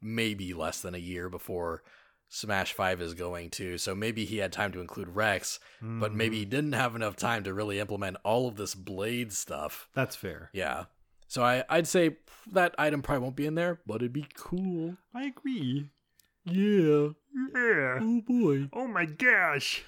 maybe 0.00 0.52
less 0.54 0.80
than 0.80 0.94
a 0.94 0.98
year 0.98 1.28
before 1.28 1.82
Smash 2.28 2.72
Five 2.72 3.00
is 3.00 3.14
going 3.14 3.50
to. 3.50 3.76
So 3.78 3.94
maybe 3.94 4.24
he 4.24 4.38
had 4.38 4.52
time 4.52 4.72
to 4.72 4.80
include 4.80 5.08
Rex, 5.08 5.58
but 5.80 6.14
maybe 6.14 6.38
he 6.38 6.46
Mhm. 6.46 6.50
didn't 6.50 6.72
have 6.72 6.94
enough 6.96 7.16
time 7.16 7.42
to 7.44 7.52
really 7.54 7.78
implement 7.78 8.16
all 8.24 8.48
of 8.48 8.56
this 8.56 8.74
blade 8.74 9.32
stuff. 9.32 9.88
that's 9.94 10.16
fair. 10.16 10.50
Yeah. 10.52 10.84
So 11.28 11.42
I, 11.44 11.64
I'd 11.68 11.86
say 11.86 12.16
that 12.52 12.74
item 12.78 13.02
probably 13.02 13.22
won't 13.22 13.36
be 13.36 13.46
in 13.46 13.54
there, 13.54 13.80
but 13.86 13.96
it'd 13.96 14.12
be 14.12 14.26
cool. 14.34 14.96
I 15.14 15.24
agree. 15.26 15.90
Yeah. 16.44 17.08
Yeah. 17.54 17.98
Oh 18.00 18.22
boy. 18.26 18.68
Oh 18.72 18.88
my 18.88 19.04
gosh. 19.04 19.82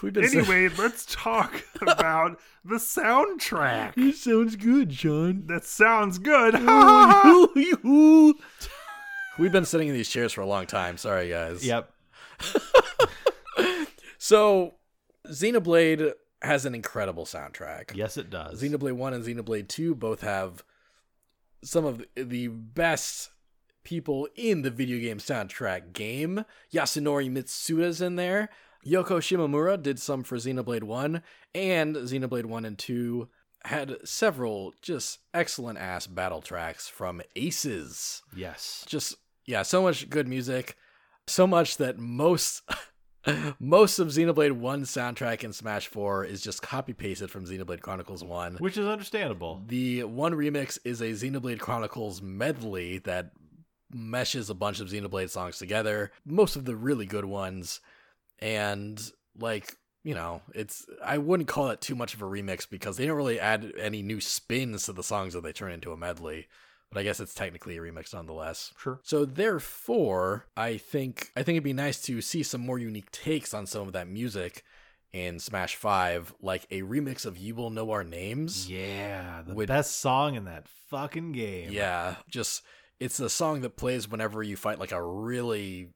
We've 0.00 0.12
been 0.12 0.24
Anyway, 0.24 0.68
let's 0.78 1.04
talk 1.06 1.64
about 1.80 2.38
the 2.64 2.76
soundtrack. 2.76 3.92
It 3.96 4.16
sounds 4.16 4.56
good, 4.56 4.94
Sean. 4.94 5.46
That 5.46 5.64
sounds 5.64 6.18
good. 6.18 6.54
We've 9.38 9.52
been 9.52 9.64
sitting 9.64 9.88
in 9.88 9.94
these 9.94 10.08
chairs 10.08 10.32
for 10.32 10.42
a 10.42 10.46
long 10.46 10.66
time. 10.66 10.96
Sorry, 10.96 11.28
guys. 11.28 11.66
Yep. 11.66 11.90
So, 14.24 14.74
Xenoblade 15.26 16.12
has 16.42 16.64
an 16.64 16.76
incredible 16.76 17.24
soundtrack. 17.24 17.96
Yes, 17.96 18.16
it 18.16 18.30
does. 18.30 18.62
Xenoblade 18.62 18.92
1 18.92 19.14
and 19.14 19.24
Xenoblade 19.24 19.66
2 19.66 19.96
both 19.96 20.20
have 20.20 20.62
some 21.64 21.84
of 21.84 22.04
the 22.14 22.46
best 22.46 23.30
people 23.82 24.28
in 24.36 24.62
the 24.62 24.70
video 24.70 25.00
game 25.00 25.18
soundtrack 25.18 25.92
game. 25.92 26.44
Yasunori 26.72 27.32
Mitsuda's 27.32 28.00
in 28.00 28.14
there. 28.14 28.48
Yoko 28.84 29.18
Shimomura 29.18 29.80
did 29.80 30.00
some 30.00 30.22
for 30.22 30.36
Xenoblade 30.36 30.82
1, 30.82 31.22
and 31.54 31.96
Xenoblade 31.96 32.46
1 32.46 32.64
and 32.64 32.78
2 32.78 33.28
had 33.64 33.96
several 34.04 34.74
just 34.82 35.20
excellent 35.32 35.78
ass 35.78 36.06
battle 36.06 36.42
tracks 36.42 36.88
from 36.88 37.22
Aces. 37.36 38.22
yes. 38.34 38.84
Just 38.88 39.16
yeah, 39.46 39.62
so 39.62 39.82
much 39.82 40.08
good 40.10 40.28
music. 40.28 40.76
So 41.26 41.46
much 41.46 41.76
that 41.76 41.98
most 41.98 42.62
most 43.60 43.98
of 43.98 44.08
Xenoblade 44.08 44.52
1 44.52 44.82
soundtrack 44.82 45.44
in 45.44 45.52
Smash 45.52 45.86
4 45.86 46.24
is 46.24 46.42
just 46.42 46.62
copy 46.62 46.92
pasted 46.92 47.30
from 47.30 47.46
Xenoblade 47.46 47.80
Chronicles 47.80 48.24
1. 48.24 48.56
Which 48.56 48.76
is 48.76 48.86
understandable. 48.86 49.62
The 49.66 50.04
one 50.04 50.32
remix 50.32 50.78
is 50.84 51.00
a 51.00 51.10
Xenoblade 51.10 51.60
Chronicles 51.60 52.20
medley 52.20 52.98
that 52.98 53.30
meshes 53.92 54.50
a 54.50 54.54
bunch 54.54 54.80
of 54.80 54.88
Xenoblade 54.88 55.30
songs 55.30 55.58
together, 55.58 56.10
most 56.24 56.56
of 56.56 56.64
the 56.64 56.74
really 56.74 57.06
good 57.06 57.26
ones. 57.26 57.80
And 58.42 59.00
like, 59.38 59.76
you 60.04 60.14
know, 60.14 60.42
it's 60.54 60.84
I 61.04 61.18
wouldn't 61.18 61.48
call 61.48 61.70
it 61.70 61.80
too 61.80 61.94
much 61.94 62.12
of 62.12 62.22
a 62.22 62.26
remix 62.26 62.68
because 62.68 62.96
they 62.96 63.06
don't 63.06 63.16
really 63.16 63.38
add 63.40 63.72
any 63.78 64.02
new 64.02 64.20
spins 64.20 64.84
to 64.86 64.92
the 64.92 65.02
songs 65.04 65.32
that 65.34 65.42
they 65.42 65.52
turn 65.52 65.72
into 65.72 65.92
a 65.92 65.96
medley. 65.96 66.48
But 66.90 67.00
I 67.00 67.04
guess 67.04 67.20
it's 67.20 67.32
technically 67.34 67.78
a 67.78 67.80
remix 67.80 68.12
nonetheless. 68.12 68.72
Sure. 68.76 69.00
So 69.02 69.24
therefore, 69.24 70.46
I 70.56 70.76
think 70.76 71.30
I 71.36 71.42
think 71.42 71.54
it'd 71.56 71.64
be 71.64 71.72
nice 71.72 72.02
to 72.02 72.20
see 72.20 72.42
some 72.42 72.60
more 72.60 72.78
unique 72.78 73.10
takes 73.10 73.54
on 73.54 73.64
some 73.66 73.86
of 73.86 73.92
that 73.94 74.08
music 74.08 74.62
in 75.12 75.38
Smash 75.38 75.76
5, 75.76 76.34
like 76.40 76.66
a 76.70 76.82
remix 76.82 77.24
of 77.26 77.36
You 77.38 77.54
Will 77.54 77.70
Know 77.70 77.90
Our 77.90 78.02
Names. 78.04 78.68
Yeah, 78.68 79.42
the 79.46 79.54
With- 79.54 79.68
best 79.68 80.00
song 80.00 80.34
in 80.34 80.44
that 80.46 80.66
fucking 80.90 81.32
game. 81.32 81.70
Yeah, 81.70 82.16
just 82.28 82.62
it's 82.98 83.16
the 83.16 83.30
song 83.30 83.60
that 83.62 83.76
plays 83.76 84.08
whenever 84.08 84.42
you 84.42 84.56
fight 84.56 84.78
like 84.78 84.92
a 84.92 85.02
really 85.02 85.90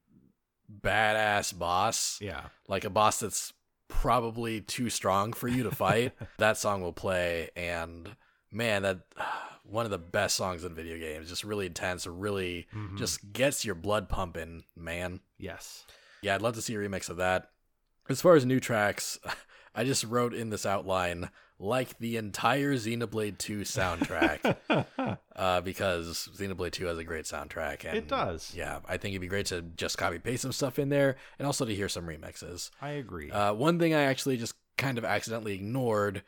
badass 0.70 1.56
boss, 1.58 2.18
Yeah. 2.20 2.46
like 2.68 2.84
a 2.84 2.90
boss 2.90 3.20
that's 3.20 3.52
probably 3.88 4.60
too 4.60 4.90
strong 4.90 5.32
for 5.32 5.48
you 5.48 5.62
to 5.62 5.70
fight. 5.70 6.12
that 6.38 6.58
song 6.58 6.82
will 6.82 6.92
play, 6.92 7.50
and 7.56 8.16
man, 8.50 8.82
that 8.82 9.00
one 9.64 9.84
of 9.84 9.90
the 9.90 9.98
best 9.98 10.36
songs 10.36 10.64
in 10.64 10.74
video 10.74 10.96
games. 10.98 11.28
Just 11.28 11.42
really 11.44 11.66
intense, 11.66 12.06
really 12.06 12.66
Mhm. 12.74 12.96
just 12.98 13.32
gets 13.32 13.64
your 13.64 13.74
blood 13.74 14.08
pumping, 14.08 14.64
man. 14.76 15.20
Yes. 15.38 15.84
Yeah, 16.22 16.34
I'd 16.36 16.42
love 16.42 16.54
to 16.54 16.62
see 16.62 16.74
a 16.74 16.78
remix 16.78 17.08
of 17.10 17.16
that. 17.16 17.50
As 18.08 18.20
far 18.20 18.36
as 18.36 18.46
new 18.46 18.60
tracks, 18.60 19.18
I 19.74 19.82
just 19.84 20.04
wrote 20.04 20.34
in 20.34 20.50
this 20.50 20.64
outline 20.64 21.30
like 21.58 21.98
the 21.98 22.16
entire 22.16 22.74
Xenoblade 22.74 23.38
2 23.38 23.60
soundtrack 23.60 24.56
uh, 25.36 25.60
because 25.62 26.28
Xenoblade 26.36 26.72
2 26.72 26.86
has 26.86 26.98
a 26.98 27.04
great 27.04 27.24
soundtrack. 27.24 27.84
And 27.84 27.96
It 27.96 28.08
does. 28.08 28.52
Yeah, 28.54 28.80
I 28.86 28.96
think 28.96 29.12
it'd 29.12 29.22
be 29.22 29.28
great 29.28 29.46
to 29.46 29.62
just 29.62 29.98
copy 29.98 30.18
paste 30.18 30.42
some 30.42 30.52
stuff 30.52 30.78
in 30.78 30.88
there 30.88 31.16
and 31.38 31.46
also 31.46 31.64
to 31.64 31.74
hear 31.74 31.88
some 31.88 32.06
remixes. 32.06 32.70
I 32.80 32.90
agree. 32.90 33.30
Uh, 33.30 33.54
one 33.54 33.78
thing 33.78 33.94
I 33.94 34.02
actually 34.02 34.36
just 34.36 34.54
kind 34.76 34.98
of 34.98 35.04
accidentally 35.04 35.54
ignored 35.54 36.22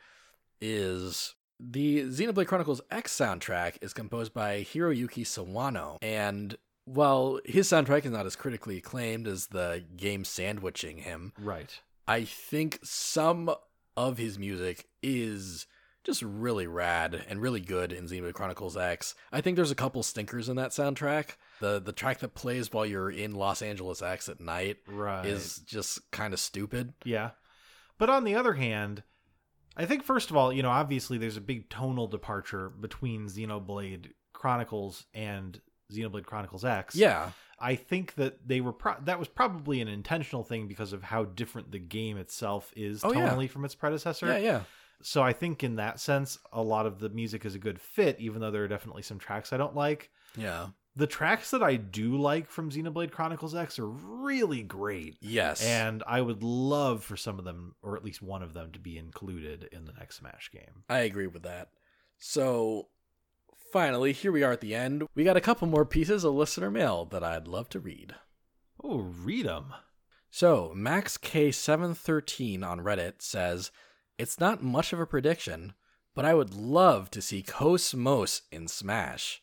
is 0.59 1.35
the 1.59 2.03
Xenoblade 2.03 2.47
Chronicles 2.47 2.81
X 2.89 3.15
soundtrack 3.15 3.77
is 3.81 3.93
composed 3.93 4.33
by 4.33 4.61
Hiroyuki 4.61 5.23
Sawano. 5.25 5.97
And 6.01 6.57
while 6.85 7.39
his 7.45 7.67
soundtrack 7.67 8.05
is 8.05 8.11
not 8.11 8.25
as 8.25 8.35
critically 8.35 8.77
acclaimed 8.77 9.27
as 9.27 9.47
the 9.47 9.83
game 9.95 10.23
sandwiching 10.23 10.99
him, 10.99 11.33
right. 11.37 11.79
I 12.07 12.23
think 12.23 12.79
some 12.81 13.53
of 13.95 14.17
his 14.17 14.39
music 14.39 14.88
is 15.03 15.65
just 16.03 16.21
really 16.21 16.65
rad 16.65 17.25
and 17.27 17.41
really 17.41 17.59
good 17.59 17.91
in 17.91 18.05
Xenoblade 18.07 18.33
Chronicles 18.33 18.77
X. 18.77 19.15
I 19.31 19.41
think 19.41 19.55
there's 19.55 19.71
a 19.71 19.75
couple 19.75 20.01
stinkers 20.01 20.47
in 20.49 20.55
that 20.55 20.71
soundtrack. 20.71 21.31
The 21.59 21.79
the 21.79 21.91
track 21.91 22.19
that 22.19 22.33
plays 22.35 22.71
while 22.71 22.85
you're 22.85 23.11
in 23.11 23.33
Los 23.35 23.61
Angeles 23.61 24.01
X 24.01 24.29
at 24.29 24.39
night 24.39 24.77
Right. 24.87 25.25
is 25.25 25.59
just 25.59 26.09
kind 26.11 26.33
of 26.33 26.39
stupid. 26.39 26.93
Yeah. 27.03 27.31
But 27.97 28.09
on 28.09 28.23
the 28.23 28.35
other 28.35 28.53
hand, 28.53 29.03
I 29.75 29.85
think 29.85 30.03
first 30.03 30.29
of 30.29 30.37
all, 30.37 30.53
you 30.53 30.63
know, 30.63 30.69
obviously 30.71 31.17
there's 31.17 31.37
a 31.37 31.41
big 31.41 31.69
tonal 31.69 32.07
departure 32.07 32.69
between 32.69 33.27
Xenoblade 33.27 34.11
Chronicles 34.33 35.05
and 35.13 35.59
Xenoblade 35.91 36.25
Chronicles 36.25 36.63
X. 36.63 36.95
Yeah. 36.95 37.31
I 37.59 37.75
think 37.75 38.15
that 38.15 38.47
they 38.47 38.61
were 38.61 38.71
pro- 38.71 39.01
that 39.03 39.19
was 39.19 39.27
probably 39.27 39.81
an 39.81 39.89
intentional 39.89 40.45
thing 40.45 40.69
because 40.69 40.93
of 40.93 41.03
how 41.03 41.25
different 41.25 41.71
the 41.73 41.79
game 41.79 42.17
itself 42.17 42.71
is 42.77 43.03
Oh, 43.03 43.11
yeah. 43.11 43.29
tonally 43.29 43.49
from 43.49 43.65
its 43.65 43.75
predecessor. 43.75 44.27
Yeah, 44.27 44.37
yeah. 44.37 44.61
So 45.01 45.23
I 45.23 45.33
think 45.33 45.63
in 45.63 45.77
that 45.77 45.99
sense, 45.99 46.37
a 46.51 46.61
lot 46.61 46.85
of 46.85 46.99
the 46.99 47.09
music 47.09 47.45
is 47.45 47.55
a 47.55 47.59
good 47.59 47.79
fit, 47.79 48.17
even 48.19 48.41
though 48.41 48.51
there 48.51 48.63
are 48.63 48.67
definitely 48.67 49.01
some 49.01 49.19
tracks 49.19 49.53
I 49.53 49.57
don't 49.57 49.75
like. 49.75 50.09
Yeah. 50.37 50.67
The 50.95 51.07
tracks 51.07 51.51
that 51.51 51.63
I 51.63 51.77
do 51.77 52.17
like 52.17 52.49
from 52.49 52.71
Xenoblade 52.71 53.11
Chronicles 53.11 53.55
X 53.55 53.79
are 53.79 53.87
really 53.87 54.63
great. 54.63 55.17
Yes. 55.21 55.63
And 55.63 56.03
I 56.05 56.19
would 56.19 56.43
love 56.43 57.03
for 57.03 57.15
some 57.15 57.39
of 57.39 57.45
them, 57.45 57.75
or 57.81 57.95
at 57.95 58.03
least 58.03 58.21
one 58.21 58.43
of 58.43 58.53
them, 58.53 58.71
to 58.73 58.79
be 58.79 58.97
included 58.97 59.69
in 59.71 59.85
the 59.85 59.93
next 59.93 60.17
Smash 60.17 60.51
game. 60.51 60.83
I 60.89 60.99
agree 60.99 61.27
with 61.27 61.43
that. 61.43 61.69
So 62.17 62.89
finally, 63.71 64.11
here 64.11 64.31
we 64.33 64.43
are 64.43 64.51
at 64.51 64.61
the 64.61 64.75
end. 64.75 65.03
We 65.15 65.23
got 65.23 65.37
a 65.37 65.41
couple 65.41 65.67
more 65.67 65.85
pieces 65.85 66.25
of 66.25 66.33
listener 66.33 66.69
mail 66.69 67.05
that 67.05 67.23
I'd 67.23 67.47
love 67.47 67.69
to 67.69 67.79
read. 67.79 68.15
Oh, 68.83 68.97
read 68.97 69.45
them. 69.45 69.73
So, 70.31 70.73
MaxK713 70.75 72.63
on 72.63 72.81
Reddit 72.81 73.21
says, 73.21 73.71
It's 74.19 74.37
not 74.37 74.61
much 74.61 74.91
of 74.91 74.99
a 74.99 75.05
prediction, 75.05 75.75
but 76.13 76.25
I 76.25 76.33
would 76.33 76.53
love 76.53 77.09
to 77.11 77.21
see 77.21 77.41
KOS-MOS 77.41 78.41
in 78.51 78.67
Smash. 78.67 79.41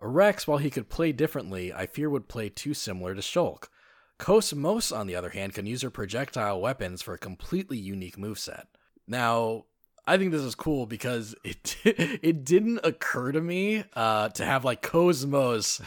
Rex, 0.00 0.46
while 0.46 0.56
he 0.56 0.70
could 0.70 0.88
play 0.88 1.12
differently, 1.12 1.70
I 1.70 1.84
fear 1.84 2.08
would 2.08 2.26
play 2.26 2.48
too 2.48 2.72
similar 2.72 3.14
to 3.14 3.20
Shulk. 3.20 3.68
KOS-MOS, 4.16 4.90
on 4.90 5.06
the 5.06 5.14
other 5.14 5.28
hand, 5.28 5.52
can 5.52 5.66
use 5.66 5.82
her 5.82 5.90
projectile 5.90 6.62
weapons 6.62 7.02
for 7.02 7.12
a 7.12 7.18
completely 7.18 7.76
unique 7.76 8.16
moveset. 8.16 8.64
Now, 9.06 9.66
I 10.06 10.16
think 10.16 10.32
this 10.32 10.42
is 10.42 10.54
cool 10.54 10.86
because 10.86 11.34
it 11.44 11.76
it 11.84 12.44
didn't 12.44 12.80
occur 12.84 13.32
to 13.32 13.40
me 13.40 13.84
uh, 13.94 14.28
to 14.30 14.44
have 14.44 14.64
like 14.64 14.82
KOS-MOS 14.82 15.80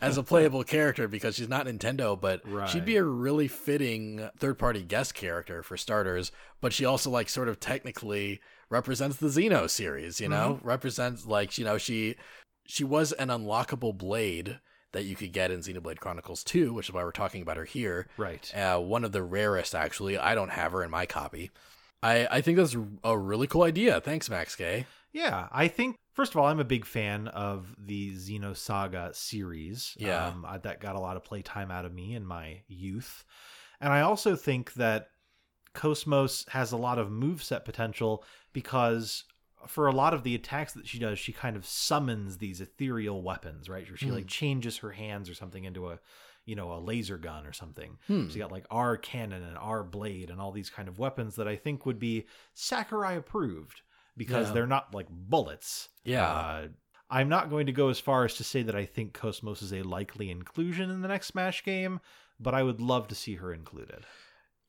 as 0.00 0.16
a 0.18 0.22
playable 0.22 0.64
character 0.64 1.08
because 1.08 1.36
she's 1.36 1.48
not 1.48 1.66
Nintendo, 1.66 2.20
but 2.20 2.42
she'd 2.68 2.84
be 2.84 2.96
a 2.96 3.04
really 3.04 3.48
fitting 3.48 4.28
third 4.38 4.58
party 4.58 4.82
guest 4.82 5.14
character 5.14 5.62
for 5.62 5.76
starters. 5.76 6.32
But 6.60 6.72
she 6.72 6.84
also 6.84 7.10
like 7.10 7.28
sort 7.28 7.48
of 7.48 7.60
technically 7.60 8.40
represents 8.70 9.16
the 9.16 9.28
Xeno 9.28 9.68
series, 9.68 10.20
you 10.20 10.28
know, 10.28 10.60
represents 10.62 11.26
like 11.26 11.58
you 11.58 11.64
know 11.64 11.78
she 11.78 12.16
she 12.66 12.84
was 12.84 13.12
an 13.12 13.28
unlockable 13.28 13.96
blade 13.96 14.60
that 14.92 15.04
you 15.04 15.16
could 15.16 15.32
get 15.32 15.50
in 15.50 15.60
Xenoblade 15.60 15.98
Chronicles 15.98 16.42
2, 16.44 16.72
which 16.72 16.88
is 16.88 16.94
why 16.94 17.04
we're 17.04 17.12
talking 17.12 17.42
about 17.42 17.56
her 17.56 17.64
here. 17.64 18.08
Right. 18.16 18.52
Uh, 18.54 18.78
one 18.78 19.04
of 19.04 19.12
the 19.12 19.22
rarest, 19.22 19.74
actually. 19.74 20.16
I 20.16 20.34
don't 20.34 20.50
have 20.50 20.72
her 20.72 20.82
in 20.82 20.90
my 20.90 21.04
copy. 21.04 21.50
I, 22.02 22.26
I 22.30 22.40
think 22.40 22.56
that's 22.58 22.76
a 23.04 23.16
really 23.18 23.46
cool 23.46 23.62
idea. 23.64 24.00
Thanks, 24.00 24.30
Max 24.30 24.54
K. 24.54 24.86
Yeah, 25.12 25.48
I 25.50 25.68
think 25.68 25.96
first 26.12 26.32
of 26.32 26.36
all, 26.38 26.46
I'm 26.46 26.60
a 26.60 26.64
big 26.64 26.84
fan 26.84 27.28
of 27.28 27.74
the 27.78 28.12
Xenosaga 28.14 29.14
series. 29.14 29.94
Yeah. 29.98 30.26
um, 30.28 30.44
I, 30.46 30.58
that 30.58 30.80
got 30.80 30.96
a 30.96 31.00
lot 31.00 31.16
of 31.16 31.24
playtime 31.24 31.70
out 31.70 31.84
of 31.84 31.92
me 31.92 32.14
in 32.14 32.24
my 32.26 32.60
youth, 32.68 33.24
and 33.80 33.92
I 33.92 34.02
also 34.02 34.36
think 34.36 34.74
that 34.74 35.08
KOS-MOS 35.74 36.46
has 36.50 36.72
a 36.72 36.76
lot 36.76 36.98
of 36.98 37.08
moveset 37.08 37.64
potential 37.64 38.24
because 38.52 39.24
for 39.66 39.86
a 39.86 39.92
lot 39.92 40.14
of 40.14 40.22
the 40.22 40.34
attacks 40.34 40.72
that 40.74 40.86
she 40.86 40.98
does, 40.98 41.18
she 41.18 41.32
kind 41.32 41.56
of 41.56 41.66
summons 41.66 42.38
these 42.38 42.60
ethereal 42.60 43.22
weapons, 43.22 43.68
right? 43.68 43.88
Or 43.90 43.96
she 43.96 44.06
Hmm. 44.06 44.14
like 44.14 44.26
changes 44.26 44.78
her 44.78 44.92
hands 44.92 45.28
or 45.28 45.34
something 45.34 45.64
into 45.64 45.88
a, 45.90 45.98
you 46.48 46.56
know, 46.56 46.72
a 46.72 46.80
laser 46.80 47.18
gun 47.18 47.46
or 47.46 47.52
something. 47.52 47.98
Hmm. 48.06 48.28
So 48.28 48.34
you 48.34 48.40
got 48.40 48.50
like 48.50 48.66
R 48.70 48.96
cannon 48.96 49.42
and 49.42 49.58
R 49.58 49.84
blade 49.84 50.30
and 50.30 50.40
all 50.40 50.50
these 50.50 50.70
kind 50.70 50.88
of 50.88 50.98
weapons 50.98 51.36
that 51.36 51.46
I 51.46 51.56
think 51.56 51.84
would 51.84 51.98
be 51.98 52.26
Sakurai 52.54 53.16
approved 53.16 53.82
because 54.16 54.48
Yeah. 54.48 54.54
they're 54.54 54.66
not 54.66 54.94
like 54.94 55.08
bullets. 55.10 55.90
Yeah. 56.04 56.24
Uh, 56.26 56.68
I'm 57.10 57.28
not 57.28 57.50
going 57.50 57.66
to 57.66 57.72
go 57.72 57.88
as 57.90 58.00
far 58.00 58.24
as 58.24 58.34
to 58.36 58.44
say 58.44 58.62
that 58.62 58.74
I 58.74 58.86
think 58.86 59.12
KOS-MOS 59.12 59.62
is 59.62 59.72
a 59.74 59.82
likely 59.82 60.30
inclusion 60.30 60.90
in 60.90 61.02
the 61.02 61.08
next 61.08 61.26
Smash 61.28 61.62
game, 61.64 62.00
but 62.40 62.54
I 62.54 62.62
would 62.62 62.80
love 62.80 63.08
to 63.08 63.14
see 63.14 63.34
her 63.36 63.52
included. 63.52 64.04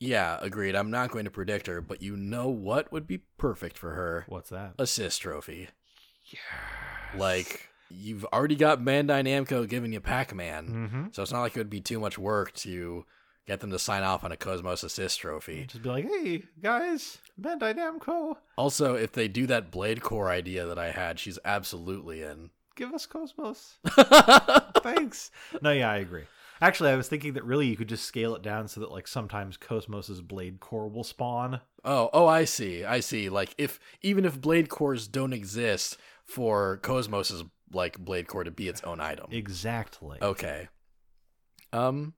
Yeah, 0.01 0.37
agreed. 0.41 0.75
I'm 0.75 0.91
not 0.91 1.11
going 1.11 1.25
to 1.25 1.31
predict 1.31 1.67
her, 1.67 1.79
but 1.81 2.01
you 2.01 2.15
know 2.17 2.49
what 2.49 2.91
would 2.91 3.07
be 3.07 3.19
perfect 3.37 3.77
for 3.77 3.91
her? 3.93 4.25
What's 4.27 4.49
that? 4.49 4.73
Assist 4.77 5.21
trophy. 5.21 5.69
Yeah. 6.25 7.19
Like, 7.19 7.68
you've 7.89 8.25
already 8.25 8.55
got 8.55 8.81
Bandai 8.83 9.23
Namco 9.23 9.67
giving 9.67 9.93
you 9.93 9.99
Pac-Man, 9.99 10.67
Mm-hmm. 10.67 11.03
so 11.11 11.21
it's 11.23 11.31
not 11.31 11.41
like 11.41 11.55
it 11.55 11.59
would 11.59 11.69
be 11.69 11.81
too 11.81 11.99
much 11.99 12.17
work 12.17 12.53
to 12.55 13.05
get 13.47 13.61
them 13.61 13.71
to 13.71 13.79
sign 13.79 14.03
off 14.03 14.23
on 14.23 14.31
a 14.31 14.37
KOS-MOS 14.37 14.83
Assist 14.83 15.19
trophy. 15.19 15.65
Just 15.67 15.81
be 15.83 15.89
like, 15.89 16.05
hey 16.07 16.43
guys, 16.61 17.17
Bandai 17.41 17.75
Namco, 17.75 18.35
Also, 18.57 18.93
if 18.95 19.11
they 19.11 19.27
do 19.27 19.47
that 19.47 19.71
Blade 19.71 20.01
Core 20.01 20.29
idea 20.29 20.65
that 20.67 20.77
I 20.77 20.91
had, 20.91 21.17
she's 21.19 21.39
absolutely 21.43 22.21
in. 22.21 22.51
give 22.75 22.93
us 22.93 23.05
KOS-MOS. 23.07 23.77
Thanks. 24.83 25.31
No, 25.61 25.71
yeah, 25.71 25.89
I 25.91 25.97
agree. 25.97 26.23
Actually, 26.61 26.89
I 26.91 26.95
was 26.95 27.07
thinking 27.07 27.33
that 27.33 27.45
really 27.45 27.67
you 27.67 27.77
could 27.77 27.87
just 27.89 28.05
scale 28.05 28.35
it 28.35 28.41
down 28.41 28.67
so 28.67 28.81
that 28.81 28.91
like 28.91 29.07
sometimes 29.07 29.55
KOS-MOS's 29.57 30.21
blade 30.21 30.59
core 30.59 30.89
will 30.89 31.05
spawn. 31.05 31.61
Oh, 31.85 32.09
oh, 32.13 32.27
I 32.27 32.43
see. 32.43 32.83
I 32.83 32.99
see. 32.99 33.29
Like 33.29 33.55
if 33.57 33.79
even 34.01 34.25
if 34.25 34.39
blade 34.41 34.67
cores 34.69 35.07
don't 35.07 35.31
exist 35.33 35.97
for 36.25 36.77
KOS-MOS's 36.83 37.45
like 37.71 37.97
blade 37.97 38.27
core 38.27 38.43
to 38.43 38.51
be 38.51 38.67
its 38.67 38.81
own 38.83 38.99
item. 38.99 39.27
Exactly. 39.31 40.17
Okay. 40.21 40.69
Um 41.73 42.13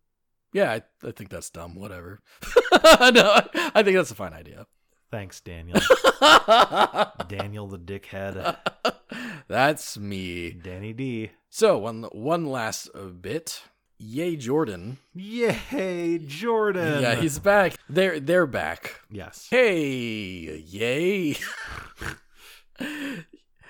yeah, 0.54 0.72
I, 0.72 1.08
I 1.08 1.12
think 1.12 1.30
that's 1.30 1.50
dumb. 1.50 1.76
Whatever. 1.76 2.20
no, 2.74 3.42
I 3.74 3.84
think 3.84 3.96
that's 3.96 4.12
a 4.12 4.16
fine 4.16 4.34
idea. 4.34 4.68
Thanks, 5.10 5.42
Daniel. 5.42 5.80
Daniel 7.28 7.68
the 7.68 7.78
dickhead. 7.78 8.58
that's 9.48 9.98
me. 9.98 10.52
Danny 10.52 10.94
D. 10.94 11.32
So, 11.50 11.78
one 11.78 12.04
one 12.12 12.46
last 12.46 12.90
uh, 12.96 13.06
bit. 13.08 13.64
Yay 13.98 14.36
Jordan. 14.36 14.98
Yay, 15.14 16.18
Jordan. 16.26 17.02
Yeah, 17.02 17.16
he's 17.16 17.40
back. 17.40 17.76
They're 17.90 18.20
they're 18.20 18.48
back. 18.48 19.02
yes. 19.12 19.48
Hey, 19.50 20.64
yay. 20.66 21.36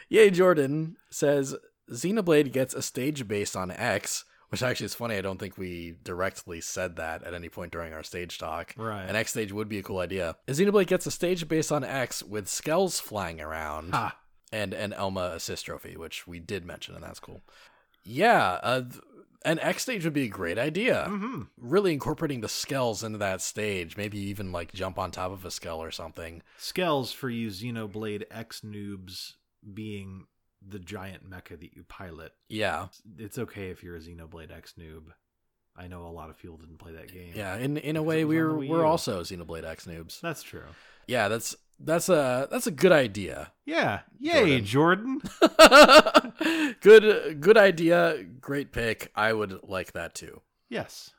yay, 0.10 0.30
Jordan 0.30 0.96
says 1.10 1.56
Xenoblade 1.92 2.52
gets 2.52 2.74
a 2.74 2.82
stage 2.82 3.28
based 3.28 3.56
on 3.56 3.70
X, 3.72 4.26
which 4.50 4.64
actually 4.64 4.86
is 4.86 4.96
funny. 4.96 5.16
I 5.18 5.22
don't 5.22 5.40
think 5.40 5.58
we 5.58 5.96
directly 6.04 6.62
said 6.62 6.96
that 6.96 7.24
at 7.24 7.34
any 7.34 7.50
point 7.50 7.72
during 7.72 7.94
our 7.94 8.04
stage 8.04 8.38
talk. 8.38 8.74
Right. 8.78 9.04
An 9.08 9.16
X 9.16 9.32
stage 9.32 9.52
would 9.52 9.70
be 9.70 9.80
a 9.80 9.84
cool 9.84 10.00
idea. 10.00 10.36
Xenoblade 10.48 10.88
gets 10.88 11.06
a 11.06 11.12
stage 11.12 11.48
based 11.48 11.72
on 11.72 11.84
X 11.84 12.24
with 12.24 12.46
Skells 12.48 13.02
flying 13.02 13.42
around 13.42 13.92
Ah, 13.94 14.18
and 14.52 14.74
an 14.74 14.94
Elma 14.94 15.32
assist 15.36 15.66
trophy, 15.66 15.96
which 15.98 16.28
we 16.28 16.40
did 16.40 16.66
mention, 16.66 16.96
and 16.96 17.04
that's 17.04 17.20
cool. 17.20 17.42
Yeah, 18.04 18.60
uh, 18.64 18.84
an 19.46 19.60
X 19.60 19.84
stage 19.84 20.04
would 20.04 20.14
be 20.14 20.24
a 20.24 20.30
great 20.30 20.58
idea 20.58 21.06
hmm 21.08 21.44
really 21.58 21.94
incorporating 21.94 22.42
the 22.42 22.48
Skells 22.48 23.04
into 23.04 23.18
that 23.20 23.42
stage. 23.42 23.96
Maybe 23.98 24.18
even 24.20 24.52
like 24.52 24.72
jump 24.74 24.98
on 25.00 25.12
top 25.12 25.32
of 25.32 25.46
a 25.46 25.52
Skell 25.52 25.82
or 25.82 25.92
something. 25.92 26.42
Skells 26.60 27.14
for 27.14 27.30
you 27.30 27.50
Xenoblade 27.50 28.24
X 28.32 28.62
noobs 28.62 29.34
being 29.74 30.26
the 30.66 30.80
giant 30.80 31.30
mecha 31.30 31.60
that 31.60 31.74
you 31.76 31.84
pilot. 31.88 32.34
Yeah, 32.50 32.88
It's 33.18 33.38
okay 33.38 33.70
if 33.70 33.84
you're 33.84 33.96
a 33.96 34.00
Xenoblade 34.00 34.52
X 34.56 34.74
noob. 34.80 35.06
I 35.76 35.88
know 35.88 36.06
a 36.06 36.12
lot 36.12 36.30
of 36.30 36.38
people 36.38 36.58
didn't 36.58 36.78
play 36.80 36.92
that 36.94 37.12
game. 37.12 37.32
yeah. 37.36 37.56
In 37.58 37.78
in 37.78 37.96
a 37.96 38.04
way, 38.04 38.22
it 38.22 38.26
was 38.26 38.38
on 38.38 38.58
we're 38.58 38.68
we're 38.68 38.86
also 38.86 39.22
Xenoblade 39.22 39.64
X 39.64 39.86
noobs. 39.86 40.20
That's 40.22 40.44
true. 40.44 40.66
Yeah, 41.08 41.28
that's 41.30 41.56
that's 41.80 42.10
a 42.10 42.48
that's 42.52 42.68
a 42.68 42.72
good 42.72 42.92
idea. 42.92 43.52
Yeah. 43.66 44.02
Yay, 44.20 44.62
Jordan. 44.74 45.22
good 46.82 47.42
good 47.42 47.58
idea. 47.58 48.24
Great 48.40 48.72
pick. 48.72 49.12
I 49.16 49.34
would 49.34 49.62
like 49.64 49.94
that 49.94 50.14
too. 50.16 50.42
yes. 50.70 51.12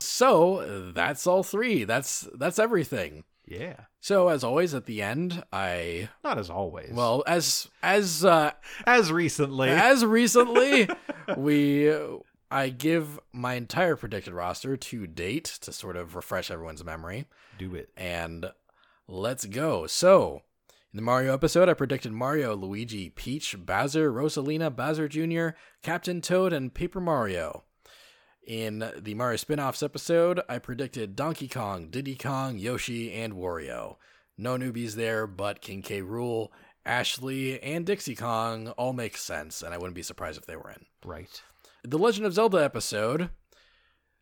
So 0.00 0.90
that's 0.92 1.28
all 1.28 1.42
three. 1.44 1.84
That's 1.84 2.26
that's 2.34 2.58
everything. 2.58 3.22
Yeah. 3.46 3.76
So 4.02 4.26
as 4.28 4.42
always, 4.42 4.74
at 4.74 4.86
the 4.86 5.00
end, 5.00 5.44
I 5.52 6.08
Not 6.24 6.36
as 6.36 6.50
always. 6.50 6.90
well 6.92 7.22
as 7.24 7.68
as 7.84 8.24
uh, 8.24 8.50
as 8.84 9.12
recently. 9.12 9.68
As 9.70 10.04
recently, 10.20 10.88
we 11.36 11.94
I 12.50 12.68
give 12.70 13.20
my 13.32 13.54
entire 13.54 13.94
predicted 13.94 14.34
roster 14.34 14.76
to 14.76 15.06
date 15.06 15.44
to 15.62 15.72
sort 15.72 15.96
of 15.96 16.16
refresh 16.16 16.50
everyone's 16.50 16.84
memory, 16.84 17.26
Do 17.60 17.76
it. 17.76 17.90
and 17.96 18.46
let's 19.06 19.44
go. 19.46 19.86
So, 19.86 20.42
in 20.92 20.96
the 20.96 21.02
Mario 21.02 21.32
episode, 21.32 21.68
I 21.68 21.74
predicted 21.74 22.10
Mario, 22.10 22.56
Luigi, 22.56 23.08
Peach, 23.08 23.54
Bowser, 23.56 24.12
Rosalina, 24.12 24.74
Bowser 24.74 25.06
Jr., 25.08 25.56
Captain 25.82 26.20
Toad, 26.20 26.52
and 26.52 26.74
Paper 26.74 27.00
Mario. 27.00 27.62
In 28.46 28.90
the 28.98 29.14
Mario 29.14 29.36
spin-offs 29.36 29.82
episode, 29.82 30.40
I 30.48 30.58
predicted 30.58 31.14
Donkey 31.14 31.46
Kong, 31.48 31.88
Diddy 31.90 32.16
Kong, 32.16 32.58
Yoshi, 32.58 33.12
and 33.12 33.34
Wario. 33.34 33.96
No 34.36 34.56
newbies 34.56 34.94
there, 34.94 35.26
but 35.28 35.60
King 35.60 35.80
K. 35.82 36.00
Rool, 36.02 36.48
Ashley, 36.84 37.62
and 37.62 37.86
Dixie 37.86 38.16
Kong 38.16 38.68
all 38.70 38.92
make 38.92 39.16
sense, 39.16 39.62
and 39.62 39.72
I 39.72 39.78
wouldn't 39.78 39.94
be 39.94 40.02
surprised 40.02 40.38
if 40.38 40.46
they 40.46 40.56
were 40.56 40.70
in. 40.70 40.86
Right. 41.04 41.40
The 41.84 41.98
Legend 41.98 42.26
of 42.26 42.34
Zelda 42.34 42.58
episode 42.64 43.30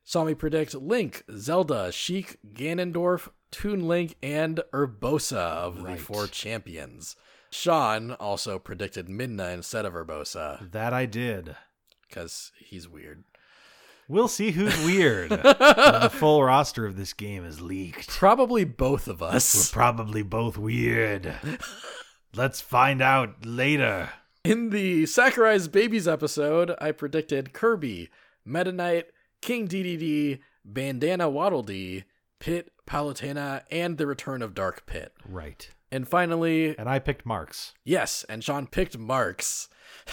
saw 0.04 0.24
me 0.24 0.34
predict 0.34 0.74
Link, 0.74 1.24
Zelda, 1.34 1.90
Sheik, 1.90 2.38
Ganondorf, 2.52 3.30
Toon 3.50 3.88
Link, 3.88 4.16
and 4.22 4.60
Urbosa 4.74 5.36
of 5.38 5.82
Right. 5.82 5.96
the 5.96 6.02
four 6.02 6.26
champions. 6.26 7.16
Sean 7.50 8.12
also 8.12 8.58
predicted 8.58 9.06
Midna 9.08 9.54
instead 9.54 9.84
of 9.86 9.94
Urbosa 9.94 10.70
That 10.72 10.92
I 10.92 11.06
did. 11.06 11.56
because 12.08 12.52
he's 12.58 12.86
weird. 12.88 13.24
We'll 14.10 14.26
see 14.26 14.50
who's 14.50 14.76
weird. 14.84 15.30
the 15.30 16.10
full 16.12 16.42
roster 16.42 16.84
of 16.84 16.96
this 16.96 17.12
game 17.12 17.44
is 17.44 17.60
leaked. 17.60 18.08
Probably 18.08 18.64
both 18.64 19.06
of 19.06 19.22
us. 19.22 19.54
We're 19.54 19.80
probably 19.80 20.22
both 20.24 20.58
weird. 20.58 21.32
Let's 22.34 22.60
find 22.60 23.00
out 23.00 23.46
later. 23.46 24.10
In 24.42 24.70
the 24.70 25.06
Sakurai's 25.06 25.68
Babies 25.68 26.08
episode, 26.08 26.74
I 26.80 26.90
predicted 26.90 27.52
Kirby, 27.52 28.08
Meta 28.44 28.72
Knight, 28.72 29.06
King 29.42 29.68
Dedede, 29.68 30.40
Bandana 30.64 31.30
Waddle 31.30 31.62
Dee, 31.62 32.02
Pit, 32.40 32.72
Palutena, 32.88 33.62
and 33.70 33.96
the 33.96 34.08
return 34.08 34.42
of 34.42 34.56
Dark 34.56 34.86
Pit. 34.86 35.12
Right. 35.24 35.70
And 35.92 36.08
finally, 36.08 36.76
And 36.76 36.88
I 36.88 36.98
picked 36.98 37.24
Marx. 37.24 37.74
Yes, 37.84 38.24
and 38.28 38.42
Sean 38.42 38.66
picked 38.66 38.98
Marx. 38.98 39.68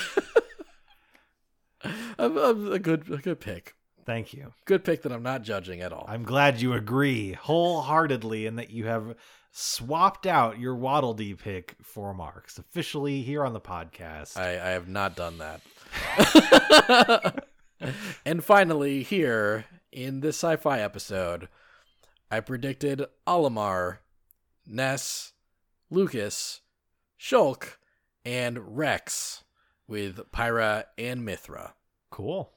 a, 1.84 1.92
a, 2.20 2.72
a 2.74 2.80
good, 2.80 3.12
a 3.12 3.18
good 3.18 3.40
pick. 3.40 3.74
Thank 4.08 4.34
you. 4.34 4.54
Good 4.64 4.86
pick 4.86 5.02
that 5.02 5.12
I'm 5.12 5.22
not 5.22 5.44
judging 5.44 5.82
at 5.82 5.92
all. 5.92 6.06
I'm 6.08 6.24
glad 6.24 6.62
you 6.62 6.72
agree 6.72 7.34
wholeheartedly 7.34 8.48
and 8.48 8.58
that 8.58 8.70
you 8.70 8.86
have 8.86 9.16
swapped 9.52 10.26
out 10.26 10.58
your 10.58 10.76
Waddle 10.76 11.14
Dee 11.14 11.34
pick 11.34 11.76
for 11.84 12.14
Marx 12.14 12.58
officially 12.58 13.22
here 13.22 13.44
on 13.44 13.52
the 13.52 13.60
podcast. 13.60 14.38
I, 14.38 14.52
I 14.52 14.70
have 14.70 14.88
not 14.88 15.18
done 15.18 15.40
that. 15.40 17.44
and 18.26 18.42
finally, 18.42 19.04
here 19.04 19.66
in 19.92 20.22
this 20.22 20.38
sci-fi 20.38 20.80
episode, 20.80 21.50
I 22.32 22.40
predicted 22.40 23.06
Olimar, 23.28 23.98
Ness, 24.66 25.34
Lucas, 25.90 26.62
Shulk, 27.20 27.76
and 28.24 28.78
Rex 28.78 29.44
with 29.86 30.32
Pyra 30.32 30.86
and 30.98 31.26
Mithra. 31.26 31.74
cool. 32.10 32.54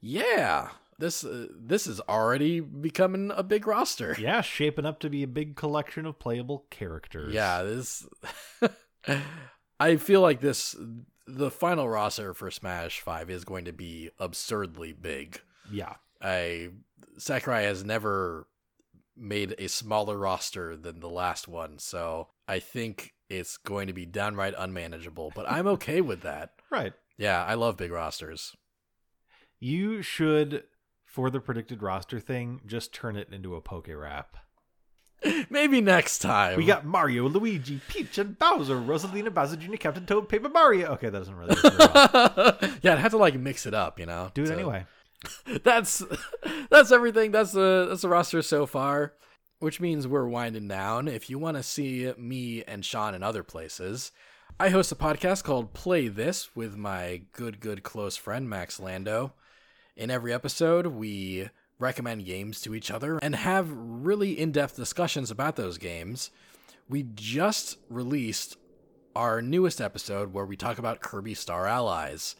Yeah, 0.00 0.68
this 0.98 1.24
uh, 1.24 1.46
this 1.58 1.86
is 1.86 2.00
already 2.08 2.60
becoming 2.60 3.30
a 3.34 3.42
big 3.42 3.66
roster. 3.66 4.16
Yeah, 4.18 4.40
shaping 4.40 4.86
up 4.86 5.00
to 5.00 5.10
be 5.10 5.22
a 5.22 5.28
big 5.28 5.56
collection 5.56 6.06
of 6.06 6.18
playable 6.18 6.66
characters. 6.70 7.32
Yeah, 7.34 7.62
this. 7.62 8.06
I 9.80 9.96
feel 9.96 10.20
like 10.20 10.40
this, 10.40 10.76
the 11.26 11.50
final 11.50 11.88
roster 11.88 12.34
for 12.34 12.50
Smash 12.50 13.00
Five 13.00 13.30
is 13.30 13.44
going 13.44 13.64
to 13.64 13.72
be 13.72 14.10
absurdly 14.18 14.92
big. 14.92 15.40
Yeah. 15.70 15.94
I 16.20 16.70
Sakurai 17.16 17.62
has 17.62 17.82
never 17.84 18.46
made 19.16 19.54
a 19.58 19.68
smaller 19.68 20.18
roster 20.18 20.76
than 20.76 21.00
the 21.00 21.08
last 21.08 21.48
one, 21.48 21.78
so 21.78 22.28
I 22.46 22.58
think 22.58 23.14
it's 23.28 23.56
going 23.56 23.86
to 23.86 23.92
be 23.92 24.06
downright 24.06 24.54
unmanageable. 24.56 25.32
But 25.34 25.50
I'm 25.50 25.66
okay 25.66 26.00
with 26.00 26.22
that. 26.22 26.52
Right. 26.70 26.92
Yeah, 27.18 27.44
I 27.44 27.54
love 27.54 27.76
big 27.76 27.90
rosters. 27.90 28.54
You 29.60 30.02
should, 30.02 30.64
for 31.04 31.30
the 31.30 31.40
predicted 31.40 31.82
roster 31.82 32.18
thing, 32.18 32.62
just 32.66 32.94
turn 32.94 33.16
it 33.16 33.28
into 33.30 33.54
a 33.54 33.60
poke 33.60 33.88
rap. 33.88 34.36
Maybe 35.50 35.82
next 35.82 36.20
time. 36.20 36.56
We 36.56 36.64
got 36.64 36.86
Mario, 36.86 37.28
Luigi, 37.28 37.80
Peach, 37.88 38.16
and 38.16 38.38
Bowser, 38.38 38.76
Rosalina, 38.76 39.32
Bowser 39.32 39.56
Jr., 39.56 39.76
Captain 39.76 40.06
Toad, 40.06 40.30
Paper 40.30 40.48
Mario. 40.48 40.92
Okay, 40.92 41.10
that 41.10 41.18
doesn't 41.18 41.36
really 41.36 41.56
work 41.62 41.78
well. 41.94 42.58
yeah, 42.82 42.94
I'd 42.94 42.98
have 43.00 43.10
to 43.12 43.18
like 43.18 43.34
mix 43.38 43.66
it 43.66 43.74
up, 43.74 44.00
you 44.00 44.06
know. 44.06 44.30
Do 44.32 44.44
it 44.44 44.46
to- 44.46 44.54
anyway. 44.54 44.86
that's 45.64 46.02
that's 46.70 46.90
everything. 46.90 47.30
That's 47.30 47.52
the 47.52 47.86
that's 47.90 48.00
the 48.00 48.08
roster 48.08 48.40
so 48.40 48.64
far, 48.64 49.12
which 49.58 49.78
means 49.78 50.08
we're 50.08 50.26
winding 50.26 50.66
down. 50.68 51.08
If 51.08 51.28
you 51.28 51.38
want 51.38 51.58
to 51.58 51.62
see 51.62 52.10
me 52.16 52.64
and 52.64 52.82
Sean 52.82 53.14
in 53.14 53.22
other 53.22 53.42
places, 53.42 54.12
I 54.58 54.70
host 54.70 54.90
a 54.92 54.94
podcast 54.96 55.44
called 55.44 55.74
Play 55.74 56.08
This 56.08 56.56
with 56.56 56.74
my 56.74 57.20
good 57.32 57.60
good 57.60 57.82
close 57.82 58.16
friend 58.16 58.48
Max 58.48 58.80
Lando. 58.80 59.34
In 60.00 60.10
every 60.10 60.32
episode, 60.32 60.86
we 60.86 61.50
recommend 61.78 62.24
games 62.24 62.62
to 62.62 62.74
each 62.74 62.90
other 62.90 63.18
and 63.18 63.36
have 63.36 63.70
really 63.70 64.32
in-depth 64.32 64.74
discussions 64.74 65.30
about 65.30 65.56
those 65.56 65.76
games. 65.76 66.30
We 66.88 67.02
just 67.14 67.76
released 67.90 68.56
our 69.14 69.42
newest 69.42 69.78
episode 69.78 70.32
where 70.32 70.46
we 70.46 70.56
talk 70.56 70.78
about 70.78 71.02
Kirby 71.02 71.34
Star 71.34 71.66
Allies, 71.66 72.34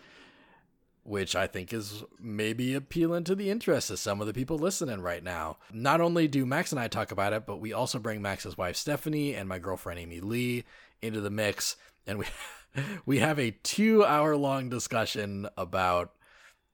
which 1.02 1.36
I 1.36 1.46
think 1.46 1.74
is 1.74 2.02
maybe 2.18 2.72
appealing 2.72 3.24
to 3.24 3.34
the 3.34 3.50
interest 3.50 3.90
of 3.90 3.98
some 3.98 4.22
of 4.22 4.26
the 4.26 4.32
people 4.32 4.56
listening 4.56 5.02
right 5.02 5.22
now. 5.22 5.58
Not 5.70 6.00
only 6.00 6.28
do 6.28 6.46
Max 6.46 6.72
and 6.72 6.80
I 6.80 6.88
talk 6.88 7.12
about 7.12 7.34
it, 7.34 7.44
but 7.44 7.60
we 7.60 7.74
also 7.74 7.98
bring 7.98 8.22
Max's 8.22 8.56
wife 8.56 8.76
Stephanie 8.76 9.34
and 9.34 9.46
my 9.46 9.58
girlfriend 9.58 10.00
Amy 10.00 10.20
Lee 10.20 10.64
into 11.02 11.20
the 11.20 11.28
mix, 11.28 11.76
and 12.06 12.20
we 12.20 12.24
we 13.04 13.18
have 13.18 13.38
a 13.38 13.50
two 13.50 14.02
hour 14.02 14.34
long 14.34 14.70
discussion 14.70 15.46
about 15.58 16.14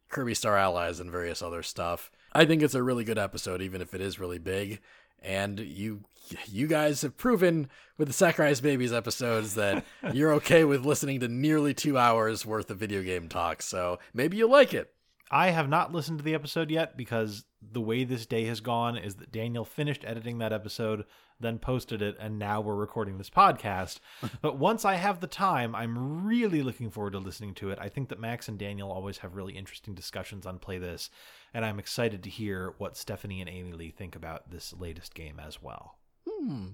Kirby 0.09 0.35
Star 0.35 0.57
Allies 0.57 1.01
and 1.01 1.11
various 1.11 1.43
other 1.43 1.63
stuff. 1.63 2.11
I 2.33 2.45
think 2.45 2.63
it's 2.63 2.75
a 2.75 2.83
really 2.83 3.05
good 3.05 3.19
episode, 3.19 3.63
even 3.63 3.81
if 3.81 3.95
it 3.95 4.01
is 4.01 4.19
really 4.19 4.39
big. 4.39 4.81
And 5.23 5.59
you 5.59 6.05
you 6.47 6.67
guys 6.67 7.03
have 7.03 7.17
proven 7.17 7.69
with 7.99 8.09
the 8.09 8.15
Sakurai's 8.15 8.61
Babies 8.61 8.93
episodes 8.93 9.55
that 9.55 9.85
you're 10.13 10.33
okay 10.35 10.65
with 10.65 10.85
listening 10.85 11.21
to 11.21 11.29
nearly 11.29 11.73
two 11.73 11.97
hours 11.97 12.45
worth 12.45 12.71
of 12.71 12.79
video 12.79 13.03
game 13.03 13.29
talk. 13.29 13.63
So 13.63 13.99
maybe 14.13 14.37
you'll 14.37 14.51
like 14.51 14.75
it. 14.75 14.93
I 15.31 15.51
have 15.51 15.69
not 15.69 15.93
listened 15.93 16.19
to 16.19 16.25
the 16.25 16.35
episode 16.35 16.71
yet 16.71 16.97
because 16.97 17.45
the 17.61 17.81
way 17.81 18.05
this 18.05 18.27
day 18.27 18.45
has 18.45 18.61
gone 18.61 18.97
is 18.97 19.17
that 19.17 19.33
Daniel 19.33 19.65
finished 19.65 20.05
editing 20.05 20.39
that 20.39 20.53
episode, 20.53 21.05
then 21.41 21.59
posted 21.59 22.03
it, 22.03 22.17
and 22.19 22.39
now 22.39 22.61
we're 22.61 22.75
recording 22.75 23.19
this 23.19 23.31
podcast. 23.31 24.01
but 24.41 24.59
once 24.59 24.85
I 24.85 24.95
have 24.95 25.21
the 25.21 25.27
time, 25.27 25.75
I'm 25.75 26.27
really 26.27 26.63
looking 26.63 26.91
forward 26.91 27.13
to 27.13 27.19
listening 27.19 27.55
to 27.55 27.71
it. 27.71 27.79
I 27.81 27.89
think 27.89 28.09
that 28.09 28.21
Max 28.21 28.49
and 28.49 28.59
Daniel 28.59 28.91
always 28.91 29.19
have 29.19 29.37
really 29.37 29.55
interesting 29.55 29.95
discussions 29.95 30.47
on 30.47 30.59
Play 30.59 30.79
This, 30.79 31.11
and 31.53 31.65
I'm 31.65 31.79
excited 31.79 32.23
to 32.23 32.31
hear 32.31 32.75
what 32.79 32.97
Stephanie 32.97 33.41
and 33.41 33.51
Amy 33.51 33.73
Lee 33.73 33.91
think 33.91 34.17
about 34.17 34.51
this 34.51 34.73
latest 34.73 35.15
game 35.15 35.41
as 35.41 35.63
well. 35.63 35.99
Hmm. 36.29 36.69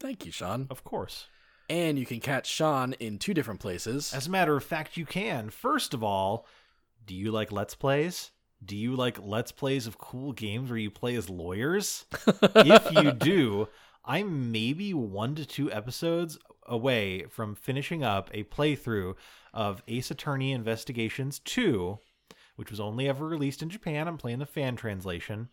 Thank 0.00 0.24
you, 0.24 0.32
Sean. 0.32 0.66
Of 0.70 0.84
course. 0.84 1.26
And 1.70 1.98
you 1.98 2.06
can 2.06 2.20
catch 2.20 2.46
Sean 2.46 2.94
in 2.94 3.18
two 3.18 3.34
different 3.34 3.60
places. 3.60 4.14
As 4.14 4.26
a 4.26 4.30
matter 4.30 4.56
of 4.56 4.64
fact, 4.64 4.96
you 4.96 5.04
can. 5.04 5.50
First 5.50 5.92
of 5.92 6.02
all, 6.02 6.46
do 7.04 7.14
you 7.14 7.30
like 7.30 7.52
Let's 7.52 7.74
Plays? 7.74 8.30
Do 8.64 8.76
you 8.76 8.96
like 8.96 9.18
Let's 9.22 9.52
Plays 9.52 9.86
of 9.86 9.98
cool 9.98 10.32
games 10.32 10.70
where 10.70 10.78
you 10.78 10.90
play 10.90 11.14
as 11.14 11.30
lawyers? 11.30 12.06
if 12.42 12.92
you 12.92 13.12
do, 13.12 13.68
I'm 14.04 14.50
maybe 14.50 14.92
one 14.92 15.34
to 15.36 15.46
two 15.46 15.70
episodes 15.70 16.38
away 16.66 17.24
from 17.30 17.54
finishing 17.54 18.02
up 18.02 18.30
a 18.32 18.44
playthrough 18.44 19.14
of 19.54 19.82
Ace 19.88 20.10
Attorney 20.10 20.52
Investigations 20.52 21.38
2, 21.40 21.98
which 22.56 22.70
was 22.70 22.80
only 22.80 23.08
ever 23.08 23.26
released 23.26 23.62
in 23.62 23.70
Japan. 23.70 24.08
I'm 24.08 24.18
playing 24.18 24.40
the 24.40 24.46
fan 24.46 24.76
translation. 24.76 25.48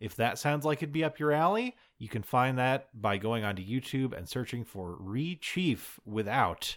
If 0.00 0.14
that 0.16 0.38
sounds 0.38 0.64
like 0.64 0.78
it'd 0.78 0.92
be 0.92 1.04
up 1.04 1.18
your 1.18 1.32
alley, 1.32 1.76
you 1.98 2.08
can 2.08 2.22
find 2.22 2.58
that 2.58 2.88
by 2.94 3.18
going 3.18 3.44
onto 3.44 3.64
YouTube 3.64 4.16
and 4.16 4.28
searching 4.28 4.64
for 4.64 4.96
Re 4.98 5.36
Chief 5.36 5.98
without 6.04 6.76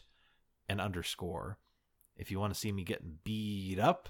an 0.67 0.79
underscore. 0.79 1.57
If 2.15 2.31
you 2.31 2.39
want 2.39 2.53
to 2.53 2.59
see 2.59 2.71
me 2.71 2.83
getting 2.83 3.19
beat 3.23 3.79
up, 3.79 4.09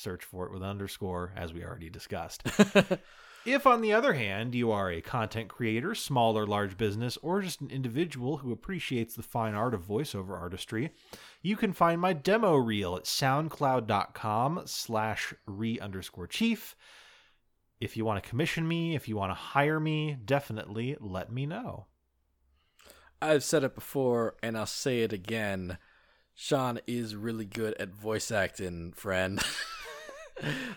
search 0.00 0.24
for 0.24 0.46
it 0.46 0.52
with 0.52 0.62
underscore, 0.62 1.32
as 1.36 1.52
we 1.52 1.64
already 1.64 1.90
discussed. 1.90 2.42
if, 3.46 3.66
on 3.66 3.80
the 3.80 3.92
other 3.92 4.14
hand, 4.14 4.54
you 4.54 4.72
are 4.72 4.90
a 4.90 5.00
content 5.00 5.48
creator, 5.48 5.94
small 5.94 6.36
or 6.36 6.46
large 6.46 6.76
business, 6.76 7.18
or 7.22 7.42
just 7.42 7.60
an 7.60 7.70
individual 7.70 8.38
who 8.38 8.52
appreciates 8.52 9.14
the 9.14 9.22
fine 9.22 9.54
art 9.54 9.74
of 9.74 9.86
voiceover 9.86 10.38
artistry, 10.38 10.90
you 11.42 11.56
can 11.56 11.72
find 11.72 12.00
my 12.00 12.12
demo 12.12 12.56
reel 12.56 12.96
at 12.96 13.04
soundcloud.com 13.04 14.62
slash 14.64 15.34
re 15.46 15.78
underscore 15.78 16.26
chief. 16.26 16.74
If 17.80 17.96
you 17.96 18.04
want 18.04 18.22
to 18.22 18.28
commission 18.28 18.68
me, 18.68 18.94
if 18.94 19.08
you 19.08 19.16
want 19.16 19.30
to 19.30 19.34
hire 19.34 19.80
me, 19.80 20.16
definitely 20.24 20.96
let 21.00 21.32
me 21.32 21.46
know. 21.46 21.86
I've 23.22 23.44
said 23.44 23.64
it 23.64 23.74
before 23.74 24.36
and 24.42 24.56
I'll 24.56 24.66
say 24.66 25.00
it 25.00 25.12
again. 25.12 25.78
Sean 26.34 26.80
is 26.86 27.16
really 27.16 27.44
good 27.44 27.74
at 27.78 27.94
voice 27.94 28.30
acting, 28.30 28.92
friend. 28.92 29.42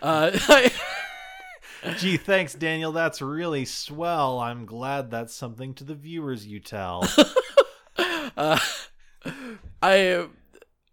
uh, 0.01 0.37
Gee, 1.97 2.17
thanks, 2.17 2.53
Daniel. 2.53 2.91
That's 2.91 3.21
really 3.21 3.65
swell. 3.65 4.39
I'm 4.39 4.65
glad 4.65 5.11
that's 5.11 5.33
something 5.33 5.73
to 5.75 5.83
the 5.83 5.95
viewers 5.95 6.47
you 6.47 6.59
tell. 6.59 7.07
uh, 8.37 8.59
I, 9.81 10.09
uh, 10.09 10.27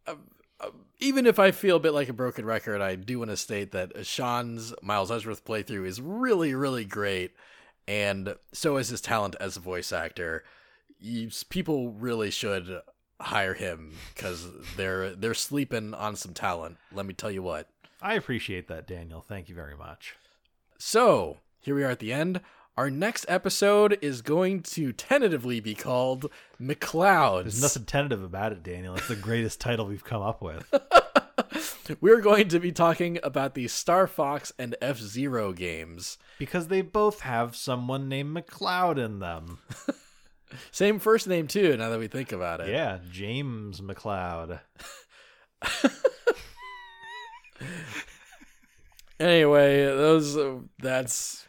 uh, 0.06 0.14
even 0.98 1.26
if 1.26 1.38
I 1.38 1.52
feel 1.52 1.76
a 1.76 1.80
bit 1.80 1.94
like 1.94 2.08
a 2.08 2.12
broken 2.12 2.44
record, 2.44 2.80
I 2.80 2.96
do 2.96 3.20
want 3.20 3.30
to 3.30 3.36
state 3.36 3.70
that 3.72 4.04
Sean's 4.04 4.74
Miles 4.82 5.12
Edgeworth 5.12 5.44
playthrough 5.44 5.86
is 5.86 6.00
really, 6.00 6.54
really 6.54 6.84
great, 6.84 7.32
and 7.86 8.34
so 8.52 8.76
is 8.76 8.88
his 8.88 9.00
talent 9.00 9.36
as 9.40 9.56
a 9.56 9.60
voice 9.60 9.92
actor. 9.92 10.42
You, 10.98 11.30
people 11.50 11.92
really 11.92 12.30
should 12.32 12.80
hire 13.20 13.54
him 13.54 13.92
because 14.14 14.48
they're 14.76 15.14
they're 15.14 15.34
sleeping 15.34 15.94
on 15.94 16.16
some 16.16 16.34
talent. 16.34 16.78
Let 16.92 17.06
me 17.06 17.14
tell 17.14 17.30
you 17.30 17.42
what. 17.42 17.68
I 18.02 18.14
appreciate 18.14 18.68
that, 18.68 18.86
Daniel. 18.86 19.20
Thank 19.20 19.48
you 19.48 19.54
very 19.54 19.76
much. 19.76 20.16
So 20.78 21.38
here 21.60 21.74
we 21.74 21.84
are 21.84 21.90
at 21.90 21.98
the 21.98 22.12
end. 22.12 22.40
Our 22.76 22.88
next 22.88 23.26
episode 23.28 23.98
is 24.00 24.22
going 24.22 24.62
to 24.62 24.92
tentatively 24.92 25.60
be 25.60 25.74
called 25.74 26.30
McClouds. 26.60 27.42
There's 27.42 27.62
nothing 27.62 27.84
tentative 27.84 28.22
about 28.22 28.52
it, 28.52 28.62
Daniel. 28.62 28.94
It's 28.94 29.08
the 29.08 29.16
greatest 29.16 29.60
title 29.62 29.86
we've 29.86 30.04
come 30.04 30.22
up 30.22 30.40
with. 30.40 30.72
We're 32.00 32.20
going 32.20 32.48
to 32.48 32.60
be 32.60 32.72
talking 32.72 33.18
about 33.22 33.54
the 33.54 33.68
Star 33.68 34.06
Fox 34.06 34.52
and 34.58 34.76
F 34.80 34.98
Zero 34.98 35.52
games. 35.52 36.16
Because 36.38 36.68
they 36.68 36.80
both 36.80 37.20
have 37.20 37.56
someone 37.56 38.08
named 38.08 38.34
McCloud 38.34 38.96
in 38.96 39.18
them. 39.18 39.58
Same 40.70 40.98
first 40.98 41.28
name, 41.28 41.48
too, 41.48 41.76
now 41.76 41.90
that 41.90 41.98
we 41.98 42.06
think 42.08 42.32
about 42.32 42.60
it. 42.60 42.70
Yeah, 42.70 42.98
James 43.10 43.80
McCloud. 43.80 44.60
Anyway, 49.20 49.84
those 49.84 50.34
uh, 50.34 50.60
that's 50.78 51.46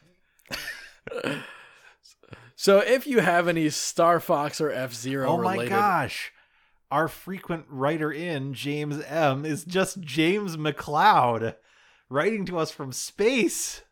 so 2.56 2.80
if 2.80 3.08
you 3.08 3.22
have 3.22 3.48
any 3.48 3.70
Star 3.70 4.20
Fox 4.20 4.60
or 4.60 4.70
F 4.70 4.94
Zero 4.94 5.30
oh 5.30 5.38
related, 5.38 5.72
my 5.72 5.78
gosh, 5.78 6.34
our 6.92 7.08
frequent 7.08 7.66
writer 7.70 8.12
in 8.12 8.54
James 8.54 9.02
M 9.06 9.46
is 9.46 9.64
just 9.64 10.02
James 10.02 10.58
McCloud 10.58 11.56
writing 12.10 12.46
to 12.46 12.60
us 12.60 12.72
from 12.72 12.92
space. 12.92 13.84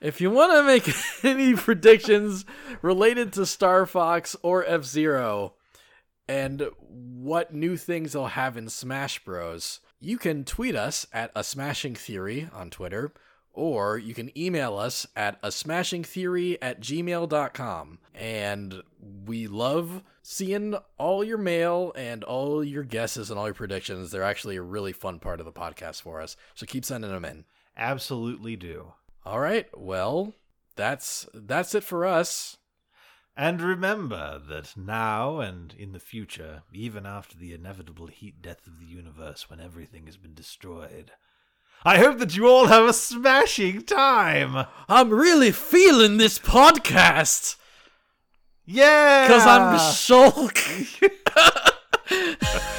If 0.00 0.20
you 0.20 0.30
want 0.30 0.52
to 0.52 0.62
make 0.62 0.88
any 1.24 1.54
predictions 1.54 2.44
related 2.82 3.32
to 3.32 3.46
Star 3.46 3.84
Fox 3.84 4.36
or 4.42 4.64
F 4.64 4.84
Zero, 4.84 5.54
and 6.28 6.68
what 6.78 7.52
new 7.52 7.76
things 7.76 8.12
they'll 8.12 8.26
have 8.26 8.56
in 8.56 8.68
Smash 8.68 9.24
Bros, 9.24 9.80
you 10.02 10.18
can 10.18 10.44
tweet 10.44 10.74
us 10.74 11.06
at 11.12 11.30
a 11.34 11.44
Smashing 11.44 11.94
Theory 11.94 12.48
on 12.52 12.70
Twitter, 12.70 13.12
or 13.52 13.98
you 13.98 14.14
can 14.14 14.36
email 14.36 14.76
us 14.78 15.06
at 15.14 15.38
a 15.42 15.52
smashing 15.52 16.04
theory 16.04 16.60
at 16.62 16.80
gmail.com. 16.80 17.98
And 18.14 18.82
we 19.26 19.46
love 19.46 20.02
seeing 20.22 20.74
all 20.98 21.22
your 21.22 21.38
mail 21.38 21.92
and 21.96 22.24
all 22.24 22.64
your 22.64 22.82
guesses 22.82 23.30
and 23.30 23.38
all 23.38 23.46
your 23.46 23.54
predictions. 23.54 24.10
They're 24.10 24.22
actually 24.22 24.56
a 24.56 24.62
really 24.62 24.92
fun 24.92 25.18
part 25.18 25.40
of 25.40 25.46
the 25.46 25.52
podcast 25.52 26.02
for 26.02 26.20
us. 26.20 26.36
So 26.54 26.66
keep 26.66 26.84
sending 26.84 27.10
them 27.10 27.24
in. 27.24 27.44
Absolutely 27.76 28.56
do. 28.56 28.92
All 29.24 29.40
right. 29.40 29.66
Well, 29.76 30.34
that's 30.76 31.26
that's 31.34 31.74
it 31.74 31.84
for 31.84 32.04
us. 32.06 32.56
And 33.36 33.62
remember 33.62 34.40
that 34.48 34.76
now 34.76 35.40
and 35.40 35.74
in 35.78 35.92
the 35.92 35.98
future, 35.98 36.62
even 36.72 37.06
after 37.06 37.36
the 37.36 37.54
inevitable 37.54 38.08
heat 38.08 38.42
death 38.42 38.66
of 38.66 38.78
the 38.78 38.84
universe 38.84 39.48
when 39.48 39.58
everything 39.58 40.04
has 40.06 40.18
been 40.18 40.34
destroyed, 40.34 41.12
I 41.84 41.98
hope 41.98 42.18
that 42.18 42.36
you 42.36 42.46
all 42.46 42.66
have 42.66 42.84
a 42.84 42.92
smashing 42.92 43.82
time. 43.82 44.66
I'm 44.88 45.10
really 45.10 45.50
feeling 45.50 46.18
this 46.18 46.38
podcast. 46.38 47.56
Yeah. 48.66 49.26
Because 49.26 49.46
I'm 49.46 49.78
sulk. 49.78 50.58